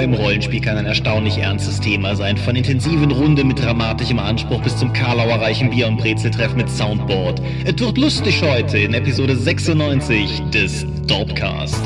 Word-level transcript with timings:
Humor 0.00 0.14
im 0.14 0.14
Rollenspiel 0.14 0.60
kann 0.60 0.78
ein 0.78 0.86
erstaunlich 0.86 1.36
ernstes 1.38 1.78
Thema 1.80 2.16
sein. 2.16 2.36
Von 2.38 2.56
intensiven 2.56 3.10
Runde 3.10 3.44
mit 3.44 3.62
dramatischem 3.62 4.18
Anspruch 4.18 4.62
bis 4.62 4.76
zum 4.76 4.92
Karlauer 4.92 5.40
reichen 5.40 5.70
Bier- 5.70 5.88
und 5.88 5.98
Brezeltreff 5.98 6.54
mit 6.54 6.70
Soundboard. 6.70 7.40
Es 7.64 7.78
wird 7.78 7.98
lustig 7.98 8.42
heute 8.42 8.78
in 8.78 8.94
Episode 8.94 9.36
96 9.36 10.40
des 10.52 10.86
Dorpcast. 11.06 11.82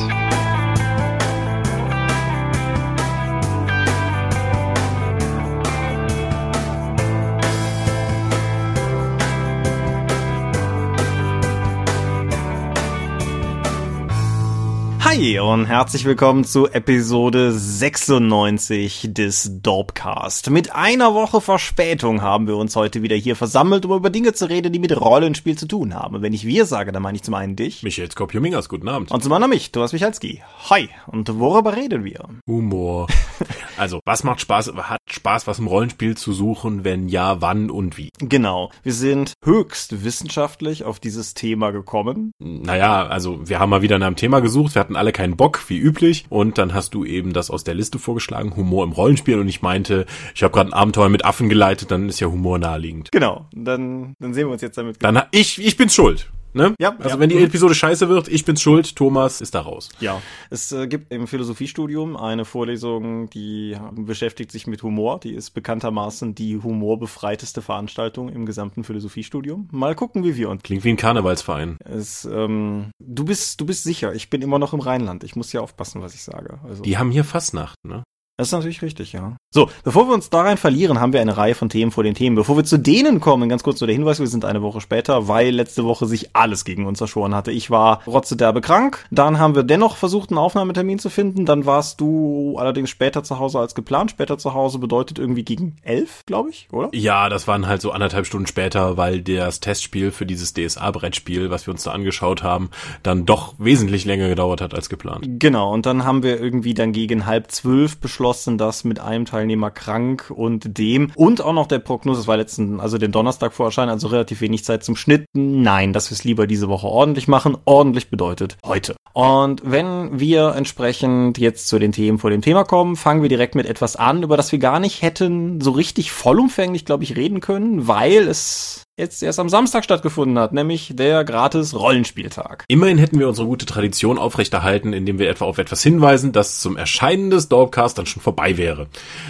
Hi 15.24 15.38
und 15.38 15.64
herzlich 15.64 16.04
willkommen 16.04 16.44
zu 16.44 16.68
Episode 16.68 17.50
96 17.50 19.08
des 19.14 19.52
Dorpcast. 19.62 20.50
Mit 20.50 20.74
einer 20.74 21.14
Woche 21.14 21.40
Verspätung 21.40 22.20
haben 22.20 22.46
wir 22.46 22.58
uns 22.58 22.76
heute 22.76 23.00
wieder 23.00 23.16
hier 23.16 23.34
versammelt, 23.34 23.86
um 23.86 23.92
über 23.96 24.10
Dinge 24.10 24.34
zu 24.34 24.50
reden, 24.50 24.70
die 24.70 24.78
mit 24.78 24.94
Rollenspiel 25.00 25.56
zu 25.56 25.66
tun 25.66 25.94
haben. 25.94 26.16
Und 26.16 26.20
wenn 26.20 26.34
ich 26.34 26.44
wir 26.44 26.66
sage, 26.66 26.92
dann 26.92 27.02
meine 27.02 27.16
ich 27.16 27.22
zum 27.22 27.32
einen 27.32 27.56
dich. 27.56 27.82
Michael 27.82 28.10
Skopjomingas, 28.10 28.68
guten 28.68 28.86
Abend. 28.86 29.12
Und 29.12 29.22
zum 29.22 29.32
anderen 29.32 29.48
mich, 29.48 29.72
Thomas 29.72 29.94
Michalski. 29.94 30.42
Hi. 30.68 30.90
Und 31.06 31.38
worüber 31.38 31.74
reden 31.74 32.04
wir? 32.04 32.28
Humor. 32.46 33.06
Also, 33.76 34.00
was 34.04 34.24
macht 34.24 34.40
Spaß, 34.40 34.72
hat 34.74 35.00
Spaß, 35.10 35.46
was 35.46 35.58
im 35.58 35.66
Rollenspiel 35.66 36.16
zu 36.16 36.32
suchen? 36.32 36.84
Wenn 36.84 37.08
ja, 37.08 37.40
wann 37.40 37.70
und 37.70 37.96
wie? 37.98 38.10
Genau. 38.18 38.70
Wir 38.82 38.92
sind 38.92 39.34
höchst 39.44 40.04
wissenschaftlich 40.04 40.84
auf 40.84 41.00
dieses 41.00 41.34
Thema 41.34 41.70
gekommen. 41.70 42.32
Naja, 42.38 43.06
also, 43.06 43.48
wir 43.48 43.58
haben 43.58 43.70
mal 43.70 43.82
wieder 43.82 43.98
nach 43.98 44.06
einem 44.06 44.16
Thema 44.16 44.40
gesucht. 44.40 44.74
Wir 44.74 44.80
hatten 44.80 44.96
alle 44.96 45.12
keinen 45.12 45.36
Bock, 45.36 45.64
wie 45.68 45.78
üblich. 45.78 46.26
Und 46.28 46.58
dann 46.58 46.74
hast 46.74 46.94
du 46.94 47.04
eben 47.04 47.32
das 47.32 47.50
aus 47.50 47.64
der 47.64 47.74
Liste 47.74 47.98
vorgeschlagen, 47.98 48.54
Humor 48.56 48.84
im 48.84 48.92
Rollenspiel. 48.92 49.38
Und 49.38 49.48
ich 49.48 49.62
meinte, 49.62 50.06
ich 50.34 50.42
habe 50.42 50.52
gerade 50.52 50.70
ein 50.70 50.74
Abenteuer 50.74 51.08
mit 51.08 51.24
Affen 51.24 51.48
geleitet, 51.48 51.90
dann 51.90 52.08
ist 52.08 52.20
ja 52.20 52.28
Humor 52.28 52.58
naheliegend. 52.58 53.10
Genau. 53.12 53.46
Dann, 53.52 54.14
dann 54.18 54.34
sehen 54.34 54.46
wir 54.46 54.52
uns 54.52 54.62
jetzt 54.62 54.78
damit. 54.78 55.02
Dann, 55.02 55.22
ich, 55.30 55.64
ich 55.64 55.76
bin's 55.76 55.94
schuld. 55.94 56.30
Ne? 56.54 56.74
Ja, 56.78 56.96
also 56.98 57.16
ja. 57.16 57.18
wenn 57.18 57.28
die 57.28 57.42
Episode 57.42 57.74
scheiße 57.74 58.08
wird, 58.08 58.28
ich 58.28 58.44
bin's 58.44 58.62
schuld, 58.62 58.94
Thomas 58.94 59.40
ist 59.40 59.56
da 59.56 59.60
raus. 59.60 59.90
Ja, 59.98 60.22
es 60.50 60.70
äh, 60.70 60.86
gibt 60.86 61.12
im 61.12 61.26
Philosophiestudium 61.26 62.16
eine 62.16 62.44
Vorlesung, 62.44 63.28
die 63.30 63.76
beschäftigt 63.92 64.52
sich 64.52 64.68
mit 64.68 64.82
Humor. 64.84 65.18
Die 65.18 65.34
ist 65.34 65.50
bekanntermaßen 65.50 66.36
die 66.36 66.56
humorbefreiteste 66.62 67.60
Veranstaltung 67.60 68.28
im 68.28 68.46
gesamten 68.46 68.84
Philosophiestudium. 68.84 69.68
Mal 69.72 69.96
gucken, 69.96 70.22
wie 70.22 70.36
wir 70.36 70.48
uns. 70.48 70.62
Klingt 70.62 70.84
wie 70.84 70.90
ein 70.90 70.96
Karnevalsverein. 70.96 71.78
Es, 71.84 72.24
ähm, 72.24 72.90
du 73.00 73.24
bist, 73.24 73.60
du 73.60 73.66
bist 73.66 73.82
sicher. 73.82 74.14
Ich 74.14 74.30
bin 74.30 74.40
immer 74.40 74.60
noch 74.60 74.72
im 74.72 74.80
Rheinland. 74.80 75.24
Ich 75.24 75.34
muss 75.34 75.52
ja 75.52 75.60
aufpassen, 75.60 76.02
was 76.02 76.14
ich 76.14 76.22
sage. 76.22 76.60
Also. 76.62 76.84
Die 76.84 76.98
haben 76.98 77.10
hier 77.10 77.24
Fastnacht, 77.24 77.76
ne? 77.84 78.04
Das 78.36 78.48
ist 78.48 78.52
natürlich 78.52 78.82
richtig, 78.82 79.12
ja. 79.12 79.36
So, 79.52 79.70
bevor 79.84 80.08
wir 80.08 80.14
uns 80.14 80.28
da 80.28 80.42
rein 80.42 80.56
verlieren, 80.56 81.00
haben 81.00 81.12
wir 81.12 81.20
eine 81.20 81.36
Reihe 81.36 81.54
von 81.54 81.68
Themen 81.68 81.92
vor 81.92 82.02
den 82.02 82.14
Themen. 82.14 82.34
Bevor 82.34 82.56
wir 82.56 82.64
zu 82.64 82.78
denen 82.80 83.20
kommen, 83.20 83.48
ganz 83.48 83.62
kurz 83.62 83.80
nur 83.80 83.86
der 83.86 83.94
Hinweis, 83.94 84.18
wir 84.18 84.26
sind 84.26 84.44
eine 84.44 84.60
Woche 84.60 84.80
später, 84.80 85.28
weil 85.28 85.54
letzte 85.54 85.84
Woche 85.84 86.06
sich 86.06 86.34
alles 86.34 86.64
gegen 86.64 86.86
uns 86.86 87.00
erschoren 87.00 87.32
hatte. 87.32 87.52
Ich 87.52 87.70
war 87.70 88.02
rotzederbe 88.08 88.60
krank, 88.60 89.06
dann 89.12 89.38
haben 89.38 89.54
wir 89.54 89.62
dennoch 89.62 89.94
versucht, 89.96 90.30
einen 90.30 90.38
Aufnahmetermin 90.38 90.98
zu 90.98 91.10
finden, 91.10 91.46
dann 91.46 91.64
warst 91.64 92.00
du 92.00 92.56
allerdings 92.58 92.90
später 92.90 93.22
zu 93.22 93.38
Hause 93.38 93.60
als 93.60 93.76
geplant. 93.76 94.10
Später 94.10 94.36
zu 94.36 94.52
Hause 94.52 94.80
bedeutet 94.80 95.20
irgendwie 95.20 95.44
gegen 95.44 95.76
elf, 95.82 96.26
glaube 96.26 96.50
ich, 96.50 96.66
oder? 96.72 96.88
Ja, 96.92 97.28
das 97.28 97.46
waren 97.46 97.68
halt 97.68 97.82
so 97.82 97.92
anderthalb 97.92 98.26
Stunden 98.26 98.48
später, 98.48 98.96
weil 98.96 99.22
das 99.22 99.60
Testspiel 99.60 100.10
für 100.10 100.26
dieses 100.26 100.54
DSA-Brettspiel, 100.54 101.50
was 101.50 101.68
wir 101.68 101.72
uns 101.72 101.84
da 101.84 101.92
angeschaut 101.92 102.42
haben, 102.42 102.70
dann 103.04 103.26
doch 103.26 103.54
wesentlich 103.58 104.04
länger 104.04 104.28
gedauert 104.28 104.60
hat 104.60 104.74
als 104.74 104.88
geplant. 104.88 105.24
Genau, 105.38 105.72
und 105.72 105.86
dann 105.86 106.04
haben 106.04 106.24
wir 106.24 106.40
irgendwie 106.40 106.74
dann 106.74 106.90
gegen 106.90 107.26
halb 107.26 107.52
zwölf 107.52 107.98
beschlossen, 107.98 108.23
dass 108.32 108.84
mit 108.84 109.00
einem 109.00 109.24
Teilnehmer 109.24 109.70
krank 109.70 110.32
und 110.34 110.78
dem 110.78 111.12
und 111.14 111.42
auch 111.42 111.52
noch 111.52 111.66
der 111.66 111.78
Prognose, 111.78 112.20
das 112.20 112.28
war 112.28 112.36
letzten, 112.36 112.80
also 112.80 112.98
den 112.98 113.12
Donnerstag 113.12 113.52
vor 113.52 113.66
Erscheinen, 113.66 113.90
also 113.90 114.08
relativ 114.08 114.40
wenig 114.40 114.64
Zeit 114.64 114.84
zum 114.84 114.96
Schnitt. 114.96 115.26
Nein, 115.34 115.92
dass 115.92 116.10
wir 116.10 116.14
es 116.14 116.24
lieber 116.24 116.46
diese 116.46 116.68
Woche 116.68 116.86
ordentlich 116.86 117.28
machen. 117.28 117.56
Ordentlich 117.64 118.10
bedeutet 118.10 118.56
heute. 118.64 118.94
Und 119.12 119.62
wenn 119.64 120.18
wir 120.18 120.54
entsprechend 120.56 121.38
jetzt 121.38 121.68
zu 121.68 121.78
den 121.78 121.92
Themen 121.92 122.18
vor 122.18 122.30
dem 122.30 122.42
Thema 122.42 122.64
kommen, 122.64 122.96
fangen 122.96 123.22
wir 123.22 123.28
direkt 123.28 123.54
mit 123.54 123.66
etwas 123.66 123.96
an, 123.96 124.22
über 124.22 124.36
das 124.36 124.50
wir 124.50 124.58
gar 124.58 124.80
nicht 124.80 125.02
hätten 125.02 125.60
so 125.60 125.70
richtig 125.70 126.10
vollumfänglich, 126.10 126.84
glaube 126.84 127.04
ich, 127.04 127.16
reden 127.16 127.40
können, 127.40 127.86
weil 127.86 128.26
es 128.28 128.83
jetzt 128.98 129.22
erst 129.22 129.40
am 129.40 129.48
Samstag 129.48 129.84
stattgefunden 129.84 130.38
hat, 130.38 130.52
nämlich 130.52 130.92
der 130.94 131.24
gratis 131.24 131.74
Rollenspieltag. 131.74 132.64
Immerhin 132.68 132.98
hätten 132.98 133.18
wir 133.18 133.28
unsere 133.28 133.46
gute 133.46 133.66
Tradition 133.66 134.18
aufrechterhalten, 134.18 134.92
indem 134.92 135.18
wir 135.18 135.28
etwa 135.28 135.46
auf 135.46 135.58
etwas 135.58 135.82
hinweisen, 135.82 136.32
das 136.32 136.60
zum 136.60 136.76
Erscheinen 136.76 137.30
des 137.30 137.48
Dorpcast 137.48 137.98
dann 137.98 138.06
schon 138.06 138.22
vorbei 138.22 138.56
wäre. 138.56 138.86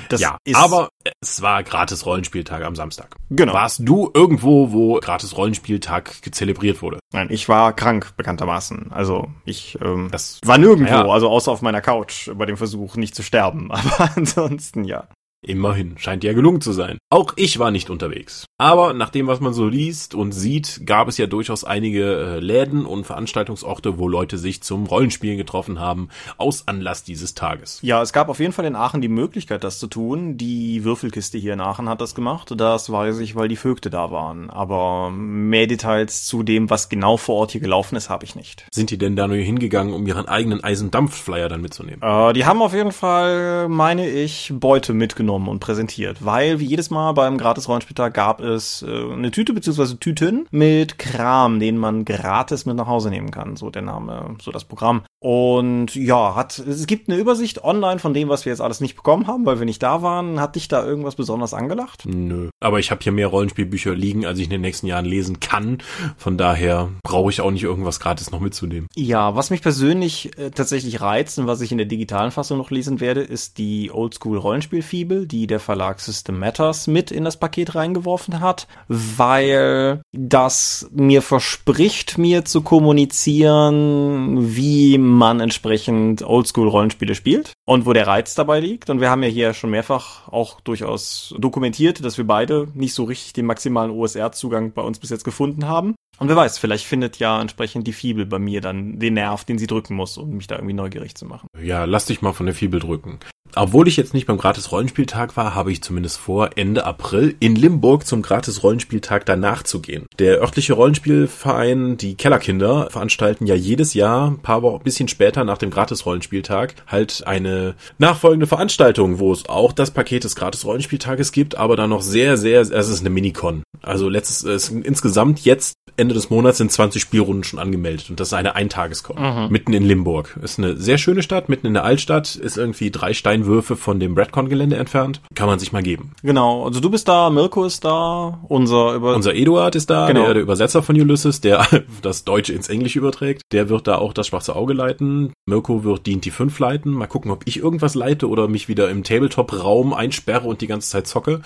Das 0.08 0.20
ja, 0.20 0.36
ist- 0.44 0.56
aber 0.56 0.88
es 1.20 1.40
war 1.42 1.62
gratis 1.62 2.04
Rollenspieltag 2.06 2.62
am 2.64 2.74
Samstag. 2.76 3.16
Genau. 3.30 3.54
Warst 3.54 3.80
du 3.82 4.10
irgendwo, 4.12 4.72
wo 4.72 4.94
gratis 5.00 5.36
Rollenspieltag 5.36 6.22
gezelebriert 6.22 6.82
wurde? 6.82 6.98
Nein, 7.12 7.28
ich 7.30 7.48
war 7.48 7.72
krank, 7.74 8.12
bekanntermaßen. 8.16 8.92
Also 8.92 9.28
ich 9.44 9.78
ähm, 9.82 10.08
Das- 10.10 10.40
war 10.44 10.58
nirgendwo, 10.58 10.92
Ja. 10.92 11.06
also 11.08 11.28
außer 11.28 11.50
auf 11.50 11.62
meiner 11.62 11.80
Couch 11.80 12.30
bei 12.34 12.44
dem 12.46 12.56
Versuch, 12.56 12.96
nicht 12.96 13.14
zu 13.14 13.22
sterben. 13.22 13.70
Aber 13.72 14.10
ansonsten 14.16 14.84
ja. 14.84 15.08
Immerhin, 15.44 15.98
scheint 15.98 16.24
ja 16.24 16.32
gelungen 16.32 16.60
zu 16.60 16.72
sein. 16.72 16.98
Auch 17.10 17.34
ich 17.36 17.58
war 17.58 17.70
nicht 17.70 17.90
unterwegs. 17.90 18.46
Aber 18.58 18.94
nach 18.94 19.10
dem, 19.10 19.26
was 19.26 19.40
man 19.40 19.52
so 19.52 19.66
liest 19.66 20.14
und 20.14 20.32
sieht, 20.32 20.86
gab 20.86 21.06
es 21.06 21.18
ja 21.18 21.26
durchaus 21.26 21.64
einige 21.64 22.04
äh, 22.04 22.40
Läden 22.40 22.86
und 22.86 23.04
Veranstaltungsorte, 23.04 23.98
wo 23.98 24.08
Leute 24.08 24.38
sich 24.38 24.62
zum 24.62 24.86
Rollenspielen 24.86 25.36
getroffen 25.36 25.78
haben, 25.78 26.08
aus 26.38 26.66
Anlass 26.66 27.04
dieses 27.04 27.34
Tages. 27.34 27.78
Ja, 27.82 28.00
es 28.00 28.14
gab 28.14 28.30
auf 28.30 28.40
jeden 28.40 28.52
Fall 28.52 28.64
in 28.64 28.74
Aachen 28.74 29.02
die 29.02 29.08
Möglichkeit, 29.08 29.64
das 29.64 29.78
zu 29.78 29.86
tun. 29.86 30.38
Die 30.38 30.82
Würfelkiste 30.82 31.36
hier 31.36 31.52
in 31.52 31.60
Aachen 31.60 31.90
hat 31.90 32.00
das 32.00 32.14
gemacht. 32.14 32.52
Das 32.56 32.90
weiß 32.90 33.18
ich, 33.18 33.36
weil 33.36 33.48
die 33.48 33.56
Vögte 33.56 33.90
da 33.90 34.10
waren. 34.10 34.48
Aber 34.48 35.10
mehr 35.10 35.66
Details 35.66 36.24
zu 36.24 36.42
dem, 36.42 36.70
was 36.70 36.88
genau 36.88 37.18
vor 37.18 37.36
Ort 37.36 37.52
hier 37.52 37.60
gelaufen 37.60 37.96
ist, 37.96 38.08
habe 38.08 38.24
ich 38.24 38.34
nicht. 38.34 38.66
Sind 38.72 38.90
die 38.90 38.98
denn 38.98 39.14
da 39.14 39.28
nur 39.28 39.36
hingegangen, 39.36 39.92
um 39.92 40.06
ihren 40.06 40.26
eigenen 40.26 40.64
Eisendampfflyer 40.64 41.50
dann 41.50 41.60
mitzunehmen? 41.60 42.00
Äh, 42.02 42.32
die 42.32 42.46
haben 42.46 42.62
auf 42.62 42.72
jeden 42.72 42.92
Fall, 42.92 43.68
meine 43.68 44.08
ich, 44.08 44.52
Beute 44.54 44.94
mitgenommen 44.94 45.33
und 45.34 45.60
präsentiert, 45.60 46.24
weil 46.24 46.60
wie 46.60 46.66
jedes 46.66 46.90
Mal 46.90 47.12
beim 47.12 47.38
Gratis-Rollenspieltag 47.38 48.14
gab 48.14 48.40
es 48.40 48.82
äh, 48.82 49.12
eine 49.12 49.30
Tüte 49.30 49.52
bzw. 49.52 49.96
Tüten 49.96 50.46
mit 50.50 50.98
Kram, 50.98 51.60
den 51.60 51.76
man 51.76 52.04
gratis 52.04 52.66
mit 52.66 52.76
nach 52.76 52.86
Hause 52.86 53.10
nehmen 53.10 53.30
kann, 53.30 53.56
so 53.56 53.70
der 53.70 53.82
Name, 53.82 54.36
so 54.40 54.50
das 54.50 54.64
Programm. 54.64 55.02
Und 55.20 55.94
ja, 55.94 56.34
hat 56.34 56.58
es 56.58 56.86
gibt 56.86 57.08
eine 57.08 57.18
Übersicht 57.18 57.64
online 57.64 57.98
von 57.98 58.14
dem, 58.14 58.28
was 58.28 58.44
wir 58.44 58.52
jetzt 58.52 58.60
alles 58.60 58.80
nicht 58.80 58.94
bekommen 58.94 59.26
haben, 59.26 59.46
weil 59.46 59.58
wir 59.58 59.66
nicht 59.66 59.82
da 59.82 60.02
waren. 60.02 60.40
Hat 60.40 60.56
dich 60.56 60.68
da 60.68 60.84
irgendwas 60.84 61.16
besonders 61.16 61.54
angelacht? 61.54 62.04
Nö. 62.06 62.50
Aber 62.60 62.78
ich 62.78 62.90
habe 62.90 63.00
hier 63.02 63.12
mehr 63.12 63.28
Rollenspielbücher 63.28 63.94
liegen, 63.94 64.26
als 64.26 64.38
ich 64.38 64.44
in 64.44 64.50
den 64.50 64.60
nächsten 64.60 64.86
Jahren 64.86 65.04
lesen 65.04 65.40
kann. 65.40 65.78
Von 66.16 66.36
daher 66.36 66.90
brauche 67.02 67.30
ich 67.30 67.40
auch 67.40 67.50
nicht 67.50 67.62
irgendwas 67.62 68.00
gratis 68.00 68.30
noch 68.30 68.40
mitzunehmen. 68.40 68.86
Ja, 68.94 69.34
was 69.34 69.50
mich 69.50 69.62
persönlich 69.62 70.36
äh, 70.38 70.50
tatsächlich 70.50 71.00
reizt 71.00 71.38
und 71.38 71.46
was 71.46 71.60
ich 71.60 71.72
in 71.72 71.78
der 71.78 71.86
digitalen 71.86 72.30
Fassung 72.30 72.58
noch 72.58 72.70
lesen 72.70 73.00
werde, 73.00 73.22
ist 73.22 73.58
die 73.58 73.90
Oldschool 73.90 74.38
Rollenspielfibel, 74.38 75.23
die 75.26 75.46
der 75.46 75.60
Verlag 75.60 76.00
System 76.00 76.38
Matters 76.38 76.86
mit 76.86 77.10
in 77.10 77.24
das 77.24 77.38
Paket 77.38 77.74
reingeworfen 77.74 78.40
hat, 78.40 78.66
weil 78.88 80.02
das 80.12 80.88
mir 80.92 81.22
verspricht, 81.22 82.18
mir 82.18 82.44
zu 82.44 82.62
kommunizieren, 82.62 84.56
wie 84.56 84.98
man 84.98 85.40
entsprechend 85.40 86.22
Oldschool 86.22 86.68
Rollenspiele 86.68 87.14
spielt 87.14 87.52
und 87.66 87.86
wo 87.86 87.92
der 87.92 88.06
Reiz 88.06 88.34
dabei 88.34 88.60
liegt. 88.60 88.90
Und 88.90 89.00
wir 89.00 89.10
haben 89.10 89.22
ja 89.22 89.28
hier 89.28 89.54
schon 89.54 89.70
mehrfach 89.70 90.28
auch 90.28 90.60
durchaus 90.60 91.34
dokumentiert, 91.38 92.04
dass 92.04 92.18
wir 92.18 92.26
beide 92.26 92.68
nicht 92.74 92.94
so 92.94 93.04
richtig 93.04 93.32
den 93.32 93.46
maximalen 93.46 93.90
OSR-Zugang 93.90 94.72
bei 94.72 94.82
uns 94.82 94.98
bis 94.98 95.10
jetzt 95.10 95.24
gefunden 95.24 95.66
haben. 95.66 95.94
Und 96.18 96.28
wer 96.28 96.36
weiß, 96.36 96.58
vielleicht 96.58 96.86
findet 96.86 97.18
ja 97.18 97.40
entsprechend 97.40 97.86
die 97.86 97.92
Fibel 97.92 98.24
bei 98.24 98.38
mir 98.38 98.60
dann 98.60 98.98
den 98.98 99.14
Nerv, 99.14 99.44
den 99.44 99.58
sie 99.58 99.66
drücken 99.66 99.94
muss, 99.94 100.16
um 100.16 100.30
mich 100.36 100.46
da 100.46 100.56
irgendwie 100.56 100.74
neugierig 100.74 101.16
zu 101.16 101.26
machen. 101.26 101.48
Ja, 101.60 101.84
lass 101.84 102.06
dich 102.06 102.22
mal 102.22 102.32
von 102.32 102.46
der 102.46 102.54
Fibel 102.54 102.78
drücken. 102.78 103.18
Obwohl 103.56 103.88
ich 103.88 103.96
jetzt 103.96 104.14
nicht 104.14 104.26
beim 104.26 104.38
Gratis-Rollenspieltag 104.38 105.36
war, 105.36 105.54
habe 105.54 105.70
ich 105.70 105.82
zumindest 105.82 106.18
vor, 106.18 106.50
Ende 106.56 106.84
April 106.84 107.34
in 107.40 107.54
Limburg 107.54 108.06
zum 108.06 108.22
Gratis-Rollenspieltag 108.22 109.24
danach 109.26 109.62
zu 109.62 109.80
gehen. 109.80 110.06
Der 110.18 110.40
örtliche 110.40 110.72
Rollenspielverein, 110.72 111.96
die 111.96 112.16
Kellerkinder, 112.16 112.88
veranstalten 112.90 113.46
ja 113.46 113.54
jedes 113.54 113.94
Jahr, 113.94 114.30
ein 114.30 114.38
paar 114.38 114.62
Wochen, 114.62 114.82
bisschen 114.82 115.08
später 115.08 115.44
nach 115.44 115.58
dem 115.58 115.70
Gratis-Rollenspieltag, 115.70 116.74
halt 116.88 117.26
eine 117.26 117.74
nachfolgende 117.98 118.46
Veranstaltung, 118.46 119.18
wo 119.18 119.32
es 119.32 119.48
auch 119.48 119.72
das 119.72 119.92
Paket 119.92 120.24
des 120.24 120.34
Gratis-Rollenspieltages 120.34 121.30
gibt, 121.30 121.56
aber 121.56 121.76
dann 121.76 121.90
noch 121.90 122.02
sehr, 122.02 122.36
sehr, 122.36 122.60
es 122.60 122.70
ist 122.70 123.00
eine 123.00 123.10
Minicon. 123.10 123.62
Also 123.82 124.08
letztes, 124.08 124.42
es, 124.44 124.68
insgesamt 124.70 125.44
jetzt 125.44 125.74
Ende 125.96 126.14
des 126.14 126.28
Monats 126.28 126.58
sind 126.58 126.72
20 126.72 127.00
Spielrunden 127.00 127.44
schon 127.44 127.60
angemeldet 127.60 128.10
und 128.10 128.18
das 128.18 128.28
ist 128.28 128.34
eine 128.34 128.56
Eintageskon. 128.56 129.16
Mitten 129.50 129.72
in 129.72 129.84
Limburg. 129.84 130.36
Ist 130.42 130.58
eine 130.58 130.76
sehr 130.76 130.98
schöne 130.98 131.22
Stadt, 131.22 131.48
mitten 131.48 131.68
in 131.68 131.74
der 131.74 131.84
Altstadt, 131.84 132.34
ist 132.34 132.58
irgendwie 132.58 132.90
drei 132.90 133.14
Steinwege 133.14 133.43
Steinwürfe 133.44 133.76
von 133.76 134.00
dem 134.00 134.14
Redcon-Gelände 134.16 134.76
entfernt. 134.76 135.20
Kann 135.34 135.46
man 135.46 135.58
sich 135.58 135.72
mal 135.72 135.82
geben. 135.82 136.12
Genau, 136.22 136.64
also 136.64 136.80
du 136.80 136.90
bist 136.90 137.08
da, 137.08 137.28
Mirko 137.30 137.64
ist 137.64 137.84
da, 137.84 138.40
unser 138.48 138.94
über 138.94 139.14
Unser 139.14 139.34
Eduard 139.34 139.74
ist 139.74 139.90
da, 139.90 140.06
Genau. 140.06 140.24
der, 140.24 140.34
der 140.34 140.42
Übersetzer 140.42 140.82
von 140.82 140.98
Ulysses, 140.98 141.40
der 141.40 141.66
das 142.02 142.24
Deutsche 142.24 142.52
ins 142.52 142.68
Englische 142.68 142.98
überträgt. 142.98 143.42
Der 143.52 143.68
wird 143.68 143.86
da 143.86 143.98
auch 143.98 144.12
das 144.14 144.28
schwarze 144.28 144.56
Auge 144.56 144.72
leiten. 144.72 145.32
Mirko 145.46 145.84
wird 145.84 146.06
D&T 146.06 146.30
5 146.30 146.58
leiten. 146.58 146.92
Mal 146.92 147.06
gucken, 147.06 147.30
ob 147.30 147.42
ich 147.46 147.58
irgendwas 147.58 147.94
leite 147.94 148.28
oder 148.28 148.48
mich 148.48 148.68
wieder 148.68 148.88
im 148.90 149.04
Tabletop-Raum 149.04 149.92
einsperre 149.92 150.46
und 150.48 150.60
die 150.62 150.66
ganze 150.66 150.88
Zeit 150.88 151.06
zocke. 151.06 151.42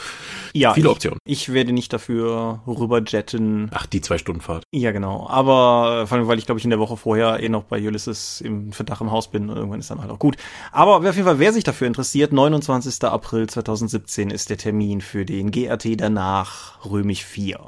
ja, 0.53 0.75
Viele 0.75 0.87
ich, 0.89 0.93
Optionen. 0.93 1.19
Ich 1.27 1.53
werde 1.53 1.73
nicht 1.73 1.93
dafür 1.93 2.61
rüberjetten. 2.67 3.71
Ach, 3.75 3.87
die 3.87 4.01
zwei 4.01 4.19
Stunden 4.19 4.41
Fahrt. 4.41 4.63
Ja, 4.73 4.93
genau. 4.93 5.27
Aber 5.29 6.03
äh, 6.03 6.07
vor 6.07 6.19
allem, 6.19 6.29
weil 6.29 6.39
ich 6.39 6.47
glaube 6.47 6.59
ich 6.61 6.65
in 6.65 6.71
der 6.71 6.79
Woche 6.79 6.97
vorher 6.97 7.43
eh 7.43 7.49
noch 7.49 7.65
bei 7.65 7.85
Ulysses 7.85 8.41
im 8.41 8.73
Verdach 8.73 9.01
im 9.01 9.11
Haus 9.11 9.29
bin 9.29 9.51
und 9.51 9.57
irgendwann 9.57 9.81
ist 9.81 9.91
dann 9.91 10.01
halt 10.01 10.11
auch 10.11 10.19
gut. 10.19 10.37
Aber 10.71 10.97
auf 10.97 11.05
jeden 11.05 11.25
Fall, 11.25 11.39
wer 11.39 11.53
sich 11.53 11.65
dafür 11.65 11.88
interessiert, 11.89 12.33
29. 12.33 13.03
April 13.05 13.49
2017 13.49 14.31
ist 14.31 14.51
der 14.51 14.59
Termin 14.59 15.01
für 15.01 15.25
den 15.25 15.51
GRT 15.51 16.01
danach 16.01 16.85
Römig 16.85 17.25
4. 17.25 17.59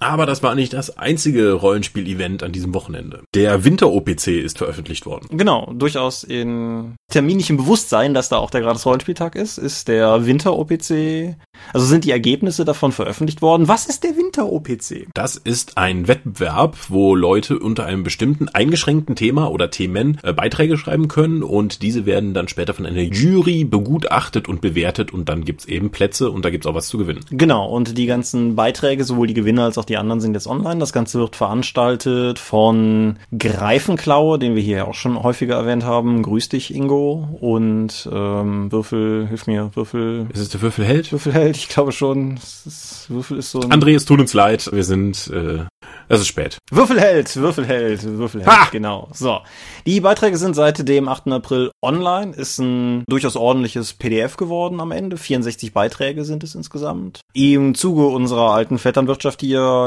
Aber 0.00 0.26
das 0.26 0.42
war 0.42 0.54
nicht 0.54 0.72
das 0.72 0.96
einzige 0.96 1.52
Rollenspiel-Event 1.52 2.44
an 2.44 2.52
diesem 2.52 2.72
Wochenende. 2.72 3.22
Der 3.34 3.64
Winter-OPC 3.64 4.28
ist 4.28 4.58
veröffentlicht 4.58 5.06
worden. 5.06 5.26
Genau, 5.36 5.72
durchaus 5.74 6.22
in 6.22 6.94
terminlichem 7.10 7.56
Bewusstsein, 7.56 8.14
dass 8.14 8.28
da 8.28 8.38
auch 8.38 8.50
der 8.50 8.60
gratis 8.60 8.86
Rollenspieltag 8.86 9.34
ist, 9.34 9.58
ist 9.58 9.88
der 9.88 10.24
Winter-OPC, 10.24 11.36
also 11.72 11.86
sind 11.86 12.04
die 12.04 12.12
Ergebnisse 12.12 12.64
davon 12.64 12.92
veröffentlicht 12.92 13.42
worden. 13.42 13.66
Was 13.66 13.86
ist 13.86 14.04
der 14.04 14.16
Winter-OPC? 14.16 15.08
Das 15.14 15.36
ist 15.36 15.76
ein 15.76 16.06
Wettbewerb, 16.06 16.76
wo 16.88 17.16
Leute 17.16 17.58
unter 17.58 17.84
einem 17.84 18.04
bestimmten 18.04 18.48
eingeschränkten 18.48 19.16
Thema 19.16 19.50
oder 19.50 19.70
Themen 19.70 20.18
äh, 20.22 20.32
Beiträge 20.32 20.78
schreiben 20.78 21.08
können 21.08 21.42
und 21.42 21.82
diese 21.82 22.06
werden 22.06 22.34
dann 22.34 22.46
später 22.46 22.72
von 22.72 22.86
einer 22.86 23.02
Jury 23.02 23.64
begutachtet 23.64 24.48
und 24.48 24.60
bewertet 24.60 25.12
und 25.12 25.28
dann 25.28 25.44
gibt's 25.44 25.64
eben 25.64 25.90
Plätze 25.90 26.30
und 26.30 26.44
da 26.44 26.50
gibt's 26.50 26.68
auch 26.68 26.74
was 26.74 26.86
zu 26.86 26.98
gewinnen. 26.98 27.24
Genau, 27.30 27.68
und 27.68 27.98
die 27.98 28.06
ganzen 28.06 28.54
Beiträge, 28.54 29.02
sowohl 29.02 29.26
die 29.26 29.34
Gewinner 29.34 29.64
als 29.64 29.76
auch 29.76 29.87
die 29.88 29.96
anderen 29.96 30.20
sind 30.20 30.34
jetzt 30.34 30.46
online. 30.46 30.78
Das 30.78 30.92
Ganze 30.92 31.18
wird 31.18 31.36
veranstaltet 31.36 32.38
von 32.38 33.18
Greifenklaue, 33.36 34.38
den 34.38 34.54
wir 34.54 34.62
hier 34.62 34.86
auch 34.86 34.94
schon 34.94 35.22
häufiger 35.22 35.56
erwähnt 35.56 35.84
haben. 35.84 36.22
Grüß 36.22 36.48
dich, 36.50 36.74
Ingo. 36.74 37.28
Und 37.40 38.08
ähm, 38.12 38.70
Würfel, 38.70 39.26
hilf 39.28 39.46
mir, 39.46 39.70
Würfel, 39.74 40.26
Ist 40.32 40.40
es 40.40 40.48
der 40.50 40.62
Würfelheld? 40.62 41.12
Würfelheld, 41.12 41.56
ich 41.56 41.68
glaube 41.68 41.92
schon. 41.92 42.36
Ist, 42.36 43.06
Würfel 43.08 43.38
ist 43.38 43.50
so 43.50 43.60
ein... 43.60 43.72
André, 43.72 43.94
es 43.94 44.04
tut 44.04 44.20
uns 44.20 44.34
leid, 44.34 44.70
wir 44.72 44.84
sind, 44.84 45.28
äh, 45.28 45.64
es 46.08 46.20
ist 46.20 46.28
spät. 46.28 46.58
Würfelheld, 46.70 47.36
Würfelheld, 47.36 48.02
Würfelheld, 48.04 48.50
Ha! 48.50 48.68
genau. 48.70 49.08
So. 49.12 49.40
Die 49.86 50.00
Beiträge 50.00 50.36
sind 50.38 50.54
seit 50.54 50.86
dem 50.88 51.08
8. 51.08 51.28
April 51.28 51.70
online. 51.82 52.34
Ist 52.34 52.58
ein 52.58 53.04
durchaus 53.08 53.36
ordentliches 53.36 53.94
PDF 53.94 54.36
geworden 54.36 54.80
am 54.80 54.90
Ende. 54.90 55.16
64 55.16 55.72
Beiträge 55.72 56.24
sind 56.24 56.44
es 56.44 56.54
insgesamt. 56.54 57.20
Im 57.34 57.74
Zuge 57.74 58.06
unserer 58.06 58.52
alten 58.52 58.78
Vetternwirtschaft 58.78 59.42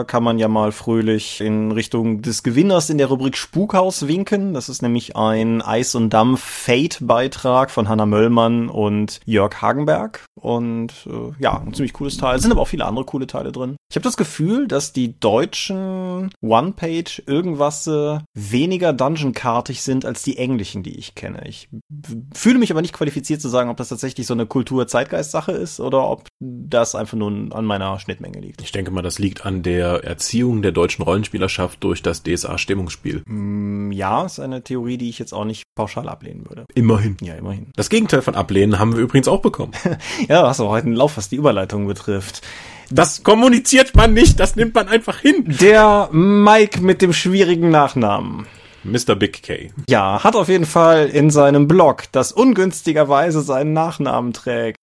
kann 0.08 0.24
man 0.24 0.40
ja 0.40 0.48
mal 0.48 0.72
fröhlich 0.72 1.42
in 1.42 1.72
Richtung 1.72 2.22
des 2.22 2.44
Gewinners 2.44 2.90
in 2.90 2.98
der 2.98 3.08
Rubrik 3.08 3.38
Spukhaus 3.38 4.08
winken. 4.08 4.54
Das 4.54 4.70
ist 4.70 4.82
nämlich 4.82 5.16
ein 5.16 5.62
Eis 5.62 5.96
und 5.96 6.10
Dampf 6.10 6.42
Fate 6.44 7.00
Beitrag 7.02 7.72
von 7.72 7.88
Hanna 7.88 8.06
Möllmann 8.06 8.70
und 8.70 9.20
Jörg 9.26 9.62
Hagenberg. 9.62 10.26
Und 10.36 10.94
äh, 11.06 11.34
ja, 11.40 11.60
ein 11.60 11.74
ziemlich 11.74 11.94
cooles 11.94 12.18
Teil. 12.18 12.36
Es 12.36 12.42
sind 12.42 12.52
aber 12.52 12.62
auch 12.62 12.68
viele 12.68 12.86
andere 12.86 13.06
coole 13.06 13.28
Teile 13.28 13.52
drin. 13.52 13.76
Ich 13.90 13.96
habe 13.96 14.04
das 14.04 14.18
Gefühl, 14.18 14.68
dass 14.68 14.94
die 14.94 15.20
deutschen 15.20 16.32
One-Page 16.42 17.24
irgendwas 17.28 17.86
äh, 17.88 18.20
weniger 18.34 18.94
Dungeon-kartig 18.94 19.82
sind 19.82 20.06
als 20.06 20.24
die 20.24 20.38
englischen, 20.38 20.82
die 20.82 20.98
ich 20.98 21.14
kenne. 21.14 21.48
Ich 21.48 21.70
fühle 22.34 22.58
mich 22.58 22.72
aber 22.72 22.82
nicht 22.82 22.94
qualifiziert 22.94 23.42
zu 23.42 23.50
sagen, 23.50 23.70
ob 23.70 23.78
das 23.78 23.90
tatsächlich 23.90 24.26
so 24.28 24.34
eine 24.34 24.46
Kultur-Zeitgeist-Sache 24.46 25.52
ist 25.52 25.80
oder 25.80 26.10
ob 26.10 26.28
das 26.40 26.96
einfach 26.96 27.18
nur 27.18 27.32
an 27.56 27.66
meiner 27.66 28.00
Schnittmenge 28.00 28.40
liegt. 28.40 28.62
Ich 28.62 28.72
denke 28.72 28.92
mal, 28.92 29.02
das 29.02 29.20
liegt 29.20 29.46
an 29.46 29.62
der 29.62 29.81
Erziehung 29.88 30.62
der 30.62 30.72
deutschen 30.72 31.04
Rollenspielerschaft 31.04 31.84
durch 31.84 32.02
das 32.02 32.24
DSA-Stimmungsspiel. 32.24 33.24
Mm, 33.26 33.92
Ja, 33.92 34.26
ist 34.26 34.40
eine 34.40 34.64
Theorie, 34.64 34.98
die 34.98 35.10
ich 35.10 35.20
jetzt 35.20 35.34
auch 35.34 35.46
nicht 35.46 35.64
pauschal 35.76 36.08
ablehnen 36.10 36.46
würde. 36.48 36.66
Immerhin. 36.74 37.18
Ja, 37.22 37.36
immerhin. 37.36 37.68
Das 37.76 37.90
Gegenteil 37.90 38.22
von 38.22 38.36
ablehnen 38.36 38.80
haben 38.80 38.96
wir 38.96 39.02
übrigens 39.04 39.28
auch 39.28 39.42
bekommen. 39.42 39.74
Ja, 40.28 40.42
du 40.42 40.48
hast 40.48 40.60
auch 40.60 40.70
heute 40.70 40.88
einen 40.88 40.96
Lauf, 40.96 41.18
was 41.18 41.30
die 41.30 41.36
Überleitung 41.36 41.88
betrifft. 41.88 42.42
Das 42.90 43.24
kommuniziert 43.24 43.96
man 43.96 44.14
nicht, 44.14 44.40
das 44.40 44.56
nimmt 44.56 44.76
man 44.76 44.88
einfach 44.88 45.20
hin. 45.20 45.46
Der 45.62 46.10
Mike 46.12 46.82
mit 46.82 47.02
dem 47.02 47.14
schwierigen 47.14 47.70
Nachnamen. 47.70 48.46
Mr. 48.84 49.16
Big 49.16 49.44
K. 49.44 49.72
Ja, 49.90 50.24
hat 50.24 50.36
auf 50.36 50.50
jeden 50.50 50.66
Fall 50.66 51.08
in 51.08 51.30
seinem 51.30 51.68
Blog, 51.68 52.06
das 52.12 52.32
ungünstigerweise 52.32 53.42
seinen 53.42 53.74
Nachnamen 53.74 54.34
trägt, 54.34 54.78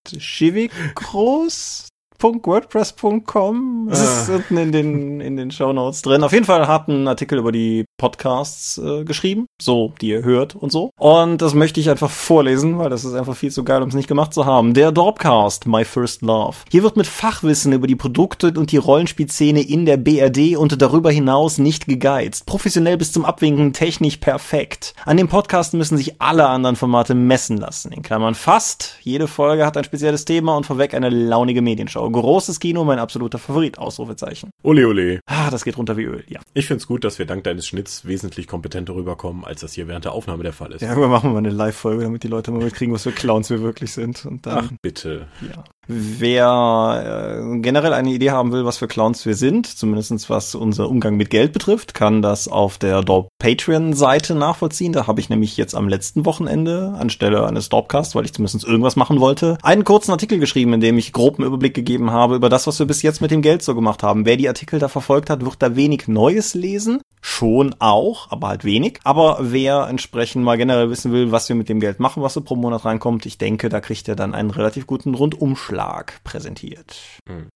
chivicross.wordpress.com. 2.19 3.87
Das 3.89 4.21
ist 4.21 4.29
unten 4.29 4.57
in 4.57 4.71
den, 4.71 5.21
in 5.21 5.37
den 5.37 5.51
Shownotes 5.51 6.01
drin. 6.01 6.23
Auf 6.23 6.33
jeden 6.33 6.45
Fall 6.45 6.67
hat 6.67 6.89
einen 6.89 7.07
Artikel 7.07 7.39
über 7.39 7.51
die 7.51 7.85
Podcasts 7.97 8.77
äh, 8.77 9.03
geschrieben, 9.03 9.45
so, 9.61 9.93
die 10.01 10.09
ihr 10.09 10.23
hört 10.23 10.55
und 10.55 10.71
so. 10.71 10.91
Und 10.99 11.41
das 11.41 11.53
möchte 11.53 11.79
ich 11.79 11.89
einfach 11.89 12.09
vorlesen, 12.09 12.77
weil 12.77 12.89
das 12.89 13.05
ist 13.05 13.13
einfach 13.13 13.35
viel 13.35 13.51
zu 13.51 13.63
geil, 13.63 13.81
um 13.81 13.89
es 13.89 13.95
nicht 13.95 14.07
gemacht 14.07 14.33
zu 14.33 14.45
haben. 14.45 14.73
Der 14.73 14.91
Dorpcast, 14.91 15.65
My 15.65 15.85
First 15.85 16.21
Love. 16.21 16.57
Hier 16.69 16.83
wird 16.83 16.97
mit 16.97 17.07
Fachwissen 17.07 17.73
über 17.73 17.87
die 17.87 17.95
Produkte 17.95 18.47
und 18.47 18.71
die 18.71 18.77
Rollenspielszene 18.77 19.61
in 19.61 19.85
der 19.85 19.97
BRD 19.97 20.57
und 20.57 20.81
darüber 20.81 21.11
hinaus 21.11 21.57
nicht 21.57 21.85
gegeizt. 21.85 22.45
Professionell 22.45 22.97
bis 22.97 23.11
zum 23.11 23.25
Abwinken, 23.25 23.73
technisch 23.73 24.17
perfekt. 24.17 24.93
An 25.05 25.17
dem 25.17 25.27
Podcast 25.27 25.73
müssen 25.73 25.97
sich 25.97 26.21
alle 26.21 26.47
anderen 26.47 26.75
Formate 26.75 27.15
messen 27.15 27.57
lassen. 27.57 27.91
In 27.91 28.01
Klammern 28.01 28.35
fast. 28.35 28.97
Jede 29.01 29.27
Folge 29.27 29.65
hat 29.65 29.77
ein 29.77 29.83
spezielles 29.83 30.25
Thema 30.25 30.55
und 30.57 30.65
vorweg 30.65 30.93
eine 30.93 31.09
launige 31.09 31.61
Medienshow. 31.61 32.08
Großes 32.11 32.59
Kino, 32.59 32.83
mein 32.83 32.99
absoluter 32.99 33.37
Favorit. 33.37 33.77
Ausrufezeichen. 33.77 34.51
Ole 34.63 34.87
ole. 34.87 35.19
Ah, 35.25 35.49
das 35.49 35.63
geht 35.63 35.77
runter 35.77 35.97
wie 35.97 36.03
Öl, 36.03 36.23
ja. 36.27 36.39
Ich 36.53 36.67
find's 36.67 36.87
gut, 36.87 37.03
dass 37.03 37.19
wir 37.19 37.25
dank 37.25 37.43
deines 37.43 37.67
Schnitts 37.67 38.05
wesentlich 38.05 38.47
kompetenter 38.47 38.95
rüberkommen, 38.95 39.45
als 39.45 39.61
das 39.61 39.73
hier 39.73 39.87
während 39.87 40.05
der 40.05 40.13
Aufnahme 40.13 40.43
der 40.43 40.53
Fall 40.53 40.71
ist. 40.71 40.81
Ja, 40.81 40.89
irgendwann 40.89 41.11
machen 41.11 41.29
wir 41.29 41.33
mal 41.33 41.39
eine 41.39 41.49
Live-Folge, 41.49 42.03
damit 42.03 42.23
die 42.23 42.27
Leute 42.27 42.51
mal 42.51 42.63
mitkriegen, 42.63 42.93
was 42.93 43.03
für 43.03 43.11
Clowns 43.11 43.49
wir 43.49 43.61
wirklich 43.61 43.91
sind. 43.91 44.25
Und 44.25 44.45
dann 44.45 44.69
Ach, 44.71 44.77
bitte. 44.81 45.27
Ja. 45.41 45.63
Wer 45.91 47.41
äh, 47.55 47.57
generell 47.61 47.93
eine 47.93 48.11
Idee 48.11 48.29
haben 48.29 48.51
will, 48.51 48.63
was 48.63 48.77
für 48.77 48.87
Clowns 48.87 49.25
wir 49.25 49.33
sind, 49.33 49.65
zumindestens 49.65 50.29
was 50.29 50.53
unser 50.53 50.87
Umgang 50.87 51.17
mit 51.17 51.31
Geld 51.31 51.51
betrifft, 51.51 51.95
kann 51.95 52.21
das 52.21 52.47
auf 52.47 52.77
der 52.77 53.01
Dorp 53.01 53.29
Patreon-Seite 53.39 54.35
nachvollziehen. 54.35 54.93
Da 54.93 55.07
habe 55.07 55.19
ich 55.19 55.29
nämlich 55.29 55.57
jetzt 55.57 55.73
am 55.73 55.89
letzten 55.89 56.25
Wochenende 56.25 56.93
anstelle 56.95 57.47
eines 57.47 57.69
Dorpcasts, 57.69 58.13
weil 58.13 58.25
ich 58.25 58.33
zumindest 58.33 58.67
irgendwas 58.67 58.97
machen 58.97 59.19
wollte, 59.19 59.57
einen 59.63 59.83
kurzen 59.83 60.11
Artikel 60.11 60.37
geschrieben, 60.37 60.73
in 60.73 60.79
dem 60.79 60.95
ich 60.99 61.11
groben 61.11 61.43
Überblick 61.43 61.73
gegeben 61.73 62.11
habe 62.11 62.35
über 62.35 62.49
das, 62.49 62.67
was 62.67 62.77
wir 62.77 62.85
bis 62.85 63.01
jetzt 63.01 63.19
mit 63.19 63.31
dem 63.31 63.41
Geld 63.41 63.63
so 63.63 63.73
gemacht 63.73 64.03
haben. 64.03 64.27
Wer 64.27 64.37
die 64.37 64.47
Artikel 64.47 64.77
da 64.77 64.89
verfolgt 64.89 65.31
hat, 65.31 65.43
wird 65.43 65.55
da 65.57 65.75
wenig 65.75 66.07
Neues 66.07 66.53
lesen. 66.53 67.01
Schon 67.21 67.75
auch, 67.79 68.31
aber 68.31 68.47
halt 68.47 68.63
wenig. 68.63 68.99
Aber 69.03 69.39
wer 69.41 69.87
entsprechend 69.89 70.43
mal 70.45 70.57
generell 70.57 70.89
wissen 70.89 71.11
will, 71.11 71.31
was 71.31 71.49
wir 71.49 71.55
mit 71.55 71.67
dem 71.67 71.79
Geld 71.81 71.99
machen, 71.99 72.23
was 72.23 72.33
so 72.33 72.41
pro 72.41 72.55
Monat 72.55 72.85
reinkommt, 72.85 73.25
ich 73.25 73.37
denke, 73.37 73.67
da 73.67 73.81
kriegt 73.81 74.07
er 74.07 74.15
dann 74.15 74.33
einen 74.33 74.51
relativ 74.51 74.87
guten 74.87 75.15
Rundumschlag 75.15 75.78
präsentiert. 76.23 76.97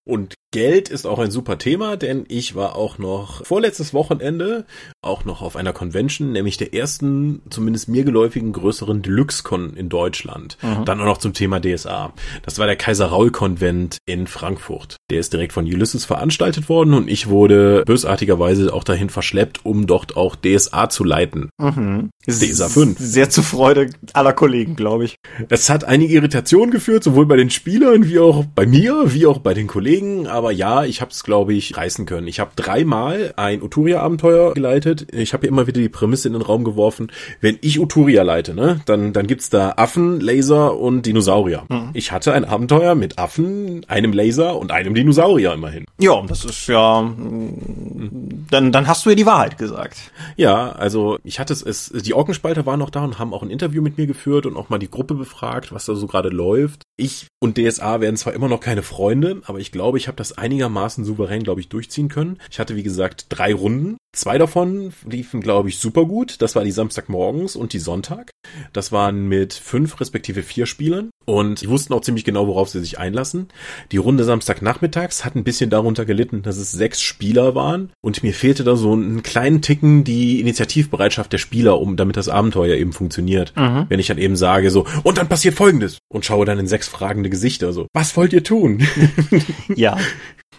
Und 0.06 0.36
Geld 0.52 0.90
ist 0.90 1.08
auch 1.08 1.20
ein 1.20 1.32
super 1.32 1.58
Thema, 1.58 1.98
denn 1.98 2.26
ich 2.28 2.56
war 2.56 2.76
auch 2.76 2.98
noch 2.98 3.46
vorletztes 3.46 3.94
Wochenende 3.94 4.66
auch 5.02 5.26
noch 5.26 5.42
auf 5.42 5.56
einer 5.56 5.74
Convention, 5.74 6.32
nämlich 6.32 6.58
der 6.58 6.74
ersten, 6.74 7.42
zumindest 7.50 7.90
mir 7.90 8.04
geläufigen 8.04 8.54
größeren 8.54 9.02
Deluxe-Con 9.02 9.76
in 9.76 9.90
Deutschland. 9.90 10.58
Dann 10.62 11.02
auch 11.02 11.06
noch 11.06 11.18
zum 11.18 11.34
Thema 11.34 11.60
DSA. 11.60 12.14
Das 12.44 12.60
war 12.60 12.68
der 12.68 12.76
Kaiser-Raul-Konvent 12.76 13.98
in 14.06 14.28
Frankfurt. 14.28 14.98
Der 15.10 15.20
ist 15.20 15.34
direkt 15.34 15.54
von 15.54 15.66
Ulysses 15.66 16.06
veranstaltet 16.06 16.70
worden 16.70 16.94
und 16.94 17.10
ich 17.10 17.28
wurde 17.28 17.84
bösartigerweise 17.86 18.74
auch 18.74 18.84
dahin 18.84 19.10
verschleppt, 19.10 19.66
um 19.66 19.88
dort 19.88 20.16
auch 20.16 20.36
DSA 20.36 20.90
zu 20.90 21.04
leiten. 21.04 21.50
Mhm. 21.58 22.12
DSA 22.28 22.70
5. 22.70 23.00
Sehr 23.00 23.30
zur 23.30 23.44
Freude 23.44 23.90
aller 24.14 24.34
Kollegen, 24.34 24.76
glaube 24.76 25.06
ich. 25.06 25.16
Es 25.50 25.70
hat 25.70 25.84
einige 25.84 26.14
Irritationen 26.14 26.72
geführt, 26.72 27.04
sowohl 27.04 27.26
bei 27.26 27.36
den 27.36 27.50
Spielern 27.50 28.03
wie 28.06 28.20
auch 28.20 28.46
bei 28.46 28.66
mir, 28.66 29.14
wie 29.14 29.26
auch 29.26 29.40
bei 29.40 29.54
den 29.54 29.68
Kollegen. 29.68 30.28
Aber 30.28 30.52
ja, 30.52 30.84
ich 30.84 31.02
habe 31.02 31.12
es, 31.12 31.24
glaube 31.24 31.54
ich, 31.54 31.76
reißen 31.78 32.06
können. 32.06 32.28
Ich 32.28 32.40
habe 32.40 32.52
dreimal 32.56 33.34
ein 33.38 33.62
Uturia-Abenteuer 33.62 34.54
geleitet. 34.54 35.08
Ich 35.14 35.34
habe 35.34 35.48
immer 35.48 35.68
wieder 35.68 35.82
die 35.82 35.90
Prämisse 35.90 36.28
in 36.28 36.34
den 36.34 36.42
Raum 36.42 36.64
geworfen. 36.64 37.12
Wenn 37.42 37.58
ich 37.62 37.80
Uturia 37.80 38.24
leite, 38.24 38.54
ne, 38.54 38.82
dann, 38.86 39.14
dann 39.14 39.28
gibt's 39.28 39.50
da 39.50 39.74
Affen, 39.78 40.20
Laser 40.20 40.78
und 40.78 41.06
Dinosaurier. 41.06 41.66
Ich 41.94 42.12
hatte 42.12 42.34
ein 42.34 42.46
Abenteuer 42.46 42.96
mit 42.96 43.18
Affen, 43.18 43.86
einem 43.88 44.14
Laser 44.14 44.58
und 44.58 44.72
einem 44.72 44.94
Dinosaurier 44.94 45.54
immerhin. 45.54 45.86
Ja, 46.00 46.22
das 46.28 46.46
ist 46.46 46.68
ja, 46.68 47.02
mm, 47.02 48.48
dann, 48.50 48.72
dann 48.72 48.88
hast 48.88 49.06
du 49.06 49.10
ja 49.10 49.16
die 49.16 49.26
Wahrheit 49.26 49.58
gesagt. 49.58 50.12
Ja, 50.36 50.72
also 50.72 51.18
ich 51.24 51.40
hatte 51.40 51.54
es, 51.54 51.62
es, 51.62 51.92
die 51.92 52.14
Orkenspalter 52.14 52.66
waren 52.66 52.80
noch 52.80 52.90
da 52.90 53.04
und 53.04 53.20
haben 53.20 53.34
auch 53.34 53.44
ein 53.44 53.50
Interview 53.50 53.82
mit 53.82 53.98
mir 53.98 54.08
geführt 54.08 54.46
und 54.46 54.58
auch 54.58 54.70
mal 54.70 54.80
die 54.80 54.90
Gruppe 54.90 55.16
befragt, 55.16 55.74
was 55.74 55.86
da 55.86 55.96
so 55.96 56.08
gerade 56.08 56.30
läuft. 56.30 56.84
Ich 56.98 57.28
und 57.40 57.58
DSA 57.58 57.93
werden 58.02 58.18
zwar 58.18 58.34
immer 58.34 58.48
noch 58.48 58.60
keine 58.60 58.84
Freunde, 58.84 59.42
aber 59.46 59.60
ich 59.60 59.72
glaube, 59.72 59.98
ich 59.98 60.08
habe 60.08 60.18
das 60.18 60.38
einigermaßen 60.38 61.06
souverän, 61.06 61.44
glaube 61.44 61.62
ich, 61.62 61.70
durchziehen 61.70 62.10
können. 62.10 62.40
Ich 62.50 62.60
hatte, 62.60 62.76
wie 62.76 62.84
gesagt, 62.84 63.28
drei 63.30 63.54
Runden 63.54 63.98
Zwei 64.16 64.38
davon 64.38 64.94
liefen, 65.10 65.42
glaube 65.42 65.70
ich, 65.70 65.80
super 65.80 66.06
gut. 66.06 66.40
Das 66.44 66.56
war 66.56 66.64
die 66.64 66.72
Samstagmorgens 66.72 67.56
und 67.56 67.74
die 67.74 67.80
Sonntag. 67.80 68.30
Das 68.72 68.92
waren 68.92 69.28
mit 69.28 69.54
fünf 69.54 70.00
respektive 70.00 70.44
vier 70.44 70.68
Spielern 70.68 71.10
und 71.26 71.62
die 71.62 71.70
wussten 71.70 71.94
auch 71.94 72.02
ziemlich 72.02 72.24
genau, 72.24 72.46
worauf 72.46 72.70
sie 72.70 72.80
sich 72.80 73.00
einlassen. 73.00 73.48
Die 73.92 73.98
Runde 73.98 74.24
Samstagnachmittags 74.24 75.26
hat 75.26 75.36
ein 75.36 75.44
bisschen 75.44 75.72
darunter 75.72 76.06
gelitten, 76.06 76.44
dass 76.44 76.58
es 76.58 76.72
sechs 76.72 77.02
Spieler 77.02 77.56
waren 77.56 77.92
und 78.02 78.22
mir 78.22 78.36
fehlte 78.36 78.64
da 78.64 78.76
so 78.76 78.94
einen 78.94 79.24
kleinen 79.24 79.64
Ticken 79.64 80.04
die 80.04 80.40
Initiativbereitschaft 80.42 81.34
der 81.34 81.40
Spieler, 81.40 81.80
um 81.80 81.96
damit 81.96 82.16
das 82.16 82.30
Abenteuer 82.30 82.76
eben 82.76 82.94
funktioniert. 82.94 83.54
Mhm. 83.56 83.88
Wenn 83.90 84.00
ich 84.00 84.08
dann 84.08 84.20
eben 84.20 84.36
sage 84.36 84.70
so, 84.70 84.86
und 85.02 85.18
dann 85.18 85.28
passiert 85.28 85.56
Folgendes 85.56 85.98
und 86.08 86.24
schaue 86.24 86.46
dann 86.46 86.60
in 86.60 86.68
sechs 86.68 86.88
fragende 86.88 87.32
Gesichter 87.32 87.74
so, 87.74 87.88
was 87.94 88.16
wollt 88.16 88.34
ihr 88.34 88.44
tun? 88.44 88.86
ja. 89.76 89.98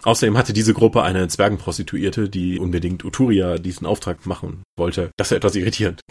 Außerdem 0.05 0.37
hatte 0.37 0.53
diese 0.53 0.73
Gruppe 0.73 1.01
eine 1.01 1.27
Zwergenprostituierte, 1.27 2.29
die 2.29 2.59
unbedingt 2.59 3.03
Uturia 3.03 3.57
diesen 3.57 3.87
Auftrag 3.87 4.25
machen 4.27 4.63
wollte. 4.77 5.09
Das 5.17 5.31
ist 5.31 5.37
etwas 5.37 5.55
irritierend. 5.55 6.01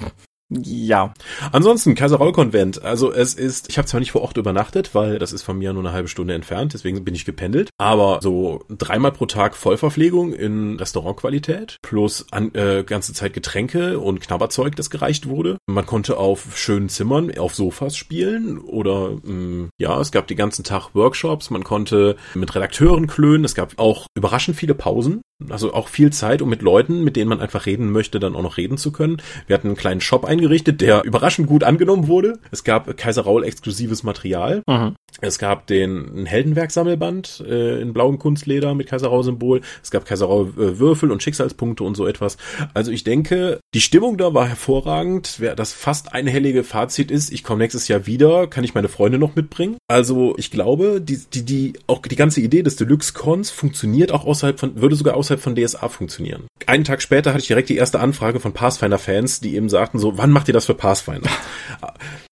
Ja. 0.63 1.15
Ansonsten, 1.53 1.95
Kaiser 1.95 2.17
Roll 2.17 2.33
Konvent. 2.33 2.83
Also 2.83 3.13
es 3.13 3.35
ist, 3.35 3.69
ich 3.69 3.79
habe 3.79 3.87
zwar 3.87 4.01
nicht 4.01 4.13
vor 4.13 4.23
Ort 4.23 4.37
übernachtet, 4.37 4.95
weil 4.95 5.19
das 5.19 5.33
ist 5.33 5.43
von 5.43 5.59
mir 5.59 5.73
nur 5.73 5.83
eine 5.83 5.93
halbe 5.93 6.09
Stunde 6.09 6.35
entfernt, 6.35 6.75
deswegen 6.75 7.05
bin 7.05 7.15
ich 7.15 7.25
gependelt. 7.25 7.71
Aber 7.79 8.19
so 8.23 8.65
dreimal 8.69 9.13
pro 9.13 9.27
Tag 9.27 9.57
Vollverpflegung 9.57 10.33
in 10.33 10.77
Restaurantqualität 10.77 11.79
plus 11.83 12.27
an, 12.31 12.55
äh, 12.55 12.85
ganze 12.85 13.13
Zeit 13.13 13.33
Getränke 13.33 13.99
und 13.99 14.21
Knabberzeug, 14.21 14.77
das 14.77 14.91
gereicht 14.91 15.29
wurde. 15.29 15.59
Man 15.67 15.87
konnte 15.87 16.17
auf 16.17 16.57
schönen 16.57 16.89
Zimmern, 16.89 17.37
auf 17.39 17.55
Sofas 17.55 17.97
spielen 17.97 18.59
oder 18.59 19.11
mh, 19.23 19.33
mm, 19.33 19.69
ja, 19.79 20.01
es 20.01 20.13
gab 20.13 20.27
den 20.27 20.37
ganzen 20.37 20.65
Tag 20.65 20.95
Workshops. 20.95 21.51
Man 21.51 21.65
konnte 21.65 22.17
mit 22.35 22.55
Redakteuren 22.55 23.07
klönen. 23.07 23.45
Es 23.45 23.55
gab 23.55 23.79
auch 23.79 24.07
überraschend 24.15 24.57
viele 24.57 24.75
Pausen. 24.75 25.23
Also 25.50 25.75
auch 25.75 25.88
viel 25.88 26.12
Zeit, 26.12 26.43
um 26.43 26.49
mit 26.49 26.62
Leuten, 26.62 27.03
mit 27.03 27.17
denen 27.17 27.29
man 27.29 27.41
einfach 27.41 27.67
reden 27.67 27.91
möchte, 27.91 28.21
dann 28.21 28.37
auch 28.37 28.43
noch 28.43 28.57
reden 28.57 28.79
zu 28.79 28.93
können. 28.93 29.21
Wir 29.47 29.55
hatten 29.55 29.69
einen 29.69 29.76
kleinen 29.76 30.00
Shop 30.00 30.25
eingerichtet, 30.25 30.81
der 30.81 31.03
überraschend 31.05 31.49
gut 31.49 31.64
angenommen 31.64 32.07
wurde. 32.07 32.38
Es 32.50 32.64
gab 32.64 32.97
Kaiser 32.97 33.23
Raul 33.23 33.45
exklusives 33.45 34.05
Material. 34.05 34.62
Mhm. 34.69 34.95
Es 35.21 35.38
gab 35.38 35.67
den 35.67 36.26
Heldenwerk-Sammelband 36.26 37.45
äh, 37.47 37.81
in 37.81 37.93
blauem 37.93 38.19
Kunstleder 38.19 38.75
mit 38.75 38.88
Kaiser 38.88 39.09
Raul-Symbol. 39.09 39.61
Es 39.83 39.91
gab 39.91 40.05
Kaiser 40.05 40.26
Raul 40.26 40.53
äh, 40.59 41.07
und 41.07 41.23
Schicksalspunkte 41.23 41.85
und 41.85 41.97
so 41.97 42.07
etwas. 42.07 42.37
Also 42.73 42.91
ich 42.91 43.05
denke, 43.05 43.61
die 43.75 43.81
Stimmung 43.81 44.19
da 44.19 44.35
war 44.35 44.49
hervorragend. 44.49 45.37
Wer 45.38 45.55
das 45.55 45.73
fast 45.73 46.12
einhellige 46.12 46.64
Fazit 46.64 47.11
ist, 47.11 47.33
ich 47.33 47.45
komme 47.45 47.61
nächstes 47.61 47.88
Jahr 47.88 48.07
wieder, 48.07 48.49
kann 48.49 48.64
ich 48.64 48.75
meine 48.75 48.88
Freunde 48.88 49.19
noch 49.19 49.37
mitbringen. 49.37 49.76
Also 49.88 50.35
ich 50.37 50.50
glaube, 50.50 51.00
die, 51.00 51.21
die, 51.33 51.45
die, 51.45 51.73
auch 51.87 52.03
die 52.03 52.17
ganze 52.17 52.41
Idee 52.41 52.62
des 52.62 52.76
Deluxe-Cons 52.76 53.50
funktioniert 53.50 54.11
auch 54.11 54.25
außerhalb 54.25 54.59
von, 54.59 54.81
würde 54.81 54.97
sogar 54.97 55.17
außerhalb 55.17 55.34
von 55.41 55.55
DSA 55.55 55.88
funktionieren. 55.88 56.47
Einen 56.67 56.85
Tag 56.85 57.03
später 57.03 57.31
hatte 57.31 57.43
ich 57.43 57.49
direkt 57.49 57.69
die 57.69 57.76
erste 57.76 58.00
Anfrage 58.00 58.41
von 58.41 58.53
Pathfinder-Fans, 58.53 59.41
die 59.41 59.55
eben 59.55 59.69
sagten 59.69 59.99
so, 59.99 60.17
wann 60.19 60.31
macht 60.31 60.49
ihr 60.49 60.55
das 60.55 60.67
für 60.67 60.75
Pathfinder? 60.75 61.31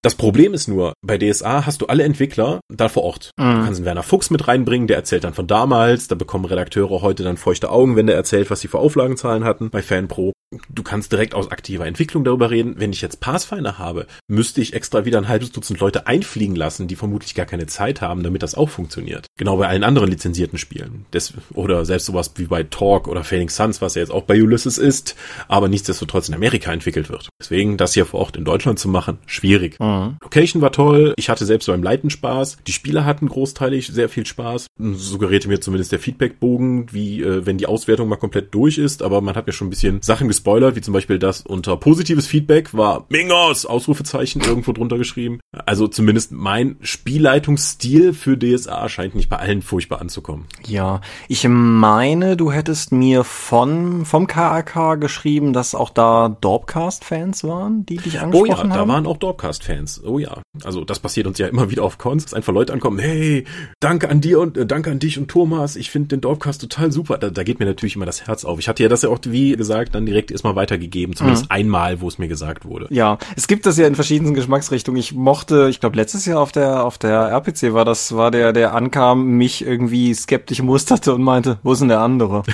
Das 0.04 0.16
Problem 0.16 0.52
ist 0.52 0.66
nur, 0.66 0.94
bei 1.06 1.16
DSA 1.16 1.64
hast 1.64 1.80
du 1.80 1.86
alle 1.86 2.02
Entwickler 2.02 2.58
da 2.68 2.88
vor 2.88 3.04
Ort. 3.04 3.30
Mhm. 3.38 3.42
Du 3.42 3.64
kannst 3.64 3.78
einen 3.78 3.84
Werner 3.84 4.02
Fuchs 4.02 4.30
mit 4.30 4.48
reinbringen, 4.48 4.88
der 4.88 4.96
erzählt 4.96 5.22
dann 5.22 5.32
von 5.32 5.46
damals, 5.46 6.08
da 6.08 6.16
bekommen 6.16 6.44
Redakteure 6.44 7.02
heute 7.02 7.22
dann 7.22 7.36
feuchte 7.36 7.70
Augen, 7.70 7.94
wenn 7.94 8.08
der 8.08 8.16
erzählt, 8.16 8.50
was 8.50 8.60
sie 8.60 8.66
für 8.66 8.80
Auflagenzahlen 8.80 9.44
hatten 9.44 9.70
bei 9.70 9.80
FanPro. 9.80 10.32
Du 10.68 10.82
kannst 10.82 11.12
direkt 11.12 11.34
aus 11.34 11.50
aktiver 11.50 11.86
Entwicklung 11.86 12.24
darüber 12.24 12.50
reden. 12.50 12.74
Wenn 12.78 12.92
ich 12.92 13.00
jetzt 13.00 13.20
Pathfinder 13.20 13.78
habe, 13.78 14.06
müsste 14.28 14.60
ich 14.60 14.74
extra 14.74 15.04
wieder 15.04 15.18
ein 15.18 15.28
halbes 15.28 15.52
Dutzend 15.52 15.80
Leute 15.80 16.06
einfliegen 16.06 16.56
lassen, 16.56 16.88
die 16.88 16.96
vermutlich 16.96 17.34
gar 17.34 17.46
keine 17.46 17.66
Zeit 17.66 18.00
haben, 18.00 18.22
damit 18.22 18.42
das 18.42 18.54
auch 18.54 18.68
funktioniert. 18.68 19.26
Genau 19.36 19.56
bei 19.56 19.68
allen 19.68 19.84
anderen 19.84 20.10
lizenzierten 20.10 20.58
Spielen. 20.58 21.06
Des, 21.12 21.34
oder 21.54 21.84
selbst 21.84 22.06
sowas 22.06 22.32
wie 22.36 22.44
bei 22.44 22.62
Talk 22.62 23.08
oder 23.08 23.24
Fading 23.24 23.48
Suns, 23.48 23.80
was 23.80 23.94
ja 23.94 24.00
jetzt 24.00 24.12
auch 24.12 24.24
bei 24.24 24.42
Ulysses 24.42 24.78
ist, 24.78 25.16
aber 25.48 25.68
nichtsdestotrotz 25.68 26.28
in 26.28 26.34
Amerika 26.34 26.72
entwickelt 26.72 27.08
wird. 27.08 27.28
Deswegen 27.40 27.76
das 27.76 27.94
hier 27.94 28.06
vor 28.06 28.20
Ort 28.20 28.36
in 28.36 28.44
Deutschland 28.44 28.78
zu 28.78 28.88
machen, 28.88 29.18
schwierig. 29.26 29.78
Mhm. 29.80 30.16
Location 30.22 30.62
war 30.62 30.72
toll. 30.72 31.14
Ich 31.16 31.28
hatte 31.28 31.46
selbst 31.46 31.66
beim 31.66 31.82
Leiten 31.82 32.10
Spaß. 32.10 32.58
Die 32.66 32.72
Spieler 32.72 33.04
hatten 33.04 33.28
großteilig 33.28 33.88
sehr 33.88 34.08
viel 34.08 34.26
Spaß. 34.26 34.66
Suggerierte 34.78 35.48
mir 35.48 35.60
zumindest 35.60 35.92
der 35.92 35.98
Feedbackbogen, 35.98 36.92
wie 36.92 37.22
äh, 37.22 37.46
wenn 37.46 37.58
die 37.58 37.66
Auswertung 37.66 38.08
mal 38.08 38.16
komplett 38.16 38.54
durch 38.54 38.78
ist, 38.78 39.02
aber 39.02 39.20
man 39.20 39.36
hat 39.36 39.46
mir 39.46 39.52
schon 39.52 39.68
ein 39.68 39.70
bisschen 39.70 40.02
Sachen 40.02 40.28
gespoilert, 40.42 40.74
wie 40.74 40.80
zum 40.80 40.92
Beispiel 40.92 41.20
das 41.20 41.42
unter 41.42 41.76
positives 41.76 42.26
Feedback 42.26 42.74
war 42.74 43.06
Mingos! 43.08 43.64
Ausrufezeichen 43.64 44.42
irgendwo 44.42 44.72
drunter 44.72 44.98
geschrieben. 44.98 45.38
Also 45.52 45.86
zumindest 45.86 46.32
mein 46.32 46.76
Spielleitungsstil 46.80 48.12
für 48.12 48.36
DSA 48.36 48.88
scheint 48.88 49.14
nicht 49.14 49.28
bei 49.28 49.36
allen 49.36 49.62
furchtbar 49.62 50.00
anzukommen. 50.00 50.46
Ja, 50.66 51.00
ich 51.28 51.46
meine, 51.48 52.36
du 52.36 52.50
hättest 52.50 52.90
mir 52.90 53.22
von 53.22 54.04
vom 54.04 54.26
KAK 54.26 55.00
geschrieben, 55.00 55.52
dass 55.52 55.76
auch 55.76 55.90
da 55.90 56.36
Dorpcast-Fans 56.40 57.44
waren, 57.44 57.86
die 57.86 57.98
dich 57.98 58.18
angesprochen 58.18 58.32
haben. 58.32 58.34
Oh 58.34 58.46
ja, 58.46 58.58
haben. 58.58 58.70
da 58.70 58.88
waren 58.88 59.06
auch 59.06 59.18
Dorpcast-Fans. 59.18 60.02
Oh 60.04 60.18
ja. 60.18 60.42
Also 60.64 60.84
das 60.84 60.98
passiert 60.98 61.26
uns 61.28 61.38
ja 61.38 61.46
immer 61.46 61.70
wieder 61.70 61.84
auf 61.84 61.98
Cons, 61.98 62.24
dass 62.24 62.34
einfach 62.34 62.52
Leute 62.52 62.72
ankommen, 62.72 62.98
hey, 62.98 63.44
danke 63.78 64.08
an 64.08 64.20
dir 64.20 64.40
und 64.40 64.56
äh, 64.56 64.66
danke 64.66 64.90
an 64.90 64.98
dich 64.98 65.18
und 65.18 65.28
Thomas, 65.28 65.76
ich 65.76 65.90
finde 65.90 66.08
den 66.08 66.20
Dorpcast 66.20 66.60
total 66.60 66.90
super. 66.90 67.18
Da, 67.18 67.30
da 67.30 67.44
geht 67.44 67.60
mir 67.60 67.66
natürlich 67.66 67.94
immer 67.94 68.06
das 68.06 68.26
Herz 68.26 68.44
auf. 68.44 68.58
Ich 68.58 68.68
hatte 68.68 68.82
ja 68.82 68.88
das 68.88 69.02
ja 69.02 69.08
auch, 69.08 69.18
wie 69.24 69.52
gesagt, 69.52 69.94
dann 69.94 70.06
direkt 70.06 70.31
erstmal 70.32 70.56
weitergegeben, 70.56 71.14
zumindest 71.14 71.44
mhm. 71.44 71.50
einmal, 71.50 72.00
wo 72.00 72.08
es 72.08 72.18
mir 72.18 72.28
gesagt 72.28 72.64
wurde. 72.64 72.86
Ja, 72.90 73.18
es 73.36 73.46
gibt 73.46 73.66
das 73.66 73.78
ja 73.78 73.86
in 73.86 73.94
verschiedenen 73.94 74.34
Geschmacksrichtungen. 74.34 74.98
Ich 74.98 75.14
mochte, 75.14 75.68
ich 75.70 75.80
glaube 75.80 75.96
letztes 75.96 76.26
Jahr 76.26 76.40
auf 76.40 76.52
der 76.52 76.84
auf 76.84 76.98
der 76.98 77.28
RPC 77.30 77.72
war 77.72 77.84
das, 77.84 78.16
war 78.16 78.30
der, 78.30 78.52
der 78.52 78.74
ankam, 78.74 79.36
mich 79.36 79.64
irgendwie 79.64 80.14
skeptisch 80.14 80.62
musterte 80.62 81.14
und 81.14 81.22
meinte, 81.22 81.58
wo 81.62 81.72
ist 81.72 81.80
denn 81.80 81.88
der 81.88 82.00
andere? 82.00 82.42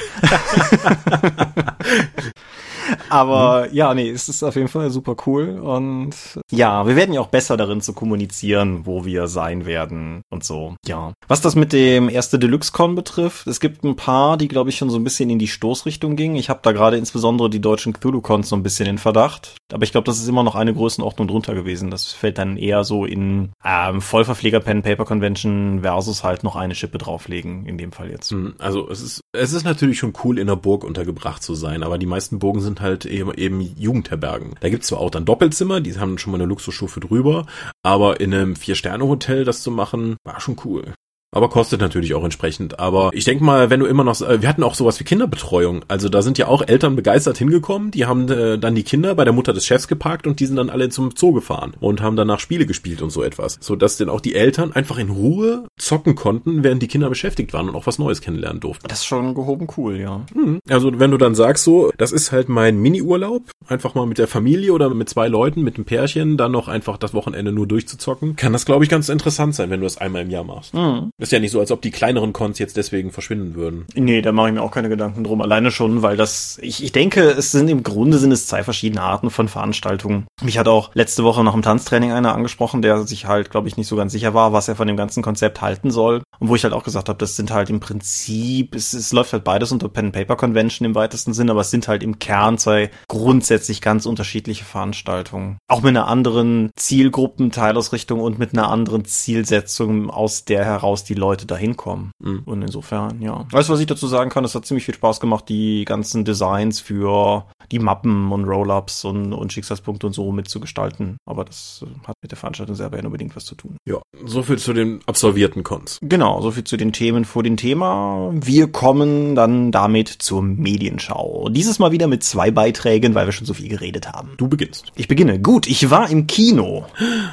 Aber 3.09 3.67
mhm. 3.67 3.75
ja, 3.75 3.95
nee, 3.95 4.11
es 4.11 4.29
ist 4.29 4.43
auf 4.43 4.57
jeden 4.57 4.69
Fall 4.69 4.91
super 4.91 5.17
cool. 5.27 5.59
Und 5.59 6.15
ja, 6.51 6.87
wir 6.87 6.97
werden 6.97 7.15
ja 7.15 7.21
auch 7.21 7.29
besser 7.29 7.57
darin 7.57 7.81
zu 7.81 7.93
kommunizieren, 7.93 8.87
wo 8.87 9.05
wir 9.05 9.27
sein 9.29 9.67
werden 9.67 10.23
und 10.31 10.45
so. 10.45 10.77
Ja. 10.87 11.13
Was 11.27 11.41
das 11.41 11.55
mit 11.57 11.73
dem 11.73 12.09
erste 12.09 12.39
Deluxe-Con 12.39 12.95
betrifft, 12.95 13.47
es 13.47 13.61
gibt 13.61 13.85
ein 13.85 13.97
paar, 13.97 14.37
die, 14.37 14.49
glaube 14.49 14.71
ich, 14.71 14.77
schon 14.77 14.91
so 14.91 14.99
ein 14.99 15.05
bisschen 15.05 15.31
in 15.31 15.39
die 15.39 15.49
Stoßrichtung 15.49 16.17
gingen. 16.17 16.37
Ich 16.37 16.49
habe 16.49 16.61
da 16.63 16.73
gerade 16.73 16.97
insbesondere 16.97 17.51
die 17.51 17.61
deutschen 17.61 17.93
Cthulhu-Cons 17.93 18.49
so 18.49 18.57
ein 18.57 18.63
bisschen 18.63 18.87
in 18.87 18.99
Verdacht. 18.99 19.57
Aber 19.73 19.83
ich 19.83 19.93
glaube, 19.93 20.05
das 20.05 20.19
ist 20.19 20.29
immer 20.29 20.43
noch 20.43 20.55
eine 20.55 20.75
Größenordnung 20.75 21.29
drunter 21.29 21.55
gewesen. 21.55 21.91
Das 21.91 22.13
fällt 22.13 22.39
dann 22.39 22.57
eher 22.57 22.85
so 22.85 23.05
in 23.05 23.51
ähm, 23.65 24.01
Vollverpfleger 24.01 24.61
Pen 24.61 24.83
Paper 24.83 25.05
Convention 25.05 25.81
versus 25.83 26.25
halt 26.25 26.45
noch 26.45 26.57
eine 26.57 26.75
Schippe 26.75 26.99
drauflegen, 26.99 27.67
in 27.67 27.79
dem 27.79 27.93
Fall 27.93 28.11
jetzt. 28.11 28.31
Hm, 28.31 28.55
also 28.59 28.89
es 28.91 29.03
ist, 29.03 29.21
es 29.39 29.53
ist 29.53 29.65
natürlich 29.65 29.99
schon 29.99 30.13
cool, 30.25 30.39
in 30.39 30.49
der 30.49 30.57
Burg 30.57 30.85
untergebracht 30.85 31.43
zu 31.43 31.55
sein, 31.55 31.83
aber 31.83 31.99
die 31.99 32.07
meisten 32.07 32.39
Burgen 32.39 32.61
sind 32.61 32.81
halt 32.81 33.07
eben, 33.07 33.33
eben 33.35 33.61
Jugendherbergen. 33.61 34.55
Da 34.61 34.69
gibt's 34.69 34.89
zwar 34.89 35.01
auch 35.01 35.11
dann 35.11 35.25
Doppelzimmer, 35.25 35.81
die 35.81 35.99
haben 35.99 36.19
schon 36.19 36.33
mal 36.33 36.39
eine 36.39 36.49
Luxusstufe 36.49 37.01
drüber, 37.01 37.47
aber 37.83 38.21
in 38.21 38.35
einem 38.35 38.57
Vier-Sterne-Hotel 38.57 39.45
das 39.45 39.63
zu 39.63 39.71
machen, 39.71 40.17
war 40.25 40.41
schon 40.41 40.57
cool. 40.65 40.93
Aber 41.31 41.51
kostet 41.51 41.81
natürlich 41.81 42.15
auch 42.15 42.25
entsprechend. 42.25 42.81
Aber 42.81 43.11
ich 43.13 43.25
denke 43.25 43.45
mal, 43.45 43.69
wenn 43.69 43.81
du 43.81 43.87
immer 43.87 44.03
noch, 44.03 44.21
äh, 44.23 44.41
wir 44.41 44.49
hatten 44.49 44.63
auch 44.63 44.75
sowas 44.75 44.99
wie 44.99 45.05
Kinderbetreuung. 45.05 45.85
Also 45.87 46.09
da 46.09 46.23
sind 46.23 46.39
ja 46.39 46.49
auch 46.49 46.63
Eltern 46.67 46.97
begeistert 46.97 47.37
hingekommen. 47.37 47.91
Die 47.91 48.07
haben 48.07 48.29
äh, 48.31 48.59
dann 48.59 48.75
die 48.75 48.83
Kinder 48.83 49.15
bei 49.15 49.25
der 49.25 49.35
Mutter 49.35 49.53
des 49.53 49.67
Chefs 49.67 49.89
geparkt 49.89 50.27
und 50.27 50.41
die 50.41 50.47
sind 50.47 50.57
dann 50.57 50.71
alle 50.71 50.89
zum 50.89 51.11
Zoo 51.15 51.33
gefahren 51.33 51.75
und 51.81 52.01
haben 52.01 52.17
danach 52.17 52.41
Spiele 52.41 52.65
gespielt 52.65 53.03
und 53.03 53.11
so 53.11 53.23
etwas. 53.23 53.59
So 53.61 53.77
dass 53.77 53.99
denn 53.99 54.09
auch 54.09 54.23
die 54.23 54.35
Eltern 54.35 54.73
einfach 54.73 54.99
in 54.99 55.11
Ruhe 55.11 55.65
zocken 55.77 56.15
konnten, 56.15 56.65
während 56.65 56.83
die 56.83 56.89
Kinder 56.89 57.11
beschäftigt 57.11 57.53
waren 57.53 57.69
und 57.69 57.77
auch 57.77 57.87
was 57.87 57.99
Neues 57.99 58.23
kennenlernen 58.23 58.61
durften. 58.61 58.89
Das 58.89 59.01
ist 59.01 59.07
schon 59.07 59.35
gehoben 59.35 59.69
cool, 59.77 59.99
ja. 59.99 60.23
Hm. 60.33 60.61
Also 60.71 60.99
wenn 60.99 61.11
du 61.11 61.19
dann 61.19 61.35
sagst 61.35 61.65
so, 61.65 61.93
das 61.99 62.13
ist 62.13 62.33
halt 62.33 62.49
mein 62.49 62.79
Mini-Urlaub, 62.79 63.43
einfach 63.67 63.95
mal 63.95 64.07
mit 64.07 64.17
der 64.17 64.29
Familie 64.29 64.73
oder 64.73 64.89
mit 64.95 65.11
zwei 65.11 65.29
Leuten, 65.29 65.63
mit 65.63 65.77
einem 65.77 65.85
Pärchen, 65.85 66.39
dann 66.39 66.53
noch 66.53 66.69
einfach 66.69 66.97
das 66.97 67.13
Wochenende 67.13 67.53
nur 67.53 67.67
durchzuzocken, 67.67 68.37
kann 68.37 68.55
das 68.55 68.65
glaube 68.65 68.85
ich 68.85 68.91
ganz 68.91 69.11
interessant 69.11 69.55
sein, 69.55 69.69
wenn 69.69 69.81
du 69.81 69.87
das 69.87 69.99
einmal 69.99 70.23
im 70.23 70.31
Jahr 70.31 70.45
machst. 70.45 70.73
Mhm. 70.73 71.11
Ist 71.21 71.33
ja 71.33 71.41
nicht 71.41 71.51
so, 71.51 71.59
als 71.59 71.73
ob 71.73 71.83
die 71.83 71.91
kleineren 71.91 72.33
Cons 72.33 72.61
jetzt 72.61 72.77
deswegen 72.77 73.11
verschwinden 73.11 73.57
würden. 73.57 73.87
Nee, 73.95 74.23
da 74.23 74.31
mache 74.31 74.49
ich 74.49 74.55
mir 74.55 74.63
auch 74.63 74.71
keine 74.71 74.89
Gedanken 74.89 75.25
drum. 75.25 75.43
Alleine 75.43 75.73
schon, 75.73 76.03
weil 76.03 76.17
das, 76.17 76.59
ich, 76.63 76.85
ich 76.85 76.93
denke, 76.93 77.23
es 77.31 77.51
sind 77.51 77.69
im 77.69 77.83
Grunde 77.83 78.19
sind 78.19 78.31
es 78.31 78.47
zwei 78.47 78.63
verschiedene 78.63 79.03
Arten 79.03 79.31
von 79.31 79.49
Veranstaltungen. 79.49 80.29
Mich 80.43 80.59
hat 80.59 80.69
auch 80.69 80.91
letzte 80.95 81.25
Woche 81.25 81.43
noch 81.43 81.57
im 81.57 81.63
Tanztraining 81.63 82.13
einer 82.13 82.35
angesprochen, 82.35 82.83
der 82.83 83.03
sich 83.03 83.27
halt, 83.27 83.51
glaube 83.51 83.67
ich, 83.67 83.77
nicht 83.77 83.89
so 83.89 83.97
ganz 83.97 84.13
sicher 84.13 84.33
war, 84.33 84.53
was 84.53 84.69
er 84.69 84.77
von 84.77 84.87
dem 84.87 84.97
ganzen 84.97 85.25
Konzept 85.25 85.61
halten 85.61 85.91
soll. 85.91 86.23
Und 86.39 86.49
wo 86.49 86.55
ich 86.55 86.63
halt 86.63 86.73
auch 86.73 86.85
gesagt 86.85 87.09
habe, 87.09 87.19
das 87.19 87.35
sind 87.35 87.51
halt 87.51 87.69
im 87.69 87.81
Prinzip, 87.81 88.77
es, 88.77 88.93
es 88.93 89.13
läuft 89.13 89.33
halt 89.33 89.43
beides 89.43 89.73
unter 89.73 89.89
Pen 89.89 90.13
Paper 90.13 90.37
Convention 90.37 90.87
im 90.87 90.95
weitesten 90.95 91.35
Sinn, 91.35 91.51
aber 91.51 91.63
es 91.63 91.73
sind 91.73 91.89
halt 91.89 92.05
im 92.05 92.21
Kern 92.21 92.59
zwei 92.59 92.91
grundsätzlich 93.09 93.81
ganz 93.81 94.07
unterschiedliche 94.07 94.65
Veranstaltungen. 94.65 95.59
Auch 95.67 95.83
mit 95.83 95.91
einer 95.91 96.07
anderen 96.07 96.71
Zielgruppenteilausrichtung 96.77 98.21
und 98.21 98.39
mit 98.39 98.53
einer 98.53 98.69
anderen 98.69 99.05
Zielsetzung, 99.05 100.11
aus 100.11 100.45
der 100.45 100.65
heraus 100.65 101.08
die 101.09 101.15
Leute 101.15 101.47
da 101.47 101.57
hinkommen. 101.57 102.13
Mhm. 102.19 102.43
Und 102.45 102.63
insofern, 102.63 103.21
ja. 103.21 103.47
Weißt 103.51 103.69
du, 103.69 103.73
was 103.73 103.81
ich 103.81 103.87
dazu 103.87 104.07
sagen 104.07 104.31
kann? 104.31 104.45
Es 104.45 104.55
hat 104.55 104.67
ziemlich 104.67 104.85
viel 104.85 104.95
Spaß 104.95 105.21
gemacht, 105.21 105.49
die 105.49 105.85
ganzen 105.85 106.25
Designs 106.25 106.81
für 106.81 107.47
die 107.71 107.79
Mappen 107.79 108.33
und 108.33 108.45
Roll-Ups 108.45 109.05
und, 109.05 109.33
und 109.33 109.53
Schicksalspunkte 109.53 110.07
und 110.07 110.13
so 110.13 110.33
mitzugestalten. 110.33 111.17
Aber 111.27 111.45
das 111.45 111.85
äh, 111.85 112.07
hat 112.07 112.17
mit 112.23 112.31
der 112.31 112.39
Veranstaltung 112.39 112.77
selber 112.77 112.99
ja 112.99 113.05
unbedingt 113.05 113.37
was 113.37 113.45
zu 113.45 113.55
tun. 113.55 113.77
Ja, 113.87 114.01
so 114.25 114.43
viel 114.43 114.59
zu 114.59 114.73
den 114.73 115.01
absolvierten 115.07 115.65
Cons. 115.65 115.99
Genau, 116.03 116.41
so 116.41 116.51
viel 116.51 116.65
zu 116.65 116.77
den 116.77 116.93
Themen 116.93 117.25
vor 117.25 117.43
dem 117.43 117.57
Thema. 117.57 118.31
Wir 118.33 118.71
kommen 118.71 119.35
dann 119.35 119.73
damit 119.73 120.09
zur 120.09 120.43
Medienschau. 120.43 121.49
Dieses 121.51 121.79
Mal 121.79 121.93
wieder 121.93 122.07
mit 122.07 122.23
zwei 122.23 122.51
Beiträgen, 122.51 123.15
weil 123.15 123.27
wir 123.27 123.33
schon 123.33 123.47
so 123.47 123.55
viel 123.55 123.69
geredet 123.69 124.13
haben. 124.13 124.31
Du 124.37 124.49
beginnst. 124.49 124.93
Ich 124.95 125.09
beginne. 125.09 125.41
Gut, 125.41 125.67
ich 125.67 125.91
war 125.91 126.11
im 126.11 126.27
Kino. 126.27 126.87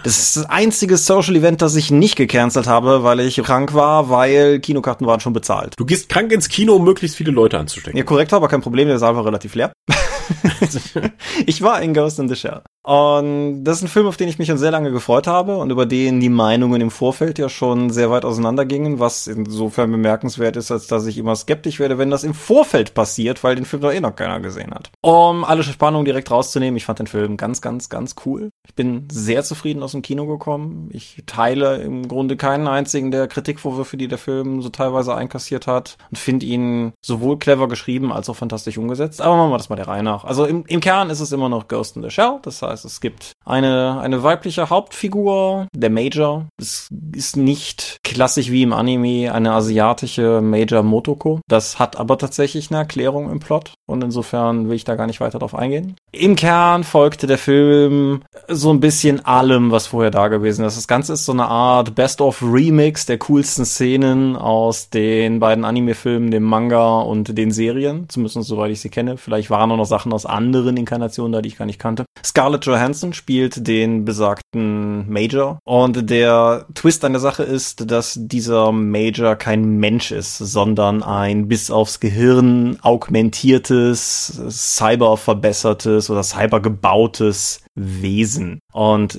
Das 0.03 0.20
ist 0.20 0.38
das 0.38 0.46
einzige 0.46 0.98
Social 0.98 1.36
Event, 1.36 1.62
das 1.62 1.75
ich 1.75 1.91
nicht 1.91 2.15
gecancelt 2.15 2.67
habe, 2.67 3.03
weil 3.03 3.20
ich 3.20 3.38
krank 3.38 3.64
war, 3.74 4.10
weil 4.10 4.60
Kinokarten 4.60 5.07
waren 5.07 5.19
schon 5.19 5.34
bezahlt. 5.34 5.74
Du 5.77 5.86
gehst 5.86 6.10
krank 6.10 6.31
ins 6.31 6.50
Kino, 6.50 6.75
um 6.75 6.84
möglichst 6.84 7.17
viele 7.17 7.31
Leute 7.31 7.57
anzustecken. 7.57 7.98
Ja, 7.98 8.03
korrekt, 8.03 8.34
aber 8.34 8.48
kein 8.48 8.62
Problem, 8.62 8.88
der 8.88 9.00
Saal 9.00 9.15
war 9.15 9.25
relativ 9.25 9.55
leer. 9.55 9.72
ich 11.46 11.62
war 11.62 11.82
in 11.82 11.94
Ghost 11.94 12.20
in 12.20 12.27
the 12.27 12.36
Shell. 12.36 12.62
Und 12.86 13.63
das 13.63 13.77
ist 13.77 13.84
ein 13.84 13.88
Film, 13.88 14.05
auf 14.05 14.15
den 14.15 14.27
ich 14.27 14.38
mich 14.38 14.48
schon 14.48 14.60
sehr 14.60 14.70
lange 14.70 14.91
gefreut 14.91 15.25
habe 15.25 15.58
und 15.58 15.72
über 15.72 15.88
den 15.88 16.20
die 16.20 16.29
Meinungen 16.29 16.82
im 16.82 16.91
Vorfeld 16.91 17.39
ja 17.39 17.50
schon 17.50 17.89
sehr 17.89 18.12
weit 18.12 18.25
auseinandergingen, 18.25 19.00
was 19.00 19.25
insofern 19.25 19.89
bemerkenswert 19.89 20.55
ist, 20.55 20.70
als 20.70 20.86
dass 20.86 21.08
ich 21.08 21.17
immer 21.17 21.36
skeptisch 21.36 21.79
werde, 21.79 21.98
wenn 21.98 22.12
das 22.12 22.24
im 22.24 22.36
Vorfeld 22.36 22.94
passiert, 22.94 23.44
weil 23.44 23.55
den 23.55 23.65
Film 23.65 23.82
doch 23.82 23.91
eh 23.91 24.00
noch 24.00 24.15
keiner 24.15 24.39
gesehen 24.39 24.72
hat. 24.72 24.91
Um 25.01 25.44
alle 25.44 25.63
Spannung 25.63 26.05
direkt 26.05 26.29
rauszunehmen, 26.29 26.77
ich 26.77 26.86
fand 26.86 27.00
den 27.00 27.08
Film 27.08 27.38
ganz, 27.38 27.60
ganz, 27.60 27.89
ganz 27.89 28.13
cool. 28.24 28.51
Ich 28.67 28.75
bin 28.75 29.08
sehr 29.12 29.44
zufrieden 29.44 29.82
aus 29.82 29.94
dem 29.94 30.03
Kino 30.03 30.27
gekommen. 30.27 30.89
Ich 30.91 31.24
teile 31.25 31.77
im 31.77 32.08
Grunde 32.08 32.38
keinen 32.38 32.67
einzigen 32.67 33.10
der 33.10 33.27
Kritikvorwürfe, 33.27 33.98
die 33.98 34.08
der 34.08 34.20
Film 34.20 34.62
so 34.62 34.70
teilweise 34.70 35.15
einkassiert 35.15 35.65
hat 35.65 35.98
und 36.12 36.20
finde 36.20 36.46
ihn 36.46 36.94
sowohl 37.01 37.39
clever 37.39 37.67
geschrieben 37.67 38.13
als 38.13 38.29
auch 38.29 38.36
fantastisch 38.36 38.77
umgesetzt. 38.77 39.22
Aber 39.22 39.38
machen 39.38 39.51
wir 39.51 39.58
das 39.58 39.70
mal 39.70 39.75
der 39.75 39.88
Reihe 39.88 40.03
nach. 40.15 40.25
Also 40.25 40.45
im, 40.45 40.65
im 40.67 40.79
Kern 40.79 41.10
ist 41.10 41.19
es 41.19 41.31
immer 41.31 41.50
noch 41.50 41.67
Ghost 41.67 41.95
in 41.95 42.03
the 42.03 42.10
Shell, 42.10 42.39
das 42.41 42.62
heißt, 42.62 42.86
es 42.86 43.01
gibt 43.01 43.34
eine, 43.45 44.00
eine 44.01 44.24
weibliche 44.24 44.69
Hauptfigur, 44.69 45.67
der 45.75 45.89
Major. 45.89 46.45
Es 46.57 46.89
ist 47.13 47.38
nicht 47.38 48.00
klassisch 48.03 48.51
wie 48.51 48.63
im 48.63 48.74
Anime 48.74 49.31
eine 49.34 49.51
asiatische 49.51 50.41
Major 50.41 50.84
Motoko. 50.84 51.39
Das 51.48 51.79
hat 51.79 51.98
aber 51.98 52.17
tatsächlich 52.17 52.72
eine 52.72 52.79
Erklärung 52.79 53.29
im 53.31 53.39
Plot 53.39 53.74
und 53.86 54.03
insofern 54.03 54.69
will 54.69 54.75
ich 54.75 54.84
da 54.84 54.95
gar 54.95 55.07
nicht 55.07 55.19
weiter 55.19 55.39
drauf 55.39 55.55
eingehen. 55.55 55.95
Im 56.12 56.36
Kern 56.36 56.84
folgte 56.84 57.27
der 57.27 57.38
Film 57.38 58.22
so 58.48 58.72
ein 58.72 58.79
bisschen 58.79 59.25
allem, 59.25 59.72
was 59.72 59.88
vorher 59.88 60.12
da 60.12 60.27
gewesen 60.27 60.65
ist. 60.65 60.77
Das 60.77 60.88
Ganze 60.88 61.13
ist 61.13 61.25
so 61.25 61.31
eine 61.31 61.48
Art 61.48 61.95
Best-of-Remix 61.95 63.05
der 63.05 63.17
coolsten 63.19 63.65
Szenen 63.65 64.36
aus 64.36 64.89
den 64.89 65.39
beiden 65.39 65.65
Anime-Filmen, 65.65 66.31
dem 66.31 66.43
Manga 66.43 67.00
und 67.01 67.38
den 67.38 67.51
Serien. 67.51 68.05
Zumindest 68.10 68.48
soweit 68.48 68.72
ich 68.72 68.81
sie 68.81 68.89
kenne. 68.89 69.17
Vielleicht 69.17 69.50
waren 69.50 69.72
auch 69.72 69.77
noch 69.77 69.86
Sachen 69.86 70.04
aus 70.13 70.25
anderen 70.25 70.77
Inkarnationen 70.77 71.31
da, 71.31 71.41
die 71.41 71.50
ich 71.50 71.57
gar 71.57 71.65
nicht 71.65 71.79
kannte. 71.79 72.05
Scarlett 72.24 72.65
Johansson 72.65 73.13
spielt 73.13 73.67
den 73.67 74.05
besagten 74.05 75.09
Major. 75.09 75.59
Und 75.63 76.09
der 76.09 76.65
Twist 76.74 77.05
an 77.05 77.13
der 77.13 77.21
Sache 77.21 77.43
ist, 77.43 77.89
dass 77.91 78.17
dieser 78.19 78.71
Major 78.71 79.35
kein 79.35 79.77
Mensch 79.77 80.12
ist, 80.12 80.38
sondern 80.38 81.03
ein 81.03 81.47
bis 81.47 81.71
aufs 81.71 82.00
Gehirn 82.00 82.77
augmentiertes, 82.81 84.41
cyberverbessertes 84.50 86.09
oder 86.09 86.24
cybergebautes 86.24 87.64
Wesen. 87.75 88.60
Und 88.72 89.17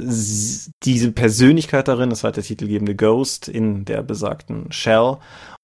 diese 0.83 1.13
Persönlichkeit 1.13 1.89
darin 1.89 2.11
ist 2.11 2.25
halt 2.25 2.37
der 2.37 2.45
titelgebende 2.45 2.95
Ghost 2.95 3.49
in 3.49 3.85
der 3.85 4.03
besagten 4.03 4.73
Shell. 4.73 5.19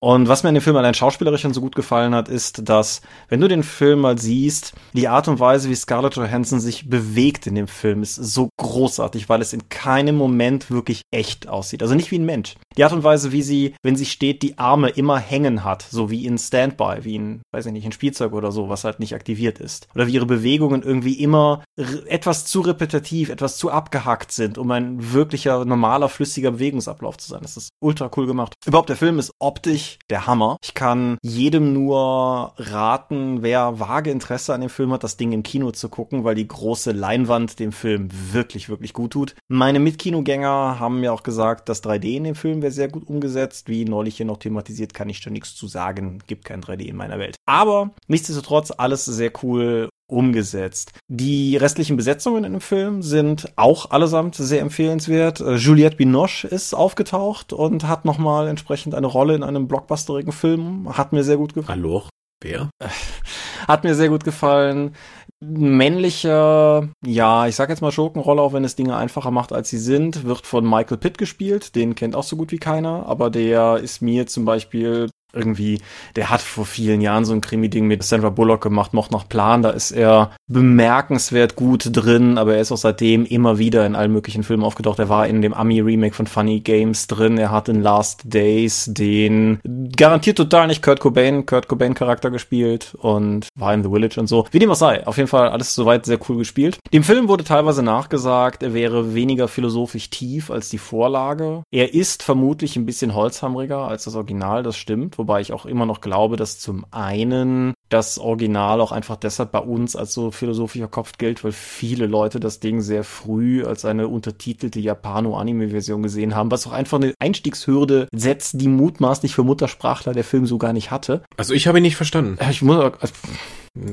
Und 0.05 0.27
was 0.27 0.43
mir 0.43 0.49
in 0.49 0.57
dem 0.57 0.63
Film 0.63 0.77
allein 0.77 0.95
schauspielerisch 0.95 1.47
so 1.53 1.61
gut 1.61 1.77
gefallen 1.77 2.13
hat, 2.13 2.29
ist, 2.29 2.69
dass, 2.69 3.03
wenn 3.29 3.41
du 3.41 3.47
den 3.47 3.63
Film 3.63 4.01
mal 4.01 4.19
siehst, 4.19 4.73
die 4.95 5.07
Art 5.07 5.29
und 5.29 5.39
Weise, 5.39 5.71
wie 5.71 5.77
Scarlett 5.77 6.17
Johansson 6.17 6.59
sich 6.59 6.91
bewegt 6.91 7.47
in 7.47 7.55
dem 7.55 7.69
Film, 7.69 8.03
ist 8.03 8.17
so 8.17 8.49
großartig, 8.57 9.29
weil 9.29 9.41
es 9.41 9.53
in 9.53 9.69
keinem 9.69 10.17
Moment 10.17 10.73
wirklich 10.73 11.03
echt 11.13 11.49
aussieht. 11.49 11.83
Also 11.83 11.95
nicht 11.95 12.11
wie 12.11 12.19
ein 12.19 12.25
Mensch. 12.25 12.57
Die 12.77 12.83
Art 12.83 12.93
und 12.93 13.05
Weise, 13.05 13.31
wie 13.31 13.43
sie, 13.43 13.77
wenn 13.85 13.95
sie 13.95 14.07
steht, 14.07 14.43
die 14.43 14.59
Arme 14.59 14.89
immer 14.89 15.19
hängen 15.21 15.63
hat, 15.63 15.87
so 15.89 16.11
wie 16.11 16.27
in 16.27 16.37
Standby, 16.37 17.05
wie 17.05 17.15
in, 17.15 17.43
weiß 17.53 17.67
ich 17.67 17.73
nicht, 17.73 17.85
in 17.85 17.93
Spielzeug 17.93 18.33
oder 18.33 18.51
so, 18.51 18.69
was 18.69 18.83
halt 18.83 18.99
nicht 18.99 19.15
aktiviert 19.15 19.61
ist. 19.61 19.87
Oder 19.95 20.09
wie 20.09 20.15
ihre 20.15 20.27
Bewegungen 20.27 20.83
irgendwie 20.83 21.15
immer 21.15 21.63
etwas 22.09 22.47
zu 22.47 22.63
repetitiv, 22.63 22.82
etwas 22.83 23.57
zu 23.57 23.71
abgehackt 23.71 24.33
sind, 24.33 24.59
um 24.59 24.71
ein 24.71 25.13
wirklicher, 25.13 25.65
normaler, 25.65 26.09
flüssiger 26.09 26.53
Bewegungsablauf 26.53 27.19
zu 27.19 27.29
sein. 27.29 27.41
Das 27.43 27.57
ist 27.57 27.71
ultra 27.81 28.11
cool 28.17 28.27
gemacht. 28.27 28.55
Überhaupt, 28.67 28.89
der 28.89 28.97
Film 28.97 29.19
ist 29.19 29.33
optisch 29.39 29.99
der 30.11 30.27
Hammer. 30.27 30.57
Ich 30.63 30.75
kann 30.75 31.19
jedem 31.23 31.73
nur 31.73 32.53
raten, 32.57 33.43
wer 33.43 33.79
vage 33.81 34.11
Interesse 34.11 34.55
an 34.55 34.61
dem 34.61 34.71
Film 34.71 34.93
hat, 34.93 35.05
das 35.05 35.17
Ding 35.17 35.33
im 35.33 35.43
Kino 35.43 35.71
zu 35.71 35.89
gucken, 35.89 36.25
weil 36.25 36.35
die 36.35 36.49
große 36.49 36.93
Leinwand 36.93 37.59
dem 37.59 37.73
Film 37.73 38.09
wirklich, 38.33 38.69
wirklich 38.69 38.93
gut 38.93 39.13
tut. 39.13 39.35
Meine 39.49 39.79
Mitkinogänger 39.79 40.79
haben 40.79 41.01
mir 41.01 41.13
auch 41.13 41.23
gesagt, 41.23 41.69
das 41.69 41.83
3D 41.83 42.17
in 42.17 42.25
dem 42.25 42.35
Film 42.35 42.63
wäre 42.63 42.73
sehr 42.73 42.89
gut 42.89 43.09
umgesetzt. 43.09 43.69
Wie 43.69 43.85
neulich 43.85 44.17
hier 44.17 44.27
noch 44.27 44.39
thematisiert, 44.39 44.95
kann 44.95 45.09
ich 45.09 45.21
da 45.21 45.31
nichts 45.31 45.55
zu 45.55 45.67
sagen. 45.67 46.19
Gibt 46.27 46.45
kein 46.45 46.63
3D 46.63 46.83
in 46.83 46.97
meiner 46.97 47.19
Welt. 47.19 47.37
Aber 47.47 47.91
nichtsdestotrotz 48.09 48.73
alles 48.77 49.05
sehr 49.05 49.33
cool 49.43 49.89
umgesetzt. 50.13 50.93
Die 51.09 51.57
restlichen 51.57 51.97
Besetzungen 51.97 52.45
in 52.45 52.53
dem 52.53 52.61
Film 52.61 53.03
sind 53.03 53.53
auch 53.57 53.91
allesamt 53.91 54.37
sehr 54.37 54.61
empfehlenswert. 54.61 55.41
Äh, 55.41 55.57
Juliette 55.57 55.97
Binoche 55.97 56.47
ist 56.47 56.75
aufgetaucht 56.75 57.53
und 57.53 57.89
hat 57.89 58.05
nochmal 58.05 58.49
entsprechend 58.49 58.95
eine 58.95 59.07
Rolle 59.07 59.35
in 59.35 59.43
einem 59.43 59.67
blockbusterigen 59.67 60.33
Film. 60.33 60.97
Hat 60.97 61.13
mir 61.13 61.25
sehr 61.25 61.39
gut 61.39 61.55
gefallen. 61.55 61.83
Hallo? 61.83 62.03
Wer? 62.43 62.71
Hat 63.69 63.85
mir 63.85 63.95
sehr 63.95 64.09
gut 64.09 64.25
gefallen. 64.25 64.95
Männlicher, 65.41 66.89
ja, 67.05 67.47
ich 67.47 67.57
sag 67.57 67.69
jetzt 67.69 67.83
mal 67.83 67.91
Schurkenrolle, 67.91 68.41
auch 68.41 68.53
wenn 68.53 68.65
es 68.65 68.77
Dinge 68.77 68.97
einfacher 68.97 69.31
macht, 69.31 69.53
als 69.53 69.71
sie 69.71 69.79
sind, 69.79 70.25
wird 70.25 70.47
von 70.47 70.69
Michael 70.69 70.99
Pitt 70.99 71.19
gespielt. 71.19 71.75
Den 71.75 71.95
kennt 71.95 72.15
auch 72.15 72.23
so 72.23 72.37
gut 72.37 72.53
wie 72.53 72.59
keiner, 72.59 73.07
aber 73.07 73.31
der 73.31 73.79
ist 73.79 74.03
mir 74.03 74.27
zum 74.27 74.45
Beispiel 74.45 75.09
irgendwie, 75.33 75.81
der 76.17 76.31
hat 76.31 76.41
vor 76.41 76.67
vielen 76.67 77.01
Jahren 77.01 77.25
so 77.25 77.33
ein 77.33 77.41
Krimi-Ding 77.41 77.87
mit 77.87 78.03
Sandra 78.03 78.31
Bullock 78.31 78.63
gemacht, 78.63 78.95
Mocht 78.95 79.13
nach 79.13 79.29
Plan, 79.29 79.63
da 79.63 79.71
ist 79.71 79.91
er 79.91 80.33
bemerkenswert 80.49 81.57
gut 81.57 81.89
drin, 81.93 82.39
aber 82.39 82.55
er 82.55 82.61
ist 82.61 82.73
auch 82.73 82.77
seitdem 82.77 83.25
immer 83.25 83.59
wieder 83.59 83.87
in 83.87 83.97
allen 83.97 84.13
möglichen 84.13 84.43
Filmen 84.43 84.65
aufgetaucht. 84.65 84.99
Er 84.99 85.09
war 85.09 85.27
in 85.27 85.43
dem 85.43 85.55
Ami-Remake 85.55 86.15
von 86.15 86.27
Funny 86.27 86.61
Games 86.61 87.07
drin, 87.07 87.39
er 87.39 87.51
hat 87.51 87.69
in 87.69 87.81
Last 87.83 88.23
Days 88.25 88.91
den 88.93 89.61
garantiert 89.97 90.37
total 90.37 90.67
nicht 90.67 90.83
Kurt 90.83 91.01
Cobain, 91.01 91.47
Kurt 91.47 91.69
Cobain-Charakter 91.69 92.31
gespielt 92.31 92.95
und 92.99 93.49
war 93.55 93.75
in 93.75 93.83
The 93.83 93.91
Village 93.91 94.21
und 94.21 94.27
so. 94.27 94.47
Wie 94.51 94.59
dem 94.59 94.71
auch 94.71 94.77
sei, 94.77 95.07
auf 95.07 95.17
jeden 95.17 95.29
Fall 95.29 95.49
alles 95.49 95.75
soweit 95.75 96.07
sehr 96.07 96.19
cool 96.29 96.39
gespielt. 96.39 96.79
Dem 96.93 97.03
Film 97.03 97.29
wurde 97.29 97.45
teilweise 97.45 97.83
nachgesagt, 97.83 98.63
er 98.63 98.75
wäre 98.75 99.15
weniger 99.15 99.49
philosophisch 99.49 100.11
tief 100.11 100.51
als 100.51 100.69
die 100.69 100.79
Vorlage. 100.79 101.63
Er 101.71 101.95
ist 101.95 102.23
vermutlich 102.23 102.77
ein 102.77 102.87
bisschen 102.87 103.15
holzhammeriger 103.15 103.89
als 103.89 104.05
das 104.05 104.15
Original, 104.15 104.63
das 104.63 104.77
stimmt, 104.77 105.19
wobei 105.23 105.41
ich 105.41 105.53
auch 105.53 105.67
immer 105.67 105.87
noch 105.87 106.01
glaube, 106.01 106.37
dass 106.37 106.59
zum 106.59 106.85
einen 106.91 107.75
das 107.89 108.19
Original 108.19 108.81
auch 108.81 108.91
einfach 108.91 109.15
deshalb 109.15 109.53
bei 109.53 109.61
uns 109.61 109.95
als 109.95 110.13
so 110.13 110.33
philosophischer 110.33 110.89
Kopf 110.89 111.13
gilt, 111.17 111.45
weil 111.45 111.53
viele 111.53 112.07
Leute 112.07 112.41
das 112.41 112.59
Ding 112.59 112.81
sehr 112.81 113.05
früh 113.05 113.65
als 113.65 113.85
eine 113.85 114.09
untertitelte 114.09 114.81
Japano-Anime-Version 114.81 116.03
gesehen 116.03 116.35
haben, 116.35 116.51
was 116.51 116.67
auch 116.67 116.73
einfach 116.73 116.99
eine 116.99 117.15
Einstiegshürde 117.21 118.09
setzt, 118.13 118.61
die 118.61 118.69
mutmaßlich 118.69 119.35
für 119.35 119.45
Muttersprachler 119.45 120.13
der 120.13 120.25
Film 120.25 120.47
so 120.47 120.59
gar 120.59 120.73
nicht 120.73 120.91
hatte. 120.91 121.23
Also 121.37 121.55
ich 121.55 121.69
habe 121.69 121.79
ihn 121.79 121.83
nicht 121.83 121.97
verstanden. 121.97 122.39
Ich 122.51 122.63
muss, 122.63 122.77
also 122.77 123.15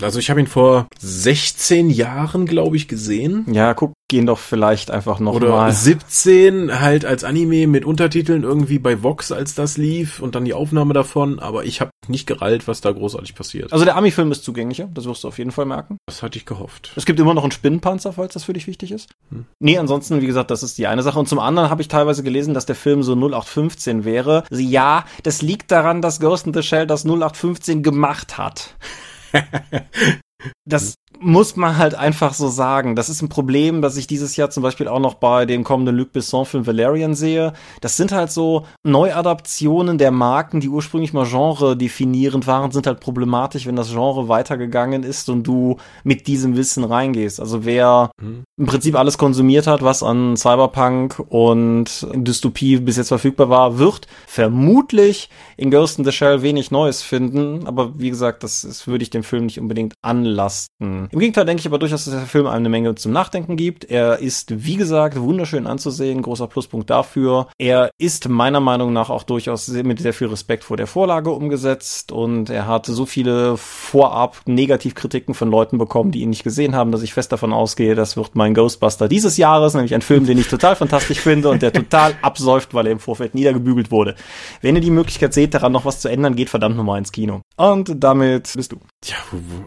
also 0.02 0.20
ich 0.20 0.30
habe 0.30 0.39
ihn 0.39 0.48
vor 0.48 0.88
16 1.00 1.89
Jahren, 1.89 2.46
glaube 2.46 2.76
ich, 2.76 2.88
gesehen. 2.88 3.46
Ja, 3.52 3.74
guck, 3.74 3.94
gehen 4.10 4.26
doch 4.26 4.39
vielleicht 4.39 4.92
einfach 4.92 5.20
noch 5.20 5.36
Oder 5.36 5.50
mal. 5.50 5.72
17 5.72 6.82
halt 6.82 7.06
als 7.06 7.24
Anime 7.24 7.68
mit 7.68 7.86
Untertiteln 7.86 8.44
irgendwie 8.44 8.80
bei 8.80 9.04
Vox, 9.04 9.32
als 9.32 9.56
das 9.56 9.78
lief 9.78 10.20
und 10.20 10.36
dann 10.36 10.44
die 10.44 10.54
Aufnahme 10.54 10.94
davon. 10.94 11.39
Aber 11.39 11.63
ich 11.63 11.80
habe 11.80 11.92
nicht 12.08 12.28
gerallt, 12.28 12.68
was 12.68 12.82
da 12.82 12.92
großartig 12.92 13.36
passiert. 13.36 13.72
Also 13.72 13.86
der 13.86 13.96
Ami-Film 13.96 14.32
ist 14.32 14.44
zugänglicher, 14.44 14.89
das 14.94 15.06
wirst 15.06 15.24
du 15.24 15.30
auf 15.30 15.38
jeden 15.38 15.52
Fall 15.52 15.65
merken. 15.65 15.98
Das 16.08 16.24
hatte 16.24 16.38
ich 16.38 16.46
gehofft. 16.46 16.92
Es 16.96 17.06
gibt 17.06 17.20
immer 17.20 17.34
noch 17.34 17.44
einen 17.44 17.52
Spinnenpanzer, 17.52 18.13
falls 18.13 18.34
das 18.34 18.44
für 18.44 18.54
dich 18.54 18.68
wichtig 18.68 18.92
ist. 18.92 19.10
Hm. 19.30 19.46
Nee, 19.60 19.78
ansonsten, 19.78 20.22
wie 20.22 20.28
gesagt, 20.28 20.52
das 20.52 20.63
ist 20.63 20.78
die 20.78 20.88
eine 20.88 21.04
Sache. 21.04 21.20
Und 21.20 21.30
zum 21.30 21.39
anderen 21.39 21.70
habe 21.70 21.82
ich 21.82 21.88
teilweise 21.88 22.24
gelesen, 22.24 22.54
dass 22.54 22.65
der 22.65 22.76
Film 22.76 23.04
so 23.04 23.13
0815 23.13 24.04
wäre. 24.04 24.44
Also 24.50 24.62
ja, 24.62 25.06
das 25.24 25.42
liegt 25.42 25.72
daran, 25.72 26.02
dass 26.02 26.20
Ghost 26.20 26.48
in 26.48 26.54
the 26.54 26.63
Shell 26.63 26.88
das 26.88 27.06
0815 27.06 27.84
gemacht 27.84 28.38
hat. 28.38 28.76
Das 30.65 30.96
muss 31.19 31.56
man 31.56 31.78
halt 31.78 31.95
einfach 31.95 32.34
so 32.34 32.48
sagen. 32.48 32.95
Das 32.95 33.10
ist 33.10 33.22
ein 33.22 33.30
Problem, 33.30 33.82
das 33.82 33.98
ich 33.98 34.08
dieses 34.08 34.36
Jahr 34.36 34.50
zum 34.50 34.63
Beispiel 34.63 34.88
auch 34.88 35.00
noch 35.00 35.15
bei 35.15 35.45
dem 35.45 35.63
kommenden 35.63 35.95
Luc 35.95 36.13
Besson-Film 36.13 36.65
Valerian 36.65 37.13
sehe. 37.13 37.54
Das 37.82 37.98
sind 37.98 38.12
halt 38.12 38.32
so 38.32 38.65
Neuadaptionen 38.84 39.98
der 39.98 40.12
Marken, 40.12 40.62
die 40.62 40.69
ursprünglich 40.69 41.13
mal 41.13 41.26
Genre 41.26 41.76
definierend 41.76 42.48
waren, 42.48 42.72
sind 42.72 42.88
halt 42.88 43.00
problematisch, 43.00 43.65
wenn 43.65 43.76
das 43.76 43.91
Genre 43.91 44.30
weitergegangen 44.30 45.04
ist 45.04 45.30
und 45.30 45.43
du 45.43 45.78
mit 46.04 46.28
diesem 46.28 46.56
Wissen 46.56 46.84
reingehst. 46.84 47.39
Also 47.39 47.65
wer 47.65 48.12
mhm. 48.22 48.43
im 48.58 48.65
Prinzip 48.65 48.95
alles 48.95 49.17
konsumiert 49.17 49.67
hat, 49.67 49.82
was 49.82 50.04
an 50.04 50.38
Cyberpunk 50.38 51.22
und 51.28 52.08
Dystopie 52.13 52.78
bis 52.78 52.98
jetzt 52.98 53.10
verfügbar 53.10 53.50
war, 53.50 53.78
wird 53.78 54.08
vermutlich 54.26 55.30
in 55.58 55.72
Ghost 55.72 56.00
in 56.00 56.06
the 56.06 56.12
Shell 56.12 56.41
wenig 56.41 56.72
Neues 56.72 57.02
finden. 57.02 57.67
Aber 57.67 58.00
wie 58.00 58.10
gesagt, 58.10 58.43
das, 58.43 58.62
das 58.62 58.88
würde 58.88 59.04
ich 59.04 59.10
dem 59.10 59.24
Film 59.24 59.45
nicht 59.45 59.60
unbedingt 59.60 59.93
anlasten. 60.02 60.98
Im 61.12 61.19
Gegenteil 61.19 61.45
denke 61.45 61.62
ich 61.62 61.67
aber 61.67 61.79
durchaus, 61.79 62.05
dass 62.05 62.13
der 62.13 62.23
Film 62.23 62.47
eine 62.47 62.69
Menge 62.69 62.95
zum 62.95 63.12
Nachdenken 63.12 63.55
gibt. 63.55 63.85
Er 63.85 64.19
ist, 64.19 64.65
wie 64.65 64.75
gesagt, 64.75 65.19
wunderschön 65.19 65.67
anzusehen, 65.67 66.21
großer 66.21 66.47
Pluspunkt 66.47 66.89
dafür. 66.89 67.47
Er 67.57 67.91
ist 67.97 68.27
meiner 68.27 68.59
Meinung 68.59 68.93
nach 68.93 69.09
auch 69.09 69.23
durchaus 69.23 69.67
mit 69.69 69.99
sehr 69.99 70.13
viel 70.13 70.27
Respekt 70.27 70.63
vor 70.63 70.77
der 70.77 70.88
Vorlage 70.88 71.31
umgesetzt 71.31 72.12
und 72.12 72.49
er 72.49 72.67
hat 72.67 72.85
so 72.85 73.05
viele 73.05 73.57
vorab 73.57 74.41
Negativkritiken 74.45 75.33
von 75.33 75.49
Leuten 75.49 75.77
bekommen, 75.77 76.12
die 76.12 76.21
ihn 76.21 76.29
nicht 76.29 76.43
gesehen 76.43 76.75
haben, 76.75 76.91
dass 76.91 77.03
ich 77.03 77.13
fest 77.13 77.31
davon 77.31 77.53
ausgehe, 77.53 77.95
das 77.95 78.17
wird 78.17 78.35
mein 78.35 78.53
Ghostbuster 78.53 79.07
dieses 79.07 79.38
Jahres, 79.38 79.73
nämlich 79.73 79.93
ein 79.93 80.01
Film, 80.01 80.25
den 80.25 80.38
ich 80.38 80.47
total 80.47 80.75
fantastisch 80.75 81.19
finde 81.19 81.49
und 81.49 81.62
der 81.62 81.73
total 81.73 82.13
absäuft, 82.21 82.73
weil 82.73 82.88
er 82.88 82.91
im 82.91 82.99
Vorfeld 82.99 83.35
niedergebügelt 83.35 83.91
wurde. 83.91 84.15
Wenn 84.62 84.75
ihr 84.75 84.81
die 84.81 84.91
Möglichkeit 84.91 85.33
seht, 85.33 85.53
daran 85.53 85.71
noch 85.71 85.85
was 85.85 85.99
zu 85.99 86.09
ändern, 86.09 86.35
geht 86.35 86.49
verdammt 86.49 86.77
nochmal 86.77 86.99
ins 86.99 87.12
Kino. 87.12 87.41
Und 87.55 88.03
damit 88.03 88.51
bist 88.55 88.71
du. 88.71 88.79
Tja, 89.01 89.15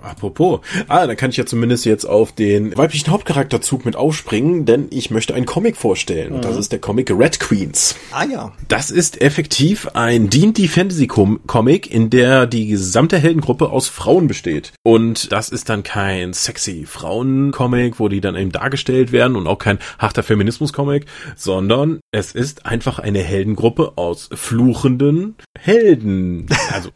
apropos. 0.02 0.60
Ah, 0.88 1.06
da 1.06 1.14
kann 1.14 1.30
ich 1.30 1.38
ja 1.38 1.46
zumindest 1.46 1.86
jetzt 1.86 2.04
auf 2.04 2.32
den 2.32 2.76
weiblichen 2.76 3.10
Hauptcharakterzug 3.10 3.86
mit 3.86 3.96
aufspringen, 3.96 4.66
denn 4.66 4.88
ich 4.90 5.10
möchte 5.10 5.34
einen 5.34 5.46
Comic 5.46 5.78
vorstellen. 5.78 6.34
Und 6.34 6.44
das 6.44 6.52
mhm. 6.52 6.60
ist 6.60 6.72
der 6.72 6.80
Comic 6.80 7.10
Red 7.10 7.40
Queens. 7.40 7.96
Ah 8.10 8.24
ja. 8.24 8.52
Das 8.68 8.90
ist 8.90 9.22
effektiv 9.22 9.88
ein 9.94 10.28
D&D 10.28 10.68
Fantasy 10.68 11.06
Comic, 11.06 11.90
in 11.90 12.10
der 12.10 12.46
die 12.46 12.66
gesamte 12.66 13.18
Heldengruppe 13.18 13.70
aus 13.70 13.88
Frauen 13.88 14.28
besteht. 14.28 14.74
Und 14.82 15.32
das 15.32 15.48
ist 15.48 15.70
dann 15.70 15.82
kein 15.82 16.34
sexy 16.34 16.84
Frauen-Comic, 16.84 18.00
wo 18.00 18.08
die 18.08 18.20
dann 18.20 18.36
eben 18.36 18.52
dargestellt 18.52 19.12
werden 19.12 19.36
und 19.36 19.46
auch 19.46 19.58
kein 19.58 19.78
harter 19.98 20.22
Feminismus-Comic, 20.22 21.06
sondern 21.36 22.00
es 22.10 22.32
ist 22.32 22.66
einfach 22.66 22.98
eine 22.98 23.20
Heldengruppe 23.20 23.94
aus 23.96 24.28
fluchenden 24.34 25.36
Helden. 25.58 26.48
Also 26.72 26.90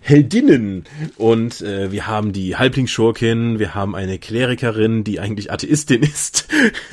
Heldinnen. 0.00 0.84
Und 1.16 1.33
äh, 1.34 1.90
wir 1.92 2.06
haben 2.06 2.32
die 2.32 2.56
Halblingsschurkin, 2.56 3.58
wir 3.58 3.74
haben 3.74 3.94
eine 3.94 4.18
Klerikerin, 4.18 5.04
die 5.04 5.20
eigentlich 5.20 5.50
Atheistin 5.52 6.02
ist, 6.02 6.48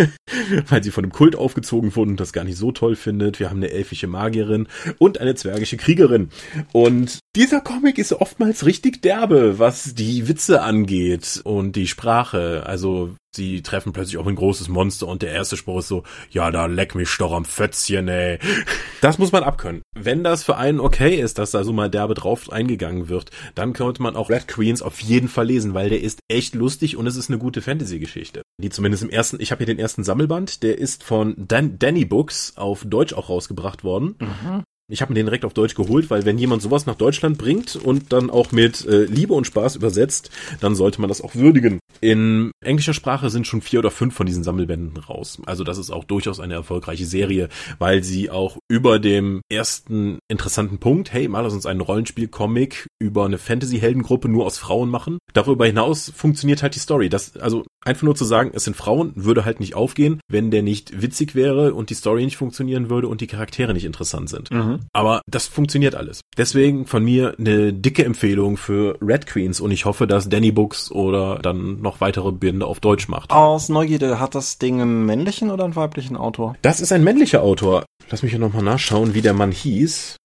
weil 0.69 0.83
sie 0.83 0.91
von 0.91 1.03
dem 1.03 1.11
Kult 1.11 1.35
aufgezogen 1.35 1.95
wurde 1.95 2.11
und 2.11 2.19
das 2.19 2.33
gar 2.33 2.43
nicht 2.43 2.57
so 2.57 2.71
toll 2.71 2.95
findet. 2.95 3.39
Wir 3.39 3.49
haben 3.49 3.57
eine 3.57 3.71
elfische 3.71 4.07
Magierin 4.07 4.67
und 4.97 5.19
eine 5.19 5.35
zwergische 5.35 5.77
Kriegerin. 5.77 6.29
Und 6.71 7.19
dieser 7.35 7.61
Comic 7.61 7.97
ist 7.97 8.13
oftmals 8.13 8.65
richtig 8.65 9.01
derbe, 9.01 9.59
was 9.59 9.95
die 9.95 10.27
Witze 10.27 10.61
angeht 10.61 11.41
und 11.43 11.75
die 11.75 11.87
Sprache. 11.87 12.63
Also 12.65 13.15
sie 13.35 13.61
treffen 13.61 13.93
plötzlich 13.93 14.17
auch 14.17 14.27
ein 14.27 14.35
großes 14.35 14.67
Monster 14.69 15.07
und 15.07 15.21
der 15.21 15.31
erste 15.31 15.57
Spruch 15.57 15.79
ist 15.79 15.87
so, 15.87 16.03
ja, 16.31 16.51
da 16.51 16.65
leck 16.65 16.95
mich 16.95 17.15
doch 17.17 17.33
am 17.33 17.45
Fötzchen, 17.45 18.07
ey. 18.07 18.39
Das 19.01 19.17
muss 19.17 19.31
man 19.31 19.43
abkönnen. 19.43 19.81
Wenn 19.95 20.23
das 20.23 20.43
für 20.43 20.57
einen 20.57 20.79
okay 20.79 21.15
ist, 21.15 21.39
dass 21.39 21.49
da 21.49 21.63
so 21.63 21.73
mal 21.73 21.89
derbe 21.89 22.13
drauf 22.13 22.51
eingegangen 22.51 23.09
wird, 23.09 23.31
dann 23.55 23.73
könnte 23.73 24.03
man 24.03 24.15
auch 24.15 24.29
Red 24.29 24.47
Queens 24.47 24.83
auf 24.83 24.99
jeden 24.99 25.27
Fall 25.27 25.47
lesen, 25.47 25.73
weil 25.73 25.89
der 25.89 26.01
ist 26.01 26.19
echt 26.27 26.53
lustig 26.53 26.97
und 26.97 27.07
es 27.07 27.15
ist 27.15 27.29
eine 27.29 27.39
gute 27.39 27.63
Fantasy-Geschichte. 27.63 28.43
Die 28.61 28.69
zumindest 28.69 29.01
im 29.01 29.09
ersten, 29.09 29.39
ich 29.39 29.51
habe 29.51 29.59
hier 29.59 29.73
den 29.73 29.79
ersten 29.79 30.03
Sammelband, 30.03 30.61
der 30.61 30.77
ist 30.77 31.03
von 31.03 31.33
Dan 31.35 31.79
Danny 31.79 32.05
Books 32.05 32.53
auf 32.57 32.85
Deutsch 32.85 33.13
auch 33.13 33.29
rausgebracht 33.29 33.83
worden. 33.83 34.15
Mhm. 34.19 34.63
Ich 34.91 35.01
habe 35.01 35.13
mir 35.13 35.19
den 35.19 35.25
direkt 35.25 35.45
auf 35.45 35.53
Deutsch 35.53 35.75
geholt, 35.75 36.09
weil 36.09 36.25
wenn 36.25 36.37
jemand 36.37 36.61
sowas 36.61 36.85
nach 36.85 36.95
Deutschland 36.95 37.37
bringt 37.37 37.77
und 37.77 38.11
dann 38.11 38.29
auch 38.29 38.51
mit 38.51 38.85
äh, 38.85 39.05
Liebe 39.05 39.33
und 39.33 39.47
Spaß 39.47 39.77
übersetzt, 39.77 40.31
dann 40.59 40.75
sollte 40.75 40.99
man 40.99 41.07
das 41.07 41.21
auch 41.21 41.33
würdigen. 41.33 41.79
In 42.01 42.51
englischer 42.59 42.93
Sprache 42.93 43.29
sind 43.29 43.47
schon 43.47 43.61
vier 43.61 43.79
oder 43.79 43.89
fünf 43.89 44.13
von 44.13 44.25
diesen 44.25 44.43
Sammelbänden 44.43 44.97
raus. 44.97 45.41
Also 45.45 45.63
das 45.63 45.77
ist 45.77 45.91
auch 45.91 46.03
durchaus 46.03 46.41
eine 46.41 46.55
erfolgreiche 46.55 47.05
Serie, 47.05 47.47
weil 47.79 48.03
sie 48.03 48.29
auch 48.29 48.57
über 48.69 48.99
dem 48.99 49.41
ersten 49.49 50.19
interessanten 50.27 50.79
Punkt, 50.79 51.13
hey, 51.13 51.29
mal 51.29 51.41
lass 51.41 51.53
uns 51.53 51.65
einen 51.65 51.81
Rollenspiel-Comic 51.81 52.87
über 52.99 53.25
eine 53.25 53.37
Fantasy-Heldengruppe 53.37 54.27
nur 54.27 54.45
aus 54.45 54.57
Frauen 54.57 54.89
machen. 54.89 55.19
Darüber 55.33 55.65
hinaus 55.65 56.11
funktioniert 56.13 56.63
halt 56.63 56.75
die 56.75 56.79
Story. 56.79 57.07
Das, 57.07 57.37
also 57.37 57.63
einfach 57.85 58.03
nur 58.03 58.15
zu 58.15 58.25
sagen, 58.25 58.51
es 58.53 58.65
sind 58.65 58.75
Frauen, 58.75 59.13
würde 59.15 59.45
halt 59.45 59.61
nicht 59.61 59.75
aufgehen, 59.75 60.19
wenn 60.27 60.51
der 60.51 60.63
nicht 60.63 61.01
witzig 61.01 61.33
wäre 61.33 61.73
und 61.73 61.89
die 61.89 61.95
Story 61.95 62.25
nicht 62.25 62.37
funktionieren 62.37 62.89
würde 62.89 63.07
und 63.07 63.21
die 63.21 63.27
Charaktere 63.27 63.73
nicht 63.73 63.85
interessant 63.85 64.29
sind. 64.29 64.51
Mhm. 64.51 64.80
Aber 64.93 65.21
das 65.29 65.47
funktioniert 65.47 65.95
alles. 65.95 66.21
Deswegen 66.37 66.85
von 66.85 67.03
mir 67.03 67.35
eine 67.37 67.73
dicke 67.73 68.05
Empfehlung 68.05 68.57
für 68.57 68.97
Red 69.01 69.27
Queens 69.27 69.59
und 69.59 69.71
ich 69.71 69.85
hoffe, 69.85 70.07
dass 70.07 70.29
Danny 70.29 70.51
Books 70.51 70.91
oder 70.91 71.39
dann 71.39 71.81
noch 71.81 72.01
weitere 72.01 72.31
Bände 72.31 72.65
auf 72.65 72.79
Deutsch 72.79 73.07
macht. 73.07 73.31
Aus 73.31 73.69
Neugierde, 73.69 74.19
hat 74.19 74.35
das 74.35 74.57
Ding 74.57 74.81
einen 74.81 75.05
männlichen 75.05 75.51
oder 75.51 75.63
einen 75.63 75.75
weiblichen 75.75 76.17
Autor? 76.17 76.55
Das 76.61 76.81
ist 76.81 76.91
ein 76.91 77.03
männlicher 77.03 77.41
Autor. 77.41 77.85
Lass 78.09 78.23
mich 78.23 78.31
hier 78.31 78.39
nochmal 78.39 78.63
nachschauen, 78.63 79.13
wie 79.13 79.21
der 79.21 79.33
Mann 79.33 79.51
hieß. 79.51 80.17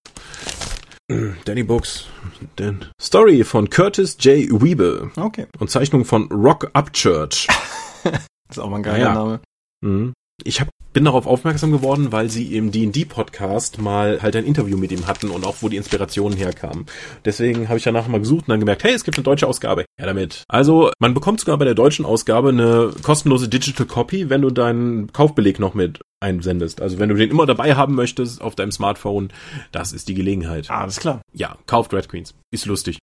Danny 1.45 1.63
Books. 1.63 2.05
Den 2.59 2.85
Story 3.01 3.43
von 3.43 3.69
Curtis 3.69 4.17
J. 4.19 4.61
Wiebe. 4.61 5.11
Okay. 5.15 5.47
Und 5.59 5.69
Zeichnung 5.69 6.05
von 6.05 6.29
Rock 6.31 6.69
Up 6.73 6.91
Church. 6.93 7.47
ist 8.49 8.59
auch 8.59 8.69
mal 8.69 8.77
ein 8.77 8.83
geiler 8.83 8.99
ja. 8.99 9.13
Name. 9.13 9.39
Mhm. 9.81 10.13
Ich 10.43 10.61
hab, 10.61 10.69
bin 10.97 11.05
darauf 11.05 11.27
aufmerksam 11.27 11.71
geworden, 11.71 12.11
weil 12.11 12.27
sie 12.27 12.55
im 12.55 12.71
D&D-Podcast 12.71 13.79
mal 13.79 14.19
halt 14.23 14.35
ein 14.35 14.45
Interview 14.45 14.77
mit 14.77 14.91
ihm 14.91 15.05
hatten 15.05 15.29
und 15.29 15.45
auch 15.45 15.57
wo 15.61 15.69
die 15.69 15.77
Inspirationen 15.77 16.35
herkamen. 16.35 16.87
Deswegen 17.23 17.69
habe 17.69 17.77
ich 17.77 17.83
danach 17.83 18.07
mal 18.07 18.17
gesucht 18.17 18.45
und 18.45 18.49
dann 18.49 18.59
gemerkt, 18.59 18.83
hey, 18.83 18.93
es 18.93 19.03
gibt 19.03 19.15
eine 19.15 19.23
deutsche 19.23 19.45
Ausgabe. 19.45 19.85
Ja, 19.99 20.07
damit. 20.07 20.41
Also, 20.47 20.89
man 20.97 21.13
bekommt 21.13 21.39
sogar 21.39 21.55
bei 21.59 21.65
der 21.65 21.75
deutschen 21.75 22.03
Ausgabe 22.03 22.49
eine 22.49 22.93
kostenlose 23.03 23.47
Digital 23.47 23.85
Copy, 23.85 24.31
wenn 24.31 24.41
du 24.41 24.49
deinen 24.49 25.13
Kaufbeleg 25.13 25.59
noch 25.59 25.75
mit 25.75 25.99
einsendest. 26.19 26.81
Also 26.81 26.97
wenn 26.97 27.09
du 27.09 27.15
den 27.15 27.29
immer 27.29 27.45
dabei 27.45 27.75
haben 27.75 27.93
möchtest 27.93 28.41
auf 28.41 28.55
deinem 28.55 28.71
Smartphone, 28.71 29.29
das 29.71 29.93
ist 29.93 30.07
die 30.07 30.15
Gelegenheit. 30.15 30.71
Alles 30.71 30.99
klar. 30.99 31.21
Ja, 31.31 31.59
kauft 31.67 31.93
Red 31.93 32.09
Queens. 32.09 32.33
Ist 32.49 32.65
lustig. 32.65 32.97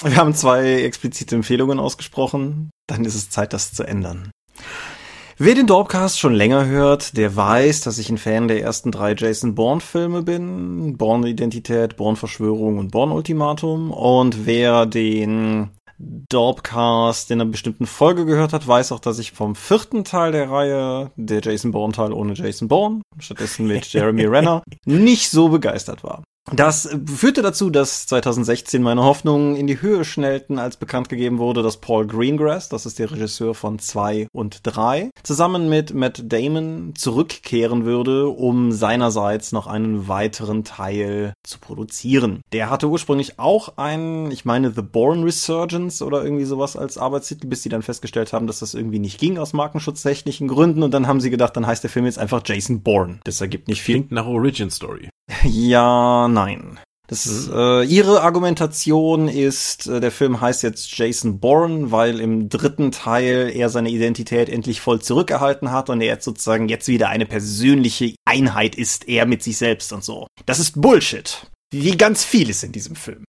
Wir 0.00 0.14
haben 0.14 0.32
zwei 0.34 0.82
explizite 0.82 1.34
Empfehlungen 1.34 1.80
ausgesprochen. 1.80 2.70
Dann 2.86 3.04
ist 3.04 3.16
es 3.16 3.30
Zeit, 3.30 3.52
das 3.52 3.72
zu 3.72 3.82
ändern. 3.82 4.30
Wer 5.44 5.56
den 5.56 5.66
Dorpcast 5.66 6.20
schon 6.20 6.34
länger 6.34 6.66
hört, 6.66 7.16
der 7.16 7.34
weiß, 7.34 7.80
dass 7.80 7.98
ich 7.98 8.08
ein 8.08 8.16
Fan 8.16 8.46
der 8.46 8.62
ersten 8.62 8.92
drei 8.92 9.16
Jason 9.18 9.56
Bourne-Filme 9.56 10.22
bin. 10.22 10.96
Bourne-Identität, 10.96 11.96
Bourne-Verschwörung 11.96 12.78
und 12.78 12.92
Bourne-Ultimatum. 12.92 13.90
Und 13.90 14.46
wer 14.46 14.86
den 14.86 15.70
Dorpcast 15.98 17.32
in 17.32 17.40
einer 17.40 17.50
bestimmten 17.50 17.86
Folge 17.86 18.24
gehört 18.24 18.52
hat, 18.52 18.68
weiß 18.68 18.92
auch, 18.92 19.00
dass 19.00 19.18
ich 19.18 19.32
vom 19.32 19.56
vierten 19.56 20.04
Teil 20.04 20.30
der 20.30 20.48
Reihe, 20.48 21.10
der 21.16 21.40
Jason 21.40 21.72
Bourne-Teil 21.72 22.12
ohne 22.12 22.34
Jason 22.34 22.68
Bourne, 22.68 23.02
stattdessen 23.18 23.66
mit 23.66 23.84
Jeremy 23.92 24.26
Renner, 24.26 24.62
nicht 24.84 25.28
so 25.28 25.48
begeistert 25.48 26.04
war. 26.04 26.22
Das 26.50 26.88
führte 27.06 27.40
dazu, 27.40 27.70
dass 27.70 28.06
2016 28.08 28.82
meine 28.82 29.04
Hoffnungen 29.04 29.54
in 29.54 29.66
die 29.68 29.80
Höhe 29.80 30.04
schnellten, 30.04 30.58
als 30.58 30.76
bekannt 30.76 31.08
gegeben 31.08 31.38
wurde, 31.38 31.62
dass 31.62 31.76
Paul 31.76 32.06
Greengrass, 32.06 32.68
das 32.68 32.84
ist 32.84 32.98
der 32.98 33.10
Regisseur 33.10 33.54
von 33.54 33.78
2 33.78 34.26
und 34.32 34.60
3, 34.64 35.10
zusammen 35.22 35.68
mit 35.68 35.94
Matt 35.94 36.24
Damon 36.26 36.94
zurückkehren 36.96 37.84
würde, 37.84 38.28
um 38.28 38.72
seinerseits 38.72 39.52
noch 39.52 39.66
einen 39.68 40.08
weiteren 40.08 40.64
Teil 40.64 41.32
zu 41.44 41.60
produzieren. 41.60 42.42
Der 42.52 42.70
hatte 42.70 42.88
ursprünglich 42.88 43.38
auch 43.38 43.78
einen, 43.78 44.30
ich 44.30 44.44
meine, 44.44 44.72
The 44.72 44.82
Born 44.82 45.22
Resurgence 45.22 46.02
oder 46.02 46.24
irgendwie 46.24 46.44
sowas 46.44 46.76
als 46.76 46.98
Arbeitstitel, 46.98 47.46
bis 47.46 47.62
sie 47.62 47.68
dann 47.68 47.82
festgestellt 47.82 48.32
haben, 48.32 48.46
dass 48.46 48.58
das 48.58 48.74
irgendwie 48.74 48.98
nicht 48.98 49.18
ging 49.18 49.38
aus 49.38 49.52
markenschutzrechtlichen 49.52 50.48
Gründen 50.48 50.82
und 50.82 50.92
dann 50.92 51.06
haben 51.06 51.20
sie 51.20 51.30
gedacht, 51.30 51.56
dann 51.56 51.66
heißt 51.66 51.84
der 51.84 51.90
Film 51.90 52.04
jetzt 52.04 52.18
einfach 52.18 52.42
Jason 52.44 52.82
Bourne. 52.82 53.20
Das 53.24 53.40
ergibt 53.40 53.68
nicht 53.68 53.80
viel. 53.80 53.94
Klingt 53.94 54.12
nach 54.12 54.26
Origin 54.26 54.70
Story. 54.70 55.08
Ja, 55.44 56.28
nein. 56.28 56.78
Das 57.08 57.26
ist, 57.26 57.50
äh, 57.52 57.82
ihre 57.84 58.22
Argumentation 58.22 59.28
ist, 59.28 59.86
äh, 59.86 60.00
der 60.00 60.10
Film 60.10 60.40
heißt 60.40 60.62
jetzt 60.62 60.96
Jason 60.96 61.40
Bourne, 61.40 61.90
weil 61.90 62.20
im 62.20 62.48
dritten 62.48 62.90
Teil 62.90 63.52
er 63.54 63.68
seine 63.68 63.90
Identität 63.90 64.48
endlich 64.48 64.80
voll 64.80 65.02
zurückerhalten 65.02 65.72
hat 65.72 65.90
und 65.90 66.00
er 66.00 66.06
jetzt 66.06 66.24
sozusagen 66.24 66.70
jetzt 66.70 66.88
wieder 66.88 67.10
eine 67.10 67.26
persönliche 67.26 68.14
Einheit 68.24 68.76
ist, 68.76 69.08
er 69.08 69.26
mit 69.26 69.42
sich 69.42 69.58
selbst 69.58 69.92
und 69.92 70.02
so. 70.02 70.26
Das 70.46 70.58
ist 70.58 70.80
Bullshit. 70.80 71.46
Wie 71.70 71.96
ganz 71.98 72.24
vieles 72.24 72.62
in 72.62 72.72
diesem 72.72 72.96
Film. 72.96 73.24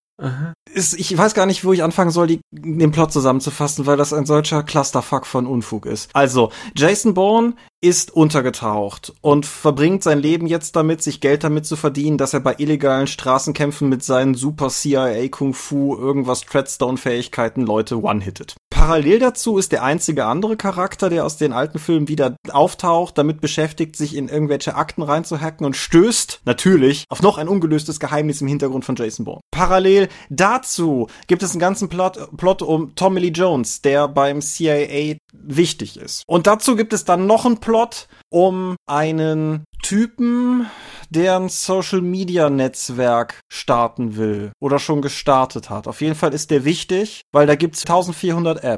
Ist, 0.74 0.94
ich 1.00 1.16
weiß 1.16 1.34
gar 1.34 1.46
nicht, 1.46 1.66
wo 1.66 1.74
ich 1.74 1.84
anfangen 1.84 2.12
soll, 2.12 2.28
die, 2.28 2.40
den 2.52 2.92
Plot 2.92 3.12
zusammenzufassen, 3.12 3.86
weil 3.86 3.98
das 3.98 4.14
ein 4.14 4.26
solcher 4.26 4.64
Clusterfuck 4.64 5.26
von 5.26 5.46
Unfug 5.46 5.86
ist. 5.86 6.10
Also, 6.14 6.52
Jason 6.76 7.14
Bourne 7.14 7.56
ist 7.82 8.12
untergetaucht 8.12 9.14
und 9.22 9.46
verbringt 9.46 10.02
sein 10.04 10.20
Leben 10.20 10.48
jetzt 10.48 10.76
damit, 10.78 11.04
sich 11.04 11.20
Geld 11.20 11.44
damit 11.44 11.66
zu 11.66 11.76
verdienen, 11.76 12.18
dass 12.18 12.34
er 12.34 12.40
bei 12.40 12.56
illegalen 12.58 13.08
Straßenkämpfen 13.08 13.90
mit 13.90 14.04
seinen 14.04 14.36
super 14.36 14.70
CIA 14.70 15.28
Kung 15.28 15.54
Fu 15.54 15.96
irgendwas 15.96 16.42
Treadstone 16.42 16.98
Fähigkeiten 16.98 17.62
Leute 17.62 18.02
one-hittet 18.02 18.56
Parallel 18.84 19.20
dazu 19.20 19.58
ist 19.58 19.72
der 19.72 19.82
einzige 19.82 20.26
andere 20.26 20.58
Charakter, 20.58 21.10
der 21.10 21.24
aus 21.24 21.38
den 21.38 21.54
alten 21.54 21.80
Filmen 21.80 22.10
wieder 22.10 22.36
auftaucht, 22.52 23.18
damit 23.18 23.40
beschäftigt, 23.40 23.96
sich 23.96 24.14
in 24.14 24.28
irgendwelche 24.28 24.76
Akten 24.76 25.04
reinzuhacken 25.04 25.66
und 25.66 25.78
stößt 25.78 26.42
natürlich 26.44 27.06
auf 27.08 27.22
noch 27.22 27.38
ein 27.38 27.48
ungelöstes 27.48 28.02
Geheimnis 28.02 28.42
im 28.42 28.48
Hintergrund 28.48 28.84
von 28.84 28.98
Jason 28.98 29.24
Bourne. 29.24 29.40
Parallel 29.52 30.10
dazu 30.30 31.08
gibt 31.28 31.44
es 31.44 31.52
einen 31.52 31.62
ganzen 31.62 31.88
Plot, 31.88 32.36
Plot 32.36 32.62
um 32.62 32.94
Tommy 32.96 33.22
Lee 33.22 33.30
Jones, 33.30 33.82
der 33.82 34.10
beim 34.10 34.42
CIA 34.42 35.16
wichtig 35.32 35.96
ist. 35.96 36.24
Und 36.28 36.46
dazu 36.46 36.76
gibt 36.76 36.92
es 36.92 37.06
dann 37.06 37.26
noch 37.26 37.46
einen 37.46 37.60
Plot 37.60 38.10
um 38.30 38.76
einen 38.86 39.64
Typen, 39.84 40.66
der 41.10 41.36
ein 41.36 41.50
Social 41.50 42.02
Media 42.02 42.50
Netzwerk 42.50 43.42
starten 43.52 44.16
will 44.16 44.52
oder 44.60 44.80
schon 44.80 45.02
gestartet 45.02 45.70
hat. 45.70 45.88
Auf 45.88 46.02
jeden 46.02 46.16
Fall 46.16 46.34
ist 46.34 46.50
der 46.50 46.66
wichtig, 46.66 47.22
weil 47.32 47.46
da 47.46 47.56
gibt's 47.56 47.82
1400 47.82 48.64
Apps. 48.64 48.73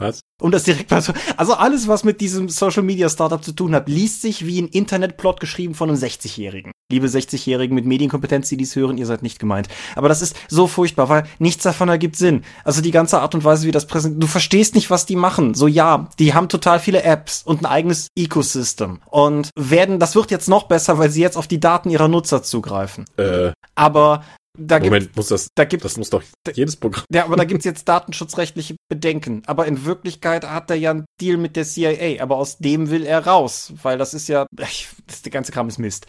Was? 0.00 0.20
Um 0.40 0.52
das 0.52 0.62
direkt 0.62 0.90
mal 0.90 1.02
zu, 1.02 1.12
also 1.36 1.54
alles, 1.54 1.88
was 1.88 2.04
mit 2.04 2.20
diesem 2.20 2.48
Social 2.48 2.82
Media 2.82 3.08
Startup 3.08 3.42
zu 3.42 3.52
tun 3.52 3.74
hat, 3.74 3.88
liest 3.88 4.22
sich 4.22 4.46
wie 4.46 4.62
ein 4.62 4.68
Internetplot 4.68 5.40
geschrieben 5.40 5.74
von 5.74 5.88
einem 5.88 5.98
60-Jährigen. 5.98 6.70
Liebe 6.90 7.08
60-Jährigen 7.08 7.74
mit 7.74 7.84
Medienkompetenz, 7.84 8.48
die 8.48 8.56
dies 8.56 8.76
hören, 8.76 8.96
ihr 8.96 9.06
seid 9.06 9.22
nicht 9.22 9.38
gemeint. 9.38 9.68
Aber 9.96 10.08
das 10.08 10.22
ist 10.22 10.36
so 10.48 10.68
furchtbar, 10.68 11.08
weil 11.08 11.24
nichts 11.38 11.64
davon 11.64 11.88
ergibt 11.88 12.16
Sinn. 12.16 12.44
Also 12.64 12.80
die 12.80 12.92
ganze 12.92 13.20
Art 13.20 13.34
und 13.34 13.44
Weise, 13.44 13.66
wie 13.66 13.72
das 13.72 13.86
präsentiert, 13.86 14.22
du 14.22 14.26
verstehst 14.28 14.74
nicht, 14.74 14.90
was 14.90 15.04
die 15.04 15.16
machen. 15.16 15.54
So 15.54 15.66
ja, 15.66 16.08
die 16.18 16.32
haben 16.32 16.48
total 16.48 16.78
viele 16.78 17.02
Apps 17.02 17.42
und 17.42 17.62
ein 17.62 17.66
eigenes 17.66 18.08
Ecosystem 18.16 19.00
und 19.10 19.50
werden, 19.58 19.98
das 19.98 20.14
wird 20.14 20.30
jetzt 20.30 20.48
noch 20.48 20.64
besser, 20.64 20.98
weil 20.98 21.10
sie 21.10 21.20
jetzt 21.20 21.36
auf 21.36 21.48
die 21.48 21.60
Daten 21.60 21.90
ihrer 21.90 22.08
Nutzer 22.08 22.42
zugreifen. 22.42 23.04
Äh, 23.16 23.50
Aber 23.74 24.22
da 24.58 24.78
Moment, 24.80 25.04
gibt, 25.04 25.16
muss 25.16 25.28
das, 25.28 25.48
da 25.54 25.64
gibt's 25.64 25.84
das 25.84 25.96
muss 25.96 26.10
doch 26.10 26.22
jedes 26.54 26.76
Programm. 26.76 27.04
ja, 27.12 27.24
aber 27.24 27.36
da 27.36 27.44
gibt's 27.44 27.64
jetzt 27.64 27.88
datenschutzrechtliche 27.88 28.76
Bedenken. 28.88 29.42
Aber 29.46 29.66
in 29.66 29.84
Wirklichkeit 29.84 30.48
hat 30.48 30.70
er 30.70 30.76
ja 30.76 30.90
einen 30.90 31.04
Deal 31.20 31.36
mit 31.36 31.56
der 31.56 31.64
CIA, 31.64 32.22
aber 32.22 32.36
aus 32.36 32.58
dem 32.58 32.90
will 32.90 33.06
er 33.06 33.26
raus, 33.26 33.72
weil 33.82 33.98
das 33.98 34.14
ist 34.14 34.28
ja, 34.28 34.46
ich, 34.60 34.88
das, 35.06 35.22
der 35.22 35.32
ganze 35.32 35.52
Kram 35.52 35.68
ist 35.68 35.78
Mist. 35.78 36.06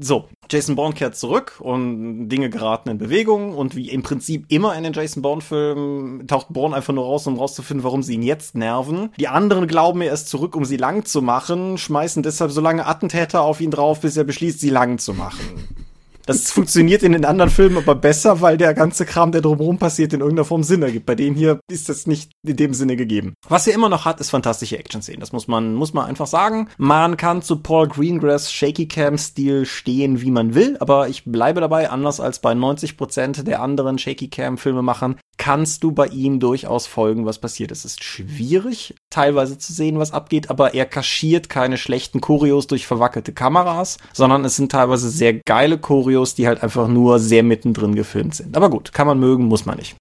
So, 0.00 0.28
Jason 0.50 0.76
Bourne 0.76 0.94
kehrt 0.94 1.16
zurück 1.16 1.60
und 1.60 2.28
Dinge 2.28 2.50
geraten 2.50 2.88
in 2.88 2.98
Bewegung 2.98 3.54
und 3.54 3.76
wie 3.76 3.90
im 3.90 4.02
Prinzip 4.02 4.46
immer 4.48 4.76
in 4.76 4.84
den 4.84 4.92
Jason 4.92 5.22
Bourne-Filmen 5.22 6.26
taucht 6.26 6.48
Bourne 6.50 6.74
einfach 6.74 6.94
nur 6.94 7.04
raus, 7.04 7.26
um 7.26 7.38
rauszufinden, 7.38 7.84
warum 7.84 8.02
sie 8.02 8.14
ihn 8.14 8.22
jetzt 8.22 8.54
nerven. 8.54 9.10
Die 9.18 9.28
anderen 9.28 9.66
glauben, 9.66 10.00
er 10.00 10.12
ist 10.12 10.28
zurück, 10.28 10.56
um 10.56 10.64
sie 10.64 10.76
lang 10.76 11.04
zu 11.04 11.22
machen, 11.22 11.78
schmeißen 11.78 12.22
deshalb 12.22 12.50
so 12.50 12.60
lange 12.60 12.86
Attentäter 12.86 13.42
auf 13.42 13.60
ihn 13.60 13.70
drauf, 13.70 14.00
bis 14.00 14.16
er 14.16 14.24
beschließt, 14.24 14.60
sie 14.60 14.70
lang 14.70 14.98
zu 14.98 15.14
machen. 15.14 15.86
Das 16.26 16.52
funktioniert 16.52 17.02
in 17.02 17.12
den 17.12 17.24
anderen 17.24 17.50
Filmen 17.50 17.78
aber 17.78 17.94
besser, 17.94 18.40
weil 18.40 18.56
der 18.56 18.74
ganze 18.74 19.04
Kram, 19.04 19.32
der 19.32 19.40
drumherum 19.40 19.78
passiert, 19.78 20.12
in 20.12 20.20
irgendeiner 20.20 20.44
Form 20.44 20.62
Sinn 20.62 20.82
ergibt. 20.82 21.06
Bei 21.06 21.14
denen 21.14 21.36
hier 21.36 21.60
ist 21.70 21.88
das 21.88 22.06
nicht 22.06 22.32
in 22.46 22.56
dem 22.56 22.74
Sinne 22.74 22.96
gegeben. 22.96 23.34
Was 23.48 23.66
er 23.66 23.74
immer 23.74 23.88
noch 23.88 24.04
hat, 24.04 24.20
ist 24.20 24.30
fantastische 24.30 24.78
Action-Szenen. 24.78 25.20
Das 25.20 25.32
muss 25.32 25.48
man, 25.48 25.74
muss 25.74 25.92
man 25.92 26.06
einfach 26.06 26.26
sagen. 26.26 26.68
Man 26.78 27.16
kann 27.16 27.42
zu 27.42 27.56
Paul 27.56 27.88
Greengrass 27.88 28.52
Shaky 28.52 28.86
Cam-Stil 28.86 29.66
stehen, 29.66 30.20
wie 30.20 30.30
man 30.30 30.54
will, 30.54 30.76
aber 30.80 31.08
ich 31.08 31.24
bleibe 31.24 31.60
dabei, 31.60 31.90
anders 31.90 32.20
als 32.20 32.40
bei 32.40 32.54
90 32.54 32.96
Prozent 32.96 33.46
der 33.46 33.62
anderen 33.62 33.98
Shaky 33.98 34.28
Cam-Filmemachern, 34.28 35.16
kannst 35.40 35.82
du 35.84 35.92
bei 35.92 36.06
ihm 36.08 36.38
durchaus 36.38 36.86
folgen, 36.86 37.24
was 37.24 37.38
passiert. 37.38 37.72
Es 37.72 37.86
ist 37.86 38.04
schwierig, 38.04 38.94
teilweise 39.08 39.56
zu 39.56 39.72
sehen, 39.72 39.98
was 39.98 40.12
abgeht, 40.12 40.50
aber 40.50 40.74
er 40.74 40.84
kaschiert 40.84 41.48
keine 41.48 41.78
schlechten 41.78 42.20
Choreos 42.20 42.66
durch 42.66 42.86
verwackelte 42.86 43.32
Kameras, 43.32 43.96
sondern 44.12 44.44
es 44.44 44.56
sind 44.56 44.70
teilweise 44.70 45.08
sehr 45.08 45.32
geile 45.32 45.78
Choreos, 45.78 46.09
die 46.34 46.46
halt 46.46 46.62
einfach 46.62 46.88
nur 46.88 47.18
sehr 47.18 47.42
mittendrin 47.42 47.94
gefilmt 47.94 48.34
sind. 48.34 48.56
Aber 48.56 48.70
gut, 48.70 48.92
kann 48.92 49.06
man 49.06 49.18
mögen, 49.18 49.44
muss 49.46 49.66
man 49.66 49.76
nicht. 49.78 49.96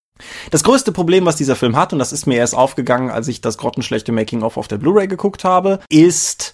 Das 0.51 0.63
größte 0.63 0.91
Problem, 0.91 1.25
was 1.25 1.37
dieser 1.37 1.55
Film 1.55 1.75
hat, 1.75 1.93
und 1.93 1.99
das 1.99 2.11
ist 2.11 2.25
mir 2.25 2.35
erst 2.35 2.55
aufgegangen, 2.55 3.09
als 3.09 3.27
ich 3.27 3.41
das 3.41 3.57
grottenschlechte 3.57 4.11
Making-of 4.11 4.57
auf 4.57 4.67
der 4.67 4.77
Blu-ray 4.77 5.07
geguckt 5.07 5.43
habe, 5.43 5.79
ist, 5.89 6.53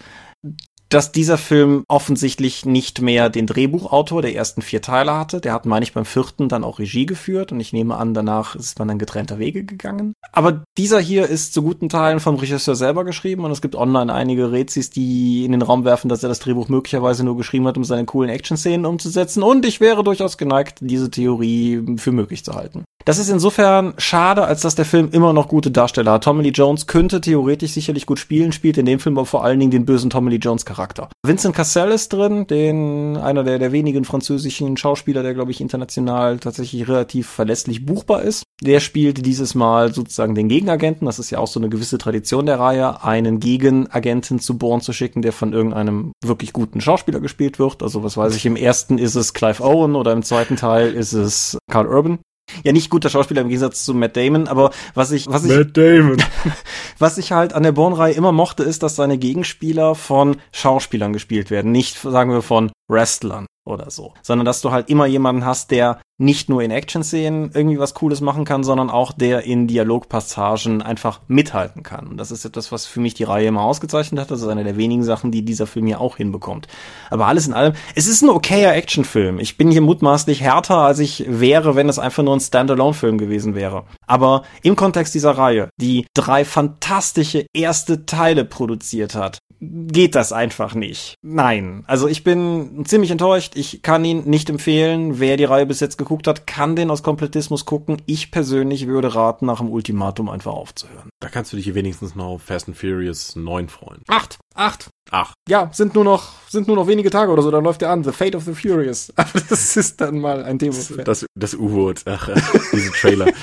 dass 0.96 1.12
dieser 1.12 1.38
Film 1.38 1.84
offensichtlich 1.90 2.66
nicht 2.66 3.02
mehr 3.02 3.30
den 3.30 3.48
Drehbuchautor 3.48 4.22
der 4.22 4.34
ersten 4.34 4.62
vier 4.62 4.82
Teile 4.82 5.14
hatte. 5.14 5.42
Der 5.42 5.52
hat, 5.52 5.66
meine 5.66 5.84
ich, 5.84 5.92
beim 5.92 6.06
vierten 6.06 6.48
dann 6.48 6.64
auch 6.64 6.80
Regie 6.80 7.06
geführt 7.06 7.52
und 7.52 7.60
ich 7.60 7.74
nehme 7.74 7.98
an, 7.98 8.14
danach 8.14 8.56
ist 8.56 8.80
man 8.80 8.88
dann 8.88 8.98
getrennter 8.98 9.38
Wege 9.38 9.66
gegangen. 9.66 10.14
Aber 10.32 10.64
dieser 10.78 11.02
hier 11.02 11.28
ist 11.28 11.54
zu 11.54 11.64
guten 11.64 11.90
Teilen 11.90 12.22
vom 12.22 12.36
Regisseur 12.36 12.76
selber 12.76 13.04
geschrieben 13.04 13.44
und 13.44 13.52
es 13.52 13.62
gibt 13.62 13.76
online 13.76 14.14
einige 14.14 14.54
Rezis, 14.54 14.90
die 14.90 15.44
in 15.44 15.52
den 15.52 15.64
Raum 15.64 15.84
werfen, 15.84 16.08
dass 16.08 16.24
er 16.24 16.30
das 16.30 16.40
Drehbuch 16.40 16.70
möglicherweise 16.70 17.26
nur 17.26 17.36
geschrieben 17.36 17.68
hat, 17.68 17.76
um 17.76 17.84
seine 17.84 18.06
coolen 18.06 18.30
Action-Szenen 18.30 18.86
umzusetzen 18.86 19.44
und 19.44 19.66
ich 19.66 19.82
wäre 19.82 20.02
durchaus 20.02 20.38
geneigt, 20.38 20.78
diese 20.80 21.12
Theorie 21.12 21.98
für 21.98 22.14
möglich 22.14 22.46
zu 22.46 22.54
halten. 22.54 22.86
Das 23.06 23.20
ist 23.20 23.30
insofern 23.30 23.94
schade, 24.00 24.46
als 24.46 24.62
dass 24.62 24.74
der 24.74 24.84
Film 24.84 25.10
immer 25.12 25.32
noch 25.32 25.48
gute 25.48 25.70
Darsteller 25.70 26.14
hat. 26.14 26.24
Tommy 26.24 26.42
Lee 26.42 26.50
Jones 26.50 26.88
könnte 26.88 27.22
theoretisch 27.22 27.74
sicherlich 27.74 28.08
gut 28.08 28.18
spielen, 28.18 28.52
spielt 28.52 28.80
in 28.80 28.88
dem 28.88 29.00
Film 29.00 29.16
aber 29.20 29.28
vor 29.28 29.44
allen 29.44 29.60
Dingen 29.60 29.70
den 29.70 29.86
bösen 29.86 30.10
Tommy 30.10 30.32
Lee 30.32 30.38
Jones 30.38 30.66
Charakter. 30.66 31.10
Vincent 31.24 31.56
Cassel 31.56 31.92
ist 31.92 32.12
drin, 32.12 32.48
den 32.48 33.16
einer 33.18 33.44
der, 33.44 33.60
der 33.60 33.72
wenigen 33.72 34.06
französischen 34.06 34.76
Schauspieler, 34.76 35.22
der 35.22 35.36
glaube 35.36 35.52
ich 35.52 35.62
international 35.62 36.40
tatsächlich 36.40 36.88
relativ 36.88 37.30
verlässlich 37.30 37.86
buchbar 37.86 38.24
ist. 38.24 38.42
Der 38.64 38.80
spielt 38.80 39.24
dieses 39.24 39.54
Mal 39.54 39.94
sozusagen 39.94 40.34
den 40.34 40.50
Gegenagenten. 40.50 41.06
Das 41.06 41.20
ist 41.20 41.30
ja 41.30 41.38
auch 41.38 41.48
so 41.48 41.60
eine 41.60 41.70
gewisse 41.70 42.00
Tradition 42.00 42.48
der 42.48 42.60
Reihe, 42.60 43.04
einen 43.04 43.40
Gegenagenten 43.40 44.40
zu 44.40 44.58
Bourne 44.58 44.82
zu 44.82 44.94
schicken, 44.94 45.22
der 45.22 45.32
von 45.32 45.54
irgendeinem 45.54 46.12
wirklich 46.24 46.54
guten 46.54 46.82
Schauspieler 46.82 47.20
gespielt 47.20 47.60
wird. 47.60 47.84
Also 47.84 48.04
was 48.04 48.18
weiß 48.18 48.36
ich, 48.36 48.48
im 48.48 48.56
ersten 48.56 48.98
ist 48.98 49.14
es 49.14 49.36
Clive 49.36 49.64
Owen 49.64 49.94
oder 49.94 50.12
im 50.12 50.24
zweiten 50.24 50.56
Teil 50.56 50.92
ist 50.96 51.14
es 51.14 51.60
Carl 51.70 51.86
Urban. 51.86 52.18
Ja, 52.64 52.72
nicht 52.72 52.90
guter 52.90 53.10
Schauspieler 53.10 53.42
im 53.42 53.50
Gegensatz 53.50 53.86
zu 53.86 53.94
Matt 53.94 54.16
Damon, 54.16 54.48
aber 54.48 54.72
was 54.94 55.12
ich, 55.12 55.28
was 55.28 55.44
ich, 55.46 55.56
Matt 55.56 55.76
Damon. 55.76 56.24
was 57.00 57.18
ich 57.18 57.32
halt 57.32 57.54
an 57.54 57.64
der 57.64 57.72
Bourne-Reihe 57.72 58.14
immer 58.14 58.32
mochte, 58.32 58.64
ist, 58.64 58.84
dass 58.84 58.96
seine 58.96 59.18
Gegenspieler 59.18 59.96
von 59.96 60.38
Schauspielern 60.52 61.14
gespielt 61.14 61.50
werden, 61.52 61.72
nicht, 61.72 61.98
sagen 61.98 62.32
wir, 62.32 62.42
von 62.42 62.72
Wrestlern 62.88 63.48
oder 63.66 63.90
so, 63.90 64.14
sondern 64.22 64.46
dass 64.46 64.62
du 64.62 64.72
halt 64.72 64.90
immer 64.90 65.08
jemanden 65.08 65.44
hast, 65.44 65.72
der 65.72 66.00
nicht 66.18 66.48
nur 66.48 66.62
in 66.62 66.72
Action-Szenen 66.72 67.52
irgendwie 67.54 67.78
was 67.78 67.94
Cooles 67.94 68.22
machen 68.22 68.46
kann, 68.46 68.64
sondern 68.64 68.90
auch 68.90 69.12
der 69.12 69.44
in 69.44 69.68
Dialogpassagen 69.68 70.82
einfach 70.82 71.20
mithalten 71.28 71.84
kann. 71.84 72.08
Und 72.08 72.18
das 72.18 72.32
ist 72.32 72.46
etwas, 72.46 72.72
was 72.72 72.86
für 72.86 73.02
mich 73.02 73.16
die 73.16 73.26
Reihe 73.26 73.48
immer 73.48 73.64
ausgezeichnet 73.64 74.22
hat. 74.22 74.32
Das 74.32 74.42
ist 74.42 74.48
eine 74.48 74.64
der 74.64 74.78
wenigen 74.78 75.04
Sachen, 75.04 75.32
die 75.32 75.44
dieser 75.44 75.68
Film 75.68 75.88
ja 75.88 75.98
auch 75.98 76.16
hinbekommt. 76.16 76.68
Aber 77.10 77.28
alles 77.28 77.48
in 77.48 77.54
allem, 77.54 77.74
es 77.96 78.08
ist 78.08 78.22
ein 78.22 78.30
okayer 78.30 78.74
Actionfilm. 78.74 79.40
Ich 79.40 79.58
bin 79.58 79.72
hier 79.72 79.82
mutmaßlich 79.82 80.40
härter, 80.40 80.78
als 80.78 81.00
ich 81.00 81.26
wäre, 81.28 81.76
wenn 81.76 81.90
es 81.90 82.00
einfach 82.00 82.24
nur 82.24 82.36
ein 82.36 82.40
Standalone-Film 82.40 83.18
gewesen 83.18 83.56
wäre. 83.56 83.84
Aber 84.08 84.44
im 84.64 84.76
Kontext 84.76 85.14
dieser 85.16 85.32
Reihe, 85.32 85.70
die 85.80 86.06
drei 86.14 86.46
fantastische 86.46 87.46
erste 87.54 88.06
Teile 88.06 88.46
produziert 88.46 89.16
hat, 89.16 89.40
geht 89.62 90.16
das 90.16 90.34
einfach 90.34 90.76
nicht. 90.76 91.16
Nein. 91.24 91.84
Also 91.88 92.08
ich 92.08 92.24
bin 92.24 92.84
ziemlich 92.86 93.10
enttäuscht. 93.10 93.54
Ich 93.56 93.82
kann 93.82 94.04
ihn 94.06 94.26
nicht 94.26 94.50
empfehlen. 94.50 95.20
Wer 95.20 95.38
die 95.38 95.46
Reihe 95.46 95.66
bis 95.66 95.80
jetzt 95.80 95.98
geguckt 95.98 96.28
hat, 96.28 96.46
kann 96.46 96.76
den 96.76 96.92
aus 96.92 97.04
Komplettismus 97.04 97.66
gucken. 97.66 98.02
Ich 98.06 98.32
persönlich 98.32 98.86
würde 98.86 99.16
raten, 99.16 99.46
nach 99.46 99.60
dem 99.60 99.70
Ultimatum 99.70 100.30
einfach 100.30 100.52
aufzuhören. 100.54 101.10
Da 101.22 101.30
kannst 101.30 101.54
du 101.54 101.58
dich 101.58 101.74
wenigstens 101.74 102.16
noch 102.16 102.26
auf 102.26 102.44
Fast 102.44 102.68
and 102.68 102.78
Furious 102.78 103.36
9 103.38 103.70
freuen. 103.70 104.02
Acht. 104.08 104.38
Acht. 104.54 104.90
Ach, 105.12 105.34
Ja, 105.48 105.70
sind 105.74 105.96
nur 105.96 106.04
noch, 106.04 106.34
sind 106.50 106.68
nur 106.68 106.76
noch 106.76 106.88
wenige 106.88 107.10
Tage 107.10 107.32
oder 107.32 107.42
so, 107.42 107.50
dann 107.52 107.64
läuft 107.64 107.82
der 107.82 107.92
an. 107.92 108.04
The 108.04 108.12
Fate 108.12 108.36
of 108.36 108.44
the 108.44 108.54
Furious. 108.54 109.12
Aber 109.16 109.40
das 109.50 109.78
ist 109.78 110.02
dann 110.02 110.20
mal 110.20 110.44
ein 110.44 110.60
Thema. 110.60 110.74
für- 110.74 111.04
das, 111.04 111.26
das 111.36 111.54
U-Boot, 111.56 112.02
ach, 112.06 112.28
äh, 112.30 112.36
diese 112.74 112.92
Trailer. 112.92 113.28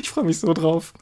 Ich 0.00 0.10
freue 0.10 0.24
mich 0.24 0.38
so 0.38 0.52
drauf. 0.52 0.92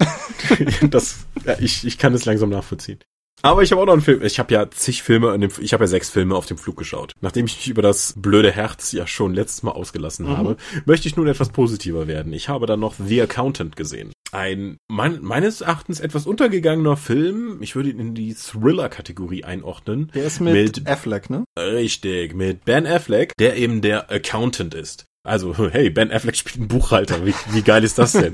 das, 0.91 1.27
ja, 1.45 1.57
ich, 1.61 1.85
ich 1.87 1.99
kann 1.99 2.15
es 2.15 2.25
langsam 2.25 2.51
nachvollziehen. 2.51 2.99
Aber 3.45 3.63
ich 3.63 3.73
habe 3.73 3.83
auch 3.83 3.87
noch 3.87 3.95
einen 3.95 4.03
Film. 4.03 4.23
Ich 4.23 4.39
habe 4.39 4.55
ja 4.55 4.71
zig 4.71 5.03
Filme, 5.03 5.35
in 5.35 5.41
dem, 5.41 5.51
ich 5.61 5.73
habe 5.73 5.83
ja 5.85 5.89
sechs 5.89 6.09
Filme 6.09 6.37
auf 6.37 6.47
dem 6.47 6.59
Flug 6.59 6.77
geschaut. 6.77 7.13
Nachdem 7.21 7.47
ich 7.47 7.57
mich 7.57 7.69
über 7.69 7.83
das 7.83 8.15
blöde 8.17 8.53
Herz 8.53 8.93
ja 8.93 9.07
schon 9.07 9.35
letztes 9.35 9.65
Mal 9.65 9.73
ausgelassen 9.73 10.29
habe, 10.29 10.57
möchte 10.85 11.09
ich 11.09 11.17
nun 11.17 11.27
etwas 11.27 11.49
positiver 11.49 12.07
werden. 12.07 12.33
Ich 12.33 12.49
habe 12.49 12.67
dann 12.67 12.79
noch 12.79 12.95
The 13.05 13.23
Accountant 13.23 13.75
gesehen. 13.75 14.13
Ein 14.31 14.77
mein, 14.89 15.23
meines 15.23 15.61
Erachtens 15.61 15.99
etwas 15.99 16.25
untergegangener 16.27 16.97
Film. 16.97 17.59
Ich 17.61 17.75
würde 17.75 17.91
ihn 17.91 17.99
in 17.99 18.15
die 18.15 18.33
Thriller-Kategorie 18.35 19.43
einordnen. 19.45 20.13
Der 20.15 20.25
ist 20.25 20.41
mit, 20.41 20.55
Mit- 20.55 20.87
Affleck, 20.87 21.29
ne? 21.29 21.45
Richtig, 21.59 22.35
mit 22.35 22.65
Ben 22.65 22.87
Affleck, 22.87 23.33
der 23.39 23.57
eben 23.57 23.81
der 23.83 24.11
Accountant 24.11 24.75
ist. 24.75 25.07
Also, 25.25 25.55
hey, 25.71 25.89
Ben 25.91 26.11
Affleck 26.11 26.37
spielt 26.37 26.57
einen 26.57 26.69
Buchhalter. 26.69 27.25
Wie, 27.25 27.35
wie 27.53 27.63
geil 27.63 27.85
ist 27.85 27.99
das 27.99 28.13
denn? 28.13 28.33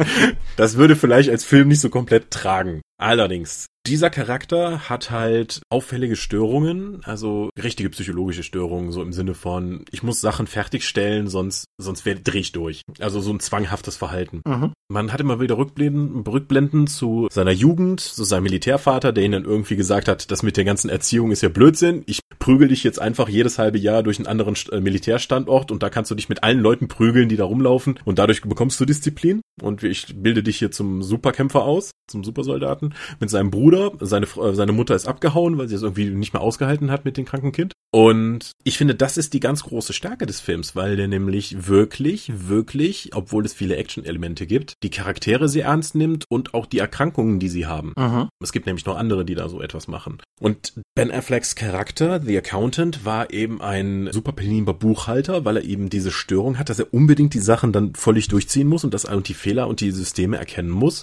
Das 0.56 0.76
würde 0.76 0.96
vielleicht 0.96 1.30
als 1.30 1.44
Film 1.44 1.68
nicht 1.68 1.80
so 1.80 1.90
komplett 1.90 2.30
tragen. 2.30 2.80
Allerdings, 3.00 3.66
dieser 3.86 4.10
Charakter 4.10 4.88
hat 4.88 5.10
halt 5.10 5.60
auffällige 5.70 6.16
Störungen, 6.16 7.00
also 7.04 7.50
richtige 7.62 7.90
psychologische 7.90 8.42
Störungen, 8.42 8.90
so 8.90 9.02
im 9.02 9.12
Sinne 9.12 9.34
von, 9.34 9.84
ich 9.92 10.02
muss 10.02 10.20
Sachen 10.20 10.46
fertigstellen, 10.48 11.28
sonst, 11.28 11.66
sonst 11.80 12.04
wär- 12.04 12.16
dreh 12.16 12.40
ich 12.40 12.52
durch. 12.52 12.82
Also 12.98 13.20
so 13.20 13.32
ein 13.32 13.38
zwanghaftes 13.40 13.96
Verhalten. 13.96 14.42
Mhm. 14.44 14.72
Man 14.90 15.12
hat 15.12 15.20
immer 15.20 15.40
wieder 15.40 15.58
Rückblenden, 15.58 16.22
Rückblenden 16.26 16.86
zu 16.88 17.28
seiner 17.30 17.52
Jugend, 17.52 18.00
zu 18.00 18.24
seinem 18.24 18.44
Militärvater, 18.44 19.12
der 19.12 19.24
ihn 19.24 19.32
dann 19.32 19.44
irgendwie 19.44 19.76
gesagt 19.76 20.08
hat, 20.08 20.30
das 20.30 20.42
mit 20.42 20.56
der 20.56 20.64
ganzen 20.64 20.90
Erziehung 20.90 21.30
ist 21.30 21.42
ja 21.42 21.48
Blödsinn. 21.50 22.02
Ich 22.06 22.18
prügel 22.38 22.68
dich 22.68 22.84
jetzt 22.84 23.00
einfach 23.00 23.28
jedes 23.28 23.58
halbe 23.58 23.78
Jahr 23.78 24.02
durch 24.02 24.18
einen 24.18 24.26
anderen 24.26 24.54
äh, 24.70 24.80
Militärstandort 24.80 25.70
und 25.70 25.82
da 25.82 25.90
kannst 25.90 26.10
du 26.10 26.14
dich 26.14 26.28
mit 26.28 26.42
allen 26.42 26.60
Leuten 26.60 26.88
prügeln, 26.88 27.28
die 27.28 27.36
da 27.36 27.44
rumlaufen 27.44 27.98
und 28.04 28.18
dadurch 28.18 28.42
bekommst 28.42 28.80
du 28.80 28.84
Disziplin 28.84 29.40
und 29.62 29.82
ich 29.82 30.14
bilde 30.16 30.42
dich 30.42 30.58
hier 30.58 30.70
zum 30.70 31.02
Superkämpfer 31.02 31.62
aus, 31.62 31.92
zum 32.06 32.24
Supersoldaten 32.24 32.94
mit 33.20 33.30
seinem 33.30 33.50
Bruder. 33.50 33.92
Seine, 34.00 34.26
äh, 34.26 34.54
seine 34.54 34.72
Mutter 34.72 34.94
ist 34.94 35.06
abgehauen, 35.06 35.58
weil 35.58 35.68
sie 35.68 35.74
es 35.74 35.82
irgendwie 35.82 36.10
nicht 36.10 36.32
mehr 36.32 36.42
ausgehalten 36.42 36.90
hat 36.90 37.04
mit 37.04 37.16
dem 37.16 37.24
kranken 37.24 37.52
Kind. 37.52 37.72
Und 37.90 38.52
ich 38.64 38.76
finde, 38.76 38.94
das 38.94 39.16
ist 39.16 39.32
die 39.32 39.40
ganz 39.40 39.62
große 39.62 39.94
Stärke 39.94 40.26
des 40.26 40.40
Films, 40.40 40.76
weil 40.76 40.96
der 40.96 41.08
nämlich 41.08 41.68
wirklich, 41.68 42.30
wirklich, 42.48 43.10
obwohl 43.14 43.46
es 43.46 43.54
viele 43.54 43.76
Action-Elemente 43.76 44.46
gibt, 44.46 44.74
die 44.82 44.90
Charaktere 44.90 45.48
sehr 45.48 45.64
ernst 45.64 45.94
nimmt 45.94 46.26
und 46.28 46.52
auch 46.52 46.66
die 46.66 46.80
Erkrankungen, 46.80 47.38
die 47.38 47.48
sie 47.48 47.66
haben. 47.66 47.94
Mhm. 47.96 48.28
Es 48.42 48.52
gibt 48.52 48.66
nämlich 48.66 48.84
noch 48.84 48.96
andere, 48.96 49.24
die 49.24 49.34
da 49.34 49.48
so 49.48 49.62
etwas 49.62 49.88
machen. 49.88 50.18
Und 50.38 50.74
Ben 50.94 51.10
Afflecks 51.10 51.54
Charakter, 51.54 52.26
The 52.28 52.38
Accountant, 52.38 53.04
war 53.04 53.32
eben 53.32 53.60
ein 53.60 54.10
super 54.12 54.32
penibler 54.32 54.74
Buchhalter, 54.74 55.44
weil 55.44 55.56
er 55.56 55.64
eben 55.64 55.88
diese 55.88 56.10
Störung 56.10 56.58
hat, 56.58 56.68
dass 56.68 56.78
er 56.78 56.92
unbedingt 56.92 57.34
die 57.34 57.38
Sachen 57.38 57.72
dann 57.72 57.94
völlig 57.94 58.28
durchziehen 58.28 58.68
muss 58.68 58.84
und 58.84 58.94
das 58.94 59.06
und 59.06 59.28
die 59.28 59.34
Fehler 59.34 59.66
und 59.66 59.80
die 59.80 59.90
Systeme 59.90 60.36
erkennen 60.36 60.70
muss. 60.70 61.02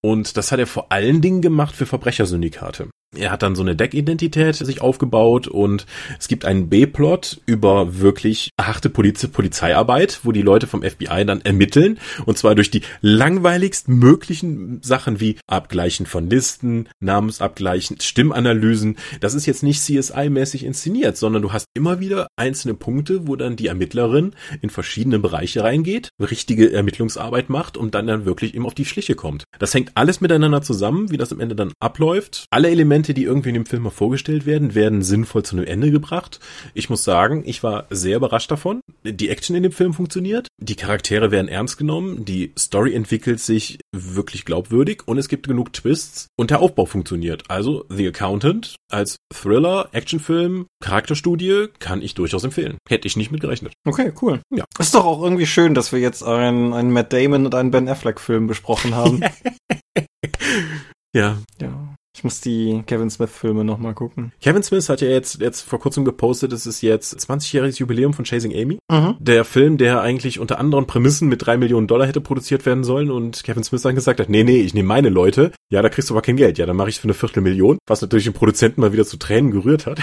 Und 0.00 0.36
das 0.36 0.52
hat 0.52 0.60
er 0.60 0.66
vor 0.66 0.92
allen 0.92 1.20
Dingen 1.20 1.42
gemacht 1.42 1.74
für 1.74 1.86
Verbrechersyndikate. 1.86 2.88
Er 3.14 3.30
hat 3.30 3.42
dann 3.42 3.54
so 3.54 3.62
eine 3.62 3.76
Deckidentität 3.76 4.56
sich 4.56 4.80
aufgebaut 4.80 5.46
und 5.46 5.84
es 6.18 6.28
gibt 6.28 6.46
einen 6.46 6.70
B-Plot 6.70 7.42
über 7.44 7.98
wirklich 8.00 8.50
harte 8.58 8.88
Poliz 8.88 9.26
Polizeiarbeit, 9.26 10.20
wo 10.22 10.32
die 10.32 10.40
Leute 10.40 10.66
vom 10.66 10.82
FBI 10.82 11.26
dann 11.26 11.42
ermitteln 11.42 11.98
und 12.24 12.38
zwar 12.38 12.54
durch 12.54 12.70
die 12.70 12.80
langweiligst 13.02 13.88
möglichen 13.88 14.80
Sachen 14.82 15.20
wie 15.20 15.36
Abgleichen 15.46 16.06
von 16.06 16.30
Listen, 16.30 16.88
Namensabgleichen, 17.00 18.00
Stimmanalysen. 18.00 18.96
Das 19.20 19.34
ist 19.34 19.44
jetzt 19.44 19.62
nicht 19.62 19.82
CSI-mäßig 19.82 20.64
inszeniert, 20.64 21.18
sondern 21.18 21.42
du 21.42 21.52
hast 21.52 21.66
immer 21.74 22.00
wieder 22.00 22.28
einzelne 22.36 22.72
Punkte, 22.72 23.26
wo 23.26 23.36
dann 23.36 23.56
die 23.56 23.66
Ermittlerin 23.66 24.32
in 24.62 24.70
verschiedene 24.70 25.18
Bereiche 25.18 25.62
reingeht, 25.62 26.08
richtige 26.18 26.72
Ermittlungsarbeit 26.72 27.50
macht 27.50 27.76
und 27.76 27.94
dann 27.94 28.06
dann 28.06 28.24
wirklich 28.24 28.54
eben 28.54 28.64
auf 28.64 28.74
die 28.74 28.86
Schliche 28.86 29.16
kommt. 29.16 29.44
Das 29.58 29.74
hängt 29.74 29.92
alles 29.96 30.22
miteinander 30.22 30.62
zusammen, 30.62 31.10
wie 31.10 31.18
das 31.18 31.30
am 31.30 31.40
Ende 31.40 31.54
dann 31.54 31.72
abläuft. 31.78 32.46
Alle 32.50 32.70
Elemente 32.70 33.01
Elemente, 33.02 33.14
die 33.14 33.24
irgendwie 33.24 33.48
in 33.48 33.54
dem 33.54 33.66
Film 33.66 33.82
mal 33.82 33.90
vorgestellt 33.90 34.46
werden, 34.46 34.76
werden 34.76 35.02
sinnvoll 35.02 35.42
zu 35.42 35.56
einem 35.56 35.66
Ende 35.66 35.90
gebracht. 35.90 36.38
Ich 36.72 36.88
muss 36.88 37.02
sagen, 37.02 37.42
ich 37.44 37.64
war 37.64 37.86
sehr 37.90 38.16
überrascht 38.16 38.50
davon. 38.50 38.80
Die 39.02 39.28
Action 39.28 39.56
in 39.56 39.64
dem 39.64 39.72
Film 39.72 39.92
funktioniert, 39.92 40.46
die 40.58 40.76
Charaktere 40.76 41.32
werden 41.32 41.48
ernst 41.48 41.78
genommen, 41.78 42.24
die 42.24 42.52
Story 42.56 42.94
entwickelt 42.94 43.40
sich 43.40 43.78
wirklich 43.92 44.44
glaubwürdig 44.44 45.02
und 45.06 45.18
es 45.18 45.28
gibt 45.28 45.48
genug 45.48 45.72
Twists 45.72 46.28
und 46.36 46.50
der 46.50 46.60
Aufbau 46.60 46.86
funktioniert. 46.86 47.42
Also 47.48 47.84
The 47.88 48.06
Accountant 48.06 48.76
als 48.88 49.16
Thriller, 49.34 49.88
Actionfilm, 49.90 50.66
Charakterstudie 50.80 51.66
kann 51.80 52.02
ich 52.02 52.14
durchaus 52.14 52.44
empfehlen. 52.44 52.78
Hätte 52.88 53.08
ich 53.08 53.16
nicht 53.16 53.32
mit 53.32 53.40
gerechnet. 53.40 53.72
Okay, 53.84 54.12
cool. 54.22 54.40
Ja. 54.54 54.64
Ist 54.78 54.94
doch 54.94 55.04
auch 55.04 55.22
irgendwie 55.22 55.46
schön, 55.46 55.74
dass 55.74 55.90
wir 55.90 55.98
jetzt 55.98 56.22
einen, 56.22 56.72
einen 56.72 56.92
Matt 56.92 57.12
Damon 57.12 57.46
und 57.46 57.54
einen 57.56 57.72
Ben 57.72 57.88
Affleck 57.88 58.20
Film 58.20 58.46
besprochen 58.46 58.94
haben. 58.94 59.24
ja. 61.14 61.38
Ja. 61.60 61.91
Ich 62.14 62.24
muss 62.24 62.42
die 62.42 62.82
Kevin 62.86 63.08
Smith-Filme 63.08 63.64
nochmal 63.64 63.94
gucken. 63.94 64.32
Kevin 64.42 64.62
Smith 64.62 64.88
hat 64.90 65.00
ja 65.00 65.08
jetzt, 65.08 65.40
jetzt 65.40 65.62
vor 65.62 65.80
kurzem 65.80 66.04
gepostet, 66.04 66.52
es 66.52 66.66
ist 66.66 66.82
jetzt 66.82 67.18
20-jähriges 67.18 67.78
Jubiläum 67.78 68.12
von 68.12 68.26
Chasing 68.26 68.52
Amy. 68.52 68.78
Mhm. 68.90 69.16
Der 69.18 69.44
Film, 69.44 69.78
der 69.78 70.02
eigentlich 70.02 70.38
unter 70.38 70.58
anderen 70.58 70.86
Prämissen 70.86 71.28
mit 71.28 71.46
drei 71.46 71.56
Millionen 71.56 71.86
Dollar 71.86 72.06
hätte 72.06 72.20
produziert 72.20 72.66
werden 72.66 72.84
sollen 72.84 73.10
und 73.10 73.42
Kevin 73.44 73.64
Smith 73.64 73.82
dann 73.82 73.94
gesagt 73.94 74.20
hat, 74.20 74.28
nee, 74.28 74.44
nee, 74.44 74.60
ich 74.60 74.74
nehme 74.74 74.88
meine 74.88 75.08
Leute. 75.08 75.52
Ja, 75.70 75.80
da 75.80 75.88
kriegst 75.88 76.10
du 76.10 76.14
aber 76.14 76.20
kein 76.20 76.36
Geld. 76.36 76.58
Ja, 76.58 76.66
dann 76.66 76.76
mache 76.76 76.90
ich 76.90 76.96
es 76.96 77.00
für 77.00 77.04
eine 77.04 77.14
Viertelmillion, 77.14 77.78
was 77.86 78.02
natürlich 78.02 78.24
den 78.24 78.34
Produzenten 78.34 78.82
mal 78.82 78.92
wieder 78.92 79.06
zu 79.06 79.16
Tränen 79.16 79.50
gerührt 79.50 79.86
hat. 79.86 79.98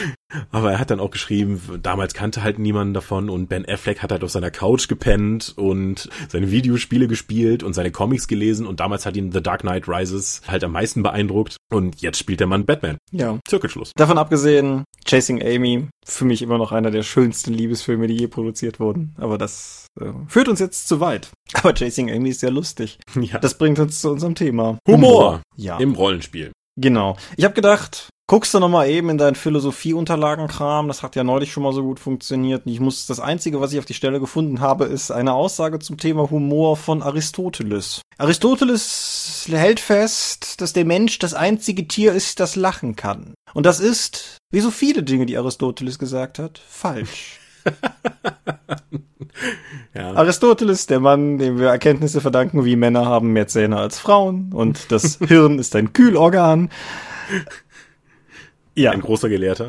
aber 0.50 0.72
er 0.72 0.78
hat 0.78 0.90
dann 0.90 1.00
auch 1.00 1.10
geschrieben, 1.10 1.60
damals 1.82 2.12
kannte 2.12 2.42
halt 2.42 2.58
niemanden 2.58 2.92
davon 2.92 3.30
und 3.30 3.48
Ben 3.48 3.66
Affleck 3.66 4.02
hat 4.02 4.12
halt 4.12 4.22
auf 4.22 4.30
seiner 4.30 4.50
Couch 4.50 4.86
gepennt 4.86 5.54
und 5.56 6.10
seine 6.28 6.50
Videospiele 6.50 7.08
gespielt 7.08 7.62
und 7.62 7.72
seine 7.72 7.90
Comics 7.90 8.28
gelesen 8.28 8.66
und 8.66 8.80
damals 8.80 9.06
hat 9.06 9.16
ihn 9.16 9.32
The 9.32 9.42
Dark 9.42 9.62
Knight 9.62 9.88
Rises 9.88 10.42
halt 10.46 10.62
am 10.62 10.72
meisten 10.72 11.02
beeindruckt 11.02 11.53
und 11.70 12.00
jetzt 12.00 12.18
spielt 12.18 12.40
der 12.40 12.46
Mann 12.46 12.64
Batman. 12.64 12.98
Ja. 13.10 13.38
Zirkelschluss. 13.46 13.92
Davon 13.96 14.18
abgesehen, 14.18 14.84
Chasing 15.04 15.42
Amy, 15.42 15.88
für 16.04 16.24
mich 16.24 16.42
immer 16.42 16.58
noch 16.58 16.72
einer 16.72 16.90
der 16.90 17.02
schönsten 17.02 17.52
Liebesfilme, 17.52 18.06
die 18.06 18.16
je 18.16 18.26
produziert 18.26 18.80
wurden. 18.80 19.14
Aber 19.18 19.38
das 19.38 19.86
äh, 20.00 20.12
führt 20.28 20.48
uns 20.48 20.60
jetzt 20.60 20.88
zu 20.88 21.00
weit. 21.00 21.30
Aber 21.54 21.74
Chasing 21.74 22.10
Amy 22.10 22.30
ist 22.30 22.40
sehr 22.40 22.50
lustig. 22.50 22.98
Ja. 23.20 23.38
Das 23.38 23.56
bringt 23.56 23.78
uns 23.78 24.00
zu 24.00 24.10
unserem 24.10 24.34
Thema. 24.34 24.78
Humor. 24.86 24.98
Humor. 24.98 25.42
Ja. 25.56 25.78
Im 25.78 25.94
Rollenspiel. 25.94 26.52
Genau. 26.76 27.16
Ich 27.36 27.44
habe 27.44 27.54
gedacht, 27.54 28.08
guckst 28.26 28.54
du 28.54 28.60
nochmal 28.60 28.88
eben 28.88 29.10
in 29.10 29.18
deinen 29.18 29.34
Philosophieunterlagenkram. 29.34 30.88
Das 30.88 31.02
hat 31.02 31.16
ja 31.16 31.24
neulich 31.24 31.52
schon 31.52 31.62
mal 31.62 31.72
so 31.72 31.82
gut 31.82 32.00
funktioniert. 32.00 32.62
Ich 32.64 32.80
muss, 32.80 33.06
das 33.06 33.20
einzige, 33.20 33.60
was 33.60 33.72
ich 33.72 33.78
auf 33.78 33.84
die 33.84 33.94
Stelle 33.94 34.20
gefunden 34.20 34.60
habe, 34.60 34.84
ist 34.86 35.10
eine 35.10 35.34
Aussage 35.34 35.78
zum 35.78 35.98
Thema 35.98 36.30
Humor 36.30 36.76
von 36.76 37.02
Aristoteles. 37.02 38.00
Aristoteles 38.18 39.46
hält 39.50 39.80
fest, 39.80 40.60
dass 40.60 40.72
der 40.72 40.84
Mensch 40.84 41.18
das 41.18 41.34
einzige 41.34 41.86
Tier 41.86 42.12
ist, 42.12 42.40
das 42.40 42.56
lachen 42.56 42.96
kann. 42.96 43.34
Und 43.52 43.66
das 43.66 43.80
ist, 43.80 44.38
wie 44.50 44.60
so 44.60 44.70
viele 44.70 45.02
Dinge, 45.02 45.26
die 45.26 45.36
Aristoteles 45.36 45.98
gesagt 45.98 46.38
hat, 46.38 46.60
falsch. 46.66 47.40
ja. 49.94 50.12
Aristoteles, 50.14 50.86
der 50.86 51.00
Mann, 51.00 51.38
dem 51.38 51.58
wir 51.58 51.68
Erkenntnisse 51.68 52.20
verdanken, 52.20 52.64
wie 52.64 52.76
Männer 52.76 53.06
haben 53.06 53.32
mehr 53.32 53.48
Zähne 53.48 53.76
als 53.76 53.98
Frauen 53.98 54.52
und 54.52 54.90
das 54.92 55.18
Hirn 55.26 55.58
ist 55.58 55.74
ein 55.76 55.92
Kühlorgan. 55.92 56.70
Ja. 58.74 58.90
Ein 58.90 59.00
großer 59.00 59.28
Gelehrter. 59.28 59.68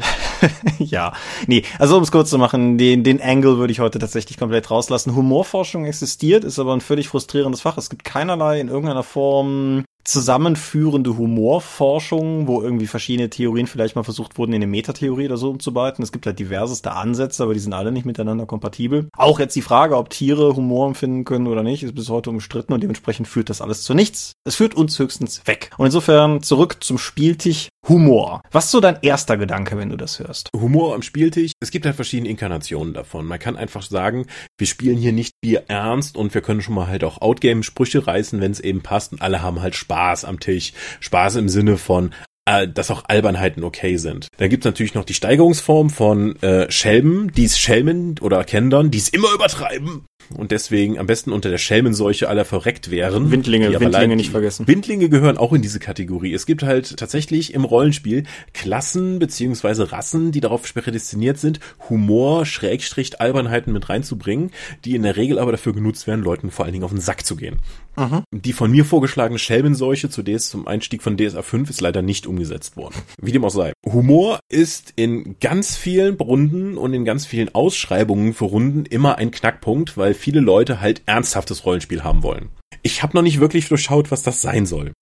ja. 0.79 1.13
Nee, 1.47 1.63
also 1.79 1.97
um 1.97 2.03
es 2.03 2.11
kurz 2.11 2.29
zu 2.29 2.37
machen, 2.37 2.77
den, 2.77 3.03
den 3.03 3.21
Angle 3.21 3.57
würde 3.57 3.71
ich 3.71 3.79
heute 3.79 3.99
tatsächlich 3.99 4.37
komplett 4.37 4.71
rauslassen. 4.71 5.15
Humorforschung 5.15 5.85
existiert, 5.85 6.43
ist 6.43 6.59
aber 6.59 6.73
ein 6.73 6.81
völlig 6.81 7.07
frustrierendes 7.07 7.61
Fach. 7.61 7.77
Es 7.77 7.89
gibt 7.89 8.03
keinerlei 8.03 8.59
in 8.59 8.69
irgendeiner 8.69 9.03
Form 9.03 9.83
zusammenführende 10.05 11.17
Humorforschung, 11.17 12.47
wo 12.47 12.61
irgendwie 12.61 12.85
verschiedene 12.85 13.29
Theorien 13.29 13.67
vielleicht 13.67 13.95
mal 13.95 14.03
versucht 14.03 14.37
wurden, 14.37 14.53
in 14.53 14.57
eine 14.57 14.67
Metatheorie 14.67 15.25
oder 15.25 15.37
so 15.37 15.49
umzubeiten. 15.49 16.03
Es 16.03 16.11
gibt 16.11 16.27
halt 16.27 16.39
diverseste 16.39 16.91
Ansätze, 16.91 17.43
aber 17.43 17.53
die 17.53 17.59
sind 17.59 17.73
alle 17.73 17.91
nicht 17.91 18.05
miteinander 18.05 18.45
kompatibel. 18.45 19.09
Auch 19.17 19.39
jetzt 19.39 19.55
die 19.55 19.63
Frage, 19.63 19.97
ob 19.97 20.11
Tiere 20.11 20.55
Humor 20.55 20.87
empfinden 20.87 21.25
können 21.25 21.47
oder 21.47 21.63
nicht, 21.63 21.83
ist 21.83 21.95
bis 21.95 22.09
heute 22.09 22.29
umstritten 22.29 22.73
und 22.73 22.81
dementsprechend 22.81 23.27
führt 23.27 23.49
das 23.49 23.61
alles 23.61 23.83
zu 23.83 23.93
nichts. 23.95 24.33
Es 24.45 24.55
führt 24.55 24.75
uns 24.75 24.97
höchstens 24.99 25.41
weg. 25.47 25.71
Und 25.77 25.87
insofern 25.87 26.43
zurück 26.43 26.77
zum 26.81 26.99
Spieltisch 26.99 27.69
Humor. 27.87 28.41
Was 28.51 28.65
ist 28.65 28.71
so 28.71 28.79
dein 28.79 28.99
erster 29.01 29.37
Gedanke, 29.37 29.77
wenn 29.77 29.89
du 29.89 29.95
das 29.95 30.19
hörst? 30.19 30.34
Humor 30.55 30.95
am 30.95 31.01
Spieltisch. 31.01 31.51
Es 31.59 31.71
gibt 31.71 31.85
halt 31.85 31.95
verschiedene 31.95 32.29
Inkarnationen 32.29 32.93
davon. 32.93 33.25
Man 33.25 33.39
kann 33.39 33.57
einfach 33.57 33.81
sagen, 33.81 34.27
wir 34.57 34.67
spielen 34.67 34.97
hier 34.97 35.13
nicht 35.13 35.33
Bier 35.41 35.65
ernst 35.67 36.17
und 36.17 36.33
wir 36.33 36.41
können 36.41 36.61
schon 36.61 36.75
mal 36.75 36.87
halt 36.87 37.03
auch 37.03 37.21
Outgame-Sprüche 37.21 38.05
reißen, 38.07 38.41
wenn 38.41 38.51
es 38.51 38.59
eben 38.59 38.81
passt 38.81 39.13
und 39.13 39.21
alle 39.21 39.41
haben 39.41 39.61
halt 39.61 39.75
Spaß 39.75 40.25
am 40.25 40.39
Tisch. 40.39 40.73
Spaß 40.99 41.35
im 41.37 41.49
Sinne 41.49 41.77
von, 41.77 42.13
äh, 42.45 42.67
dass 42.67 42.91
auch 42.91 43.03
Albernheiten 43.07 43.63
okay 43.63 43.97
sind. 43.97 44.27
Dann 44.37 44.49
gibt's 44.49 44.65
natürlich 44.65 44.93
noch 44.93 45.05
die 45.05 45.13
Steigerungsform 45.13 45.89
von 45.89 46.35
äh, 46.41 46.71
Schelmen, 46.71 47.31
die 47.31 47.45
es 47.45 47.59
Schelmen 47.59 48.15
oder 48.21 48.43
Kendern, 48.43 48.91
die 48.91 48.99
es 48.99 49.09
immer 49.09 49.33
übertreiben 49.33 50.05
und 50.35 50.51
deswegen 50.51 50.97
am 50.97 51.07
besten 51.07 51.31
unter 51.31 51.49
der 51.49 51.57
Schelmenseuche 51.57 52.29
aller 52.29 52.45
verreckt 52.45 52.91
wären. 52.91 53.31
Windlinge, 53.31 53.79
Windlinge 53.79 54.15
nicht 54.15 54.31
vergessen. 54.31 54.67
Windlinge 54.67 55.09
gehören 55.09 55.37
auch 55.37 55.53
in 55.53 55.61
diese 55.61 55.79
Kategorie. 55.79 56.33
Es 56.33 56.45
gibt 56.45 56.63
halt 56.63 56.97
tatsächlich 56.97 57.53
im 57.53 57.63
Rollenspiel 57.63 58.23
Klassen 58.53 59.19
beziehungsweise 59.19 59.91
Rassen, 59.91 60.31
die 60.31 60.41
darauf 60.41 60.61
prädestiniert 60.73 61.37
sind, 61.37 61.59
Humor, 61.89 62.45
Schrägstrich, 62.45 63.19
Albernheiten 63.21 63.71
mit 63.71 63.89
reinzubringen, 63.89 64.51
die 64.83 64.95
in 64.95 65.03
der 65.03 65.15
Regel 65.15 65.39
aber 65.39 65.51
dafür 65.51 65.73
genutzt 65.73 66.07
werden, 66.07 66.23
Leuten 66.23 66.51
vor 66.51 66.65
allen 66.65 66.73
Dingen 66.73 66.83
auf 66.85 66.91
den 66.91 66.99
Sack 66.99 67.25
zu 67.25 67.35
gehen. 67.35 67.59
Mhm. 67.97 68.23
Die 68.31 68.53
von 68.53 68.71
mir 68.71 68.83
vorgeschlagene 68.85 69.39
Schelmenseuche 69.39 70.09
zu 70.09 70.23
DS 70.23 70.49
zum 70.49 70.67
Einstieg 70.67 71.01
von 71.01 71.17
DSA 71.17 71.41
5 71.41 71.69
ist 71.69 71.81
leider 71.81 72.01
nicht 72.01 72.27
umgesetzt 72.27 72.77
worden. 72.77 72.95
Wie 73.21 73.31
dem 73.31 73.45
auch 73.45 73.49
sei. 73.49 73.73
Humor 73.85 74.39
ist 74.49 74.93
in 74.95 75.37
ganz 75.39 75.75
vielen 75.75 76.15
Runden 76.15 76.77
und 76.77 76.93
in 76.93 77.05
ganz 77.05 77.25
vielen 77.25 77.53
Ausschreibungen 77.53 78.33
für 78.33 78.45
Runden 78.45 78.85
immer 78.85 79.17
ein 79.17 79.31
Knackpunkt, 79.31 79.97
weil 79.97 80.13
viele 80.15 80.39
Leute 80.39 80.81
halt 80.81 81.01
ernsthaftes 81.05 81.65
Rollenspiel 81.65 82.03
haben 82.03 82.23
wollen. 82.23 82.49
Ich 82.81 83.03
habe 83.03 83.15
noch 83.15 83.23
nicht 83.23 83.39
wirklich 83.39 83.67
durchschaut, 83.67 84.11
was 84.11 84.23
das 84.23 84.41
sein 84.41 84.65
soll. 84.65 84.93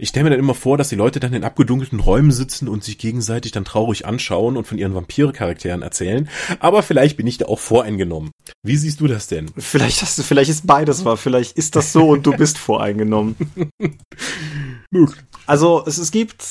Ich 0.00 0.10
stelle 0.10 0.24
mir 0.24 0.30
dann 0.30 0.38
immer 0.38 0.54
vor, 0.54 0.78
dass 0.78 0.90
die 0.90 0.94
Leute 0.94 1.18
dann 1.18 1.34
in 1.34 1.42
abgedunkelten 1.42 1.98
Räumen 1.98 2.30
sitzen 2.30 2.68
und 2.68 2.84
sich 2.84 2.98
gegenseitig 2.98 3.50
dann 3.50 3.64
traurig 3.64 4.06
anschauen 4.06 4.56
und 4.56 4.64
von 4.64 4.78
ihren 4.78 4.94
Vampire-Charakteren 4.94 5.82
erzählen. 5.82 6.28
Aber 6.60 6.84
vielleicht 6.84 7.16
bin 7.16 7.26
ich 7.26 7.38
da 7.38 7.46
auch 7.46 7.58
voreingenommen. 7.58 8.30
Wie 8.62 8.76
siehst 8.76 9.00
du 9.00 9.08
das 9.08 9.26
denn? 9.26 9.50
Vielleicht 9.56 10.02
hast 10.02 10.16
du, 10.16 10.22
vielleicht 10.22 10.50
ist 10.50 10.68
beides 10.68 11.04
wahr. 11.04 11.16
Vielleicht 11.16 11.58
ist 11.58 11.74
das 11.74 11.92
so 11.92 12.10
und 12.10 12.24
du 12.24 12.32
bist 12.32 12.58
voreingenommen. 12.58 13.34
also 15.46 15.82
es, 15.84 15.98
es 15.98 16.12
gibt 16.12 16.44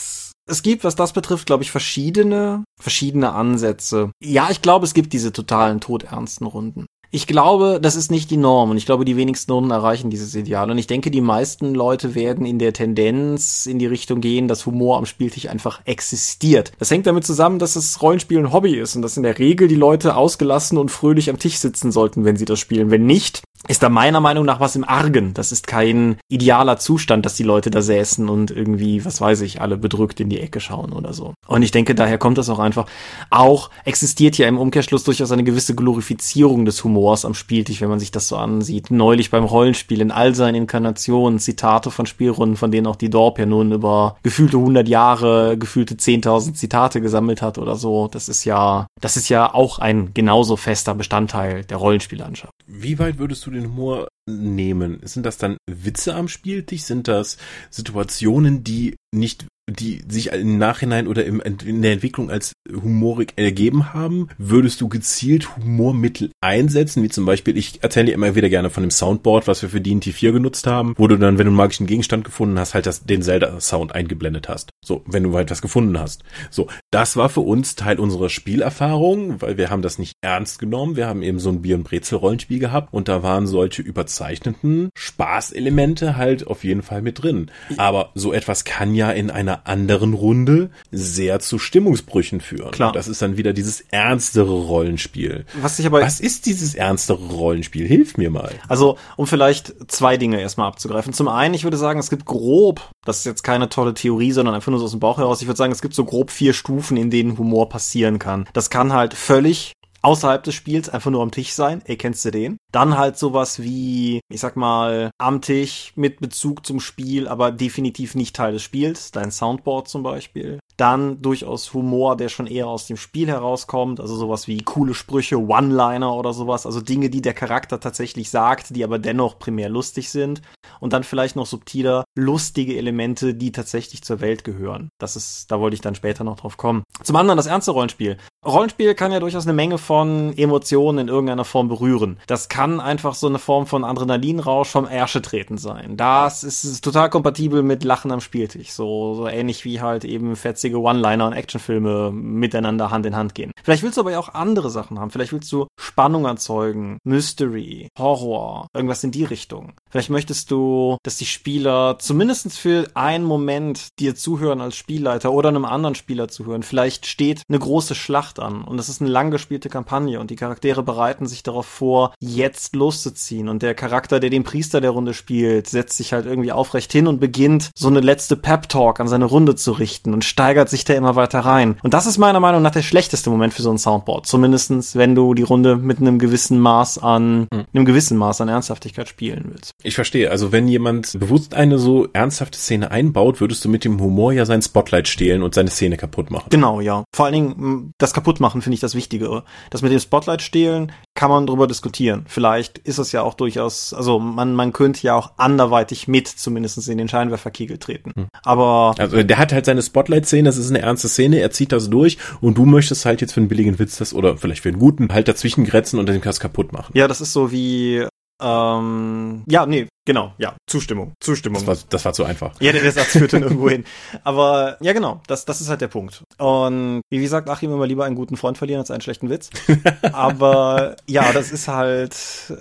es 0.50 0.62
gibt, 0.63 0.84
was 0.84 0.96
das 0.96 1.12
betrifft, 1.13 1.46
glaube 1.46 1.63
ich, 1.63 1.72
verschiedene, 1.72 2.63
verschiedene 2.82 3.34
Ansätze. 3.34 4.12
Ja, 4.24 4.50
ich 4.50 4.62
glaube, 4.62 4.86
es 4.86 4.93
gibt 4.93 5.12
diese 5.13 5.34
totalen 5.34 5.82
todernsten 5.82 6.48
Runden. 6.48 6.86
Ich 7.10 7.26
glaube, 7.26 7.80
das 7.82 7.96
ist 7.96 8.12
nicht 8.12 8.30
die 8.32 8.38
Norm 8.38 8.72
und 8.72 8.78
ich 8.78 8.86
glaube, 8.86 9.06
die 9.06 9.15
wenigsten 9.15 9.52
Noten 9.52 9.72
erreichen 9.72 10.10
dieses 10.10 10.36
Ideal. 10.36 10.70
Und 10.70 10.78
ich 10.78 10.88
denke, 10.88 11.10
die 11.10 11.22
meisten 11.22 11.74
Leute 11.74 12.15
werden 12.15 12.46
in 12.46 12.60
der 12.60 12.74
Tendenz 12.74 13.65
in 13.65 13.80
die 13.80 13.86
Richtung 13.86 14.20
gehen, 14.20 14.50
dass 14.50 14.65
Humor 14.65 14.98
am 14.98 15.06
Spieltisch 15.06 15.48
einfach 15.48 15.82
existiert. 15.86 16.74
Das 16.80 16.91
hängt 16.91 17.08
damit 17.08 17.26
zusammen, 17.26 17.60
dass 17.60 17.76
das 17.76 18.02
Rollenspiel 18.02 18.39
ein 18.39 18.52
Hobby 18.52 18.76
ist 18.76 18.98
und 18.98 19.04
dass 19.04 19.15
in 19.15 19.24
der 19.24 19.39
Regel 19.39 19.70
die 19.70 19.76
Leute 19.76 20.17
ausgelassen 20.17 20.78
und 20.78 20.91
fröhlich 20.91 21.30
am 21.30 21.39
Tisch 21.39 21.58
sitzen 21.60 21.93
sollten, 21.93 22.26
wenn 22.26 22.36
sie 22.36 22.46
das 22.46 22.60
spielen. 22.60 22.91
Wenn 22.91 23.06
nicht, 23.06 23.41
ist 23.67 23.84
da 23.84 23.89
meiner 23.89 24.20
Meinung 24.20 24.46
nach 24.46 24.60
was 24.60 24.76
im 24.76 24.84
Argen. 24.84 25.34
Das 25.34 25.52
ist 25.52 25.67
kein 25.67 26.17
idealer 26.30 26.78
Zustand, 26.78 27.26
dass 27.26 27.36
die 27.36 27.43
Leute 27.43 27.70
da 27.70 27.82
säßen 27.82 28.30
und 28.30 28.52
irgendwie, 28.52 29.04
was 29.04 29.20
weiß 29.20 29.41
ich, 29.41 29.62
alle 29.62 29.78
bedrückt 29.78 30.20
in 30.20 30.30
die 30.30 30.39
Ecke 30.39 30.60
schauen 30.60 30.93
oder 30.93 31.13
so. 31.13 31.34
Und 31.48 31.63
ich 31.63 31.72
denke, 31.72 31.96
daher 31.96 32.17
kommt 32.17 32.38
das 32.38 32.50
auch 32.50 32.60
einfach. 32.60 32.86
Auch 33.30 33.70
existiert 33.86 34.38
ja 34.38 34.48
im 34.48 34.58
Umkehrschluss 34.58 35.04
durchaus 35.04 35.32
eine 35.32 35.44
gewisse 35.44 35.75
Glorifizierung 35.75 36.65
des 36.65 36.84
Humors 36.84 37.25
am 37.25 37.34
Spieltisch, 37.34 37.82
wenn 37.82 37.90
man 37.90 38.00
sich 38.00 38.12
das 38.12 38.27
so 38.27 38.38
ansieht. 38.38 38.92
Neulich 38.92 39.32
beim 39.32 39.44
Rollenspiel 39.44 40.02
in 40.02 40.12
all 40.12 40.36
seinen 40.36 40.56
Inkarnationen, 40.56 41.40
Zitate 41.40 41.92
von 41.92 42.06
Spielrunden, 42.06 42.58
von 42.58 42.71
denen 42.71 42.88
auch 42.88 42.96
die 42.96 43.10
Dorp 43.10 43.40
ja 43.40 43.46
nun 43.46 43.71
über 43.71 44.17
gefühlte 44.23 44.58
100 44.58 44.88
Jahre, 44.88 45.58
gefühlte 45.58 45.96
10.000 45.96 46.54
Zitate 46.54 47.02
gesammelt 47.02 47.42
hat 47.42 47.58
oder 47.58 47.75
so. 47.75 48.08
Das 48.08 48.29
ist 48.29 48.46
ja, 48.46 48.88
das 49.02 49.17
ist 49.17 49.29
ja 49.29 49.54
auch 49.54 49.79
ein 49.79 50.13
genauso 50.13 50.56
fester 50.56 50.94
Bestandteil 50.94 51.63
der 51.63 51.77
Rollenspiellandschaft. 51.77 52.52
Wie 52.67 53.00
weit 53.00 53.17
würdest 53.17 53.46
du 53.46 53.46
den 53.52 53.67
Humor 53.67 54.08
nehmen? 54.29 55.00
Sind 55.04 55.25
das 55.25 55.37
dann 55.37 55.58
Witze 55.69 56.15
am 56.15 56.27
Spieltisch? 56.27 56.83
Sind 56.83 57.08
das 57.08 57.37
Situationen, 57.69 58.63
die 58.63 58.95
nicht 59.14 59.48
die 59.70 60.02
sich 60.08 60.32
im 60.32 60.58
Nachhinein 60.58 61.08
oder 61.08 61.26
im, 61.26 61.42
in 61.42 61.82
der 61.82 61.92
Entwicklung 61.92 62.32
als 62.32 62.54
humorig 62.72 63.34
ergeben 63.36 63.94
haben, 63.94 64.30
würdest 64.38 64.80
du 64.80 64.88
gezielt 64.88 65.58
Humormittel 65.58 66.32
einsetzen, 66.42 67.04
wie 67.04 67.10
zum 67.10 67.26
Beispiel, 67.26 67.58
ich 67.58 67.84
erzähle 67.84 68.08
dir 68.08 68.14
immer 68.14 68.36
wieder 68.36 68.50
gerne 68.50 68.70
von 68.70 68.84
dem 68.84 68.92
Soundboard, 68.92 69.48
was 69.48 69.62
wir 69.62 69.70
für 69.70 69.82
D&T 69.82 70.12
4 70.12 70.32
genutzt 70.32 70.68
haben, 70.68 70.94
wo 70.98 71.08
du 71.08 71.18
dann, 71.18 71.38
wenn 71.38 71.46
du 71.46 71.50
einen 71.50 71.58
magischen 71.58 71.86
Gegenstand 71.86 72.24
gefunden 72.24 72.58
hast, 72.58 72.74
halt 72.74 72.86
das, 72.86 73.04
den 73.04 73.22
Zelda-Sound 73.22 73.94
eingeblendet 73.94 74.48
hast. 74.48 74.70
So, 74.84 75.04
wenn 75.06 75.24
du 75.24 75.36
halt 75.36 75.52
was 75.52 75.62
gefunden 75.62 76.00
hast. 76.00 76.24
So, 76.50 76.68
das 76.90 77.18
war 77.18 77.28
für 77.28 77.42
uns 77.42 77.76
Teil 77.76 78.00
unserer 78.00 78.30
Spielerfahrung, 78.30 79.42
weil 79.42 79.58
wir 79.58 79.70
haben 79.70 79.82
das 79.82 80.00
nicht 80.00 80.14
ernst 80.22 80.60
genommen. 80.60 80.96
Wir 80.96 81.08
haben 81.08 81.24
eben 81.24 81.40
so 81.40 81.50
ein 81.50 81.62
Bier- 81.62 81.76
und 81.76 81.84
Brezel-Rollenspiel 81.84 82.60
gehabt 82.60 82.94
und 82.94 83.10
da 83.10 83.22
waren 83.22 83.48
solche 83.48 83.82
überzeichneten 83.82 84.90
Spaßelemente 84.98 86.16
halt 86.16 86.48
auf 86.48 86.64
jeden 86.64 86.84
Fall 86.84 87.02
mit 87.02 87.22
drin. 87.22 87.52
Aber 87.76 88.12
so 88.16 88.32
etwas 88.32 88.64
kann 88.64 88.96
ja 88.98 89.12
in 89.12 89.29
einer 89.29 89.67
anderen 89.67 90.13
Runde 90.13 90.69
sehr 90.91 91.39
zu 91.39 91.60
Stimmungsbrüchen 91.60 92.41
führen. 92.41 92.71
Klar. 92.71 92.91
Das 92.91 93.08
ist 93.08 93.21
dann 93.21 93.37
wieder 93.37 93.54
dieses 93.54 93.81
ernstere 93.91 94.52
Rollenspiel. 94.52 95.45
Was 95.62 95.79
ich 95.79 95.85
aber 95.85 96.02
Was 96.02 96.19
ist 96.19 96.45
dieses 96.45 96.75
ernstere 96.75 97.25
Rollenspiel? 97.25 97.87
Hilf 97.87 98.17
mir 98.17 98.29
mal. 98.29 98.52
Also, 98.67 98.98
um 99.15 99.27
vielleicht 99.27 99.73
zwei 99.89 100.17
Dinge 100.17 100.41
erstmal 100.41 100.67
abzugreifen. 100.67 101.13
Zum 101.13 101.27
einen, 101.27 101.54
ich 101.54 101.63
würde 101.63 101.77
sagen, 101.77 102.00
es 102.00 102.10
gibt 102.10 102.25
grob, 102.25 102.89
das 103.06 103.19
ist 103.19 103.25
jetzt 103.25 103.43
keine 103.43 103.69
tolle 103.69 103.93
Theorie, 103.93 104.31
sondern 104.31 104.56
einfach 104.56 104.71
nur 104.71 104.79
so 104.79 104.85
aus 104.85 104.91
dem 104.91 105.00
Bauch 105.00 105.17
heraus, 105.17 105.41
ich 105.41 105.48
würde 105.48 105.58
sagen, 105.58 105.71
es 105.71 105.81
gibt 105.81 105.93
so 105.93 106.04
grob 106.04 106.31
vier 106.31 106.54
Stufen, 106.54 106.98
in 106.98 107.10
denen 107.10 107.37
Humor 107.37 107.69
passieren 107.69 108.19
kann. 108.19 108.50
Das 108.54 108.69
kann 108.69 108.91
halt 108.91 109.13
völlig 109.13 109.73
außerhalb 110.02 110.43
des 110.43 110.56
Spiels 110.56 110.89
einfach 110.89 111.12
nur 111.12 111.21
am 111.21 111.31
Tisch 111.31 111.52
sein. 111.52 111.81
Ey, 111.85 111.98
kennst 111.98 112.25
du 112.25 112.31
den? 112.31 112.58
Dann 112.71 112.98
halt 112.98 113.17
sowas 113.17 113.62
wie, 113.62 114.21
ich 114.29 114.39
sag 114.39 114.56
mal, 114.56 115.12
am 115.17 115.41
Tisch 115.41 115.93
mit 115.95 116.19
Bezug 116.19 116.65
zum 116.65 116.79
Spiel, 116.79 117.27
aber 117.27 117.52
definitiv 117.52 118.15
nicht 118.15 118.35
Teil 118.35 118.54
des 118.54 118.63
Spiels. 118.63 119.12
Dein 119.12 119.31
Soundboard 119.31 119.87
zum 119.87 120.04
Beispiel. 120.04 120.60
Dann 120.78 121.21
durchaus 121.21 121.73
Humor, 121.73 122.15
der 122.15 122.30
schon 122.30 122.48
eher 122.48 122.67
aus 122.67 122.88
dem 122.88 122.98
Spiel 122.98 123.28
herauskommt. 123.28 124.00
Also 124.00 124.15
sowas 124.15 124.48
wie 124.48 124.62
coole 124.62 124.94
Sprüche, 124.94 125.38
One-Liner 125.38 126.13
oder 126.13 126.34
sowas. 126.34 126.65
Also 126.65 126.82
Dinge, 126.82 127.10
die 127.10 127.21
der 127.21 127.34
Charakter 127.34 127.80
tatsächlich 127.80 128.30
sagt, 128.30 128.75
die 128.75 128.84
aber 128.84 129.00
dennoch 129.00 129.40
primär 129.40 129.69
lustig 129.69 130.10
sind. 130.10 130.42
Und 130.80 130.94
dann 130.94 131.04
vielleicht 131.04 131.36
noch 131.36 131.48
subtiler, 131.48 132.04
lustige 132.15 132.78
Elemente, 132.78 133.34
die 133.34 133.52
tatsächlich 133.52 134.04
zur 134.04 134.21
Welt 134.21 134.44
gehören. 134.44 134.90
Das 135.00 135.15
ist, 135.15 135.52
da 135.52 135.60
wollte 135.60 135.73
ich 135.73 135.82
dann 135.82 135.96
später 135.96 136.23
noch 136.23 136.38
drauf 136.40 136.58
kommen. 136.58 136.84
Zum 137.04 137.15
anderen 137.15 137.38
das 137.38 137.48
ernste 137.48 137.71
Rollenspiel. 137.71 138.17
Rollenspiel 138.46 138.94
kann 138.94 139.12
ja 139.12 139.19
durchaus 139.19 139.46
eine 139.46 139.54
Menge 139.54 139.78
von 139.78 140.38
Emotionen 140.38 141.00
in 141.00 141.08
irgendeiner 141.08 141.44
Form 141.44 141.67
berühren. 141.67 142.19
Das 142.28 142.50
kann 142.50 142.80
einfach 142.80 143.15
so 143.15 143.28
eine 143.28 143.40
Form 143.40 143.65
von 143.67 143.84
Adrenalinrausch 143.84 144.69
vom 144.69 144.88
Ärsche 144.88 145.21
treten 145.21 145.58
sein. 145.58 145.98
Das 145.98 146.44
ist, 146.44 146.63
ist 146.63 146.84
total 146.84 147.10
kompatibel 147.10 147.63
mit 147.63 147.84
Lachen 147.84 148.12
am 148.12 148.21
Spieltisch. 148.21 148.71
So, 148.71 149.15
so 149.15 149.28
ähnlich 149.28 149.65
wie 149.65 149.82
halt 149.82 150.06
eben 150.06 150.36
fetzige 150.68 150.82
One-Liner 150.82 151.28
und 151.28 151.34
Actionfilme 151.34 152.12
miteinander 152.12 152.92
Hand 152.92 153.06
in 153.06 153.15
Hand 153.15 153.36
gehen. 153.36 153.52
Vielleicht 153.63 153.84
willst 153.84 153.98
du 153.98 154.02
aber 154.02 154.12
ja 154.12 154.20
auch 154.20 154.34
andere 154.34 154.70
Sachen 154.70 155.00
haben. 155.00 155.12
Vielleicht 155.12 155.32
willst 155.32 155.52
du 155.52 155.68
Spannung 155.80 156.26
erzeugen, 156.26 156.98
Mystery, 157.04 157.90
Horror, 157.98 158.68
irgendwas 158.74 159.04
in 159.04 159.12
die 159.12 159.24
Richtung. 159.24 159.74
Vielleicht 159.90 160.10
möchtest 160.10 160.52
du, 160.52 160.98
dass 161.04 161.18
die 161.18 161.26
Spieler 161.26 161.98
zumindest 162.00 162.58
für 162.58 162.88
einen 162.94 163.24
Moment 163.24 164.00
dir 164.00 164.15
zuhören 164.15 164.62
als 164.62 164.76
Spielleiter 164.76 165.32
oder 165.32 165.50
einem 165.50 165.65
anderen 165.65 165.96
Spieler 165.96 166.28
zuhören. 166.28 166.63
Vielleicht 166.63 167.06
steht 167.06 167.44
eine 167.48 167.60
große 167.60 167.96
Schlacht 167.96 168.40
an 168.40 168.63
und 168.63 168.80
es 168.80 168.90
ist 168.90 169.02
eine 169.02 169.10
lang 169.10 169.32
gespielte 169.32 169.70
Kampagne 169.70 170.20
und 170.20 170.30
die 170.30 170.36
Charaktere 170.36 170.84
bereiten 170.84 171.28
sich 171.28 171.44
darauf 171.44 171.65
vor, 171.65 172.13
jetzt 172.20 172.76
loszuziehen 172.76 173.50
und 173.50 173.63
der 173.63 173.76
Charakter, 173.76 174.20
der 174.20 174.30
den 174.30 174.44
Priester 174.44 174.82
der 174.82 174.92
Runde 174.92 175.13
spielt, 175.13 175.68
setzt 175.68 175.98
sich 175.98 176.13
halt 176.13 176.26
irgendwie 176.26 176.52
aufrecht 176.52 176.92
hin 176.92 177.08
und 177.08 177.20
beginnt 177.20 177.72
so 177.76 177.88
eine 177.88 178.02
letzte 178.02 178.36
Pep-Talk 178.36 179.00
an 179.00 179.08
seine 179.08 179.26
Runde 179.26 179.56
zu 179.56 179.72
richten 179.72 180.13
und 180.13 180.26
steigert 180.26 180.57
sich 180.66 180.84
da 180.86 180.94
immer 180.94 181.16
weiter 181.16 181.40
rein. 181.40 181.78
Und 181.84 181.94
das 181.94 182.06
ist 182.06 182.18
meiner 182.18 182.40
Meinung 182.40 182.62
nach 182.62 182.72
der 182.72 182.82
schlechteste 182.82 183.30
Moment 183.30 183.54
für 183.54 183.62
so 183.62 183.70
ein 183.72 183.78
Soundboard. 183.78 184.26
Zumindestens, 184.26 184.96
wenn 184.96 185.16
du 185.16 185.34
die 185.34 185.44
Runde 185.44 185.76
mit 185.76 186.00
einem 186.00 186.20
gewissen 186.20 186.60
Maß 186.60 186.98
an, 187.00 187.48
Hm. 187.54 187.66
einem 187.74 187.86
gewissen 187.86 188.18
Maß 188.18 188.42
an 188.42 188.48
Ernsthaftigkeit 188.50 189.08
spielen 189.08 189.46
willst. 189.52 189.72
Ich 189.84 189.96
verstehe. 189.96 190.32
Also 190.32 190.52
wenn 190.52 190.68
jemand 190.68 191.20
bewusst 191.20 191.54
eine 191.54 191.78
so 191.78 192.08
ernsthafte 192.14 192.58
Szene 192.58 192.92
einbaut, 192.92 193.40
würdest 193.42 193.64
du 193.66 193.70
mit 193.70 193.84
dem 193.86 194.00
Humor 194.02 194.34
ja 194.34 194.46
sein 194.46 194.62
Spotlight 194.62 195.08
stehlen 195.08 195.44
und 195.44 195.54
seine 195.54 195.70
Szene 195.70 195.98
kaputt 195.98 196.32
machen. 196.32 196.48
Genau, 196.50 196.82
ja. 196.82 197.04
Vor 197.16 197.26
allen 197.26 197.34
Dingen, 197.34 197.92
das 197.98 198.14
Kaputtmachen 198.14 198.62
finde 198.62 198.76
ich 198.76 198.80
das 198.80 198.96
Wichtigere. 198.96 199.44
Das 199.70 199.82
mit 199.82 199.92
dem 199.92 200.00
Spotlight 200.00 200.42
stehlen, 200.42 200.92
kann 201.18 201.32
man 201.32 201.48
drüber 201.48 201.65
diskutieren. 201.65 202.26
Vielleicht 202.28 202.78
ist 202.78 203.00
es 203.00 203.12
ja 203.12 203.24
auch 203.24 203.34
durchaus, 203.34 203.92
also 203.92 204.20
man, 204.20 204.54
man 204.54 204.72
könnte 204.72 205.02
ja 205.02 205.15
auch 205.15 205.32
anderweitig 205.38 206.08
mit 206.08 206.28
zumindest 206.28 206.88
in 206.88 207.00
den 207.00 207.10
Scheinwerferkegel 207.10 207.80
treten. 207.80 208.28
Aber 208.44 208.94
Also 209.00 209.24
der 209.24 209.38
hat 209.40 209.52
halt 209.52 209.65
seine 209.65 209.82
Spotlight-Szene, 209.82 210.48
das 210.48 210.58
ist 210.58 210.70
eine 210.70 210.80
ernste 210.80 211.08
Szene, 211.08 211.40
er 211.40 211.50
zieht 211.50 211.72
das 211.72 211.90
durch 211.90 212.20
und 212.40 212.60
du 212.60 212.65
möchtest 212.65 213.04
halt 213.06 213.20
jetzt 213.22 213.34
für 213.34 213.40
einen 213.40 213.50
billigen 213.50 213.80
Witz 213.80 213.98
das 213.98 214.13
oder 214.13 214.38
vielleicht 214.38 214.62
für 214.62 214.70
einen 214.70 214.78
guten 214.78 215.12
halt 215.12 215.28
dazwischen 215.28 215.65
grätzen 215.65 216.00
und 216.00 216.08
dann 216.08 216.22
das 216.22 216.40
kaputt 216.40 216.72
machen. 216.72 216.92
ja, 216.96 217.08
das 217.08 217.20
ist 217.20 217.34
so 217.34 217.52
wie, 217.52 218.06
ähm, 218.40 219.44
ja, 219.48 219.65
nee, 219.65 219.88
genau, 220.08 220.34
ja, 220.38 220.56
Zustimmung, 220.66 221.14
Zustimmung. 221.20 221.64
Das 221.66 221.68
war, 221.68 221.86
das 221.90 222.06
war 222.06 222.14
zu 222.14 222.24
einfach. 222.24 222.60
Ja, 222.62 222.72
der 222.72 222.92
Satz 222.92 223.10
führt 223.10 223.34
dann 223.34 223.44
irgendwo 223.48 223.70
hin. 223.70 223.84
Aber 224.24 224.78
ja, 224.80 224.94
genau, 224.94 225.22
das, 225.28 225.46
das 225.46 225.62
ist 225.62 225.70
halt 225.70 225.82
der 225.82 225.90
Punkt. 225.90 226.24
Und 226.40 227.02
wie 227.10 227.20
gesagt, 227.20 227.50
Achim 227.50 227.72
immer 227.72 227.86
lieber 227.86 228.06
einen 228.06 228.16
guten 228.16 228.38
Freund 228.38 228.58
verlieren 228.58 228.80
als 228.80 228.90
einen 228.90 229.02
schlechten 229.02 229.30
Witz. 229.30 229.50
aber 230.14 230.96
ja, 231.08 231.34
das 231.34 231.52
ist 231.52 231.68
halt, 231.68 232.16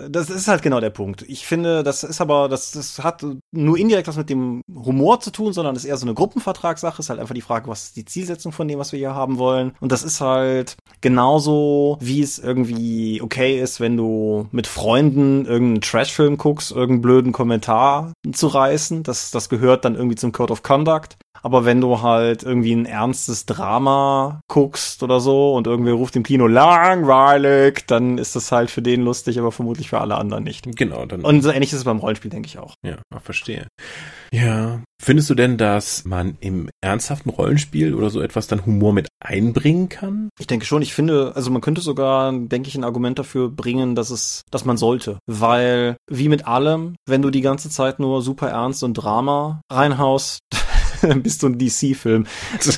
das 0.09 0.29
ist 0.29 0.47
halt 0.47 0.61
genau 0.61 0.81
der 0.81 0.89
Punkt. 0.89 1.23
Ich 1.27 1.47
finde, 1.47 1.83
das 1.83 2.03
ist 2.03 2.19
aber, 2.19 2.49
das, 2.49 2.71
das 2.71 2.99
hat 2.99 3.25
nur 3.51 3.77
indirekt 3.77 4.09
was 4.09 4.17
mit 4.17 4.29
dem 4.29 4.61
Humor 4.69 5.21
zu 5.21 5.31
tun, 5.31 5.53
sondern 5.53 5.75
ist 5.75 5.85
eher 5.85 5.97
so 5.97 6.05
eine 6.05 6.13
Gruppenvertragssache. 6.13 6.99
Ist 6.99 7.09
halt 7.09 7.21
einfach 7.21 7.33
die 7.33 7.41
Frage, 7.41 7.69
was 7.69 7.85
ist 7.85 7.95
die 7.95 8.05
Zielsetzung 8.05 8.51
von 8.51 8.67
dem, 8.67 8.77
was 8.77 8.91
wir 8.91 8.99
hier 8.99 9.15
haben 9.15 9.37
wollen. 9.37 9.71
Und 9.79 9.93
das 9.93 10.03
ist 10.03 10.19
halt 10.19 10.75
genauso, 10.99 11.97
wie 12.01 12.21
es 12.21 12.39
irgendwie 12.39 13.21
okay 13.21 13.57
ist, 13.61 13.79
wenn 13.79 13.95
du 13.95 14.47
mit 14.51 14.67
Freunden 14.67 15.45
irgendeinen 15.45 15.81
Trashfilm 15.81 16.37
guckst, 16.37 16.71
irgendeinen 16.71 17.01
blöden 17.01 17.31
Kommentar 17.37 18.13
zu 18.33 18.47
reißen. 18.47 19.03
Das, 19.03 19.29
das 19.29 19.47
gehört 19.47 19.85
dann 19.85 19.93
irgendwie 19.93 20.15
zum 20.15 20.31
Code 20.31 20.51
of 20.51 20.63
Conduct. 20.63 21.17
Aber 21.41 21.65
wenn 21.65 21.81
du 21.81 22.01
halt 22.01 22.43
irgendwie 22.43 22.73
ein 22.73 22.85
ernstes 22.85 23.45
Drama 23.45 24.41
guckst 24.47 25.03
oder 25.03 25.19
so 25.19 25.53
und 25.53 25.67
irgendwer 25.67 25.93
ruft 25.93 26.15
im 26.15 26.23
Kino 26.23 26.47
langweilig, 26.47 27.85
dann 27.87 28.17
ist 28.17 28.35
das 28.35 28.51
halt 28.51 28.71
für 28.71 28.81
den 28.81 29.01
lustig, 29.03 29.39
aber 29.39 29.51
vermutlich 29.51 29.89
für 29.89 29.99
alle 29.99 30.15
anderen 30.15 30.43
nicht. 30.43 30.65
Genau, 30.75 31.05
dann. 31.05 31.21
Und 31.21 31.41
so 31.41 31.49
ähnlich 31.49 31.71
ist 31.71 31.79
es 31.79 31.85
beim 31.85 31.99
Rollenspiel, 31.99 32.31
denke 32.31 32.47
ich 32.47 32.59
auch. 32.59 32.75
ja, 32.83 32.97
verstehe. 33.19 33.67
Ja. 34.31 34.81
Findest 34.99 35.29
du 35.29 35.35
denn, 35.35 35.57
dass 35.57 36.05
man 36.05 36.37
im 36.39 36.69
ernsthaften 36.81 37.29
Rollenspiel 37.29 37.93
oder 37.93 38.09
so 38.09 38.19
etwas 38.19 38.47
dann 38.47 38.65
Humor 38.65 38.93
mit 38.93 39.07
einbringen 39.23 39.89
kann? 39.89 40.29
Ich 40.39 40.47
denke 40.47 40.65
schon, 40.65 40.81
ich 40.81 40.93
finde, 40.93 41.33
also 41.35 41.51
man 41.51 41.61
könnte 41.61 41.81
sogar, 41.81 42.31
denke 42.33 42.67
ich, 42.67 42.75
ein 42.75 42.83
Argument 42.83 43.19
dafür 43.19 43.49
bringen, 43.49 43.93
dass 43.93 44.09
es, 44.09 44.41
dass 44.49 44.65
man 44.65 44.77
sollte. 44.77 45.19
Weil, 45.27 45.97
wie 46.09 46.29
mit 46.29 46.47
allem, 46.47 46.95
wenn 47.05 47.21
du 47.21 47.29
die 47.29 47.41
ganze 47.41 47.69
Zeit 47.69 47.99
nur 47.99 48.23
super 48.23 48.49
ernst 48.49 48.83
und 48.83 48.95
Drama 48.95 49.61
reinhaust, 49.71 50.39
dann 51.01 51.23
bist 51.23 51.43
du 51.43 51.47
ein 51.47 51.57
DC-Film. 51.57 52.25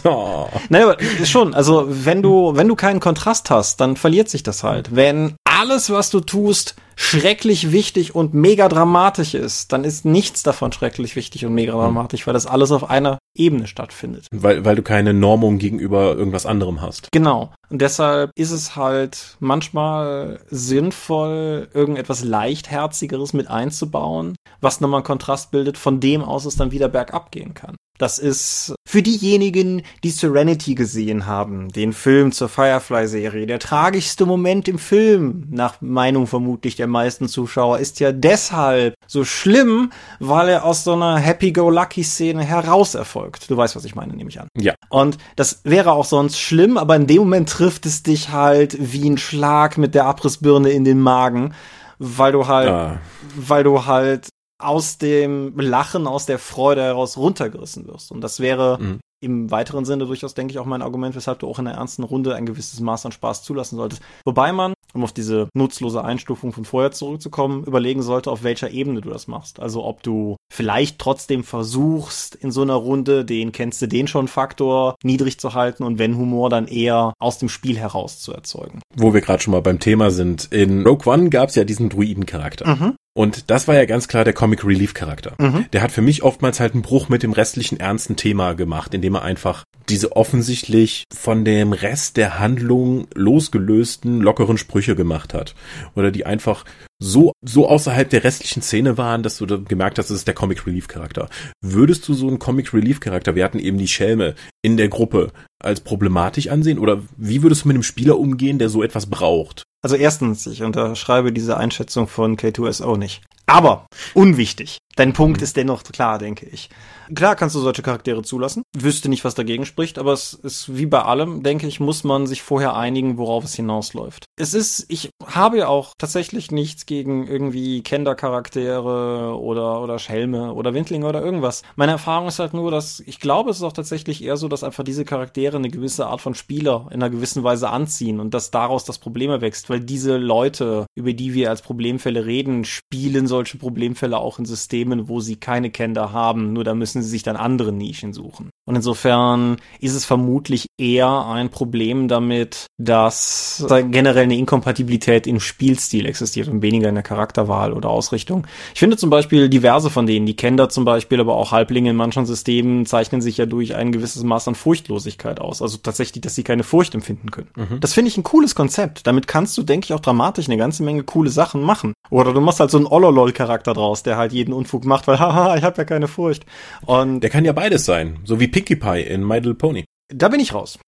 Oh. 0.04 0.48
Naja, 0.70 0.92
aber 0.92 1.26
schon, 1.26 1.54
also 1.54 1.86
wenn 1.90 2.22
du, 2.22 2.56
wenn 2.56 2.68
du 2.68 2.76
keinen 2.76 3.00
Kontrast 3.00 3.50
hast, 3.50 3.80
dann 3.82 3.96
verliert 3.96 4.30
sich 4.30 4.44
das 4.44 4.64
halt. 4.64 4.96
Wenn 4.96 5.36
alles, 5.44 5.90
was 5.90 6.10
du 6.10 6.20
tust, 6.20 6.76
schrecklich 6.96 7.72
wichtig 7.72 8.14
und 8.14 8.34
mega 8.34 8.68
dramatisch 8.68 9.34
ist, 9.34 9.72
dann 9.72 9.86
ist 9.86 10.04
nichts 10.04 10.44
davon 10.44 10.72
schrecklich 10.74 11.16
wichtig 11.16 11.46
und 11.46 11.54
mega 11.54 11.72
dramatisch, 11.72 12.28
weil 12.28 12.34
das 12.34 12.46
alles 12.46 12.72
auf 12.72 12.90
einer 12.90 13.20
Ebene 13.36 13.68
stattfindet. 13.68 14.28
Weil, 14.32 14.66
weil 14.66 14.76
du 14.76 14.84
keine 14.84 15.14
Normung 15.14 15.60
gegenüber 15.60 16.16
irgendwas 16.16 16.46
anderem 16.46 16.82
hast. 16.82 17.10
Genau. 17.14 17.54
Und 17.70 17.82
deshalb 17.82 18.32
ist 18.36 18.52
es 18.52 18.76
halt 18.76 19.38
manchmal 19.40 20.42
sinnvoll, 20.50 21.70
irgendetwas 21.74 22.24
leichtherzigeres 22.24 23.32
mit 23.32 23.50
einzubauen, 23.50 24.36
was 24.60 24.82
nochmal 24.82 25.00
einen 25.00 25.06
Kontrast 25.06 25.52
bildet, 25.52 25.78
von 25.78 26.02
dem 26.02 26.22
aus 26.22 26.46
es 26.46 26.58
dann 26.58 26.72
wieder 26.72 26.90
bergab 26.90 27.32
gehen 27.32 27.54
kann. 27.54 27.76
Das 28.00 28.18
ist 28.18 28.74
für 28.88 29.04
diejenigen, 29.04 29.84
die 30.06 30.10
Serenity 30.10 30.74
gesehen 30.74 31.26
haben, 31.26 31.68
den 31.68 31.92
Film 31.92 32.32
zur 32.32 32.48
Firefly-Serie, 32.48 33.46
der 33.46 33.60
tragischste 33.60 34.26
Moment 34.26 34.70
im 34.70 34.80
Film, 34.80 35.46
nach 35.52 35.82
Meinung 35.82 36.26
vermutlich 36.26 36.78
der 36.78 36.88
meisten 36.88 37.28
Zuschauer, 37.28 37.80
ist 37.80 38.00
ja 38.00 38.14
deshalb 38.14 38.94
so 39.06 39.26
schlimm, 39.26 39.92
weil 40.22 40.48
er 40.48 40.64
aus 40.64 40.86
so 40.86 40.94
einer 40.94 41.18
Happy-Go-Lucky-Szene 41.18 42.42
heraus 42.42 42.96
erfolgt. 42.96 43.50
Du 43.52 43.58
weißt, 43.58 43.76
was 43.76 43.84
ich 43.84 43.96
meine, 43.96 44.14
nehme 44.16 44.30
ich 44.30 44.40
an. 44.40 44.48
Ja. 44.58 44.76
Und 44.90 45.18
das 45.36 45.60
wäre 45.66 45.92
auch 45.92 46.06
sonst 46.06 46.40
schlimm, 46.40 46.78
aber 46.78 46.96
in 46.96 47.06
dem 47.06 47.18
Moment 47.20 47.50
trifft 47.50 47.86
es 47.86 48.02
dich 48.02 48.30
halt 48.30 48.78
wie 48.80 49.10
ein 49.10 49.18
Schlag 49.18 49.78
mit 49.78 49.94
der 49.94 50.06
Abrissbirne 50.06 50.70
in 50.70 50.86
den 50.86 51.02
Magen, 51.02 51.54
weil 51.98 52.32
du 52.32 52.48
halt, 52.48 52.70
Ah. 52.70 53.00
weil 53.36 53.66
du 53.66 53.86
halt 53.86 54.30
aus 54.60 54.98
dem 54.98 55.58
Lachen, 55.58 56.06
aus 56.08 56.26
der 56.26 56.40
Freude 56.40 56.84
heraus 56.84 57.18
runtergerissen 57.18 57.88
wirst. 57.88 58.12
Und 58.12 58.22
das 58.22 58.40
wäre 58.40 58.78
Mhm. 58.80 59.00
im 59.22 59.52
weiteren 59.52 59.84
Sinne 59.86 60.06
durchaus, 60.06 60.34
denke 60.34 60.52
ich, 60.52 60.60
auch 60.60 60.66
mein 60.66 60.82
Argument, 60.82 61.16
weshalb 61.16 61.40
du 61.40 61.48
auch 61.50 61.60
in 61.60 61.66
der 61.66 61.74
ernsten 61.74 62.04
Runde 62.04 62.36
ein 62.36 62.46
gewisses 62.46 62.80
Maß 62.80 63.06
an 63.06 63.12
Spaß 63.12 63.44
zulassen 63.44 63.76
solltest. 63.76 64.02
Wobei 64.24 64.54
man, 64.54 64.74
um 64.94 65.04
auf 65.04 65.12
diese 65.12 65.50
nutzlose 65.54 66.04
Einstufung 66.04 66.54
von 66.54 66.64
vorher 66.64 66.92
zurückzukommen, 66.92 67.66
überlegen 67.66 68.02
sollte, 68.02 68.32
auf 68.32 68.44
welcher 68.44 68.72
Ebene 68.72 69.02
du 69.02 69.10
das 69.10 69.28
machst. 69.28 69.60
Also 69.60 69.84
ob 69.84 70.04
du 70.04 70.38
vielleicht 70.54 71.00
trotzdem 71.00 71.44
versuchst, 71.44 72.36
in 72.36 72.52
so 72.52 72.62
einer 72.62 72.76
Runde 72.76 73.26
den 73.26 73.52
kennst 73.52 73.82
du 73.82 73.88
den 73.88 74.08
schon 74.08 74.28
Faktor 74.30 74.96
niedrig 75.04 75.38
zu 75.40 75.54
halten 75.54 75.84
und 75.84 76.00
wenn 76.00 76.18
Humor 76.18 76.50
dann 76.50 76.68
eher 76.68 77.14
aus 77.20 77.38
dem 77.40 77.50
Spiel 77.50 77.78
heraus 77.78 78.20
zu 78.20 78.34
erzeugen. 78.34 78.80
Wo 78.96 79.14
wir 79.14 79.22
gerade 79.22 79.44
schon 79.44 79.52
mal 79.52 79.62
beim 79.62 79.80
Thema 79.80 80.12
sind. 80.12 80.46
In 80.52 80.86
Rogue 80.88 81.12
One 81.12 81.30
gab 81.30 81.50
es 81.50 81.56
ja 81.56 81.66
diesen 81.66 81.90
Druiden-Charakter. 81.90 82.68
Mhm. 82.68 82.96
Und 83.16 83.50
das 83.50 83.68
war 83.68 83.76
ja 83.76 83.86
ganz 83.86 84.08
klar 84.08 84.24
der 84.24 84.34
Comic 84.34 84.64
Relief 84.64 84.94
Charakter. 84.94 85.36
Mhm. 85.40 85.66
Der 85.74 85.82
hat 85.82 85.92
für 85.92 86.02
mich 86.02 86.24
oftmals 86.24 86.60
halt 86.60 86.74
einen 86.74 86.84
Bruch 86.84 87.10
mit 87.10 87.24
dem 87.24 87.34
restlichen 87.34 87.80
ernsten 87.80 88.16
Thema 88.16 88.54
gemacht, 88.54 88.94
indem 88.94 89.16
er 89.16 89.24
einfach 89.24 89.66
diese 89.90 90.16
offensichtlich 90.16 91.06
von 91.14 91.44
dem 91.44 91.74
Rest 91.74 92.18
der 92.18 92.40
Handlung 92.40 93.08
losgelösten, 93.16 94.22
lockeren 94.22 94.58
Sprüche 94.58 94.96
gemacht 94.96 95.34
hat. 95.34 95.56
Oder 95.96 96.12
die 96.12 96.26
einfach 96.26 96.66
so, 97.00 97.32
so 97.42 97.68
außerhalb 97.68 98.10
der 98.10 98.24
restlichen 98.24 98.62
Szene 98.62 98.98
waren, 98.98 99.24
dass 99.24 99.38
du 99.38 99.46
da 99.46 99.58
gemerkt 99.58 99.98
hast, 99.98 100.10
das 100.10 100.18
ist 100.18 100.28
der 100.28 100.36
Comic 100.36 100.68
Relief 100.68 100.88
Charakter. 100.88 101.30
Würdest 101.62 102.08
du 102.08 102.14
so 102.14 102.28
einen 102.28 102.40
Comic 102.40 102.74
Relief 102.74 103.00
Charakter, 103.00 103.36
wir 103.36 103.44
hatten 103.44 103.60
eben 103.60 103.78
die 103.78 103.88
Schelme 103.88 104.36
in 104.62 104.78
der 104.78 104.90
Gruppe, 104.90 105.32
als 105.62 105.82
problematisch 105.82 106.48
ansehen? 106.48 106.80
Oder 106.80 107.02
wie 107.18 107.42
würdest 107.42 107.64
du 107.64 107.70
mit 107.70 107.76
einem 107.76 107.84
Spieler 107.84 108.20
umgehen, 108.20 108.60
der 108.60 108.70
so 108.70 108.84
etwas 108.84 109.08
braucht? 109.08 109.64
Also 109.82 109.96
erstens, 109.96 110.46
ich 110.46 110.64
unterschreibe 110.64 111.32
diese 111.32 111.58
Einschätzung 111.58 112.08
von 112.08 112.36
K2SO 112.36 112.98
nicht. 112.98 113.22
Aber 113.46 113.88
unwichtig. 114.14 114.78
Dein 114.96 115.14
Punkt 115.14 115.42
ist 115.42 115.56
dennoch 115.58 115.84
klar, 115.84 116.20
denke 116.20 116.46
ich. 116.46 116.70
Klar 117.14 117.36
kannst 117.36 117.56
du 117.56 117.60
solche 117.60 117.82
Charaktere 117.82 118.22
zulassen. 118.24 118.64
Wüsste 118.78 119.10
nicht, 119.10 119.26
was 119.26 119.36
dagegen 119.36 119.66
spricht, 119.66 119.98
aber 119.98 120.14
es 120.14 120.34
ist 120.34 120.76
wie 120.76 120.86
bei 120.86 121.02
allem, 121.02 121.44
denke 121.44 121.68
ich, 121.68 121.80
muss 121.80 122.04
man 122.04 122.28
sich 122.28 122.42
vorher 122.42 122.76
einigen, 122.76 123.18
worauf 123.18 123.44
es 123.44 123.56
hinausläuft. 123.56 124.26
Es 124.38 124.54
ist, 124.54 124.86
ich 124.90 125.10
habe 125.26 125.58
ja 125.58 125.68
auch 125.68 125.94
tatsächlich 125.98 126.52
nichts 126.52 126.86
gegen 126.86 127.28
irgendwie 127.28 127.82
Kender-Charaktere 127.82 129.38
oder, 129.38 129.82
oder 129.82 130.00
Schelme 130.00 130.54
oder 130.54 130.74
Windlinge 130.74 131.08
oder 131.08 131.22
irgendwas. 131.22 131.64
Meine 131.76 131.94
Erfahrung 131.94 132.28
ist 132.28 132.40
halt 132.40 132.54
nur, 132.54 132.72
dass 132.72 133.00
ich 133.02 133.20
glaube, 133.20 133.50
es 133.50 133.58
ist 133.58 133.64
auch 133.64 133.74
tatsächlich 133.74 134.24
eher 134.24 134.38
so, 134.38 134.48
dass 134.48 134.64
einfach 134.64 134.84
diese 134.84 135.06
Charaktere 135.06 135.58
eine 135.58 135.70
gewisse 135.70 136.08
Art 136.08 136.22
von 136.22 136.36
Spieler 136.36 136.88
in 136.90 137.02
einer 137.02 137.10
gewissen 137.10 137.44
Weise 137.44 137.70
anziehen 137.70 138.20
und 138.20 138.34
dass 138.34 138.52
daraus 138.52 138.86
das 138.86 139.00
Problem 139.00 139.32
erwächst, 139.32 139.70
weil 139.70 139.80
diese 139.80 140.18
Leute, 140.18 140.86
über 140.96 141.14
die 141.14 141.34
wir 141.34 141.50
als 141.50 141.62
Problemfälle 141.62 142.26
reden, 142.26 142.66
spielen 142.66 143.28
solche 143.28 143.58
Problemfälle 143.58 144.18
auch 144.18 144.40
in 144.40 144.46
Systemen, 144.46 145.10
wo 145.10 145.20
sie 145.20 145.36
keine 145.36 145.72
Kender 145.72 146.12
haben, 146.12 146.54
nur 146.54 146.64
da 146.64 146.76
müssen 146.76 146.99
sie 147.02 147.10
sich 147.10 147.24
dann 147.24 147.36
andere 147.36 147.72
Nischen 147.72 148.14
suchen. 148.14 148.50
Und 148.70 148.76
insofern 148.76 149.58
ist 149.80 149.96
es 149.96 150.06
vermutlich 150.06 150.68
eher 150.78 151.26
ein 151.26 151.50
Problem 151.50 152.08
damit, 152.08 152.68
dass 152.78 153.66
da 153.68 153.82
generell 153.82 154.26
eine 154.26 154.38
Inkompatibilität 154.38 155.26
im 155.26 155.40
Spielstil 155.40 156.06
existiert 156.06 156.48
und 156.50 156.62
weniger 156.62 156.88
in 156.88 156.94
der 156.94 157.04
Charakterwahl 157.04 157.74
oder 157.74 157.90
Ausrichtung. 157.90 158.46
Ich 158.76 158.80
finde 158.80 158.96
zum 158.96 159.10
Beispiel 159.10 159.50
diverse 159.50 159.90
von 159.90 160.06
denen, 160.06 160.28
die 160.28 160.36
Kender 160.36 160.70
zum 160.70 160.86
Beispiel, 160.86 161.20
aber 161.20 161.34
auch 161.34 161.52
Halblinge 161.52 161.90
in 161.90 161.96
manchen 161.96 162.28
Systemen 162.28 162.86
zeichnen 162.86 163.22
sich 163.22 163.38
ja 163.38 163.48
durch 163.48 163.74
ein 163.74 163.92
gewisses 163.92 164.22
Maß 164.22 164.48
an 164.50 164.54
Furchtlosigkeit 164.54 165.42
aus. 165.42 165.64
Also 165.64 165.80
tatsächlich, 165.82 166.22
dass 166.22 166.36
sie 166.36 166.44
keine 166.44 166.62
Furcht 166.62 166.94
empfinden 166.94 167.32
können. 167.32 167.48
Das 167.82 167.94
finde 167.94 168.10
ich 168.10 168.18
ein 168.18 168.24
cooles 168.24 168.54
Konzept. 168.54 169.08
Damit 169.08 169.26
kannst 169.28 169.58
du, 169.58 169.64
denke 169.64 169.86
ich, 169.86 169.94
auch 169.94 170.00
dramatisch 170.00 170.46
eine 170.46 170.58
ganze 170.58 170.84
Menge 170.84 171.02
coole 171.02 171.32
Sachen 171.32 171.64
machen. 171.64 171.94
Oder 172.12 172.34
du 172.34 172.42
machst 172.42 172.60
halt 172.60 172.70
so 172.70 172.78
einen 172.78 172.86
Ololol-Charakter 172.86 173.74
draus, 173.74 174.04
der 174.04 174.18
halt 174.18 174.32
jeden 174.32 174.54
Unfug 174.54 174.86
macht, 174.86 175.08
weil 175.08 175.20
haha, 175.20 175.58
ich 175.58 175.64
habe 175.64 175.78
ja 175.78 175.86
keine 175.86 176.08
Furcht. 176.08 176.46
Und 176.86 177.22
Der 177.22 177.32
kann 177.32 177.46
ja 177.46 177.54
beides 177.54 177.86
sein. 177.86 178.20
So 178.26 178.40
wie 178.40 178.59
Pinkie 178.60 178.76
Pie 178.76 179.02
in 179.02 179.26
My 179.26 179.36
Little 179.36 179.54
Pony. 179.56 179.86
da 180.14 180.28
bin 180.28 180.40
ich 180.42 180.54
raus. 180.54 180.80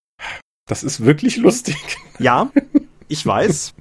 Das 0.68 0.84
ist 0.84 1.06
wirklich 1.06 1.38
lustig. 1.38 1.78
Ja, 2.20 2.52
ich 3.08 3.26
weiß. 3.26 3.74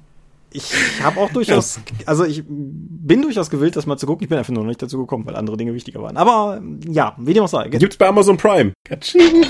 Ich 0.51 0.73
habe 1.03 1.19
auch 1.19 1.29
durchaus, 1.31 1.79
also 2.07 2.25
ich 2.25 2.43
bin 2.47 3.21
durchaus 3.21 3.51
gewillt, 3.51 3.75
das 3.75 3.85
mal 3.85 3.97
zu 3.97 4.07
gucken. 4.07 4.23
Ich 4.23 4.29
bin 4.29 4.37
einfach 4.39 4.51
nur 4.51 4.63
noch 4.63 4.67
nicht 4.69 4.81
dazu 4.81 4.97
gekommen, 4.97 5.25
weil 5.27 5.35
andere 5.35 5.57
Dinge 5.57 5.73
wichtiger 5.75 6.01
waren. 6.01 6.17
Aber 6.17 6.59
ja, 6.87 7.15
wie 7.19 7.33
dem 7.33 7.43
auch 7.43 7.47
sei. 7.47 7.69
Gibt's 7.69 7.97
bei 7.97 8.07
Amazon 8.07 8.35
Prime. 8.37 8.73
Katsching. 8.83 9.45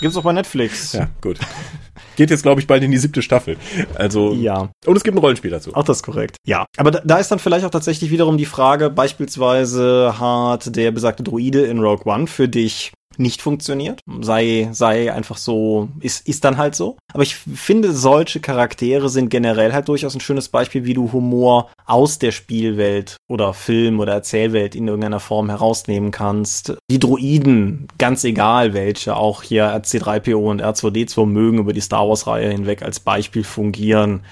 Gibt's 0.00 0.16
auch 0.16 0.22
bei 0.22 0.32
Netflix. 0.32 0.94
Ja, 0.94 1.08
gut. 1.20 1.38
Geht 2.16 2.30
jetzt, 2.30 2.42
glaube 2.42 2.60
ich, 2.62 2.66
bald 2.66 2.82
in 2.82 2.90
die 2.90 2.98
siebte 2.98 3.20
Staffel. 3.20 3.58
Also. 3.94 4.32
Ja. 4.32 4.70
Und 4.86 4.96
es 4.96 5.04
gibt 5.04 5.16
ein 5.16 5.20
Rollenspiel 5.20 5.50
dazu. 5.50 5.74
Auch 5.74 5.84
das 5.84 5.98
ist 5.98 6.02
korrekt. 6.02 6.36
Ja. 6.46 6.64
Aber 6.78 6.90
da, 6.90 7.02
da 7.04 7.18
ist 7.18 7.30
dann 7.30 7.38
vielleicht 7.38 7.66
auch 7.66 7.70
tatsächlich 7.70 8.10
wiederum 8.10 8.38
die 8.38 8.46
Frage, 8.46 8.88
beispielsweise 8.88 10.18
hat 10.18 10.74
der 10.74 10.90
besagte 10.92 11.22
Druide 11.22 11.66
in 11.66 11.78
Rogue 11.78 12.10
One 12.10 12.26
für 12.26 12.48
dich 12.48 12.92
nicht 13.18 13.42
funktioniert. 13.42 14.00
Sei, 14.20 14.68
sei 14.72 15.12
einfach 15.12 15.36
so, 15.36 15.88
ist, 16.00 16.26
ist 16.26 16.44
dann 16.44 16.56
halt 16.56 16.74
so. 16.74 16.96
Aber 17.12 17.22
ich 17.22 17.36
finde, 17.36 17.92
solche 17.92 18.40
Charaktere 18.40 19.08
sind 19.08 19.30
generell 19.30 19.72
halt 19.72 19.88
durchaus 19.88 20.14
ein 20.14 20.20
schönes 20.20 20.48
Beispiel, 20.48 20.84
wie 20.84 20.94
du 20.94 21.12
Humor 21.12 21.70
aus 21.86 22.18
der 22.18 22.32
Spielwelt 22.32 23.16
oder 23.28 23.52
Film 23.52 24.00
oder 24.00 24.12
Erzählwelt 24.12 24.74
in 24.74 24.86
irgendeiner 24.86 25.20
Form 25.20 25.48
herausnehmen 25.50 26.10
kannst. 26.10 26.76
Die 26.90 26.98
Droiden, 26.98 27.88
ganz 27.98 28.24
egal 28.24 28.74
welche, 28.74 29.16
auch 29.16 29.42
hier 29.42 29.66
RC3PO 29.66 30.50
und 30.50 30.62
R2D2 30.62 31.26
mögen 31.26 31.58
über 31.58 31.72
die 31.72 31.80
Star 31.80 32.08
Wars 32.08 32.26
Reihe 32.26 32.50
hinweg 32.50 32.82
als 32.82 33.00
Beispiel 33.00 33.44
fungieren. 33.44 34.22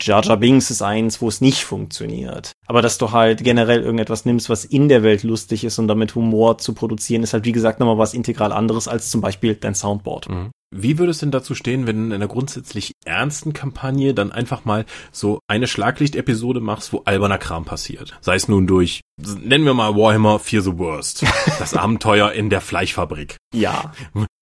Jar 0.00 0.24
Jar 0.24 0.36
Binks 0.36 0.70
ist 0.70 0.82
eins, 0.82 1.20
wo 1.20 1.28
es 1.28 1.40
nicht 1.40 1.64
funktioniert. 1.64 2.52
Aber 2.66 2.82
dass 2.82 2.98
du 2.98 3.12
halt 3.12 3.42
generell 3.42 3.80
irgendetwas 3.80 4.24
nimmst, 4.24 4.50
was 4.50 4.64
in 4.64 4.88
der 4.88 5.02
Welt 5.02 5.22
lustig 5.22 5.64
ist 5.64 5.78
und 5.78 5.88
damit 5.88 6.14
Humor 6.14 6.58
zu 6.58 6.74
produzieren, 6.74 7.22
ist 7.22 7.32
halt 7.32 7.44
wie 7.44 7.52
gesagt 7.52 7.80
nochmal 7.80 7.98
was 7.98 8.14
integral 8.14 8.52
anderes 8.52 8.88
als 8.88 9.10
zum 9.10 9.20
Beispiel 9.20 9.54
dein 9.54 9.74
Soundboard. 9.74 10.28
Wie 10.70 10.98
würde 10.98 11.12
es 11.12 11.18
denn 11.18 11.30
dazu 11.30 11.54
stehen, 11.54 11.86
wenn 11.86 11.96
du 11.96 12.04
in 12.04 12.12
einer 12.12 12.28
grundsätzlich 12.28 12.92
ernsten 13.06 13.54
Kampagne 13.54 14.12
dann 14.12 14.32
einfach 14.32 14.66
mal 14.66 14.84
so 15.12 15.38
eine 15.48 15.66
Schlaglicht-Episode 15.66 16.60
machst, 16.60 16.92
wo 16.92 17.02
alberner 17.06 17.38
Kram 17.38 17.64
passiert? 17.64 18.18
Sei 18.20 18.34
es 18.34 18.48
nun 18.48 18.66
durch, 18.66 19.00
nennen 19.16 19.64
wir 19.64 19.72
mal 19.72 19.96
Warhammer 19.96 20.38
Fear 20.38 20.62
the 20.62 20.78
Worst. 20.78 21.24
Das 21.58 21.74
Abenteuer 21.74 22.32
in 22.32 22.50
der 22.50 22.60
Fleischfabrik. 22.60 23.36
Ja. 23.52 23.92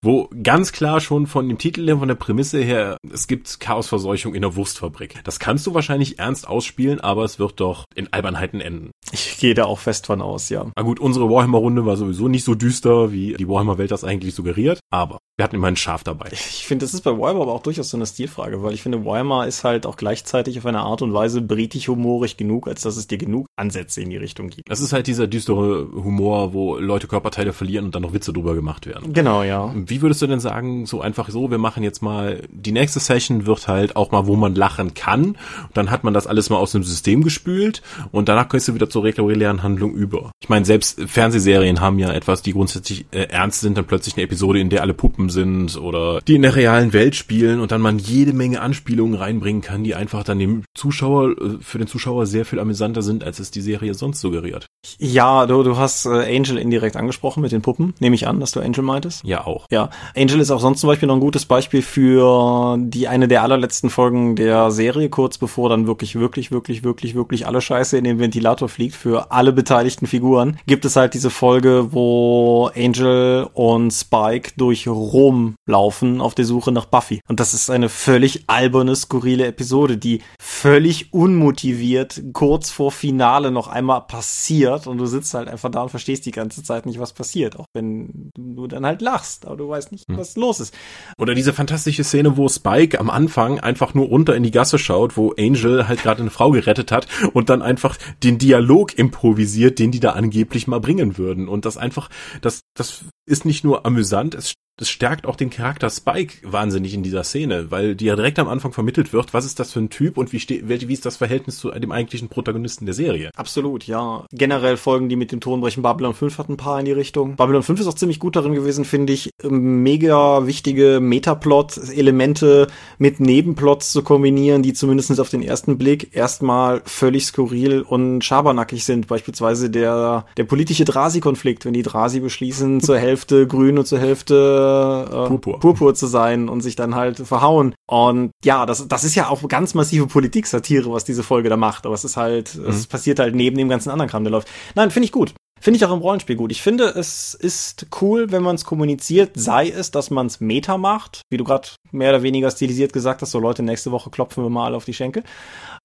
Wo 0.07 0.31
ganz 0.41 0.71
klar 0.71 1.01
schon 1.01 1.27
von 1.27 1.49
dem 1.49 1.59
Titel 1.59 1.85
her, 1.85 1.99
von 1.99 2.07
der 2.07 2.15
Prämisse 2.15 2.61
her, 2.61 2.97
es 3.13 3.27
gibt 3.27 3.59
Chaosverseuchung 3.59 4.37
in 4.37 4.43
der 4.43 4.55
Wurstfabrik. 4.55 5.17
Das 5.25 5.41
kannst 5.41 5.67
du 5.67 5.75
wahrscheinlich 5.75 6.21
ernst 6.21 6.47
ausspielen, 6.47 7.01
aber 7.01 7.25
es 7.25 7.41
wird 7.41 7.59
doch 7.59 7.87
in 7.97 8.13
Albernheiten 8.13 8.61
enden. 8.61 8.93
Ich 9.11 9.39
gehe 9.39 9.55
da 9.55 9.65
auch 9.65 9.81
fest 9.81 10.07
von 10.07 10.23
aus, 10.23 10.49
ja. 10.49 10.71
Na 10.77 10.83
gut, 10.85 11.01
unsere 11.01 11.29
Warhammer-Runde 11.29 11.87
war 11.87 11.97
sowieso 11.97 12.29
nicht 12.29 12.45
so 12.45 12.55
düster, 12.55 13.11
wie 13.11 13.35
die 13.35 13.49
Warhammer-Welt 13.49 13.91
das 13.91 14.05
eigentlich 14.05 14.37
suggeriert, 14.37 14.79
aber 14.91 15.19
wir 15.37 15.45
hatten 15.45 15.57
immer 15.57 15.67
ein 15.67 15.77
Schaf 15.77 16.05
dabei. 16.05 16.29
Ich 16.31 16.67
finde, 16.67 16.85
das 16.85 16.95
ist 16.95 17.03
bei 17.03 17.11
Warhammer 17.11 17.43
aber 17.43 17.53
auch 17.53 17.63
durchaus 17.63 17.91
so 17.91 17.97
eine 17.97 18.07
Stilfrage, 18.07 18.63
weil 18.63 18.75
ich 18.75 18.83
finde, 18.83 19.05
Warhammer 19.05 19.47
ist 19.49 19.65
halt 19.65 19.87
auch 19.87 19.97
gleichzeitig 19.97 20.57
auf 20.59 20.67
eine 20.67 20.81
Art 20.81 21.03
und 21.03 21.15
Weise 21.15 21.43
britisch 21.43 21.89
humorig 21.89 22.37
genug, 22.37 22.69
als 22.69 22.83
dass 22.83 22.97
es 22.97 23.09
dir 23.09 23.19
genug 23.19 23.47
Ansätze 23.57 24.03
in 24.03 24.11
die 24.11 24.17
Richtung 24.17 24.51
gibt. 24.51 24.71
Das 24.71 24.81
ist 24.81 24.93
halt 24.93 25.09
dieser 25.09 25.27
düstere 25.27 25.89
Humor, 25.93 26.55
wo 26.55 26.77
Leute 26.77 27.09
Körperteile 27.09 27.53
verlieren 27.53 27.87
und 27.87 27.95
dann 27.95 28.03
noch 28.03 28.13
Witze 28.13 28.33
drüber 28.33 28.55
gemacht 28.55 28.87
werden. 28.87 29.13
Genau, 29.13 29.43
ja. 29.43 29.75
Wie 29.75 29.96
würdest 30.03 30.23
du 30.23 30.27
denn 30.27 30.41
sagen, 30.41 30.87
so 30.87 31.01
einfach 31.01 31.29
so, 31.29 31.51
wir 31.51 31.59
machen 31.59 31.83
jetzt 31.83 32.03
mal, 32.03 32.43
die 32.51 32.73
nächste 32.73 33.01
Session 33.01 33.47
wird 33.47 33.69
halt 33.69 33.97
auch 33.97 34.11
mal, 34.11 34.27
wo 34.27 34.37
man 34.37 34.55
lachen 34.55 34.95
kann. 34.95 35.37
Dann 35.75 35.91
hat 35.91 36.05
man 36.05 36.15
das 36.15 36.27
alles 36.27 36.51
mal 36.51 36.57
aus 36.57 36.73
dem 36.73 36.83
System 36.83 37.23
gespült 37.23 37.83
und 38.13 38.29
danach 38.29 38.49
gehst 38.49 38.69
du 38.69 38.75
wieder 38.75 38.91
zur 38.91 39.05
regulären 39.05 39.63
Handlung 39.63 39.95
über. 39.95 40.31
Ich 40.41 40.49
meine, 40.49 40.65
selbst 40.65 41.01
Fernsehserien 41.07 41.81
haben 41.81 41.99
ja 41.99 42.13
etwas, 42.13 42.43
die 42.43 42.53
grundsätzlich 42.53 43.07
äh, 43.13 43.25
ernst 43.25 43.61
sind, 43.61 43.77
dann 43.77 43.87
plötzlich 43.87 44.17
eine 44.17 44.25
Episode, 44.25 44.61
in 44.61 44.71
der 44.71 44.83
alle 44.83 44.95
Puppen 44.95 45.29
sind 45.31 45.77
oder 45.77 46.21
die 46.27 46.37
in 46.37 46.43
der 46.43 46.57
realen 46.57 46.93
Welt 46.93 47.17
spielen 47.17 47.61
und 47.61 47.73
dann 47.73 47.81
man 47.81 47.99
jede 47.99 48.33
Menge 48.33 48.61
Anspielungen 48.61 49.15
reinbringen 49.15 49.63
kann, 49.63 49.85
die 49.85 49.95
einfach 49.95 50.25
dann 50.25 50.39
dem 50.39 50.65
Zuschauer, 50.75 51.31
äh, 51.31 51.59
für 51.61 51.79
den 51.79 51.87
Zuschauer 51.87 52.27
sehr 52.27 52.45
viel 52.45 52.59
amüsanter 52.59 53.03
sind, 53.03 53.25
als 53.25 53.39
es 53.39 53.51
die 53.51 53.61
Serie 53.61 53.95
sonst 53.95 54.21
suggeriert. 54.21 54.67
Ja, 54.99 55.47
du, 55.47 55.63
du 55.63 55.77
hast 55.77 56.07
äh, 56.07 56.37
Angel 56.37 56.59
indirekt 56.59 56.97
angesprochen 56.97 57.41
mit 57.41 57.53
den 57.53 57.63
Puppen. 57.63 57.95
Nehme 57.99 58.15
ich 58.15 58.27
an, 58.27 58.41
dass 58.41 58.53
du 58.53 58.61
Angel 58.61 58.83
meintest. 58.83 59.25
Ja, 59.25 59.47
auch. 59.47 59.67
Ja, 59.71 59.86
Angel 60.17 60.41
ist 60.41 60.51
auch 60.51 60.61
sonst 60.61 60.81
zum 60.81 60.89
Beispiel 60.89 61.09
noch 61.09 61.17
ein 61.17 61.21
gutes 61.21 61.47
Beispiel 61.47 61.83
für 61.83 62.77
die 62.79 63.09
eine 63.09 63.29
der 63.29 63.43
allerletzten 63.43 63.91
Folgen 63.91 64.37
der 64.37 64.71
Serie, 64.71 65.09
kurz 65.09 65.39
bevor 65.39 65.69
dann 65.69 65.87
wirklich, 65.87 66.15
wirklich, 66.17 66.51
wirklich, 66.51 66.85
wirklich, 66.85 67.15
wirklich 67.15 67.47
alle 67.47 67.61
Scheiße 67.61 67.97
in 67.97 68.05
den 68.05 68.19
Ventilator 68.19 68.69
fliegt 68.69 68.95
für 68.95 69.31
alle 69.33 69.53
beteiligten 69.53 70.07
Figuren. 70.07 70.59
Gibt 70.67 70.85
es 70.85 70.97
halt 70.97 71.15
diese 71.15 71.31
Folge, 71.31 71.89
wo 71.93 72.71
Angel 72.77 73.49
und 73.55 73.91
Spike 73.91 74.53
durch 74.57 74.89
Rom 74.89 75.57
laufen 75.67 76.21
auf 76.21 76.35
der 76.35 76.45
Suche 76.45 76.73
nach 76.73 76.87
Buffy. 76.87 77.21
Und 77.29 77.41
das 77.41 77.55
ist 77.55 77.71
eine 77.71 77.89
völlig 77.89 78.45
alberne, 78.49 78.95
skurrile 78.97 79.47
Episode, 79.47 79.97
die 79.97 80.21
völlig 80.39 81.13
unmotiviert 81.13 82.23
kurz 82.33 82.71
vor 82.71 82.93
Finale 82.93 83.51
noch 83.51 83.69
einmal 83.69 84.03
passiert 84.03 84.87
und 84.87 84.99
du 84.99 85.07
sitzt 85.07 85.35
halt 85.35 85.49
einfach 85.49 85.71
da 85.71 85.83
und 85.83 85.91
verstehst 85.91 86.27
die 86.27 86.31
ganze 86.31 86.63
Zeit 86.63 86.87
nicht, 86.87 87.01
was 87.01 87.13
passiert, 87.13 87.59
auch 87.59 87.67
wenn 87.75 88.31
du 88.37 88.67
dann 88.67 88.87
halt 88.87 89.03
lachst, 89.03 89.47
aber 89.47 89.57
du 89.57 89.66
weißt 89.69 89.93
nicht, 89.93 90.09
hm. 90.09 90.17
was 90.17 90.37
los 90.37 90.61
ist. 90.61 90.75
Oder 91.19 91.35
diese 91.35 91.53
fantastische 91.53 92.05
Szene, 92.05 92.37
wo 92.37 92.49
Spike 92.49 92.99
am 92.99 93.11
Anfang 93.11 93.61
einfach 93.61 93.95
nur 93.95 94.07
runter 94.07 94.35
in 94.35 94.43
die 94.43 94.51
Gasse 94.51 94.79
schaut, 94.79 95.17
wo 95.17 95.35
Angel 95.39 95.89
halt 95.89 96.03
gerade 96.03 96.21
eine 96.21 96.31
Frau 96.31 96.51
gerettet 96.51 96.93
hat 96.93 97.07
und 97.33 97.51
dann 97.51 97.63
einfach 97.63 97.97
den 98.23 98.39
Dialog 98.39 98.97
improvisiert, 98.99 99.79
den 99.79 99.91
die 99.91 100.01
da 100.01 100.11
angeblich 100.11 100.67
mal 100.67 100.81
bringen 100.81 101.19
würden. 101.19 101.49
Und 101.49 101.65
das 101.65 101.77
einfach, 101.77 102.09
das, 102.41 102.61
das 102.75 103.05
ist 103.27 103.45
nicht 103.45 103.65
nur 103.65 103.87
amüsant, 103.87 104.35
es 104.35 104.55
das 104.79 104.91
stärkt 104.91 105.27
auch 105.27 105.37
den 105.37 105.49
Charakter 105.49 105.89
Spike 105.89 106.37
wahnsinnig 106.43 106.93
in 106.93 107.03
dieser 107.03 107.25
Szene, 107.25 107.71
weil 107.71 107.95
dir 107.95 108.09
ja 108.09 108.17
direkt 108.17 108.39
am 108.39 108.49
Anfang 108.49 108.73
vermittelt 108.73 109.13
wird, 109.13 109.33
was 109.33 109.47
ist 109.47 109.59
das 109.59 109.73
für 109.73 109.81
ein 109.81 109.89
Typ 109.89 110.19
und 110.19 110.33
wie, 110.33 110.41
steht, 110.41 110.69
wie 110.69 110.93
ist 110.93 111.07
das 111.07 111.17
Verhältnis 111.17 111.59
zu 111.59 111.71
dem 111.71 111.93
eigentlichen 111.93 112.29
Protagonisten 112.29 112.85
der 112.85 112.95
Serie. 112.95 113.31
Absolut, 113.37 113.87
ja. 113.87 114.27
Generell 114.33 114.77
Folgen, 114.77 115.09
die 115.09 115.17
mit 115.17 115.33
dem 115.33 115.41
Ton 115.41 115.63
brechen, 115.63 115.83
Babylon 115.83 116.13
5 116.13 116.39
hat 116.39 116.49
ein 116.51 116.59
paar 116.59 116.79
in 116.79 116.85
die 116.85 116.93
Richtung. 116.93 117.37
Babylon 117.37 117.63
5 117.63 117.81
ist 117.81 117.87
auch 117.87 117.95
ziemlich 117.95 118.21
gut 118.21 118.37
darin 118.37 118.55
gewesen, 118.55 118.85
finde 118.85 119.15
ich, 119.15 119.31
mega 119.43 120.47
wichtige 120.47 121.01
Metaplot-Elemente 121.01 122.67
mit 122.99 123.19
Nebenplots 123.19 123.93
zu 123.93 124.03
kombinieren, 124.03 124.63
die 124.63 124.75
zumindest 124.75 125.19
auf 125.21 125.31
den 125.31 125.43
ersten 125.43 125.79
Blick 125.79 126.15
erstmal 126.15 126.83
völlig 126.85 127.25
skurril 127.27 127.81
und 127.81 128.23
schabernackig 128.23 128.85
sind. 128.85 129.07
Beispielsweise 129.07 129.71
der, 129.71 130.27
der 130.37 130.45
politische 130.45 130.85
Drasi-Konflikt, 130.85 131.65
wenn 131.65 131.73
die 131.73 131.83
Drasi 131.83 132.21
beschließen, 132.21 132.83
zur 132.83 132.99
Hälfte 132.99 133.47
grün 133.47 133.79
und 133.79 133.87
zur 133.87 134.01
Hälfte 134.01 134.66
äh, 134.67 135.29
Purpur. 135.29 135.61
Purpur 135.61 135.95
zu 135.95 136.07
sein 136.07 136.49
und 136.49 136.61
sich 136.61 136.77
dann 136.77 136.95
halt 136.95 137.19
verhauen. 137.19 137.75
Und 137.89 138.31
ja, 138.45 138.67
das, 138.67 138.89
das 138.89 139.05
ist 139.05 139.15
ja 139.15 139.29
auch 139.29 139.47
ganz 139.49 139.75
massive 139.75 140.07
Politik-Satire, 140.07 140.91
was 140.93 141.05
diese 141.05 141.23
Folge 141.23 141.49
da 141.49 141.57
macht. 141.57 141.87
Aber 141.87 141.95
es 141.95 142.05
ist 142.05 142.17
halt, 142.17 142.57
mhm. 142.57 142.69
es 142.69 142.87
passiert 142.87 143.19
halt 143.19 143.35
neben 143.35 143.57
dem 143.57 143.69
ganzen 143.69 143.91
anderen 143.91 144.11
Kram, 144.11 144.25
der 144.25 144.33
läuft. 144.33 144.49
Nein, 144.75 144.91
finde 144.91 145.07
ich 145.07 145.13
gut. 145.13 145.35
Finde 145.61 145.79
ich 145.79 145.85
auch 145.85 145.93
im 145.93 146.01
Rollenspiel 146.01 146.37
gut. 146.37 146.53
Ich 146.53 146.63
finde, 146.63 146.85
es 146.85 147.35
ist 147.35 147.87
cool, 148.01 148.31
wenn 148.31 148.43
man 148.43 148.57
es 148.57 148.65
kommuniziert, 148.65 149.33
sei 149.35 149.69
es, 149.69 149.91
dass 149.91 150.11
man 150.11 150.27
es 150.27 150.41
Meta 150.41 150.77
macht, 150.77 151.23
wie 151.31 151.39
du 151.39 151.45
gerade 151.45 151.69
mehr 151.93 152.11
oder 152.11 152.23
weniger 152.23 152.51
stilisiert 152.51 152.93
gesagt 152.93 153.23
hast, 153.23 153.31
so 153.31 153.39
Leute, 153.39 153.63
nächste 153.63 153.91
Woche 153.91 154.11
klopfen 154.11 154.45
wir 154.45 154.51
mal 154.51 154.75
auf 154.75 154.85
die 154.85 154.95
Schenkel. 154.95 155.25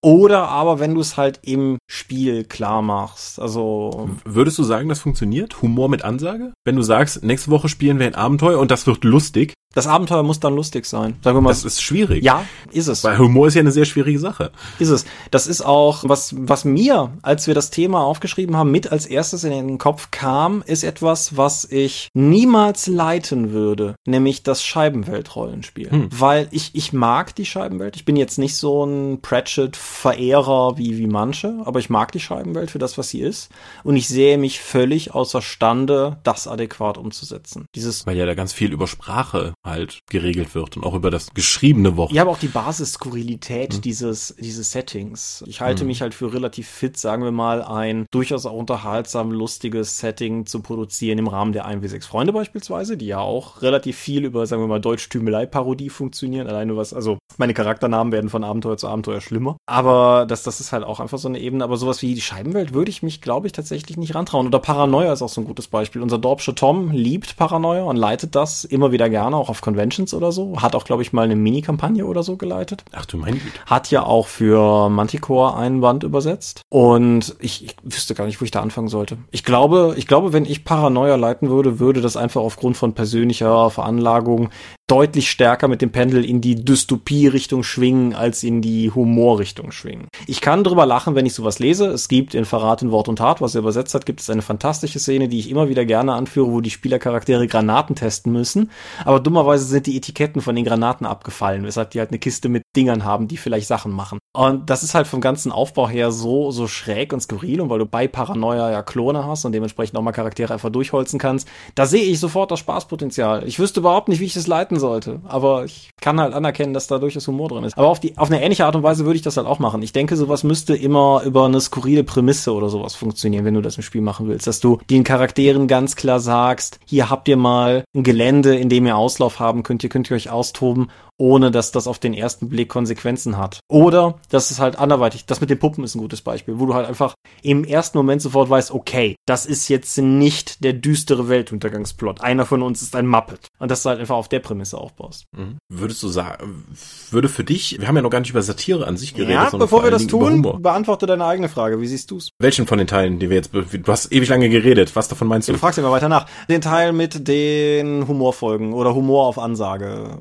Oder 0.02 0.50
aber 0.50 0.80
wenn 0.80 0.94
du 0.94 1.02
es 1.02 1.16
halt 1.16 1.40
im 1.44 1.78
Spiel 1.90 2.44
klar 2.44 2.82
machst. 2.82 3.40
Also. 3.40 4.10
Würdest 4.26 4.58
du 4.58 4.64
sagen, 4.64 4.90
das 4.90 5.00
funktioniert? 5.00 5.62
Humor 5.62 5.90
mit 5.90 6.04
Ansage? 6.04 6.54
Wenn 6.66 6.76
du 6.76 6.82
sagst, 6.82 7.24
nächste 7.24 7.52
Woche 7.52 7.70
spielen 7.70 8.00
wir 8.00 8.08
ein 8.08 8.16
Abenteuer 8.16 8.60
und 8.60 8.72
das 8.72 8.88
wird 8.88 9.04
lustig, 9.04 9.54
das 9.74 9.88
Abenteuer 9.88 10.24
muss 10.24 10.40
dann 10.40 10.56
lustig 10.56 10.86
sein. 10.86 11.18
Sagen 11.24 11.38
wir 11.38 11.42
mal. 11.42 11.50
Das 11.50 11.64
ist 11.64 11.82
schwierig. 11.82 12.24
Ja, 12.24 12.46
ist 12.72 12.88
es. 12.88 13.04
Weil 13.04 13.18
Humor 13.18 13.48
ist 13.48 13.56
ja 13.56 13.62
eine 13.62 13.72
sehr 13.72 13.86
schwierige 13.86 14.20
Sache. 14.20 14.52
Ist 14.80 14.90
es. 14.90 15.06
Das 15.32 15.48
ist 15.48 15.62
auch, 15.62 16.04
was, 16.06 16.36
was 16.38 16.66
mir, 16.66 17.14
als 17.22 17.48
wir 17.48 17.54
das 17.54 17.70
Thema 17.70 18.02
aufgeschrieben 18.02 18.58
haben, 18.58 18.72
mit 18.72 18.92
als 18.92 19.06
erstes 19.06 19.46
in 19.46 19.52
den 19.52 19.78
Kopf 19.78 20.10
kam, 20.12 20.62
ist 20.66 20.84
etwas, 20.84 21.38
was 21.38 21.64
ich 21.66 22.10
niemals 22.14 22.88
leiten 22.88 23.52
würde. 23.52 23.96
Nämlich 24.06 24.44
das 24.44 24.64
Scheibenwelt-Rollenspiel. 24.64 25.90
Hm. 25.90 26.10
Weil 26.12 26.50
ich, 26.52 26.72
ich 26.74 26.92
mag 26.92 27.34
die 27.36 27.46
Scheibenwelt. 27.46 27.96
Ich 27.96 28.04
bin 28.04 28.18
jetzt 28.18 28.38
nicht 28.40 28.58
so 28.58 28.84
ein 28.86 29.22
Pratchett-Verehrer 29.22 30.78
wie, 30.78 30.98
wie 30.98 31.08
manche, 31.08 31.62
aber 31.64 31.80
ich 31.80 31.90
mag 31.90 32.12
die 32.12 32.20
Scheibenwelt 32.20 32.72
für 32.72 32.80
das, 32.80 32.98
was 32.98 33.10
sie 33.10 33.22
ist. 33.22 33.50
Und 33.84 33.96
ich 33.96 34.10
sehe 34.10 34.38
mich 34.38 34.60
völlig 34.60 35.14
außerstande, 35.14 36.18
das 36.24 36.48
adäquat 36.48 36.98
umzusetzen. 36.98 37.66
Dieses. 37.74 38.06
Weil 38.06 38.18
ja 38.18 38.26
da 38.26 38.34
ganz 38.34 38.52
viel 38.52 38.74
über 38.74 38.88
Sprache 38.88 39.54
halt 39.66 40.00
geregelt 40.10 40.56
wird 40.56 40.78
und 40.78 40.84
auch 40.84 40.96
über 40.96 41.12
das 41.12 41.34
geschriebene 41.34 41.96
Wort. 41.98 42.12
Ja, 42.12 42.24
aber 42.24 42.32
auch 42.32 42.40
die 42.40 42.48
Basis-Skurrilität 42.48 43.76
hm. 43.76 43.82
dieses, 43.82 44.36
dieses 44.40 44.72
Settings. 44.72 45.44
Ich 45.48 45.62
halte 45.62 45.82
hm. 45.82 45.88
mich 45.88 46.02
halt 46.02 46.14
für 46.14 46.34
relativ 46.34 46.68
fit, 46.68 46.98
sagen 46.98 47.24
wir 47.24 47.32
mal, 47.32 47.62
ein 47.62 48.06
durchaus 48.12 48.46
auch 48.46 48.54
unterhaltsam 48.54 49.32
lustiges 49.32 50.00
Setting 50.00 50.46
zu 50.46 50.62
produzieren 50.62 51.20
im 51.20 51.28
Rahmen 51.28 51.54
der 51.54 51.68
1W6 51.68 52.08
Freunde 52.08 52.34
beispielsweise, 52.34 52.98
die 52.98 53.08
ja 53.08 53.20
auch 53.20 53.62
relativ 53.62 53.98
viel 53.98 54.26
über, 54.26 54.48
sagen 54.48 54.64
wir 54.64 54.68
mal, 54.68 54.82
Deutschtümelei-Parodie 54.82 55.90
funktionieren. 55.90 56.48
Alleine 56.48 56.76
was, 56.76 56.94
also 56.94 57.20
meine 57.38 57.54
Charakternamen 57.54 58.12
werden 58.12 58.30
von 58.30 58.44
Abenteuer 58.44 58.78
zu 58.78 58.88
Abenteuer 58.88 59.22
schlimmer. 59.22 59.58
Aber 59.68 60.26
das, 60.28 60.44
das 60.44 60.60
ist 60.60 60.72
halt 60.72 60.84
auch 60.84 61.00
einfach 61.00 61.20
so 61.20 61.28
eine 61.28 61.40
Ebene. 61.40 61.64
Aber 61.64 61.78
sowas 61.78 62.02
wie 62.02 62.16
die 62.16 62.22
Scheibenwelt 62.22 62.74
würde 62.74 62.90
ich 62.90 63.04
mich, 63.04 63.22
glaube 63.22 63.48
ich, 63.48 63.54
tatsächlich 63.54 63.98
nicht 63.98 64.16
rantrauen. 64.16 64.48
Oder 64.48 64.60
Paranoia 64.60 65.14
ist 65.14 65.22
auch 65.22 65.30
so 65.30 65.42
ein 65.42 65.46
gutes 65.46 65.68
Beispiel. 65.68 66.02
Unser 66.02 66.18
Dorpsche 66.18 66.56
Tom 66.56 66.92
liebt 66.92 67.38
Paranoia 67.38 67.84
und 67.84 67.98
leitet 67.98 68.36
das 68.36 68.64
immer 68.64 68.92
wieder 68.92 69.10
gerne, 69.10 69.36
auch 69.36 69.51
auf 69.52 69.62
Conventions 69.62 70.14
oder 70.14 70.32
so. 70.32 70.62
Hat 70.62 70.76
auch, 70.76 70.86
glaube 70.86 71.04
ich, 71.04 71.14
mal 71.14 71.24
eine 71.24 71.36
Mini-Kampagne 71.36 72.06
oder 72.06 72.24
so 72.24 72.38
geleitet. 72.38 72.84
Ach 72.92 73.06
du 73.06 73.18
mein 73.18 73.36
Güte. 73.36 73.60
Hat 73.68 73.92
ja 73.92 74.04
auch 74.04 74.28
für 74.28 74.90
Manticore 74.90 75.56
einen 75.56 75.82
Band 75.82 76.04
übersetzt. 76.04 76.62
Und 76.70 77.36
ich, 77.40 77.64
ich 77.64 77.76
wüsste 77.84 78.16
gar 78.16 78.26
nicht, 78.26 78.42
wo 78.42 78.46
ich 78.46 78.52
da 78.52 78.62
anfangen 78.62 78.88
sollte. 78.88 79.18
Ich 79.30 79.44
glaube, 79.44 79.94
ich 79.98 80.08
glaube, 80.08 80.34
wenn 80.34 80.46
ich 80.46 80.66
Paranoia 80.66 81.16
leiten 81.16 81.50
würde, 81.50 81.80
würde 81.80 82.02
das 82.02 82.18
einfach 82.18 82.42
aufgrund 82.42 82.78
von 82.78 82.94
persönlicher 82.94 83.70
Veranlagung 83.70 84.50
deutlich 84.92 85.32
stärker 85.32 85.70
mit 85.70 85.82
dem 85.82 85.94
Pendel 85.94 86.26
in 86.26 86.42
die 86.42 86.66
Dystopie-Richtung 86.66 87.64
schwingen, 87.64 88.14
als 88.14 88.44
in 88.44 88.62
die 88.62 88.92
Humor-Richtung 88.92 89.72
schwingen. 89.72 90.10
Ich 90.28 90.42
kann 90.42 90.66
drüber 90.66 90.86
lachen, 90.86 91.16
wenn 91.16 91.26
ich 91.26 91.34
sowas 91.34 91.60
lese. 91.60 91.88
Es 91.88 92.10
gibt 92.10 92.36
in 92.36 92.44
Verrat 92.44 92.82
in 92.82 92.92
Wort 92.92 93.08
und 93.08 93.16
Tat, 93.16 93.40
was 93.40 93.56
er 93.56 93.60
übersetzt 93.60 93.94
hat, 93.94 94.06
gibt 94.06 94.20
es 94.20 94.30
eine 94.30 94.42
fantastische 94.42 95.00
Szene, 95.00 95.30
die 95.30 95.40
ich 95.40 95.50
immer 95.50 95.70
wieder 95.70 95.86
gerne 95.86 96.12
anführe, 96.12 96.52
wo 96.52 96.60
die 96.60 96.70
Spielercharaktere 96.70 97.48
Granaten 97.48 97.96
testen 97.96 98.34
müssen. 98.34 98.70
Aber 99.06 99.22
dummerweise 99.22 99.64
sind 99.64 99.88
die 99.88 99.96
Etiketten 99.96 100.42
von 100.42 100.58
den 100.58 100.66
Granaten 100.66 101.06
abgefallen, 101.06 101.64
weshalb 101.64 101.92
die 101.92 102.00
halt 102.00 102.10
eine 102.10 102.20
Kiste 102.20 102.50
mit 102.50 102.64
Dingern 102.76 103.04
haben, 103.04 103.28
die 103.28 103.38
vielleicht 103.38 103.68
Sachen 103.68 103.92
machen. 103.92 104.20
Und 104.34 104.70
das 104.70 104.84
ist 104.84 104.96
halt 104.96 105.08
vom 105.08 105.20
ganzen 105.20 105.52
Aufbau 105.52 105.90
her 105.90 106.12
so, 106.12 106.52
so 106.52 106.68
schräg 106.68 107.12
und 107.12 107.20
skurril 107.20 107.60
und 107.60 107.70
weil 107.70 107.80
du 107.80 107.86
bei 107.86 108.08
Paranoia 108.08 108.72
ja 108.72 108.82
Klone 108.82 109.26
hast 109.26 109.44
und 109.44 109.52
dementsprechend 109.52 109.98
auch 109.98 110.02
mal 110.02 110.14
Charaktere 110.14 110.54
einfach 110.54 110.70
durchholzen 110.70 111.20
kannst, 111.20 111.50
da 111.76 111.86
sehe 111.86 112.04
ich 112.04 112.20
sofort 112.20 112.50
das 112.50 112.60
Spaßpotenzial. 112.60 113.46
Ich 113.46 113.60
wüsste 113.60 113.82
überhaupt 113.82 114.08
nicht, 114.08 114.22
wie 114.22 114.26
ich 114.26 114.34
das 114.34 114.48
leiten 114.48 114.80
sollte. 114.80 115.20
Aber 115.26 115.66
ich 115.66 115.90
kann 116.00 116.20
halt 116.22 116.34
anerkennen, 116.34 116.74
dass 116.74 116.88
da 116.88 116.98
durchaus 116.98 117.28
Humor 117.28 117.50
drin 117.50 117.66
ist. 117.66 117.78
Aber 117.78 117.90
auf, 117.90 118.00
die, 118.00 118.18
auf 118.18 118.30
eine 118.30 118.42
ähnliche 118.42 118.66
Art 118.66 118.76
und 118.76 118.84
Weise 118.84 119.04
würde 119.06 119.18
ich 119.18 119.22
das 119.22 119.36
halt 119.36 119.48
auch 119.48 119.60
machen. 119.60 119.82
Ich 119.82 119.92
denke, 119.92 120.16
sowas 120.16 120.44
müsste 120.44 120.76
immer 120.76 121.24
über 121.26 121.46
eine 121.46 121.60
skurrile 121.60 122.06
Prämisse 122.06 122.54
oder 122.54 122.70
sowas 122.70 122.96
funktionieren, 122.96 123.44
wenn 123.44 123.54
du 123.54 123.62
das 123.62 123.76
im 123.76 123.84
Spiel 123.84 124.02
machen 124.02 124.30
willst. 124.30 124.48
Dass 124.48 124.62
du 124.62 124.80
den 124.90 125.04
Charakteren 125.04 125.68
ganz 125.68 125.98
klar 125.98 126.22
sagst, 126.22 126.80
hier 126.86 127.10
habt 127.10 127.28
ihr 127.28 127.38
mal 127.38 127.84
ein 127.94 128.04
Gelände, 128.04 128.56
in 128.56 128.70
dem 128.70 128.86
ihr 128.86 128.96
Auslauf 128.96 129.40
haben 129.40 129.64
könnt, 129.64 129.84
ihr 129.84 129.90
könnt 129.90 130.10
ihr 130.10 130.16
euch 130.16 130.30
austoben 130.30 130.90
ohne 131.22 131.52
dass 131.52 131.72
das 131.72 131.86
auf 131.86 132.00
den 132.00 132.16
ersten 132.16 132.50
Blick 132.50 132.68
Konsequenzen 132.68 133.38
hat. 133.38 133.60
Oder 133.70 134.16
das 134.30 134.50
ist 134.50 134.60
halt 134.60 134.80
anderweitig. 134.80 135.26
Das 135.26 135.40
mit 135.40 135.52
den 135.52 135.60
Puppen 135.60 135.84
ist 135.84 135.94
ein 135.94 136.00
gutes 136.00 136.22
Beispiel, 136.22 136.60
wo 136.60 136.66
du 136.66 136.74
halt 136.74 136.88
einfach 136.88 137.14
im 137.44 137.64
ersten 137.64 138.00
Moment 138.00 138.24
sofort 138.24 138.50
weißt, 138.50 138.72
okay, 138.72 139.16
das 139.28 139.46
ist 139.46 139.70
jetzt 139.70 140.00
nicht 140.00 140.64
der 140.64 140.74
düstere 140.74 141.30
Weltuntergangsplot. 141.30 142.22
Einer 142.22 142.48
von 142.48 142.64
uns 142.64 142.82
ist 142.82 142.96
ein 142.96 143.06
Muppet. 143.06 143.50
Und 143.60 143.70
dass 143.70 143.84
du 143.84 143.90
halt 143.90 144.00
einfach 144.00 144.16
auf 144.16 144.30
der 144.30 144.40
Prämisse 144.40 144.80
aufbaust. 144.80 145.26
Mhm. 145.38 145.58
Würdest 145.70 146.02
du 146.02 146.08
sagen, 146.08 146.66
würde 147.12 147.30
für 147.30 147.44
dich, 147.44 147.80
wir 147.80 147.88
haben 147.88 147.96
ja 147.96 148.02
noch 148.02 148.10
gar 148.10 148.22
nicht 148.22 148.32
über 148.32 148.42
Satire 148.42 148.88
an 148.88 148.98
sich 148.98 149.14
geredet. 149.14 149.36
Ja, 149.36 149.50
bevor 149.56 149.84
wir 149.84 149.92
das 149.92 150.08
tun, 150.08 150.42
beantworte 150.42 151.06
deine 151.06 151.26
eigene 151.26 151.50
Frage. 151.50 151.80
Wie 151.82 151.88
siehst 151.88 152.10
du's? 152.10 152.30
Welchen 152.40 152.66
von 152.66 152.80
den 152.80 152.88
Teilen, 152.88 153.20
die 153.20 153.30
wir 153.30 153.38
jetzt, 153.38 153.52
du 153.54 153.92
hast 153.92 154.12
ewig 154.12 154.30
lange 154.30 154.50
geredet. 154.50 154.96
Was 154.96 155.08
davon 155.08 155.28
meinst 155.28 155.48
du? 155.48 155.54
Du 155.54 155.60
fragst 155.60 155.78
immer 155.78 155.92
weiter 155.92 156.10
nach. 156.10 156.26
Den 156.50 156.62
Teil 156.62 156.94
mit 156.94 157.28
den 157.28 158.08
Humorfolgen 158.08 158.74
oder 158.74 158.96
Humor 158.96 159.28
auf 159.28 159.38
Ansage. 159.38 160.18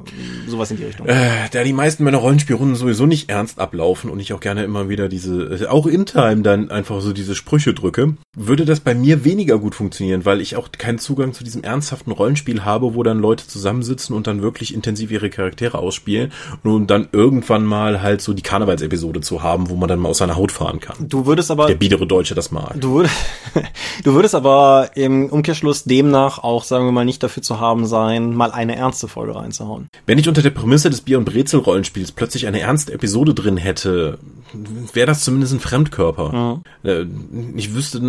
Sowas 0.46 0.70
in 0.70 0.76
die 0.76 0.84
Richtung. 0.84 0.89
Äh, 1.04 1.48
da 1.50 1.64
die 1.64 1.72
meisten 1.72 2.04
meiner 2.04 2.18
Rollenspielrunden 2.18 2.76
sowieso 2.76 3.06
nicht 3.06 3.30
ernst 3.30 3.58
ablaufen 3.58 4.10
und 4.10 4.20
ich 4.20 4.32
auch 4.32 4.40
gerne 4.40 4.64
immer 4.64 4.88
wieder 4.88 5.08
diese, 5.08 5.42
äh, 5.44 5.66
auch 5.66 5.86
in 5.86 6.06
Time 6.06 6.42
dann 6.42 6.70
einfach 6.70 7.00
so 7.00 7.12
diese 7.12 7.34
Sprüche 7.34 7.74
drücke, 7.74 8.14
würde 8.36 8.64
das 8.64 8.80
bei 8.80 8.94
mir 8.94 9.24
weniger 9.24 9.58
gut 9.58 9.74
funktionieren, 9.74 10.24
weil 10.24 10.40
ich 10.40 10.56
auch 10.56 10.70
keinen 10.72 10.98
Zugang 10.98 11.32
zu 11.32 11.44
diesem 11.44 11.62
ernsthaften 11.62 12.12
Rollenspiel 12.12 12.64
habe, 12.64 12.94
wo 12.94 13.02
dann 13.02 13.18
Leute 13.18 13.46
zusammensitzen 13.46 14.14
und 14.14 14.26
dann 14.26 14.42
wirklich 14.42 14.74
intensiv 14.74 15.10
ihre 15.10 15.30
Charaktere 15.30 15.78
ausspielen 15.78 16.32
und 16.62 16.88
dann 16.88 17.08
irgendwann 17.12 17.64
mal 17.64 18.02
halt 18.02 18.20
so 18.20 18.32
die 18.32 18.42
Karnevalsepisode 18.42 19.20
zu 19.20 19.42
haben, 19.42 19.70
wo 19.70 19.76
man 19.76 19.88
dann 19.88 19.98
mal 19.98 20.08
aus 20.08 20.18
seiner 20.18 20.36
Haut 20.36 20.52
fahren 20.52 20.80
kann. 20.80 20.96
Du 21.08 21.26
würdest 21.26 21.50
aber... 21.50 21.66
Der 21.66 21.74
biedere 21.74 22.06
Deutsche 22.06 22.34
das 22.34 22.50
mag. 22.50 22.80
Du, 22.80 22.94
würd, 22.94 23.10
du 24.04 24.14
würdest 24.14 24.34
aber 24.34 24.90
im 24.94 25.28
Umkehrschluss 25.28 25.84
demnach 25.84 26.38
auch, 26.38 26.64
sagen 26.64 26.86
wir 26.86 26.92
mal, 26.92 27.04
nicht 27.04 27.22
dafür 27.22 27.42
zu 27.42 27.60
haben 27.60 27.86
sein, 27.86 28.34
mal 28.34 28.52
eine 28.52 28.76
ernste 28.76 29.08
Folge 29.08 29.34
reinzuhauen. 29.34 29.88
Wenn 30.06 30.18
ich 30.18 30.28
unter 30.28 30.42
der 30.42 30.50
Prämisse 30.50 30.79
des 30.88 31.02
Bier- 31.02 31.18
und 31.18 31.24
Brezel-Rollenspiels 31.26 32.12
plötzlich 32.12 32.46
eine 32.46 32.60
ernste 32.60 32.92
Episode 32.92 33.34
drin 33.34 33.56
hätte, 33.56 34.18
wäre 34.92 35.06
das 35.06 35.24
zumindest 35.24 35.52
ein 35.52 35.60
Fremdkörper. 35.60 36.62
Mhm. 36.82 37.54
Ich 37.56 37.74
wüsste, 37.74 38.00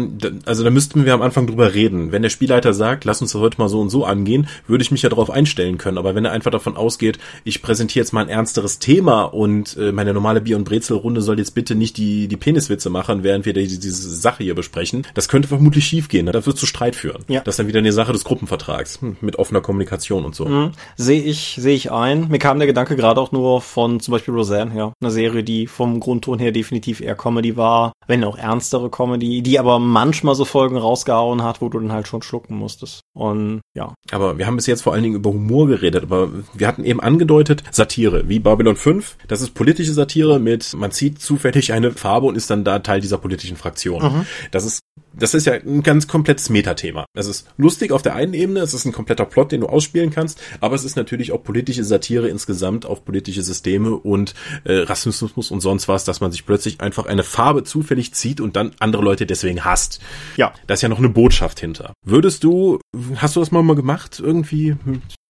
also 0.46 0.64
da 0.64 0.70
müssten 0.70 1.06
wir 1.06 1.14
am 1.14 1.22
Anfang 1.22 1.48
drüber 1.48 1.74
reden. 1.74 2.12
Wenn 2.12 2.22
der 2.22 2.30
Spielleiter 2.30 2.74
sagt, 2.74 3.06
lass 3.06 3.22
uns 3.22 3.34
das 3.34 3.42
heute 3.42 3.58
mal 3.60 3.70
so 3.70 3.80
und 3.80 3.90
so 3.90 4.06
angehen, 4.06 4.48
würde 4.68 4.82
ich 4.82 4.92
mich 4.92 5.02
ja 5.02 5.10
darauf 5.10 5.30
einstellen 5.30 5.78
können. 5.78 5.98
Aber 5.98 6.16
wenn 6.16 6.26
er 6.26 6.32
einfach 6.32 6.52
davon 6.52 6.78
ausgeht, 6.78 7.20
ich 7.44 7.62
präsentiere 7.62 8.04
jetzt 8.04 8.14
mal 8.14 8.22
ein 8.22 8.30
ernsteres 8.30 8.80
Thema 8.80 9.24
und 9.24 9.78
äh, 9.78 9.92
meine 9.92 10.14
normale 10.14 10.42
Bier- 10.42 10.58
und 10.58 10.64
Brezelrunde 10.64 11.22
soll 11.22 11.38
jetzt 11.40 11.56
bitte 11.56 11.76
nicht 11.76 11.98
die, 11.98 12.28
die 12.28 12.38
Peniswitze 12.38 12.90
machen, 12.90 13.24
während 13.24 13.46
wir 13.46 13.54
die, 13.54 13.68
diese 13.68 14.16
Sache 14.16 14.44
hier 14.44 14.56
besprechen, 14.56 15.06
das 15.14 15.28
könnte 15.28 15.48
vermutlich 15.48 15.86
schiefgehen. 15.86 16.26
Ne? 16.26 16.32
Das 16.32 16.46
wird 16.46 16.58
zu 16.58 16.66
Streit 16.66 16.96
führen. 16.96 17.24
Ja. 17.28 17.42
Das 17.42 17.54
ist 17.54 17.60
dann 17.60 17.68
wieder 17.68 17.80
eine 17.80 17.94
Sache 17.94 18.14
des 18.14 18.24
Gruppenvertrags 18.24 19.02
hm, 19.02 19.18
mit 19.22 19.38
offener 19.38 19.62
Kommunikation 19.62 20.26
und 20.26 20.36
so. 20.36 20.46
Mhm. 20.46 20.72
Sehe 20.96 21.22
ich, 21.22 21.58
sehe 21.60 21.76
ich 21.76 21.92
ein. 21.92 22.30
Mir 22.30 22.40
kam 22.40 22.51
der 22.60 22.68
Gedanke 22.68 22.96
gerade 22.96 23.20
auch 23.22 23.32
nur 23.32 23.62
von 23.62 24.00
zum 24.00 24.12
Beispiel 24.14 24.34
Roseanne, 24.34 24.76
ja. 24.76 24.94
Eine 25.02 25.12
Serie, 25.12 25.44
die 25.44 25.68
vom 25.68 26.00
Grundton 26.00 26.40
her 26.40 26.52
definitiv 26.52 27.02
eher 27.02 27.16
Comedy 27.16 27.58
war, 27.58 27.94
wenn 28.08 28.24
auch 28.24 28.38
ernstere 28.38 28.90
Comedy, 28.90 29.42
die 29.42 29.60
aber 29.60 29.80
manchmal 29.80 30.36
so 30.36 30.46
Folgen 30.46 30.78
rausgehauen 30.78 31.44
hat, 31.44 31.62
wo 31.62 31.70
du 31.70 31.80
dann 31.80 31.92
halt 31.92 32.08
schon 32.08 32.22
schlucken 32.22 32.56
musstest. 32.56 33.02
Und 33.14 33.62
ja. 33.76 33.94
Aber 34.12 34.38
wir 34.38 34.48
haben 34.48 34.56
bis 34.56 34.68
jetzt 34.68 34.82
vor 34.82 34.94
allen 34.94 35.04
Dingen 35.04 35.16
über 35.16 35.32
Humor 35.32 35.68
geredet, 35.68 36.04
aber 36.04 36.30
wir 36.54 36.68
hatten 36.68 36.84
eben 36.84 37.00
angedeutet, 37.00 37.64
Satire, 37.72 38.28
wie 38.28 38.40
Babylon 38.40 38.76
5. 38.76 39.18
Das 39.28 39.42
ist 39.42 39.54
politische 39.54 39.94
Satire 39.94 40.40
mit, 40.40 40.74
man 40.76 40.92
zieht 40.92 41.22
zufällig 41.22 41.74
eine 41.74 41.92
Farbe 41.92 42.28
und 42.28 42.36
ist 42.36 42.50
dann 42.50 42.64
da 42.64 42.80
Teil 42.80 43.02
dieser 43.02 43.18
politischen 43.18 43.58
Fraktion. 43.58 44.04
Mhm. 44.04 44.26
Das 44.52 44.66
ist 44.66 44.82
das 45.14 45.34
ist 45.34 45.46
ja 45.46 45.54
ein 45.54 45.84
ganz 45.84 46.08
komplettes 46.08 46.50
Metathema. 46.50 47.06
Es 47.14 47.28
ist 47.28 47.48
lustig 47.58 47.92
auf 47.92 48.02
der 48.02 48.16
einen 48.16 48.34
Ebene, 48.34 48.62
es 48.62 48.74
ist 48.74 48.86
ein 48.86 48.92
kompletter 48.92 49.26
Plot, 49.26 49.52
den 49.52 49.62
du 49.62 49.68
ausspielen 49.68 50.12
kannst, 50.12 50.42
aber 50.60 50.76
es 50.76 50.84
ist 50.84 50.96
natürlich 50.96 51.32
auch 51.32 51.44
politische 51.44 51.84
Satire 51.84 52.28
insgesamt 52.28 52.86
auf 52.86 53.04
politische 53.06 53.44
Systeme 53.44 53.92
und 53.96 54.34
äh, 54.64 54.80
Rassismus 54.80 55.52
und 55.52 55.62
sonst 55.62 55.88
was, 55.88 56.04
dass 56.06 56.22
man 56.22 56.32
sich 56.32 56.46
plötzlich 56.46 56.82
einfach 56.82 57.06
eine 57.06 57.24
Farbe 57.24 57.64
zufällig 57.64 58.14
zieht 58.14 58.42
und 58.42 58.56
dann 58.56 58.72
andere 58.80 59.04
Leute 59.04 59.26
deswegen 59.26 59.66
hasst. 59.66 60.00
Ja. 60.38 60.54
Da 60.68 60.74
ist 60.74 60.82
ja 60.82 60.90
noch 60.90 61.00
eine 61.00 61.10
Botschaft 61.10 61.60
hinter. 61.60 61.94
Würdest 62.06 62.44
du, 62.44 62.80
hast 63.16 63.36
du 63.36 63.40
das 63.40 63.52
mal 63.52 63.64
mal 63.64 63.76
gemacht 63.76 64.22
irgendwie? 64.24 64.76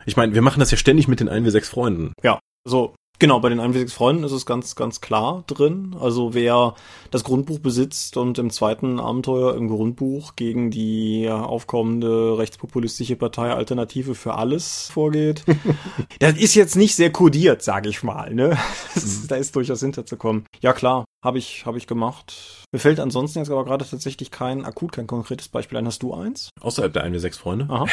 Ich 0.05 0.17
meine, 0.17 0.34
wir 0.34 0.41
machen 0.41 0.59
das 0.59 0.71
ja 0.71 0.77
ständig 0.77 1.07
mit 1.07 1.19
den 1.19 1.29
1 1.29 1.45
w 1.45 1.49
6 1.49 1.69
Freunden. 1.69 2.13
Ja, 2.23 2.39
so 2.65 2.95
Genau, 3.22 3.39
bei 3.39 3.49
den 3.49 3.59
1 3.59 3.93
Freunden 3.93 4.24
ist 4.24 4.32
es 4.32 4.47
ganz, 4.47 4.76
ganz 4.76 4.99
klar 4.99 5.43
drin. 5.45 5.95
Also 5.99 6.34
wer 6.34 6.74
das 7.11 7.24
Grundbuch 7.24 7.59
besitzt 7.59 8.17
und 8.17 8.39
im 8.39 8.49
zweiten 8.49 8.99
Abenteuer 8.99 9.55
im 9.55 9.67
Grundbuch 9.67 10.36
gegen 10.36 10.72
die 10.72 11.30
aufkommende 11.30 12.39
rechtspopulistische 12.39 13.15
Partei 13.15 13.51
Alternative 13.53 14.15
für 14.15 14.34
alles 14.34 14.89
vorgeht, 14.91 15.43
das 16.19 16.36
ist 16.36 16.55
jetzt 16.55 16.76
nicht 16.76 16.95
sehr 16.95 17.11
kodiert, 17.11 17.61
sage 17.61 17.89
ich 17.89 18.01
mal. 18.01 18.34
Ne? 18.34 18.57
Ist, 18.95 19.30
da 19.30 19.36
ist 19.36 19.55
durchaus 19.55 19.82
hinterzukommen. 19.82 20.45
Ja 20.61 20.74
klar, 20.74 21.05
habe 21.24 21.38
ich, 21.38 21.67
hab 21.67 21.76
ich 21.76 21.86
gemacht. 21.86 22.65
Mir 22.72 22.80
fällt 22.80 22.99
ansonsten 22.99 23.38
jetzt 23.38 23.51
aber 23.51 23.65
gerade 23.65 23.86
tatsächlich 23.88 24.32
kein 24.32 24.65
akut, 24.65 24.93
kein 24.93 25.05
konkretes 25.05 25.47
Beispiel 25.47 25.78
ein. 25.78 25.86
Hast 25.86 26.01
du 26.01 26.15
eins? 26.15 26.49
Außerhalb 26.59 26.91
der 26.91 27.03
1 27.03 27.38
Freunde? 27.38 27.67
Aha. 27.69 27.86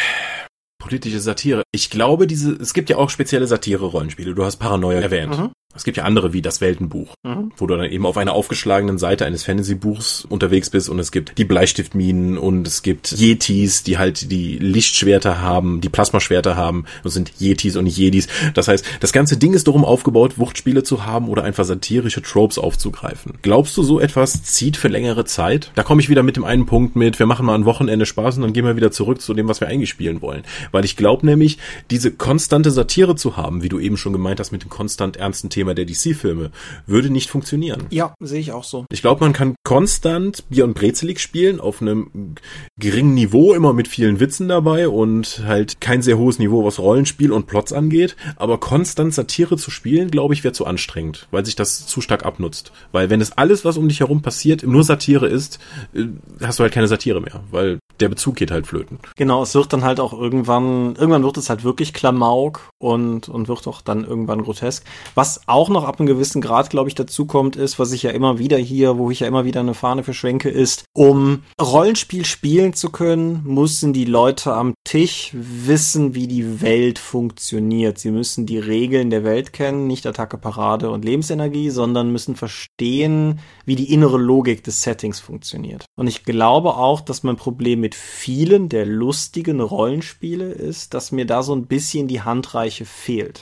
Politische 0.88 1.20
Satire. 1.20 1.62
Ich 1.70 1.90
glaube, 1.90 2.26
diese, 2.26 2.52
es 2.52 2.74
gibt 2.74 2.90
ja 2.90 2.96
auch 2.96 3.10
spezielle 3.10 3.46
Satire-Rollenspiele. 3.46 4.34
Du 4.34 4.44
hast 4.44 4.56
Paranoia 4.56 5.00
erwähnt. 5.00 5.38
Mhm. 5.38 5.50
Es 5.78 5.84
gibt 5.84 5.96
ja 5.96 6.02
andere 6.02 6.32
wie 6.32 6.42
das 6.42 6.60
Weltenbuch, 6.60 7.14
mhm. 7.22 7.52
wo 7.56 7.66
du 7.66 7.76
dann 7.76 7.90
eben 7.90 8.04
auf 8.04 8.16
einer 8.16 8.32
aufgeschlagenen 8.32 8.98
Seite 8.98 9.24
eines 9.24 9.44
Fantasy-Buchs 9.44 10.26
unterwegs 10.28 10.70
bist 10.70 10.88
und 10.88 10.98
es 10.98 11.12
gibt 11.12 11.38
die 11.38 11.44
Bleistiftminen 11.44 12.36
und 12.36 12.66
es 12.66 12.82
gibt 12.82 13.12
Yetis, 13.12 13.84
die 13.84 13.96
halt 13.96 14.32
die 14.32 14.58
Lichtschwerter 14.58 15.40
haben, 15.40 15.80
die 15.80 15.88
Plasmaschwerter 15.88 16.56
haben 16.56 16.84
und 17.04 17.10
sind 17.10 17.32
Yetis 17.38 17.76
und 17.76 17.84
nicht 17.84 17.96
Jedis. 17.96 18.26
Das 18.54 18.66
heißt, 18.66 18.84
das 18.98 19.12
ganze 19.12 19.36
Ding 19.36 19.54
ist 19.54 19.68
darum 19.68 19.84
aufgebaut, 19.84 20.36
Wuchtspiele 20.36 20.82
zu 20.82 21.06
haben 21.06 21.28
oder 21.28 21.44
einfach 21.44 21.64
satirische 21.64 22.22
Tropes 22.22 22.58
aufzugreifen. 22.58 23.34
Glaubst 23.42 23.76
du, 23.76 23.84
so 23.84 24.00
etwas 24.00 24.42
zieht 24.42 24.76
für 24.76 24.88
längere 24.88 25.24
Zeit? 25.24 25.70
Da 25.76 25.84
komme 25.84 26.00
ich 26.00 26.08
wieder 26.08 26.24
mit 26.24 26.34
dem 26.34 26.44
einen 26.44 26.66
Punkt 26.66 26.96
mit, 26.96 27.20
wir 27.20 27.26
machen 27.26 27.46
mal 27.46 27.54
ein 27.54 27.66
Wochenende 27.66 28.04
Spaß 28.04 28.36
und 28.36 28.42
dann 28.42 28.52
gehen 28.52 28.64
wir 28.64 28.74
wieder 28.74 28.90
zurück 28.90 29.20
zu 29.20 29.32
dem, 29.32 29.46
was 29.46 29.60
wir 29.60 29.68
eigentlich 29.68 29.90
spielen 29.90 30.22
wollen. 30.22 30.42
Weil 30.72 30.84
ich 30.84 30.96
glaube 30.96 31.24
nämlich, 31.24 31.58
diese 31.90 32.10
konstante 32.10 32.72
Satire 32.72 33.14
zu 33.14 33.36
haben, 33.36 33.62
wie 33.62 33.68
du 33.68 33.78
eben 33.78 33.96
schon 33.96 34.12
gemeint 34.12 34.40
hast 34.40 34.50
mit 34.50 34.62
dem 34.62 34.70
konstant 34.70 35.16
ernsten 35.16 35.50
Thema 35.50 35.67
der 35.74 35.84
DC-Filme, 35.84 36.50
würde 36.86 37.10
nicht 37.10 37.30
funktionieren. 37.30 37.86
Ja, 37.90 38.14
sehe 38.20 38.40
ich 38.40 38.52
auch 38.52 38.64
so. 38.64 38.86
Ich 38.90 39.00
glaube, 39.00 39.24
man 39.24 39.32
kann 39.32 39.54
konstant 39.64 40.48
Bier 40.48 40.64
und 40.64 40.74
Brezelig 40.74 41.20
spielen, 41.20 41.60
auf 41.60 41.82
einem 41.82 42.34
geringen 42.78 43.14
Niveau, 43.14 43.54
immer 43.54 43.72
mit 43.72 43.88
vielen 43.88 44.20
Witzen 44.20 44.48
dabei 44.48 44.88
und 44.88 45.42
halt 45.44 45.80
kein 45.80 46.02
sehr 46.02 46.18
hohes 46.18 46.38
Niveau, 46.38 46.64
was 46.64 46.78
Rollenspiel 46.78 47.32
und 47.32 47.46
Plots 47.46 47.72
angeht, 47.72 48.16
aber 48.36 48.58
konstant 48.58 49.14
Satire 49.14 49.56
zu 49.56 49.70
spielen, 49.70 50.10
glaube 50.10 50.34
ich, 50.34 50.44
wäre 50.44 50.54
zu 50.54 50.66
anstrengend, 50.66 51.28
weil 51.30 51.44
sich 51.44 51.56
das 51.56 51.86
zu 51.86 52.00
stark 52.00 52.24
abnutzt. 52.24 52.72
Weil 52.92 53.10
wenn 53.10 53.20
es 53.20 53.32
alles, 53.32 53.64
was 53.64 53.76
um 53.76 53.88
dich 53.88 54.00
herum 54.00 54.22
passiert, 54.22 54.62
nur 54.62 54.84
Satire 54.84 55.26
ist, 55.26 55.58
äh, 55.94 56.06
hast 56.42 56.58
du 56.58 56.62
halt 56.62 56.72
keine 56.72 56.88
Satire 56.88 57.20
mehr, 57.20 57.42
weil 57.50 57.78
der 58.00 58.08
Bezug 58.08 58.36
geht 58.36 58.50
halt 58.50 58.66
flöten. 58.66 58.98
Genau, 59.16 59.42
es 59.42 59.54
wird 59.54 59.72
dann 59.72 59.84
halt 59.84 60.00
auch 60.00 60.12
irgendwann, 60.12 60.94
irgendwann 60.96 61.24
wird 61.24 61.36
es 61.36 61.50
halt 61.50 61.64
wirklich 61.64 61.92
Klamauk 61.92 62.70
und, 62.78 63.28
und 63.28 63.48
wird 63.48 63.66
auch 63.66 63.82
dann 63.82 64.04
irgendwann 64.04 64.42
grotesk. 64.42 64.84
Was 65.14 65.47
auch 65.48 65.68
noch 65.68 65.84
ab 65.84 65.98
einem 65.98 66.06
gewissen 66.06 66.40
Grad, 66.40 66.70
glaube 66.70 66.88
ich, 66.88 66.94
dazu 66.94 67.26
kommt, 67.26 67.56
ist, 67.56 67.78
was 67.78 67.92
ich 67.92 68.02
ja 68.02 68.10
immer 68.10 68.38
wieder 68.38 68.58
hier, 68.58 68.98
wo 68.98 69.10
ich 69.10 69.20
ja 69.20 69.26
immer 69.26 69.44
wieder 69.44 69.60
eine 69.60 69.74
Fahne 69.74 70.04
verschwenke, 70.04 70.48
ist, 70.48 70.84
um 70.92 71.42
Rollenspiel 71.60 72.24
spielen 72.24 72.74
zu 72.74 72.90
können, 72.90 73.42
müssen 73.44 73.92
die 73.92 74.04
Leute 74.04 74.52
am 74.52 74.74
Tisch 74.84 75.30
wissen, 75.32 76.14
wie 76.14 76.26
die 76.26 76.60
Welt 76.60 76.98
funktioniert. 76.98 77.98
Sie 77.98 78.10
müssen 78.10 78.46
die 78.46 78.58
Regeln 78.58 79.10
der 79.10 79.24
Welt 79.24 79.52
kennen, 79.52 79.86
nicht 79.86 80.06
Attacke, 80.06 80.38
Parade 80.38 80.90
und 80.90 81.04
Lebensenergie, 81.04 81.70
sondern 81.70 82.12
müssen 82.12 82.36
verstehen, 82.36 83.40
wie 83.64 83.76
die 83.76 83.92
innere 83.92 84.18
Logik 84.18 84.64
des 84.64 84.82
Settings 84.82 85.20
funktioniert. 85.20 85.84
Und 85.96 86.06
ich 86.06 86.24
glaube 86.24 86.76
auch, 86.76 87.00
dass 87.00 87.22
mein 87.22 87.36
Problem 87.36 87.80
mit 87.80 87.94
vielen 87.94 88.68
der 88.68 88.86
lustigen 88.86 89.60
Rollenspiele 89.60 90.46
ist, 90.46 90.94
dass 90.94 91.12
mir 91.12 91.26
da 91.26 91.42
so 91.42 91.54
ein 91.54 91.66
bisschen 91.66 92.08
die 92.08 92.22
Handreiche 92.22 92.84
fehlt. 92.84 93.40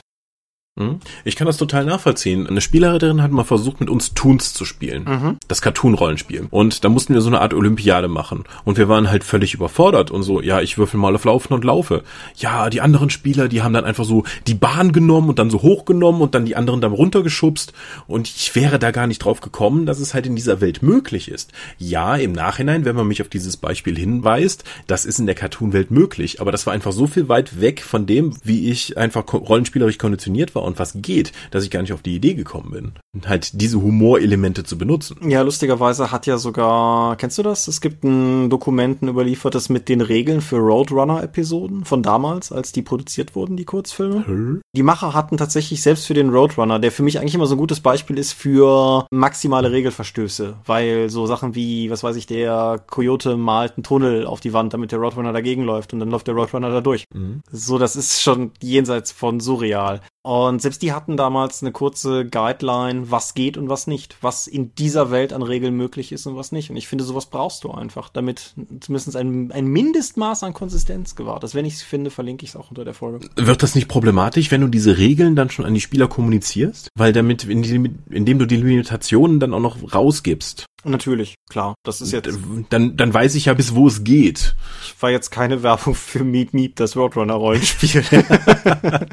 Hm? 0.77 0.99
Ich 1.25 1.35
kann 1.35 1.47
das 1.47 1.57
total 1.57 1.85
nachvollziehen. 1.85 2.47
Eine 2.47 2.61
Spielleiterin 2.61 3.21
hat 3.23 3.31
mal 3.31 3.43
versucht, 3.43 3.79
mit 3.79 3.89
uns 3.89 4.13
Toons 4.13 4.53
zu 4.53 4.63
spielen. 4.63 5.05
Mhm. 5.05 5.37
Das 5.47 5.61
Cartoon-Rollenspiel. 5.61 6.47
Und 6.51 6.83
da 6.83 6.89
mussten 6.89 7.15
wir 7.15 7.21
so 7.21 7.29
eine 7.29 7.41
Art 7.41 7.53
Olympiade 7.53 8.07
machen. 8.07 8.43
Und 8.63 8.77
wir 8.77 8.87
waren 8.87 9.09
halt 9.09 9.23
völlig 9.23 9.55
überfordert 9.55 10.11
und 10.11 10.21
so, 10.23 10.39
ja, 10.39 10.61
ich 10.61 10.77
würfel 10.77 10.99
mal 10.99 11.15
auf 11.15 11.25
Laufen 11.25 11.53
und 11.53 11.63
laufe. 11.63 12.03
Ja, 12.35 12.69
die 12.69 12.81
anderen 12.81 13.09
Spieler, 13.09 13.47
die 13.47 13.63
haben 13.63 13.73
dann 13.73 13.85
einfach 13.85 14.05
so 14.05 14.23
die 14.45 14.53
Bahn 14.53 14.91
genommen 14.91 15.29
und 15.29 15.39
dann 15.39 15.49
so 15.49 15.63
hochgenommen 15.63 16.21
und 16.21 16.35
dann 16.35 16.45
die 16.45 16.55
anderen 16.55 16.79
dann 16.79 16.91
runtergeschubst. 16.91 17.73
Und 18.05 18.27
ich 18.27 18.55
wäre 18.55 18.77
da 18.77 18.91
gar 18.91 19.07
nicht 19.07 19.19
drauf 19.19 19.41
gekommen, 19.41 19.87
dass 19.87 19.99
es 19.99 20.13
halt 20.13 20.27
in 20.27 20.35
dieser 20.35 20.61
Welt 20.61 20.83
möglich 20.83 21.29
ist. 21.29 21.51
Ja, 21.79 22.15
im 22.15 22.33
Nachhinein, 22.33 22.85
wenn 22.85 22.95
man 22.95 23.07
mich 23.07 23.21
auf 23.21 23.29
dieses 23.29 23.57
Beispiel 23.57 23.97
hinweist, 23.97 24.63
das 24.85 25.05
ist 25.05 25.19
in 25.19 25.25
der 25.25 25.35
Cartoon-Welt 25.35 25.89
möglich. 25.89 26.39
Aber 26.39 26.51
das 26.51 26.67
war 26.67 26.73
einfach 26.73 26.91
so 26.91 27.07
viel 27.07 27.29
weit 27.29 27.59
weg 27.59 27.81
von 27.81 28.05
dem, 28.05 28.35
wie 28.43 28.69
ich 28.69 28.95
einfach 28.97 29.25
rollenspielerisch 29.33 29.97
konditioniert 29.97 30.53
war 30.53 30.66
und 30.67 30.79
was 30.79 30.93
geht, 30.95 31.31
dass 31.51 31.63
ich 31.63 31.71
gar 31.71 31.81
nicht 31.81 31.93
auf 31.93 32.01
die 32.01 32.15
Idee 32.15 32.33
gekommen 32.33 32.71
bin, 32.71 33.27
halt 33.27 33.59
diese 33.61 33.81
Humorelemente 33.81 34.63
zu 34.63 34.77
benutzen. 34.77 35.17
Ja, 35.29 35.41
lustigerweise 35.41 36.11
hat 36.11 36.27
ja 36.27 36.37
sogar, 36.37 37.15
kennst 37.15 37.37
du 37.37 37.43
das? 37.43 37.67
Es 37.67 37.81
gibt 37.81 38.03
ein 38.03 38.49
Dokumenten 38.49 39.07
überliefertes 39.07 39.69
mit 39.69 39.89
den 39.89 40.01
Regeln 40.01 40.41
für 40.41 40.57
Roadrunner-Episoden 40.57 41.85
von 41.85 42.03
damals, 42.03 42.51
als 42.51 42.71
die 42.71 42.81
produziert 42.81 43.35
wurden, 43.35 43.57
die 43.57 43.65
Kurzfilme. 43.65 44.27
Hm? 44.27 44.61
Die 44.75 44.83
Macher 44.83 45.13
hatten 45.13 45.37
tatsächlich 45.37 45.81
selbst 45.81 46.05
für 46.05 46.13
den 46.13 46.29
Roadrunner, 46.29 46.79
der 46.79 46.91
für 46.91 47.03
mich 47.03 47.19
eigentlich 47.19 47.35
immer 47.35 47.47
so 47.47 47.55
ein 47.55 47.59
gutes 47.59 47.79
Beispiel 47.79 48.17
ist 48.17 48.33
für 48.33 49.07
maximale 49.11 49.71
Regelverstöße, 49.71 50.57
weil 50.65 51.09
so 51.09 51.25
Sachen 51.25 51.55
wie, 51.55 51.89
was 51.89 52.03
weiß 52.03 52.15
ich, 52.15 52.27
der 52.27 52.83
Coyote 52.87 53.37
malt 53.37 53.73
einen 53.77 53.83
Tunnel 53.83 54.25
auf 54.25 54.39
die 54.39 54.53
Wand, 54.53 54.73
damit 54.73 54.91
der 54.91 54.99
Roadrunner 54.99 55.33
dagegen 55.33 55.63
läuft 55.63 55.93
und 55.93 55.99
dann 55.99 56.09
läuft 56.09 56.27
der 56.27 56.35
Roadrunner 56.35 56.69
da 56.69 56.81
durch. 56.81 57.05
Mhm. 57.13 57.41
So, 57.51 57.77
das 57.77 57.95
ist 57.95 58.21
schon 58.21 58.51
jenseits 58.61 59.11
von 59.11 59.39
surreal. 59.39 60.01
Und 60.27 60.61
selbst 60.61 60.81
die 60.81 60.91
hatten 60.91 61.15
damals 61.15 61.63
eine 61.63 61.71
kurze 61.71 62.25
Guideline, 62.25 63.09
was 63.09 63.33
geht 63.33 63.55
und 63.55 63.69
was 63.69 63.87
nicht, 63.87 64.17
was 64.19 64.45
in 64.45 64.75
dieser 64.75 65.09
Welt 65.09 65.31
an 65.31 65.41
Regeln 65.41 65.73
möglich 65.73 66.11
ist 66.11 66.27
und 66.27 66.35
was 66.35 66.51
nicht. 66.51 66.69
Und 66.69 66.75
ich 66.75 66.89
finde, 66.89 67.05
sowas 67.05 67.27
brauchst 67.27 67.63
du 67.63 67.71
einfach, 67.71 68.09
damit 68.09 68.53
zumindest 68.81 69.15
ein, 69.15 69.53
ein 69.53 69.67
Mindestmaß 69.67 70.43
an 70.43 70.51
Konsistenz 70.51 71.15
gewahrt 71.15 71.45
ist. 71.45 71.55
Wenn 71.55 71.63
ich 71.63 71.75
es 71.75 71.81
finde, 71.81 72.11
verlinke 72.11 72.43
ich 72.43 72.49
es 72.49 72.55
auch 72.57 72.71
unter 72.71 72.83
der 72.83 72.93
Folge. 72.93 73.25
Wird 73.37 73.63
das 73.63 73.73
nicht 73.73 73.87
problematisch, 73.87 74.51
wenn 74.51 74.59
du 74.59 74.67
diese 74.67 74.97
Regeln 74.97 75.37
dann 75.37 75.49
schon 75.49 75.63
an 75.63 75.73
die 75.73 75.79
Spieler 75.79 76.09
kommunizierst? 76.09 76.89
Weil 76.93 77.13
damit, 77.13 77.45
indem 77.45 78.37
du 78.37 78.45
die 78.45 78.57
Limitationen 78.57 79.39
dann 79.39 79.53
auch 79.53 79.61
noch 79.61 79.93
rausgibst. 79.95 80.65
Natürlich, 80.83 81.35
klar. 81.49 81.75
Das 81.85 82.01
ist 82.01 82.11
jetzt. 82.11 82.37
Dann, 82.69 82.97
dann 82.97 83.13
weiß 83.13 83.35
ich 83.35 83.45
ja, 83.45 83.53
bis 83.53 83.75
wo 83.75 83.87
es 83.87 84.03
geht. 84.03 84.55
Ich 84.83 85.01
war 85.01 85.09
jetzt 85.09 85.31
keine 85.31 85.63
Werbung 85.63 85.95
für 85.95 86.25
Meet 86.25 86.53
Meet, 86.53 86.81
das 86.81 86.97
Roadrunner-Rollenspiel. 86.97 88.03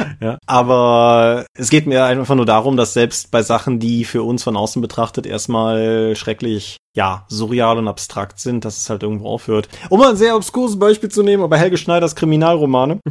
ja. 0.20 0.38
Aber 0.46 1.46
es 1.54 1.70
geht 1.70 1.86
mir 1.86 2.04
einfach 2.04 2.34
nur 2.34 2.46
darum, 2.46 2.76
dass 2.76 2.92
selbst 2.92 3.30
bei 3.30 3.42
Sachen, 3.42 3.78
die 3.78 4.04
für 4.04 4.22
uns 4.22 4.42
von 4.42 4.56
außen 4.56 4.80
betrachtet 4.80 5.26
erstmal 5.26 6.14
schrecklich, 6.16 6.76
ja, 6.96 7.24
surreal 7.28 7.78
und 7.78 7.88
abstrakt 7.88 8.40
sind, 8.40 8.64
dass 8.64 8.78
es 8.78 8.90
halt 8.90 9.02
irgendwo 9.02 9.28
aufhört. 9.28 9.68
Um 9.88 10.00
mal 10.00 10.10
ein 10.10 10.16
sehr 10.16 10.36
obskures 10.36 10.78
Beispiel 10.78 11.08
zu 11.08 11.22
nehmen, 11.22 11.42
aber 11.42 11.56
Helge 11.56 11.76
Schneiders 11.76 12.16
Kriminalromane. 12.16 13.00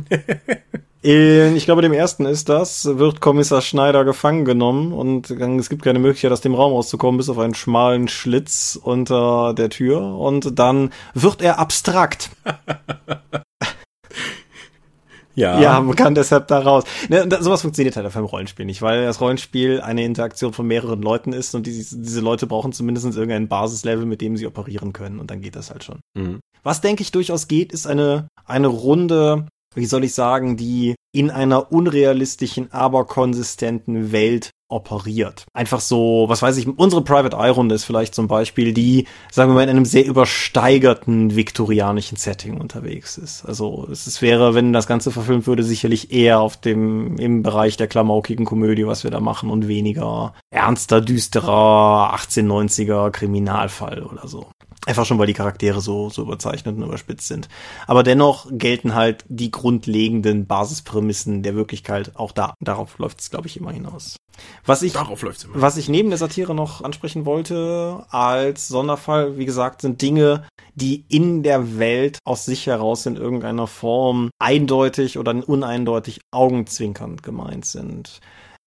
In, 1.01 1.55
ich 1.55 1.63
glaube, 1.63 1.81
dem 1.81 1.93
ersten 1.93 2.25
ist 2.25 2.49
das, 2.49 2.83
wird 2.97 3.21
Kommissar 3.21 3.61
Schneider 3.61 4.03
gefangen 4.03 4.43
genommen 4.43 4.91
und 4.91 5.31
es 5.31 5.69
gibt 5.69 5.81
keine 5.81 5.99
Möglichkeit, 5.99 6.33
aus 6.33 6.41
dem 6.41 6.55
Raum 6.55 6.73
rauszukommen, 6.73 7.17
bis 7.17 7.29
auf 7.29 7.37
einen 7.37 7.55
schmalen 7.55 8.09
Schlitz 8.09 8.77
unter 8.81 9.53
der 9.53 9.69
Tür 9.69 10.01
und 10.01 10.59
dann 10.59 10.91
wird 11.13 11.41
er 11.41 11.57
abstrakt. 11.57 12.31
Ja. 15.39 15.59
Ja, 15.59 15.79
man 15.79 15.95
kann 15.95 16.15
deshalb 16.15 16.47
da 16.47 16.59
raus. 16.59 16.83
Ne, 17.07 17.25
da, 17.27 17.41
sowas 17.41 17.61
funktioniert 17.61 17.95
halt 17.95 18.05
auf 18.05 18.15
einem 18.15 18.25
Rollenspiel 18.25 18.65
nicht, 18.65 18.81
weil 18.81 19.05
das 19.05 19.21
Rollenspiel 19.21 19.79
eine 19.79 20.03
Interaktion 20.03 20.51
von 20.51 20.67
mehreren 20.67 21.01
Leuten 21.01 21.31
ist 21.31 21.55
und 21.55 21.65
die, 21.65 21.71
diese 21.71 22.19
Leute 22.19 22.45
brauchen 22.45 22.73
zumindest 22.73 23.05
irgendein 23.05 23.47
Basislevel, 23.47 24.05
mit 24.05 24.21
dem 24.21 24.35
sie 24.35 24.47
operieren 24.47 24.91
können 24.91 25.19
und 25.19 25.31
dann 25.31 25.41
geht 25.41 25.55
das 25.55 25.71
halt 25.71 25.83
schon. 25.83 25.99
Mhm. 26.13 26.39
Was 26.63 26.81
denke 26.81 27.01
ich 27.03 27.11
durchaus 27.11 27.47
geht, 27.47 27.71
ist 27.71 27.87
eine, 27.87 28.27
eine 28.45 28.67
Runde, 28.67 29.47
wie 29.75 29.85
soll 29.85 30.03
ich 30.03 30.13
sagen, 30.13 30.57
die 30.57 30.95
in 31.11 31.31
einer 31.31 31.71
unrealistischen, 31.71 32.71
aber 32.71 33.05
konsistenten 33.05 34.11
Welt 34.11 34.51
operiert. 34.69 35.45
Einfach 35.53 35.79
so, 35.79 36.25
was 36.27 36.43
weiß 36.43 36.57
ich, 36.57 36.67
unsere 36.67 37.03
Private 37.03 37.35
Eye 37.35 37.49
Runde 37.49 37.73
ist 37.73 37.85
vielleicht 37.85 38.13
zum 38.13 38.27
Beispiel, 38.27 38.71
die, 38.71 39.07
sagen 39.31 39.49
wir 39.49 39.55
mal, 39.55 39.63
in 39.63 39.69
einem 39.69 39.85
sehr 39.85 40.05
übersteigerten 40.05 41.35
viktorianischen 41.35 42.17
Setting 42.17 42.61
unterwegs 42.61 43.17
ist. 43.17 43.43
Also 43.45 43.87
es, 43.91 44.21
wäre, 44.21 44.53
wenn 44.53 44.71
das 44.71 44.85
Ganze 44.85 45.09
verfilmt 45.09 45.47
würde, 45.47 45.63
sicherlich 45.63 46.11
eher 46.11 46.39
auf 46.39 46.55
dem, 46.55 47.17
im 47.17 47.41
Bereich 47.41 47.77
der 47.77 47.87
klamaukigen 47.87 48.45
Komödie, 48.45 48.85
was 48.85 49.03
wir 49.03 49.11
da 49.11 49.19
machen 49.19 49.49
und 49.49 49.67
weniger 49.67 50.33
ernster, 50.51 51.01
düsterer 51.01 52.13
1890er 52.15 53.09
Kriminalfall 53.09 54.03
oder 54.03 54.27
so. 54.27 54.47
Einfach 54.85 55.05
schon, 55.05 55.19
weil 55.19 55.27
die 55.27 55.33
Charaktere 55.33 55.81
so, 55.81 56.09
so 56.09 56.21
überzeichnet 56.21 56.77
und 56.77 56.83
überspitzt 56.83 57.27
sind. 57.27 57.49
Aber 57.85 58.01
dennoch 58.01 58.47
gelten 58.51 58.95
halt 58.95 59.25
die 59.27 59.51
grundlegenden 59.51 60.47
Basisprämissen 60.99 61.43
der 61.43 61.55
Wirklichkeit 61.55 62.15
auch 62.15 62.31
da. 62.31 62.53
Darauf 62.59 62.97
läuft 62.99 63.21
es, 63.21 63.29
glaube 63.29 63.47
ich, 63.47 63.57
immer 63.57 63.71
hinaus. 63.71 64.17
Was 64.65 64.81
ich, 64.81 64.93
Darauf 64.93 65.21
läuft's 65.21 65.43
immer. 65.43 65.61
was 65.61 65.77
ich 65.77 65.89
neben 65.89 66.09
der 66.09 66.17
Satire 66.17 66.55
noch 66.55 66.81
ansprechen 66.81 67.25
wollte 67.25 68.05
als 68.09 68.67
Sonderfall, 68.67 69.37
wie 69.37 69.45
gesagt, 69.45 69.81
sind 69.81 70.01
Dinge, 70.01 70.45
die 70.75 71.05
in 71.09 71.43
der 71.43 71.77
Welt 71.77 72.19
aus 72.23 72.45
sich 72.45 72.67
heraus 72.67 73.05
in 73.05 73.17
irgendeiner 73.17 73.67
Form 73.67 74.29
eindeutig 74.39 75.17
oder 75.17 75.31
uneindeutig 75.47 76.21
augenzwinkernd 76.31 77.23
gemeint 77.23 77.65
sind. 77.65 78.19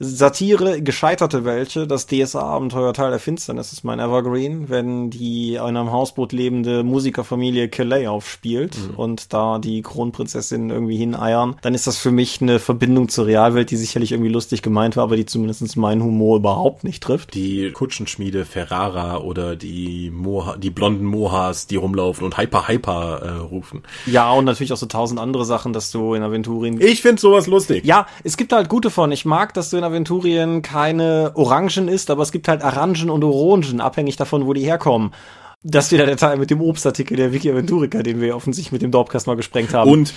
Satire, 0.05 0.83
gescheiterte 0.83 1.45
welche, 1.45 1.87
das 1.87 2.07
DSA-Abenteuer 2.07 2.93
Teil 2.93 3.11
der 3.11 3.21
Finsternis 3.21 3.73
ist 3.73 3.85
mein 3.85 4.01
Evergreen, 4.01 4.69
wenn 4.69 5.11
die 5.11 5.55
in 5.55 5.61
einem 5.61 5.93
Hausboot 5.93 6.33
lebende 6.33 6.83
Musikerfamilie 6.83 7.69
Calais 7.69 8.09
aufspielt 8.09 8.77
Mhm. 8.77 8.95
und 8.97 9.33
da 9.33 9.61
die 9.61 9.81
Kronprinzessin 9.83 10.71
irgendwie 10.71 10.97
hineiern, 10.97 11.55
dann 11.63 11.75
ist 11.75 11.87
das 11.87 11.99
für 11.99 12.11
mich 12.11 12.43
eine 12.43 12.59
Verbindung 12.59 13.09
zur 13.09 13.27
Realwelt, 13.27 13.71
die 13.71 13.77
sicherlich 13.77 14.11
irgendwie 14.11 14.31
lustig 14.33 14.61
gemeint 14.63 14.97
war, 14.97 15.05
aber 15.05 15.15
die 15.17 15.25
zumindest 15.27 15.77
meinen 15.77 16.03
Humor 16.03 16.39
überhaupt 16.39 16.83
nicht 16.83 17.03
trifft. 17.03 17.35
Die 17.35 17.71
Kutschenschmiede 17.71 18.45
Ferrara 18.45 19.19
oder 19.19 19.55
die 19.55 20.11
Moha, 20.11 20.57
die 20.57 20.71
blonden 20.71 21.05
Mohas, 21.05 21.69
die 21.69 21.77
rumlaufen 21.77 22.25
und 22.25 22.37
Hyper 22.39 22.67
Hyper 22.67 23.21
äh, 23.23 23.29
rufen. 23.39 23.83
Ja, 24.07 24.33
und 24.33 24.45
natürlich 24.47 24.73
auch 24.73 24.77
so 24.77 24.87
tausend 24.87 25.21
andere 25.21 25.45
Sachen, 25.45 25.73
dass 25.73 25.93
du 25.93 26.15
in 26.15 26.25
Aventurien 26.25 26.81
Ich 26.81 27.03
find 27.03 27.21
sowas 27.21 27.47
lustig. 27.47 27.85
Ja, 27.85 28.07
es 28.25 28.37
gibt 28.37 28.53
halt 28.53 28.69
gute 28.69 28.91
von. 28.91 29.13
Ich 29.13 29.25
mag, 29.25 29.55
dass 29.55 29.71
du 29.71 29.77
in 29.77 29.85
Aventurien 29.93 30.63
keine 30.63 31.33
Orangen 31.35 31.89
isst, 31.89 32.11
aber 32.11 32.23
es 32.23 32.33
gibt 32.33 32.49
halt 32.49 32.65
Orangen 32.65 33.11
und 33.11 33.23
Orangen, 33.23 33.81
abhängig 33.81 34.17
davon, 34.17 34.47
wo 34.47 34.53
die 34.53 34.65
herkommen. 34.65 35.13
Das 35.63 35.87
ist 35.87 35.93
wieder 35.93 36.07
der 36.07 36.17
Teil 36.17 36.39
mit 36.39 36.51
dem 36.51 36.61
Obstartikel 36.61 37.17
der 37.17 37.33
Wiki 37.33 37.51
Aventurica, 37.51 38.03
den 38.03 38.21
wir 38.21 38.35
offensichtlich 38.35 38.73
mit 38.73 38.83
dem 38.83 38.91
Dorpcast 38.91 39.29
mal 39.29 39.37
gesprengt 39.37 39.73
haben. 39.75 39.91
Und 39.91 40.13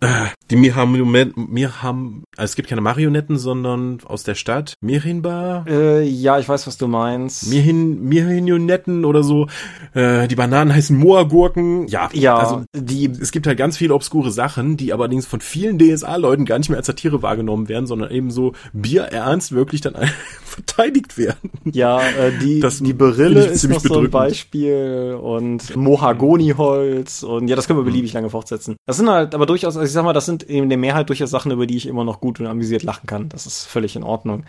äh, 0.00 0.26
die 0.50 0.56
mir 0.56 0.74
haben, 0.76 2.24
also 2.38 2.52
es 2.52 2.56
gibt 2.56 2.68
keine 2.68 2.80
Marionetten, 2.80 3.36
sondern 3.36 3.98
aus 4.04 4.22
der 4.22 4.36
Stadt 4.36 4.74
Mirinba, 4.80 5.64
äh, 5.68 6.04
ja, 6.04 6.38
ich 6.38 6.48
weiß, 6.48 6.68
was 6.68 6.78
du 6.78 6.86
meinst. 6.86 7.48
Mirhin, 7.48 8.00
Mirionetten 8.04 9.04
oder 9.04 9.24
so. 9.24 9.48
Äh, 9.92 10.28
die 10.28 10.36
Bananen 10.36 10.72
heißen 10.72 10.96
Moorgurken. 10.96 11.88
Ja, 11.88 12.08
ja, 12.12 12.36
also 12.36 12.64
die 12.74 13.06
es 13.06 13.32
gibt 13.32 13.48
halt 13.48 13.58
ganz 13.58 13.76
viele 13.76 13.92
obskure 13.92 14.30
Sachen, 14.30 14.76
die 14.76 14.92
allerdings 14.92 15.26
von 15.26 15.40
vielen 15.40 15.78
DSA-Leuten 15.78 16.44
gar 16.44 16.58
nicht 16.58 16.68
mehr 16.68 16.78
als 16.78 16.86
Satire 16.86 17.22
wahrgenommen 17.22 17.68
werden, 17.68 17.88
sondern 17.88 18.12
eben 18.12 18.30
so 18.30 18.52
bierernst 18.72 19.50
wirklich 19.50 19.80
dann 19.80 19.94
verteidigt 20.44 21.18
werden. 21.18 21.50
Ja, 21.64 22.00
äh, 22.00 22.32
die, 22.40 22.60
Das 22.60 22.78
die 22.78 22.92
Berille 22.92 23.46
ist 23.46 23.62
ziemlich 23.62 23.82
noch 23.82 23.94
so 23.94 24.00
ein. 24.00 24.10
Beispiel 24.10 25.18
und 25.20 25.74
Mohagoniholz 25.74 27.24
und 27.24 27.48
ja, 27.48 27.56
das 27.56 27.66
können 27.66 27.80
wir 27.80 27.84
beliebig 27.84 28.12
lange 28.12 28.30
fortsetzen. 28.30 28.76
Das 28.86 28.96
sind 28.96 29.10
halt 29.10 29.34
aber 29.34 29.46
durchaus, 29.46 29.76
also 29.76 29.84
ich 29.84 29.92
sag 29.92 30.04
mal, 30.04 30.12
das 30.12 30.26
sind 30.26 30.44
in 30.44 30.68
der 30.68 30.78
Mehrheit 30.78 31.08
durchaus 31.08 31.30
Sachen, 31.30 31.50
über 31.50 31.66
die 31.66 31.76
ich 31.76 31.86
immer 31.86 32.04
noch 32.04 32.20
gut 32.20 32.27
und 32.40 32.46
amüsiert 32.46 32.82
lachen 32.82 33.06
kann. 33.06 33.28
Das 33.28 33.46
ist 33.46 33.64
völlig 33.64 33.96
in 33.96 34.02
Ordnung. 34.02 34.44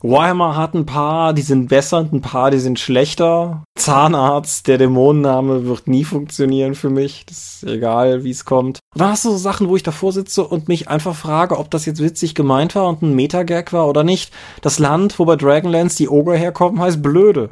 Warhammer 0.00 0.56
hat 0.56 0.74
ein 0.74 0.84
paar, 0.84 1.32
die 1.32 1.42
sind 1.42 1.68
besser 1.68 1.98
und 1.98 2.12
ein 2.12 2.22
paar, 2.22 2.50
die 2.50 2.58
sind 2.58 2.80
schlechter. 2.80 3.62
Zahnarzt, 3.76 4.66
der 4.66 4.78
Dämonenname 4.78 5.64
wird 5.66 5.86
nie 5.86 6.02
funktionieren 6.02 6.74
für 6.74 6.90
mich. 6.90 7.24
Das 7.26 7.62
ist 7.62 7.68
egal, 7.68 8.24
wie 8.24 8.30
es 8.30 8.44
kommt. 8.44 8.80
Und 8.94 9.00
dann 9.00 9.10
hast 9.10 9.24
du 9.24 9.30
so 9.30 9.36
Sachen, 9.36 9.68
wo 9.68 9.76
ich 9.76 9.84
davor 9.84 10.12
sitze 10.12 10.44
und 10.44 10.66
mich 10.66 10.88
einfach 10.88 11.14
frage, 11.14 11.56
ob 11.56 11.70
das 11.70 11.86
jetzt 11.86 12.02
witzig 12.02 12.34
gemeint 12.34 12.74
war 12.74 12.88
und 12.88 13.02
ein 13.02 13.14
Metagag 13.14 13.72
war 13.72 13.86
oder 13.86 14.02
nicht. 14.02 14.32
Das 14.60 14.80
Land, 14.80 15.18
wo 15.20 15.24
bei 15.24 15.36
Dragonlance 15.36 15.96
die 15.98 16.08
Ogre 16.08 16.36
herkommen, 16.36 16.80
heißt 16.80 17.00
Blöde. 17.00 17.50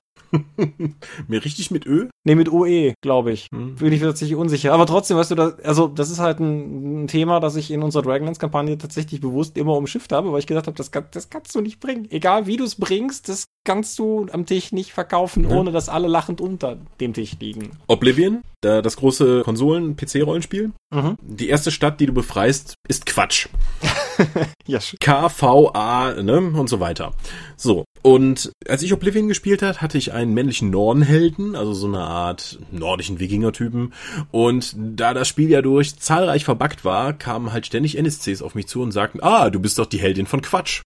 Mir 1.29 1.45
richtig 1.45 1.71
mit 1.71 1.87
Ö? 1.87 2.09
Nee, 2.25 2.35
mit 2.35 2.51
OE, 2.53 2.95
glaube 3.03 3.33
ich. 3.33 3.49
Hm. 3.53 3.77
Bin 3.77 3.93
ich 3.93 4.01
tatsächlich 4.01 4.37
unsicher. 4.37 4.73
Aber 4.73 4.87
trotzdem, 4.87 5.17
weißt 5.17 5.31
du, 5.31 5.35
das, 5.35 5.59
also 5.61 5.89
das 5.89 6.11
ist 6.11 6.19
halt 6.19 6.39
ein, 6.41 7.05
ein 7.05 7.07
Thema, 7.09 7.41
das 7.41 7.57
ich 7.57 7.71
in 7.71 7.83
unserer 7.83 8.03
Dragonlance-Kampagne 8.03 8.79
tatsächlich 8.79 9.21
bewusst 9.21 9.57
immer 9.57 9.75
umschifft 9.77 10.13
habe, 10.13 10.33
weil 10.33 10.39
ich 10.41 10.47
gedacht 10.47 10.67
habe, 10.67 10.77
das, 10.77 10.91
kann, 10.91 11.05
das 11.13 11.31
kannst 11.31 11.55
du 11.55 11.61
nicht 11.61 11.81
bringen. 11.81 12.07
Egal 12.11 12.47
wie 12.47 12.57
du 12.57 12.65
es 12.65 12.75
bringst, 12.77 13.29
das 13.29 13.45
kannst 13.65 13.99
du 13.99 14.27
am 14.33 14.47
Tisch 14.47 14.73
nicht 14.73 14.93
verkaufen, 14.93 15.49
Ja. 15.49 15.57
ohne 15.57 15.73
dass 15.73 15.89
alle 15.89 16.09
lachend 16.09 16.41
unter 16.41 16.79
dem 17.01 17.13
Tisch 17.13 17.37
liegen. 17.41 17.71
Oblivion, 17.87 18.43
da, 18.63 18.83
das 18.83 18.97
große 18.97 19.43
Konsolen-PC-Rollenspiel. 19.45 20.73
Mhm. 20.93 21.17
Die 21.23 21.49
erste 21.49 21.71
Stadt, 21.71 22.01
die 22.01 22.07
du 22.07 22.13
befreist, 22.13 22.75
ist 22.89 23.07
Quatsch. 23.07 23.49
Ja, 24.67 24.79
K-V-A, 25.01 26.23
ne, 26.23 26.39
und 26.41 26.69
so 26.69 26.79
weiter. 26.79 27.15
So. 27.57 27.85
Und 28.03 28.53
als 28.67 28.83
ich 28.83 28.93
Oblivion 28.93 29.29
gespielt 29.29 29.63
hat, 29.63 29.83
hatte 29.83 29.99
ich 29.99 30.13
einen 30.13 30.33
männlichen 30.33 30.71
Nornhelden, 30.71 31.55
also 31.55 31.73
so 31.75 31.87
eine 31.87 32.01
Art 32.01 32.59
nordischen 32.71 33.21
Wikinger-Typen. 33.21 33.93
Und 34.31 34.75
da 34.77 35.13
das 35.15 35.29
Spiel 35.29 35.51
ja 35.51 35.63
durch 35.63 35.99
zahlreich 35.99 36.45
verbuggt 36.45 36.85
war, 36.85 37.13
kamen 37.13 37.53
halt 37.53 37.67
ständig 37.67 37.99
NSCs 37.99 38.43
auf 38.43 38.55
mich 38.55 38.67
zu 38.67 38.83
und 38.83 38.93
sagten, 38.93 39.21
ah, 39.23 39.51
du 39.51 39.61
bist 39.61 39.79
doch 39.79 39.87
die 39.87 40.01
Heldin 40.01 40.27
von 40.27 40.43
Quatsch. 40.43 40.81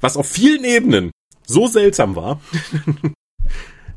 Was 0.00 0.16
auf 0.16 0.28
vielen 0.28 0.64
Ebenen 0.64 1.10
so 1.46 1.66
seltsam 1.66 2.14
war. 2.14 2.40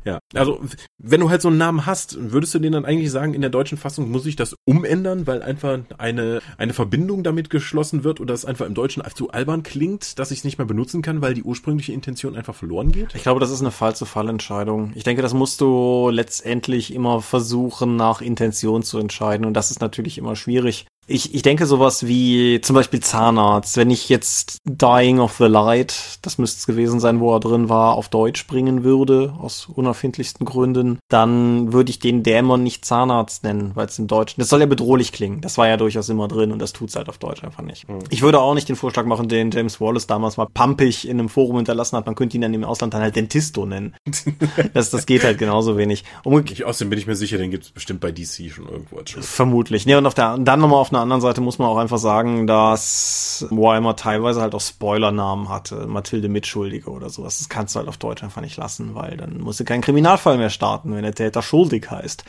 Ja, 0.04 0.18
also 0.34 0.60
wenn 0.98 1.20
du 1.20 1.30
halt 1.30 1.42
so 1.42 1.48
einen 1.48 1.58
Namen 1.58 1.86
hast, 1.86 2.16
würdest 2.32 2.54
du 2.54 2.58
den 2.58 2.72
dann 2.72 2.84
eigentlich 2.84 3.10
sagen, 3.10 3.34
in 3.34 3.40
der 3.40 3.50
deutschen 3.50 3.78
Fassung 3.78 4.10
muss 4.10 4.26
ich 4.26 4.36
das 4.36 4.54
umändern, 4.66 5.26
weil 5.26 5.42
einfach 5.42 5.78
eine, 5.98 6.40
eine 6.58 6.74
Verbindung 6.74 7.22
damit 7.22 7.48
geschlossen 7.50 8.04
wird 8.04 8.20
oder 8.20 8.34
es 8.34 8.44
einfach 8.44 8.66
im 8.66 8.74
Deutschen 8.74 9.02
zu 9.14 9.30
albern 9.30 9.62
klingt, 9.62 10.18
dass 10.18 10.30
ich 10.30 10.38
es 10.38 10.44
nicht 10.44 10.58
mehr 10.58 10.66
benutzen 10.66 11.02
kann, 11.02 11.22
weil 11.22 11.34
die 11.34 11.42
ursprüngliche 11.42 11.92
Intention 11.92 12.36
einfach 12.36 12.54
verloren 12.54 12.92
geht? 12.92 13.14
Ich 13.14 13.22
glaube, 13.22 13.40
das 13.40 13.50
ist 13.50 13.60
eine 13.60 13.70
Fall-zu-Fall-Entscheidung. 13.70 14.92
Ich 14.94 15.04
denke, 15.04 15.22
das 15.22 15.34
musst 15.34 15.60
du 15.60 16.10
letztendlich 16.10 16.92
immer 16.92 17.22
versuchen, 17.22 17.96
nach 17.96 18.20
Intention 18.20 18.82
zu 18.82 18.98
entscheiden. 18.98 19.46
Und 19.46 19.54
das 19.54 19.70
ist 19.70 19.80
natürlich 19.80 20.18
immer 20.18 20.36
schwierig. 20.36 20.86
Ich, 21.06 21.34
ich 21.34 21.42
denke 21.42 21.66
sowas 21.66 22.06
wie 22.06 22.60
zum 22.62 22.74
Beispiel 22.74 23.00
Zahnarzt. 23.00 23.76
Wenn 23.76 23.90
ich 23.90 24.08
jetzt 24.08 24.58
Dying 24.64 25.20
of 25.20 25.36
the 25.38 25.44
Light, 25.44 26.18
das 26.22 26.38
müsste 26.38 26.58
es 26.58 26.66
gewesen 26.66 27.00
sein, 27.00 27.20
wo 27.20 27.34
er 27.34 27.40
drin 27.40 27.68
war, 27.68 27.94
auf 27.94 28.08
Deutsch 28.08 28.46
bringen 28.46 28.84
würde, 28.84 29.34
aus 29.38 29.66
unerfindlichsten 29.66 30.46
Gründen, 30.46 30.98
dann 31.08 31.72
würde 31.72 31.90
ich 31.90 31.98
den 31.98 32.22
Dämon 32.22 32.62
nicht 32.62 32.84
Zahnarzt 32.84 33.44
nennen, 33.44 33.72
weil 33.74 33.86
es 33.86 33.98
im 33.98 34.06
Deutschen, 34.06 34.40
das 34.40 34.48
soll 34.48 34.60
ja 34.60 34.66
bedrohlich 34.66 35.12
klingen. 35.12 35.40
Das 35.40 35.58
war 35.58 35.68
ja 35.68 35.76
durchaus 35.76 36.08
immer 36.08 36.28
drin 36.28 36.52
und 36.52 36.58
das 36.58 36.72
tut's 36.72 36.96
halt 36.96 37.08
auf 37.08 37.18
Deutsch 37.18 37.44
einfach 37.44 37.62
nicht. 37.62 37.86
Ich 38.08 38.22
würde 38.22 38.40
auch 38.40 38.54
nicht 38.54 38.68
den 38.68 38.76
Vorschlag 38.76 39.04
machen, 39.04 39.28
den 39.28 39.50
James 39.50 39.80
Wallace 39.80 40.06
damals 40.06 40.36
mal 40.38 40.46
pampig 40.46 41.06
in 41.06 41.18
einem 41.18 41.28
Forum 41.28 41.56
hinterlassen 41.56 41.96
hat. 41.96 42.06
Man 42.06 42.14
könnte 42.14 42.36
ihn 42.36 42.40
dann 42.40 42.54
im 42.54 42.64
Ausland 42.64 42.94
dann 42.94 43.02
halt 43.02 43.16
Dentisto 43.16 43.66
nennen. 43.66 43.94
das, 44.72 44.90
das 44.90 45.04
geht 45.04 45.24
halt 45.24 45.38
genauso 45.38 45.76
wenig. 45.76 46.04
Umgekehrt 46.22 46.60
Ich, 46.60 46.64
außerdem 46.64 46.90
bin 46.90 46.98
ich 46.98 47.06
mir 47.06 47.16
sicher, 47.16 47.36
den 47.36 47.50
gibt 47.50 47.64
es 47.64 47.70
bestimmt 47.70 48.00
bei 48.00 48.10
DC 48.10 48.50
schon 48.50 48.68
irgendwo. 48.68 49.00
Vermutlich. 49.20 49.84
Nee, 49.84 49.96
und 49.96 50.06
auf 50.06 50.14
der, 50.14 50.38
dann 50.38 50.60
nochmal 50.60 50.80
auf 50.80 50.92
einer 50.94 51.02
anderen 51.02 51.20
Seite 51.20 51.40
muss 51.40 51.58
man 51.58 51.68
auch 51.68 51.76
einfach 51.76 51.98
sagen, 51.98 52.46
dass 52.46 53.46
Warhammer 53.50 53.96
teilweise 53.96 54.40
halt 54.40 54.54
auch 54.54 54.60
Spoilernamen 54.60 55.48
hatte. 55.48 55.86
Mathilde 55.86 56.28
Mitschuldige 56.28 56.90
oder 56.90 57.10
sowas. 57.10 57.38
Das 57.38 57.48
kannst 57.48 57.74
du 57.74 57.78
halt 57.80 57.88
auf 57.88 57.96
Deutsch 57.96 58.22
einfach 58.22 58.40
nicht 58.40 58.56
lassen, 58.56 58.94
weil 58.94 59.16
dann 59.16 59.40
musst 59.40 59.60
du 59.60 59.64
keinen 59.64 59.82
Kriminalfall 59.82 60.38
mehr 60.38 60.50
starten, 60.50 60.94
wenn 60.94 61.02
der 61.02 61.14
Täter 61.14 61.42
schuldig 61.42 61.90
heißt. 61.90 62.24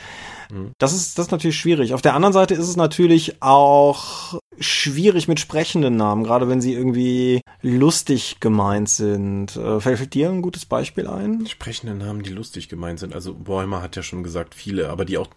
Das 0.77 0.93
ist, 0.93 1.17
das 1.17 1.27
ist 1.27 1.31
natürlich 1.31 1.57
schwierig. 1.57 1.93
Auf 1.93 2.01
der 2.01 2.13
anderen 2.13 2.33
Seite 2.33 2.53
ist 2.53 2.67
es 2.67 2.75
natürlich 2.75 3.41
auch 3.41 4.39
schwierig 4.59 5.27
mit 5.27 5.39
sprechenden 5.39 5.95
Namen, 5.95 6.23
gerade 6.23 6.47
wenn 6.47 6.61
sie 6.61 6.73
irgendwie 6.73 7.41
lustig 7.61 8.37
gemeint 8.39 8.89
sind. 8.89 9.55
Äh, 9.55 9.79
Fällt 9.79 10.13
dir 10.13 10.29
ein 10.29 10.41
gutes 10.41 10.65
Beispiel 10.65 11.07
ein? 11.07 11.45
Sprechende 11.47 11.93
Namen, 11.93 12.23
die 12.23 12.29
lustig 12.29 12.69
gemeint 12.69 12.99
sind. 12.99 13.13
Also 13.13 13.33
Bäumer 13.33 13.81
hat 13.81 13.95
ja 13.95 14.03
schon 14.03 14.23
gesagt, 14.23 14.55
viele, 14.55 14.89
aber 14.89 15.05
die 15.05 15.17
auch 15.17 15.27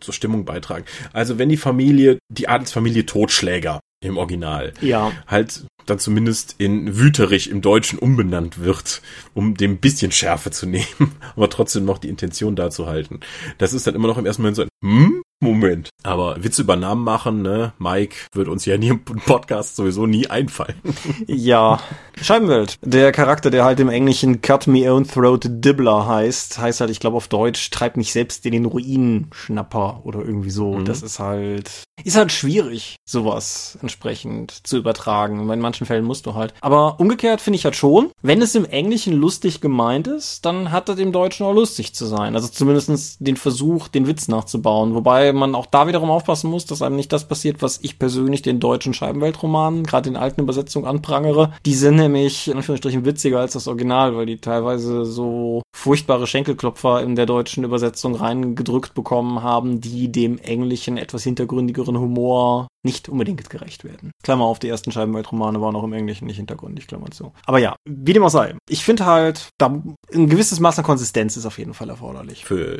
zur 0.00 0.14
Stimmung 0.14 0.44
beitragen. 0.44 0.84
Also 1.12 1.38
wenn 1.38 1.48
die 1.48 1.56
Familie, 1.56 2.18
die 2.28 2.48
Adelsfamilie 2.48 3.06
Totschläger 3.06 3.80
im 4.02 4.18
Original, 4.18 4.72
Ja. 4.80 5.12
halt 5.26 5.64
dann 5.86 5.98
zumindest 5.98 6.54
in 6.58 6.96
Wüterich 6.96 7.50
im 7.50 7.60
Deutschen 7.60 7.98
umbenannt 7.98 8.60
wird, 8.60 9.02
um 9.34 9.54
dem 9.56 9.72
ein 9.72 9.78
bisschen 9.78 10.12
Schärfe 10.12 10.50
zu 10.50 10.66
nehmen, 10.68 11.12
aber 11.34 11.48
trotzdem 11.50 11.84
noch 11.84 11.98
die 11.98 12.08
Intention 12.08 12.54
da 12.54 12.70
zu 12.70 12.86
halten. 12.86 13.20
Das 13.58 13.72
ist 13.72 13.86
dann 13.86 13.94
immer 13.94 14.08
noch 14.08 14.18
im 14.18 14.26
ersten 14.26 14.42
Moment 14.42 14.56
so 14.56 14.62
ein, 14.62 14.68
hm? 14.84 15.22
Moment. 15.42 15.90
Aber 16.04 16.42
Witze 16.42 16.62
über 16.62 16.76
Namen 16.76 17.02
machen, 17.02 17.42
ne? 17.42 17.72
Mike 17.78 18.14
wird 18.32 18.46
uns 18.46 18.64
ja 18.64 18.78
nie 18.78 18.88
im 18.88 19.04
Podcast 19.04 19.74
sowieso 19.74 20.06
nie 20.06 20.28
einfallen. 20.28 20.76
ja. 21.26 21.80
Scheibenwelt. 22.20 22.78
Der 22.82 23.10
Charakter, 23.10 23.50
der 23.50 23.64
halt 23.64 23.80
im 23.80 23.88
Englischen 23.88 24.40
Cut 24.40 24.68
Me 24.68 24.92
Own 24.92 25.06
Throat 25.06 25.44
Dibbler 25.48 26.06
heißt, 26.06 26.58
heißt 26.58 26.80
halt, 26.80 26.90
ich 26.90 27.00
glaube 27.00 27.16
auf 27.16 27.26
Deutsch, 27.26 27.70
treib 27.70 27.96
mich 27.96 28.12
selbst 28.12 28.46
in 28.46 28.52
den 28.52 28.66
Ruinenschnapper 28.66 30.02
oder 30.04 30.20
irgendwie 30.20 30.50
so. 30.50 30.74
Mhm. 30.74 30.84
Das 30.84 31.02
ist 31.02 31.18
halt, 31.18 31.70
ist 32.04 32.16
halt 32.16 32.30
schwierig, 32.30 32.96
sowas 33.04 33.78
entsprechend 33.80 34.66
zu 34.66 34.76
übertragen. 34.76 35.50
In 35.50 35.58
manchen 35.58 35.86
Fällen 35.86 36.04
musst 36.04 36.26
du 36.26 36.34
halt. 36.34 36.54
Aber 36.60 37.00
umgekehrt 37.00 37.40
finde 37.40 37.56
ich 37.56 37.64
halt 37.64 37.74
schon, 37.74 38.12
wenn 38.22 38.42
es 38.42 38.54
im 38.54 38.64
Englischen 38.64 39.14
lustig 39.14 39.60
gemeint 39.60 40.06
ist, 40.06 40.44
dann 40.44 40.70
hat 40.70 40.88
das 40.88 40.98
im 40.98 41.10
Deutschen 41.10 41.46
auch 41.46 41.52
lustig 41.52 41.94
zu 41.94 42.06
sein. 42.06 42.36
Also 42.36 42.46
zumindestens 42.46 43.18
den 43.18 43.36
Versuch, 43.36 43.88
den 43.88 44.06
Witz 44.06 44.28
nachzubauen. 44.28 44.94
Wobei 44.94 45.31
man 45.36 45.54
auch 45.54 45.66
da 45.66 45.86
wiederum 45.86 46.10
aufpassen 46.10 46.50
muss, 46.50 46.66
dass 46.66 46.82
einem 46.82 46.96
nicht 46.96 47.12
das 47.12 47.28
passiert, 47.28 47.62
was 47.62 47.78
ich 47.82 47.98
persönlich 47.98 48.42
den 48.42 48.60
deutschen 48.60 48.94
Scheibenweltromanen, 48.94 49.84
gerade 49.84 50.08
in 50.08 50.16
alten 50.16 50.40
Übersetzungen 50.40 50.86
anprangere. 50.86 51.52
Die 51.66 51.74
sind 51.74 51.96
nämlich 51.96 52.48
in 52.48 52.56
Anführungsstrichen 52.56 53.04
witziger 53.04 53.40
als 53.40 53.52
das 53.52 53.68
Original, 53.68 54.16
weil 54.16 54.26
die 54.26 54.38
teilweise 54.38 55.04
so 55.04 55.62
furchtbare 55.74 56.26
Schenkelklopfer 56.26 57.02
in 57.02 57.16
der 57.16 57.26
deutschen 57.26 57.64
Übersetzung 57.64 58.14
reingedrückt 58.14 58.94
bekommen 58.94 59.42
haben, 59.42 59.80
die 59.80 60.10
dem 60.10 60.38
englischen 60.38 60.96
etwas 60.96 61.24
hintergründigeren 61.24 61.98
Humor 61.98 62.68
nicht 62.84 63.08
unbedingt 63.08 63.48
gerecht 63.48 63.84
werden. 63.84 64.10
Klammer 64.22 64.44
auf, 64.44 64.58
die 64.58 64.68
ersten 64.68 64.92
Scheibenweltromane 64.92 65.60
waren 65.60 65.76
auch 65.76 65.84
im 65.84 65.92
Englischen 65.92 66.26
nicht 66.26 66.36
hintergründig, 66.36 66.86
Klammer 66.86 67.10
zu. 67.10 67.32
Aber 67.46 67.58
ja, 67.58 67.76
wie 67.88 68.12
dem 68.12 68.24
auch 68.24 68.30
sei. 68.30 68.56
Ich 68.68 68.84
finde 68.84 69.06
halt, 69.06 69.48
da 69.58 69.66
ein 70.12 70.28
gewisses 70.28 70.60
Maß 70.60 70.78
an 70.78 70.84
Konsistenz 70.84 71.36
ist 71.36 71.46
auf 71.46 71.58
jeden 71.58 71.74
Fall 71.74 71.88
erforderlich. 71.88 72.44
Für 72.44 72.78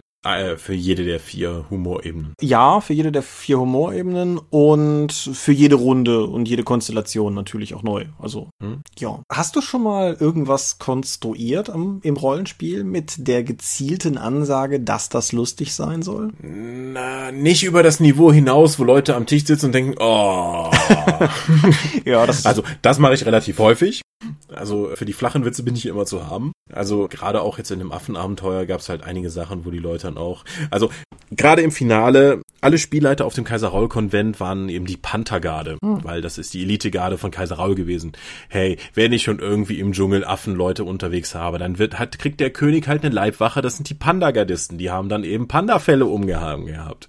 für 0.57 0.75
jede 0.75 1.05
der 1.05 1.19
vier 1.19 1.67
Humorebenen. 1.69 2.35
Ja, 2.41 2.81
für 2.81 2.93
jede 2.93 3.11
der 3.11 3.23
vier 3.23 3.59
Humorebenen 3.59 4.39
und 4.39 5.13
für 5.13 5.53
jede 5.53 5.75
Runde 5.75 6.27
und 6.27 6.49
jede 6.49 6.63
Konstellation 6.63 7.35
natürlich 7.35 7.75
auch 7.75 7.83
neu. 7.83 8.07
Also, 8.19 8.51
hm. 8.63 8.83
ja. 8.99 9.21
Hast 9.29 9.57
du 9.57 9.61
schon 9.61 9.83
mal 9.83 10.17
irgendwas 10.19 10.79
konstruiert 10.79 11.71
am, 11.71 12.01
im 12.05 12.17
Rollenspiel 12.17 12.85
mit 12.85 13.27
der 13.27 13.43
gezielten 13.43 14.17
Ansage, 14.17 14.79
dass 14.79 15.09
das 15.09 15.33
lustig 15.33 15.75
sein 15.75 16.03
soll? 16.03 16.31
Na, 16.41 17.33
nicht 17.33 17.65
über 17.65 17.83
das 17.83 17.99
Niveau 17.99 18.33
hinaus, 18.33 18.79
wo 18.79 18.85
Leute 18.85 19.17
am 19.17 19.27
Tisch 19.27 19.45
sitzen 19.45 19.67
und 19.67 19.75
denken, 19.75 19.95
oh. 19.99 20.71
ja, 22.05 22.27
das 22.27 22.47
also, 22.47 22.63
das 22.81 22.99
mache 22.99 23.15
ich 23.15 23.27
relativ 23.27 23.59
häufig. 23.59 24.03
Also 24.49 24.91
für 24.95 25.05
die 25.05 25.13
flachen 25.13 25.45
Witze 25.45 25.63
bin 25.63 25.75
ich 25.75 25.87
immer 25.87 26.07
zu 26.07 26.29
haben. 26.29 26.53
Also 26.71 27.09
gerade 27.09 27.43
auch 27.43 27.59
jetzt 27.59 27.71
in 27.71 27.81
dem 27.81 27.93
Affenabenteuer 27.93 28.67
gab 28.67 28.81
es 28.81 28.89
halt 28.89 29.03
einige 29.03 29.31
Sachen, 29.31 29.65
wo 29.65 29.71
die 29.71 29.79
Leute 29.79 30.07
dann 30.07 30.17
auch. 30.17 30.45
Also 30.71 30.91
gerade 31.31 31.63
im 31.63 31.73
Finale, 31.73 32.43
alle 32.61 32.79
Spielleiter 32.79 33.27
auf 33.27 33.35
dem 33.35 33.45
Kaiser 33.45 33.69
Raul 33.69 33.89
Konvent 33.89 34.39
waren 34.39 34.69
eben 34.69 34.87
die 34.87 34.97
Panthergarde, 34.97 35.77
mhm. 35.83 36.05
weil 36.05 36.21
das 36.23 36.39
ist 36.39 36.55
die 36.55 36.63
Elitegarde 36.63 37.19
von 37.19 37.31
Kaiser 37.31 37.57
Raul 37.57 37.75
gewesen. 37.75 38.13
Hey, 38.49 38.79
wenn 38.95 39.13
ich 39.13 39.25
schon 39.25 39.39
irgendwie 39.39 39.81
im 39.81 39.93
Dschungel 39.93 40.25
Affenleute 40.25 40.85
unterwegs 40.85 41.35
habe, 41.35 41.59
dann 41.59 41.79
wird 41.79 41.99
hat 41.99 42.19
kriegt 42.19 42.41
der 42.41 42.51
König 42.51 42.89
halt 42.89 43.05
eine 43.05 43.15
Leibwache, 43.15 43.61
das 43.61 43.77
sind 43.77 43.89
die 43.91 43.95
Pandagardisten, 43.95 44.79
die 44.79 44.91
haben 44.91 45.09
dann 45.09 45.25
eben 45.25 45.49
Pandafälle 45.49 46.07
umgehangen 46.07 46.67
gehabt. 46.67 47.09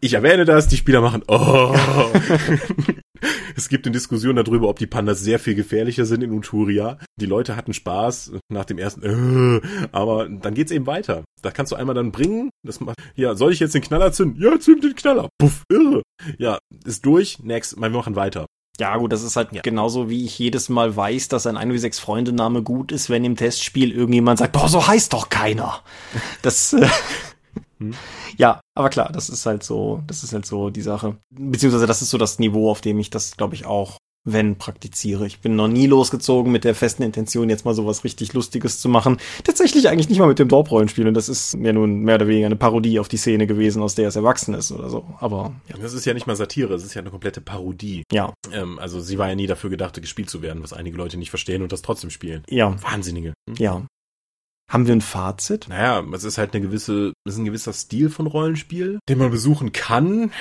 Ich 0.00 0.12
erwähne 0.12 0.44
das, 0.44 0.68
die 0.68 0.76
Spieler 0.76 1.00
machen 1.00 1.22
oh. 1.26 1.74
Es 3.56 3.68
gibt 3.68 3.86
eine 3.86 3.92
Diskussion 3.92 4.36
darüber, 4.36 4.68
ob 4.68 4.78
die 4.78 4.86
Pandas 4.86 5.20
sehr 5.20 5.38
viel 5.38 5.54
gefährlicher 5.54 6.04
sind 6.04 6.22
in 6.22 6.32
Uturia. 6.32 6.98
Die 7.16 7.26
Leute 7.26 7.56
hatten 7.56 7.72
Spaß 7.72 8.32
nach 8.48 8.66
dem 8.66 8.75
ersten, 8.78 9.60
äh, 9.62 9.86
aber 9.92 10.28
dann 10.28 10.54
geht's 10.54 10.72
eben 10.72 10.86
weiter. 10.86 11.24
Da 11.42 11.50
kannst 11.50 11.72
du 11.72 11.76
einmal 11.76 11.94
dann 11.94 12.12
bringen, 12.12 12.50
das 12.64 12.80
macht, 12.80 12.96
ja, 13.14 13.34
soll 13.34 13.52
ich 13.52 13.60
jetzt 13.60 13.74
den 13.74 13.82
Knaller 13.82 14.12
zünden? 14.12 14.42
Ja, 14.42 14.58
zünd 14.58 14.84
den 14.84 14.94
Knaller. 14.94 15.28
Puff, 15.38 15.62
irre. 15.70 16.02
Ja, 16.38 16.58
ist 16.84 17.04
durch, 17.06 17.38
next, 17.40 17.78
wir 17.78 17.90
machen 17.90 18.16
weiter. 18.16 18.46
Ja, 18.78 18.96
gut, 18.98 19.12
das 19.12 19.22
ist 19.22 19.36
halt 19.36 19.52
ja. 19.52 19.62
genauso 19.62 20.10
wie 20.10 20.24
ich 20.24 20.38
jedes 20.38 20.68
Mal 20.68 20.94
weiß, 20.94 21.28
dass 21.28 21.46
ein 21.46 21.56
1 21.56 21.72
wie 21.72 21.78
6 21.78 21.98
Freunde 21.98 22.32
Name 22.32 22.62
gut 22.62 22.92
ist, 22.92 23.08
wenn 23.08 23.24
im 23.24 23.36
Testspiel 23.36 23.90
irgendjemand 23.90 24.38
sagt, 24.38 24.52
boah, 24.52 24.68
so 24.68 24.86
heißt 24.86 25.12
doch 25.12 25.30
keiner. 25.30 25.80
Das, 26.42 26.74
äh, 26.74 26.86
hm. 27.78 27.94
Ja, 28.36 28.60
aber 28.74 28.90
klar, 28.90 29.10
das 29.12 29.28
ist 29.28 29.46
halt 29.46 29.62
so, 29.62 30.02
das 30.06 30.22
ist 30.24 30.32
halt 30.32 30.46
so 30.46 30.70
die 30.70 30.82
Sache. 30.82 31.16
Beziehungsweise 31.30 31.86
das 31.86 32.02
ist 32.02 32.10
so 32.10 32.18
das 32.18 32.38
Niveau, 32.38 32.70
auf 32.70 32.80
dem 32.80 32.98
ich 32.98 33.10
das, 33.10 33.36
glaube 33.36 33.54
ich, 33.54 33.66
auch, 33.66 33.98
wenn 34.26 34.56
praktiziere. 34.56 35.26
Ich 35.26 35.40
bin 35.40 35.56
noch 35.56 35.68
nie 35.68 35.86
losgezogen 35.86 36.52
mit 36.52 36.64
der 36.64 36.74
festen 36.74 37.02
Intention, 37.02 37.48
jetzt 37.48 37.64
mal 37.64 37.74
sowas 37.74 38.04
richtig 38.04 38.34
Lustiges 38.34 38.80
zu 38.80 38.88
machen. 38.88 39.18
Tatsächlich 39.44 39.88
eigentlich 39.88 40.08
nicht 40.08 40.18
mal 40.18 40.26
mit 40.26 40.38
dem 40.38 40.48
Dorp-Rollenspiel. 40.48 41.06
Und 41.08 41.14
das 41.14 41.28
ist 41.28 41.54
ja 41.54 41.72
nun 41.72 42.00
mehr 42.00 42.16
oder 42.16 42.26
weniger 42.26 42.46
eine 42.46 42.56
Parodie 42.56 42.98
auf 42.98 43.08
die 43.08 43.16
Szene 43.16 43.46
gewesen, 43.46 43.82
aus 43.82 43.94
der 43.94 44.08
es 44.08 44.16
erwachsen 44.16 44.52
ist 44.54 44.72
oder 44.72 44.90
so. 44.90 45.06
Aber 45.20 45.54
ja. 45.68 45.76
Das 45.80 45.94
ist 45.94 46.04
ja 46.04 46.12
nicht 46.12 46.26
mal 46.26 46.36
Satire, 46.36 46.74
es 46.74 46.84
ist 46.84 46.94
ja 46.94 47.00
eine 47.00 47.10
komplette 47.10 47.40
Parodie. 47.40 48.02
Ja. 48.12 48.34
Ähm, 48.52 48.78
also 48.78 49.00
sie 49.00 49.16
war 49.16 49.28
ja 49.28 49.36
nie 49.36 49.46
dafür 49.46 49.70
gedacht, 49.70 50.00
gespielt 50.00 50.28
zu 50.28 50.42
werden, 50.42 50.62
was 50.62 50.72
einige 50.72 50.96
Leute 50.96 51.16
nicht 51.16 51.30
verstehen 51.30 51.62
und 51.62 51.70
das 51.70 51.82
trotzdem 51.82 52.10
spielen. 52.10 52.42
Ja. 52.50 52.76
Wahnsinnige. 52.82 53.32
Hm? 53.48 53.56
Ja. 53.58 53.86
Haben 54.68 54.86
wir 54.86 54.94
ein 54.94 55.00
Fazit? 55.00 55.66
Naja, 55.68 56.04
es 56.12 56.24
ist 56.24 56.38
halt 56.38 56.52
eine 56.54 56.62
gewisse, 56.62 57.12
es 57.24 57.34
ist 57.34 57.38
ein 57.38 57.44
gewisser 57.44 57.72
Stil 57.72 58.10
von 58.10 58.26
Rollenspiel, 58.26 58.98
den 59.08 59.18
man 59.18 59.30
besuchen 59.30 59.72
kann, 59.72 60.32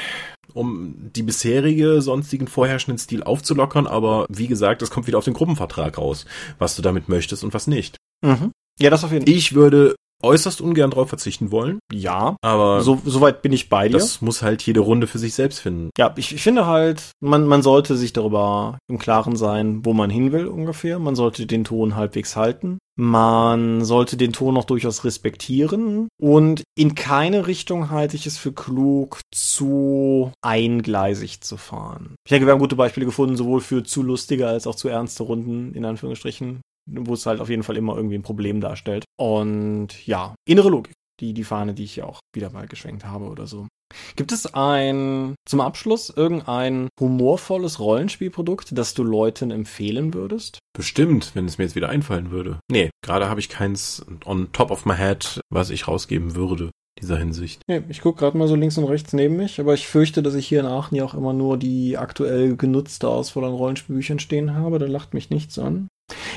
um 0.54 1.12
die 1.16 1.24
bisherige, 1.24 2.02
sonstigen 2.02 2.48
vorherrschenden 2.48 2.98
Stil 2.98 3.22
aufzulockern, 3.24 3.86
aber 3.86 4.26
wie 4.30 4.48
gesagt, 4.48 4.82
es 4.82 4.90
kommt 4.90 5.08
wieder 5.08 5.20
auf 5.20 5.26
den 5.26 5.34
Gruppenvertrag 5.34 5.98
raus, 5.98 6.26
was 6.58 6.76
du 6.76 6.82
damit 6.82 7.08
möchtest 7.08 7.44
und 7.44 7.54
was 7.54 7.68
nicht. 7.68 7.98
Mhm. 8.22 8.52
Ja, 8.80 8.90
das 8.90 9.04
auf 9.04 9.12
jeden 9.12 9.26
Fall. 9.26 9.36
Ich 9.36 9.54
würde 9.54 9.96
äußerst 10.26 10.62
ungern 10.62 10.92
drauf 10.92 11.10
verzichten 11.10 11.52
wollen. 11.52 11.80
Ja, 11.94 12.36
aber 12.42 12.82
so, 12.82 13.02
soweit 13.06 13.42
bin 13.42 13.54
ich 13.54 13.70
bei 13.70 13.88
dir. 13.88 13.98
Das 13.98 14.22
muss 14.22 14.42
halt 14.42 14.62
jede 14.64 14.82
Runde 14.82 15.08
für 15.08 15.20
sich 15.20 15.34
selbst 15.34 15.60
finden. 15.60 15.90
Ja, 15.98 16.14
ich, 16.18 16.34
ich 16.34 16.42
finde 16.42 16.66
halt, 16.66 17.12
man, 17.22 17.48
man 17.48 17.62
sollte 17.62 17.96
sich 17.96 18.12
darüber 18.14 18.78
im 18.90 18.98
Klaren 18.98 19.36
sein, 19.36 19.86
wo 19.86 19.94
man 19.94 20.10
hin 20.10 20.32
will 20.32 20.48
ungefähr. 20.48 21.00
Man 21.00 21.16
sollte 21.16 21.46
den 21.46 21.64
Ton 21.64 21.96
halbwegs 21.96 22.36
halten. 22.36 22.80
Man 22.98 23.84
sollte 23.84 24.16
den 24.16 24.32
Ton 24.32 24.56
auch 24.56 24.64
durchaus 24.64 25.04
respektieren 25.04 26.08
und 26.18 26.64
in 26.78 26.96
keine 26.96 27.46
Richtung 27.46 27.90
halte 27.90 28.16
ich 28.16 28.26
es 28.26 28.38
für 28.38 28.54
klug, 28.54 29.20
zu 29.34 30.32
eingleisig 30.42 31.42
zu 31.42 31.58
fahren. 31.58 32.16
Ich 32.26 32.30
denke, 32.30 32.48
wir 32.48 32.54
haben 32.54 32.60
gute 32.60 32.78
Beispiele 32.78 33.06
gefunden, 33.06 33.36
sowohl 33.36 33.60
für 33.60 33.84
zu 33.84 34.02
lustige 34.02 34.48
als 34.48 34.66
auch 34.66 34.76
zu 34.76 34.88
ernste 34.88 35.24
Runden, 35.24 35.74
in 35.74 35.84
Anführungsstrichen 35.84 36.62
wo 36.86 37.14
es 37.14 37.26
halt 37.26 37.42
auf 37.42 37.50
jeden 37.50 37.64
Fall 37.64 37.78
immer 37.78 37.96
irgendwie 37.96 38.16
ein 38.16 38.24
Problem 38.24 38.62
darstellt. 38.62 39.06
Und 39.18 40.06
ja, 40.06 40.36
innere 40.48 40.70
Logik, 40.70 40.94
die, 41.20 41.34
die 41.34 41.44
Fahne, 41.44 41.74
die 41.74 41.84
ich 41.84 41.96
ja 41.96 42.06
auch 42.06 42.20
wieder 42.34 42.52
mal 42.52 42.68
geschwenkt 42.68 43.06
habe 43.06 43.26
oder 43.26 43.48
so. 43.48 43.68
Gibt 44.16 44.32
es 44.32 44.54
ein, 44.54 45.36
zum 45.48 45.62
Abschluss, 45.62 46.10
irgendein 46.10 46.90
humorvolles 47.00 47.80
Rollenspielprodukt, 47.80 48.78
das 48.78 48.94
du 48.94 49.04
Leuten 49.04 49.52
empfehlen 49.52 50.14
würdest? 50.14 50.60
Bestimmt, 50.76 51.32
wenn 51.36 51.46
es 51.46 51.58
mir 51.58 51.66
jetzt 51.66 51.76
wieder 51.76 51.90
einfallen 51.90 52.32
würde. 52.32 52.60
Nee, 52.70 52.90
gerade 53.04 53.30
habe 53.30 53.40
ich 53.40 53.50
keins 53.50 54.06
on 54.26 54.52
top 54.52 54.72
of 54.72 54.86
my 54.86 54.96
head, 54.96 55.40
was 55.50 55.70
ich 55.70 55.88
rausgeben 55.88 56.36
würde 56.36 56.72
dieser 57.02 57.18
Hinsicht. 57.18 57.62
Nee, 57.68 57.84
ich 57.90 58.02
gucke 58.02 58.20
gerade 58.20 58.38
mal 58.38 58.48
so 58.48 58.56
links 58.56 58.78
und 58.78 58.86
rechts 58.86 59.14
neben 59.14 59.36
mich, 59.36 59.60
aber 59.60 59.74
ich 59.74 59.88
fürchte, 59.88 60.24
dass 60.24 60.34
ich 60.34 60.48
hier 60.48 60.62
in 60.62 60.66
Aachen 60.66 60.96
ja 60.96 61.04
auch 61.04 61.14
immer 61.14 61.34
nur 61.34 61.58
die 61.58 61.98
aktuell 61.98 62.56
genutzte 62.56 63.10
Auswahl 63.10 63.44
an 63.44 63.54
Rollenspielbüchern 63.54 64.20
stehen 64.20 64.56
habe. 64.56 64.80
Da 64.80 64.86
lacht 64.86 65.14
mich 65.14 65.30
nichts 65.30 65.60
an. 65.60 65.88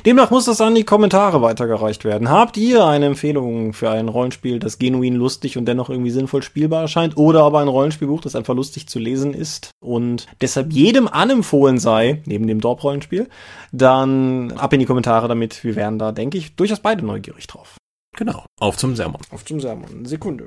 Demnach 0.06 0.30
muss 0.30 0.44
das 0.44 0.60
an 0.60 0.74
die 0.74 0.84
Kommentare 0.84 1.42
weitergereicht 1.42 2.04
werden. 2.04 2.30
Habt 2.30 2.56
ihr 2.56 2.84
eine 2.84 3.06
Empfehlung 3.06 3.72
für 3.72 3.90
ein 3.90 4.08
Rollenspiel, 4.08 4.58
das 4.58 4.78
genuin 4.78 5.14
lustig 5.14 5.58
und 5.58 5.66
dennoch 5.66 5.90
irgendwie 5.90 6.10
sinnvoll 6.10 6.42
spielbar 6.42 6.82
erscheint? 6.82 7.16
Oder 7.16 7.42
aber 7.42 7.60
ein 7.60 7.68
Rollenspielbuch, 7.68 8.20
das 8.20 8.36
einfach 8.36 8.54
lustig 8.54 8.88
zu 8.88 8.98
lesen 8.98 9.34
ist 9.34 9.70
und 9.80 10.26
deshalb 10.40 10.72
jedem 10.72 11.08
anempfohlen 11.08 11.78
sei, 11.78 12.22
neben 12.26 12.46
dem 12.46 12.60
Dorp-Rollenspiel? 12.60 13.28
Dann 13.72 14.52
ab 14.52 14.72
in 14.72 14.80
die 14.80 14.86
Kommentare 14.86 15.28
damit. 15.28 15.64
Wir 15.64 15.76
wären 15.76 15.98
da, 15.98 16.12
denke 16.12 16.38
ich, 16.38 16.54
durchaus 16.56 16.80
beide 16.80 17.04
neugierig 17.04 17.46
drauf. 17.46 17.76
Genau. 18.16 18.44
Auf 18.60 18.76
zum 18.76 18.96
Sermon. 18.96 19.20
Auf 19.30 19.44
zum 19.44 19.60
Sermon. 19.60 20.04
Sekunde. 20.04 20.46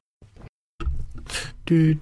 Wir 1.72 1.95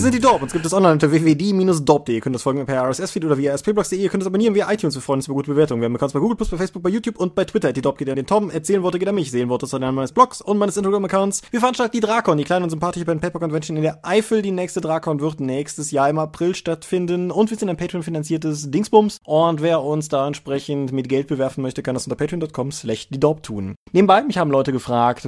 sind 0.00 0.14
die 0.14 0.18
Dorp. 0.18 0.42
Uns 0.42 0.52
gibt 0.52 0.66
es 0.66 0.72
online 0.72 0.94
unter 0.94 1.12
www.die-dorp.de. 1.12 2.16
Ihr 2.16 2.20
könnt 2.20 2.34
das 2.34 2.42
folgen 2.42 2.66
per 2.66 2.90
RSS-Feed 2.90 3.24
oder 3.24 3.38
via 3.38 3.54
rspblogs.de. 3.54 4.00
Ihr 4.00 4.08
könnt 4.08 4.24
es 4.24 4.26
abonnieren 4.26 4.56
via 4.56 4.68
iTunes. 4.72 4.96
Wir 4.96 5.02
freuen 5.02 5.18
uns 5.18 5.28
über 5.28 5.36
gute 5.36 5.52
Bewertungen. 5.52 5.80
Wir 5.80 5.86
haben 5.86 5.94
Accounts 5.94 6.12
bei 6.12 6.18
Google, 6.18 6.36
bei 6.36 6.56
Facebook, 6.56 6.82
bei 6.82 6.90
YouTube 6.90 7.20
und 7.20 7.36
bei 7.36 7.44
Twitter. 7.44 7.72
Die 7.72 7.82
Dorp 7.82 7.98
geht 7.98 8.10
an 8.10 8.16
den 8.16 8.26
Tom. 8.26 8.50
Erzählen 8.50 8.82
Worte 8.82 8.98
geht 8.98 9.08
an 9.08 9.14
mich. 9.14 9.30
Sehen 9.30 9.48
Worte 9.48 9.66
ist 9.66 9.74
an 9.74 9.94
meines 9.94 10.10
Blogs 10.10 10.40
und 10.40 10.58
meines 10.58 10.76
Instagram-Accounts. 10.76 11.42
Wir 11.52 11.60
veranstalten 11.60 11.92
die 11.92 12.00
Drakon, 12.00 12.38
die 12.38 12.42
kleine 12.42 12.64
und 12.64 12.70
sympathische 12.70 13.04
Pen 13.04 13.20
Paper 13.20 13.38
Convention 13.38 13.76
in 13.76 13.84
der 13.84 14.04
Eifel. 14.04 14.42
Die 14.42 14.50
nächste 14.50 14.80
Drakon 14.80 15.20
wird 15.20 15.38
nächstes 15.38 15.92
Jahr 15.92 16.10
im 16.10 16.18
April 16.18 16.56
stattfinden. 16.56 17.30
Und 17.30 17.50
wir 17.50 17.56
sind 17.56 17.68
ein 17.68 17.76
Patreon-finanziertes 17.76 18.72
Dingsbums. 18.72 19.18
Und 19.24 19.62
wer 19.62 19.84
uns 19.84 20.08
da 20.08 20.26
entsprechend 20.26 20.90
mit 20.90 21.08
Geld 21.08 21.28
bewerfen 21.28 21.62
möchte, 21.62 21.84
kann 21.84 21.94
das 21.94 22.08
unter 22.08 22.16
patreon.com 22.16 22.72
slash 22.72 23.08
die 23.08 23.20
Dorp 23.20 23.44
tun. 23.44 23.76
Nebenbei, 23.92 24.22
mich 24.22 24.36
haben 24.36 24.50
Leute 24.50 24.72
gefragt, 24.72 24.79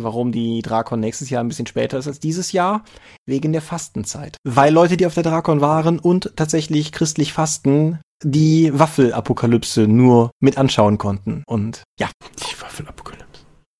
warum 0.02 0.32
die 0.32 0.62
Drakon 0.62 1.00
nächstes 1.00 1.30
Jahr 1.30 1.42
ein 1.42 1.48
bisschen 1.48 1.66
später 1.66 1.98
ist 1.98 2.08
als 2.08 2.20
dieses 2.20 2.52
Jahr, 2.52 2.84
wegen 3.26 3.52
der 3.52 3.62
Fastenzeit. 3.62 4.36
Weil 4.44 4.72
Leute, 4.72 4.96
die 4.96 5.06
auf 5.06 5.14
der 5.14 5.22
Drakon 5.22 5.60
waren 5.60 5.98
und 5.98 6.32
tatsächlich 6.36 6.92
christlich 6.92 7.32
fasten, 7.32 8.00
die 8.24 8.70
Waffelapokalypse 8.78 9.86
nur 9.86 10.30
mit 10.40 10.58
anschauen 10.58 10.98
konnten. 10.98 11.42
Und 11.46 11.82
ja. 11.98 12.08
Die 12.38 12.60
Waffelapokalypse. 12.60 13.22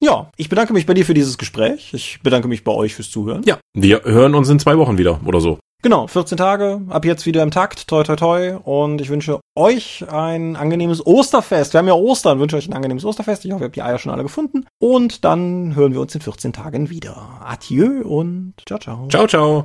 Ja, 0.02 0.30
ich 0.36 0.48
bedanke 0.48 0.72
mich 0.72 0.86
bei 0.86 0.94
dir 0.94 1.06
für 1.06 1.14
dieses 1.14 1.38
Gespräch. 1.38 1.94
Ich 1.94 2.20
bedanke 2.22 2.48
mich 2.48 2.64
bei 2.64 2.72
euch 2.72 2.94
fürs 2.94 3.10
Zuhören. 3.10 3.42
Ja, 3.44 3.58
wir 3.72 4.02
hören 4.02 4.34
uns 4.34 4.48
in 4.48 4.58
zwei 4.58 4.76
Wochen 4.76 4.98
wieder 4.98 5.20
oder 5.24 5.40
so. 5.40 5.60
Genau, 5.84 6.06
14 6.06 6.38
Tage, 6.38 6.80
ab 6.90 7.04
jetzt 7.04 7.26
wieder 7.26 7.42
im 7.42 7.50
Takt, 7.50 7.88
toi 7.88 8.04
toi 8.04 8.14
toi. 8.14 8.56
Und 8.62 9.00
ich 9.00 9.08
wünsche 9.08 9.40
euch 9.56 10.04
ein 10.08 10.54
angenehmes 10.54 11.04
Osterfest. 11.04 11.72
Wir 11.72 11.78
haben 11.78 11.88
ja 11.88 11.94
Ostern, 11.94 12.38
wünsche 12.38 12.56
euch 12.56 12.68
ein 12.68 12.72
angenehmes 12.72 13.04
Osterfest. 13.04 13.44
Ich 13.44 13.50
hoffe, 13.50 13.64
ihr 13.64 13.66
habt 13.66 13.74
die 13.74 13.82
Eier 13.82 13.98
schon 13.98 14.12
alle 14.12 14.22
gefunden. 14.22 14.64
Und 14.78 15.24
dann 15.24 15.74
hören 15.74 15.92
wir 15.92 16.00
uns 16.00 16.14
in 16.14 16.20
14 16.20 16.52
Tagen 16.52 16.88
wieder. 16.88 17.40
Adieu 17.44 18.00
und 18.02 18.54
ciao, 18.64 18.78
ciao. 18.78 19.08
Ciao, 19.08 19.26
ciao. 19.26 19.64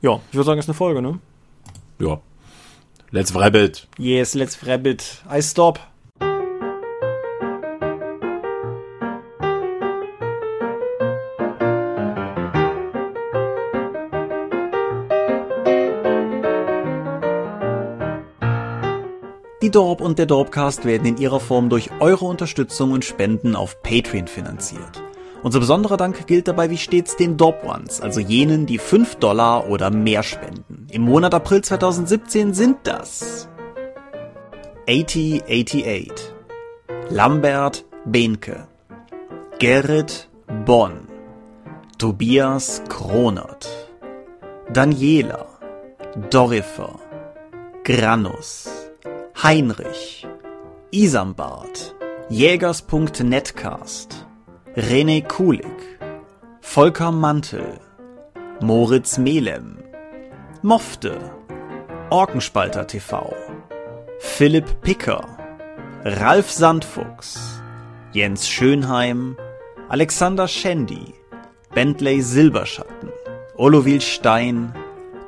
Ja, 0.00 0.20
ich 0.28 0.34
würde 0.34 0.44
sagen, 0.44 0.58
es 0.58 0.64
ist 0.64 0.70
eine 0.70 0.74
Folge, 0.74 1.00
ne? 1.00 1.20
Ja. 1.98 2.20
Let's 3.10 3.34
rabbit. 3.34 3.88
Yes, 3.98 4.34
let's 4.34 4.66
rabbit. 4.66 5.22
I 5.30 5.42
stop. 5.42 5.78
Die 19.62 19.70
Dorp 19.70 20.00
und 20.00 20.18
der 20.18 20.26
Dorpcast 20.26 20.84
werden 20.84 21.06
in 21.06 21.18
ihrer 21.18 21.38
Form 21.38 21.68
durch 21.68 21.90
eure 22.00 22.24
Unterstützung 22.24 22.90
und 22.90 23.04
Spenden 23.04 23.54
auf 23.54 23.80
Patreon 23.82 24.26
finanziert. 24.26 25.00
Unser 25.44 25.60
besonderer 25.60 25.96
Dank 25.96 26.26
gilt 26.26 26.48
dabei 26.48 26.68
wie 26.68 26.78
stets 26.78 27.16
den 27.16 27.36
Dorp 27.36 27.64
Ones, 27.64 28.00
also 28.00 28.18
jenen, 28.18 28.66
die 28.66 28.78
5 28.78 29.16
Dollar 29.16 29.68
oder 29.68 29.90
mehr 29.90 30.24
spenden. 30.24 30.81
Im 30.92 31.02
Monat 31.04 31.32
April 31.32 31.62
2017 31.64 32.52
sind 32.52 32.76
das 32.82 33.48
8088, 34.86 36.12
Lambert 37.08 37.86
Behnke, 38.04 38.68
Gerrit 39.58 40.28
Bonn, 40.66 41.08
Tobias 41.96 42.82
Kronert, 42.90 43.70
Daniela, 44.70 45.46
Dorifer, 46.28 47.00
Granus, 47.84 48.68
Heinrich, 49.42 50.28
Isambard, 50.90 51.94
Jägers.netcast, 52.28 54.26
René 54.76 55.26
Kulig, 55.26 55.64
Volker 56.60 57.12
Mantel, 57.12 57.80
Moritz 58.60 59.16
Melem, 59.16 59.78
Mofte, 60.64 61.18
Orkenspalter 62.10 62.86
TV, 62.86 63.34
Philipp 64.20 64.80
Picker, 64.82 65.26
Ralf 66.04 66.52
Sandfuchs, 66.52 67.60
Jens 68.12 68.48
Schönheim, 68.48 69.36
Alexander 69.88 70.46
Schendi, 70.46 71.14
Bentley 71.74 72.22
Silberschatten, 72.22 73.08
Olovil 73.56 74.00
Stein, 74.00 74.72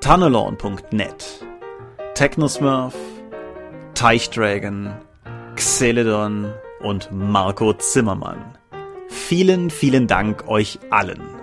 Tunnelorn.net, 0.00 1.44
Technosmurf, 2.14 2.94
Teichdragon, 3.94 4.94
Xeledon 5.56 6.54
und 6.78 7.08
Marco 7.10 7.72
Zimmermann. 7.72 8.56
Vielen, 9.08 9.70
vielen 9.70 10.06
Dank 10.06 10.46
euch 10.46 10.78
allen. 10.90 11.33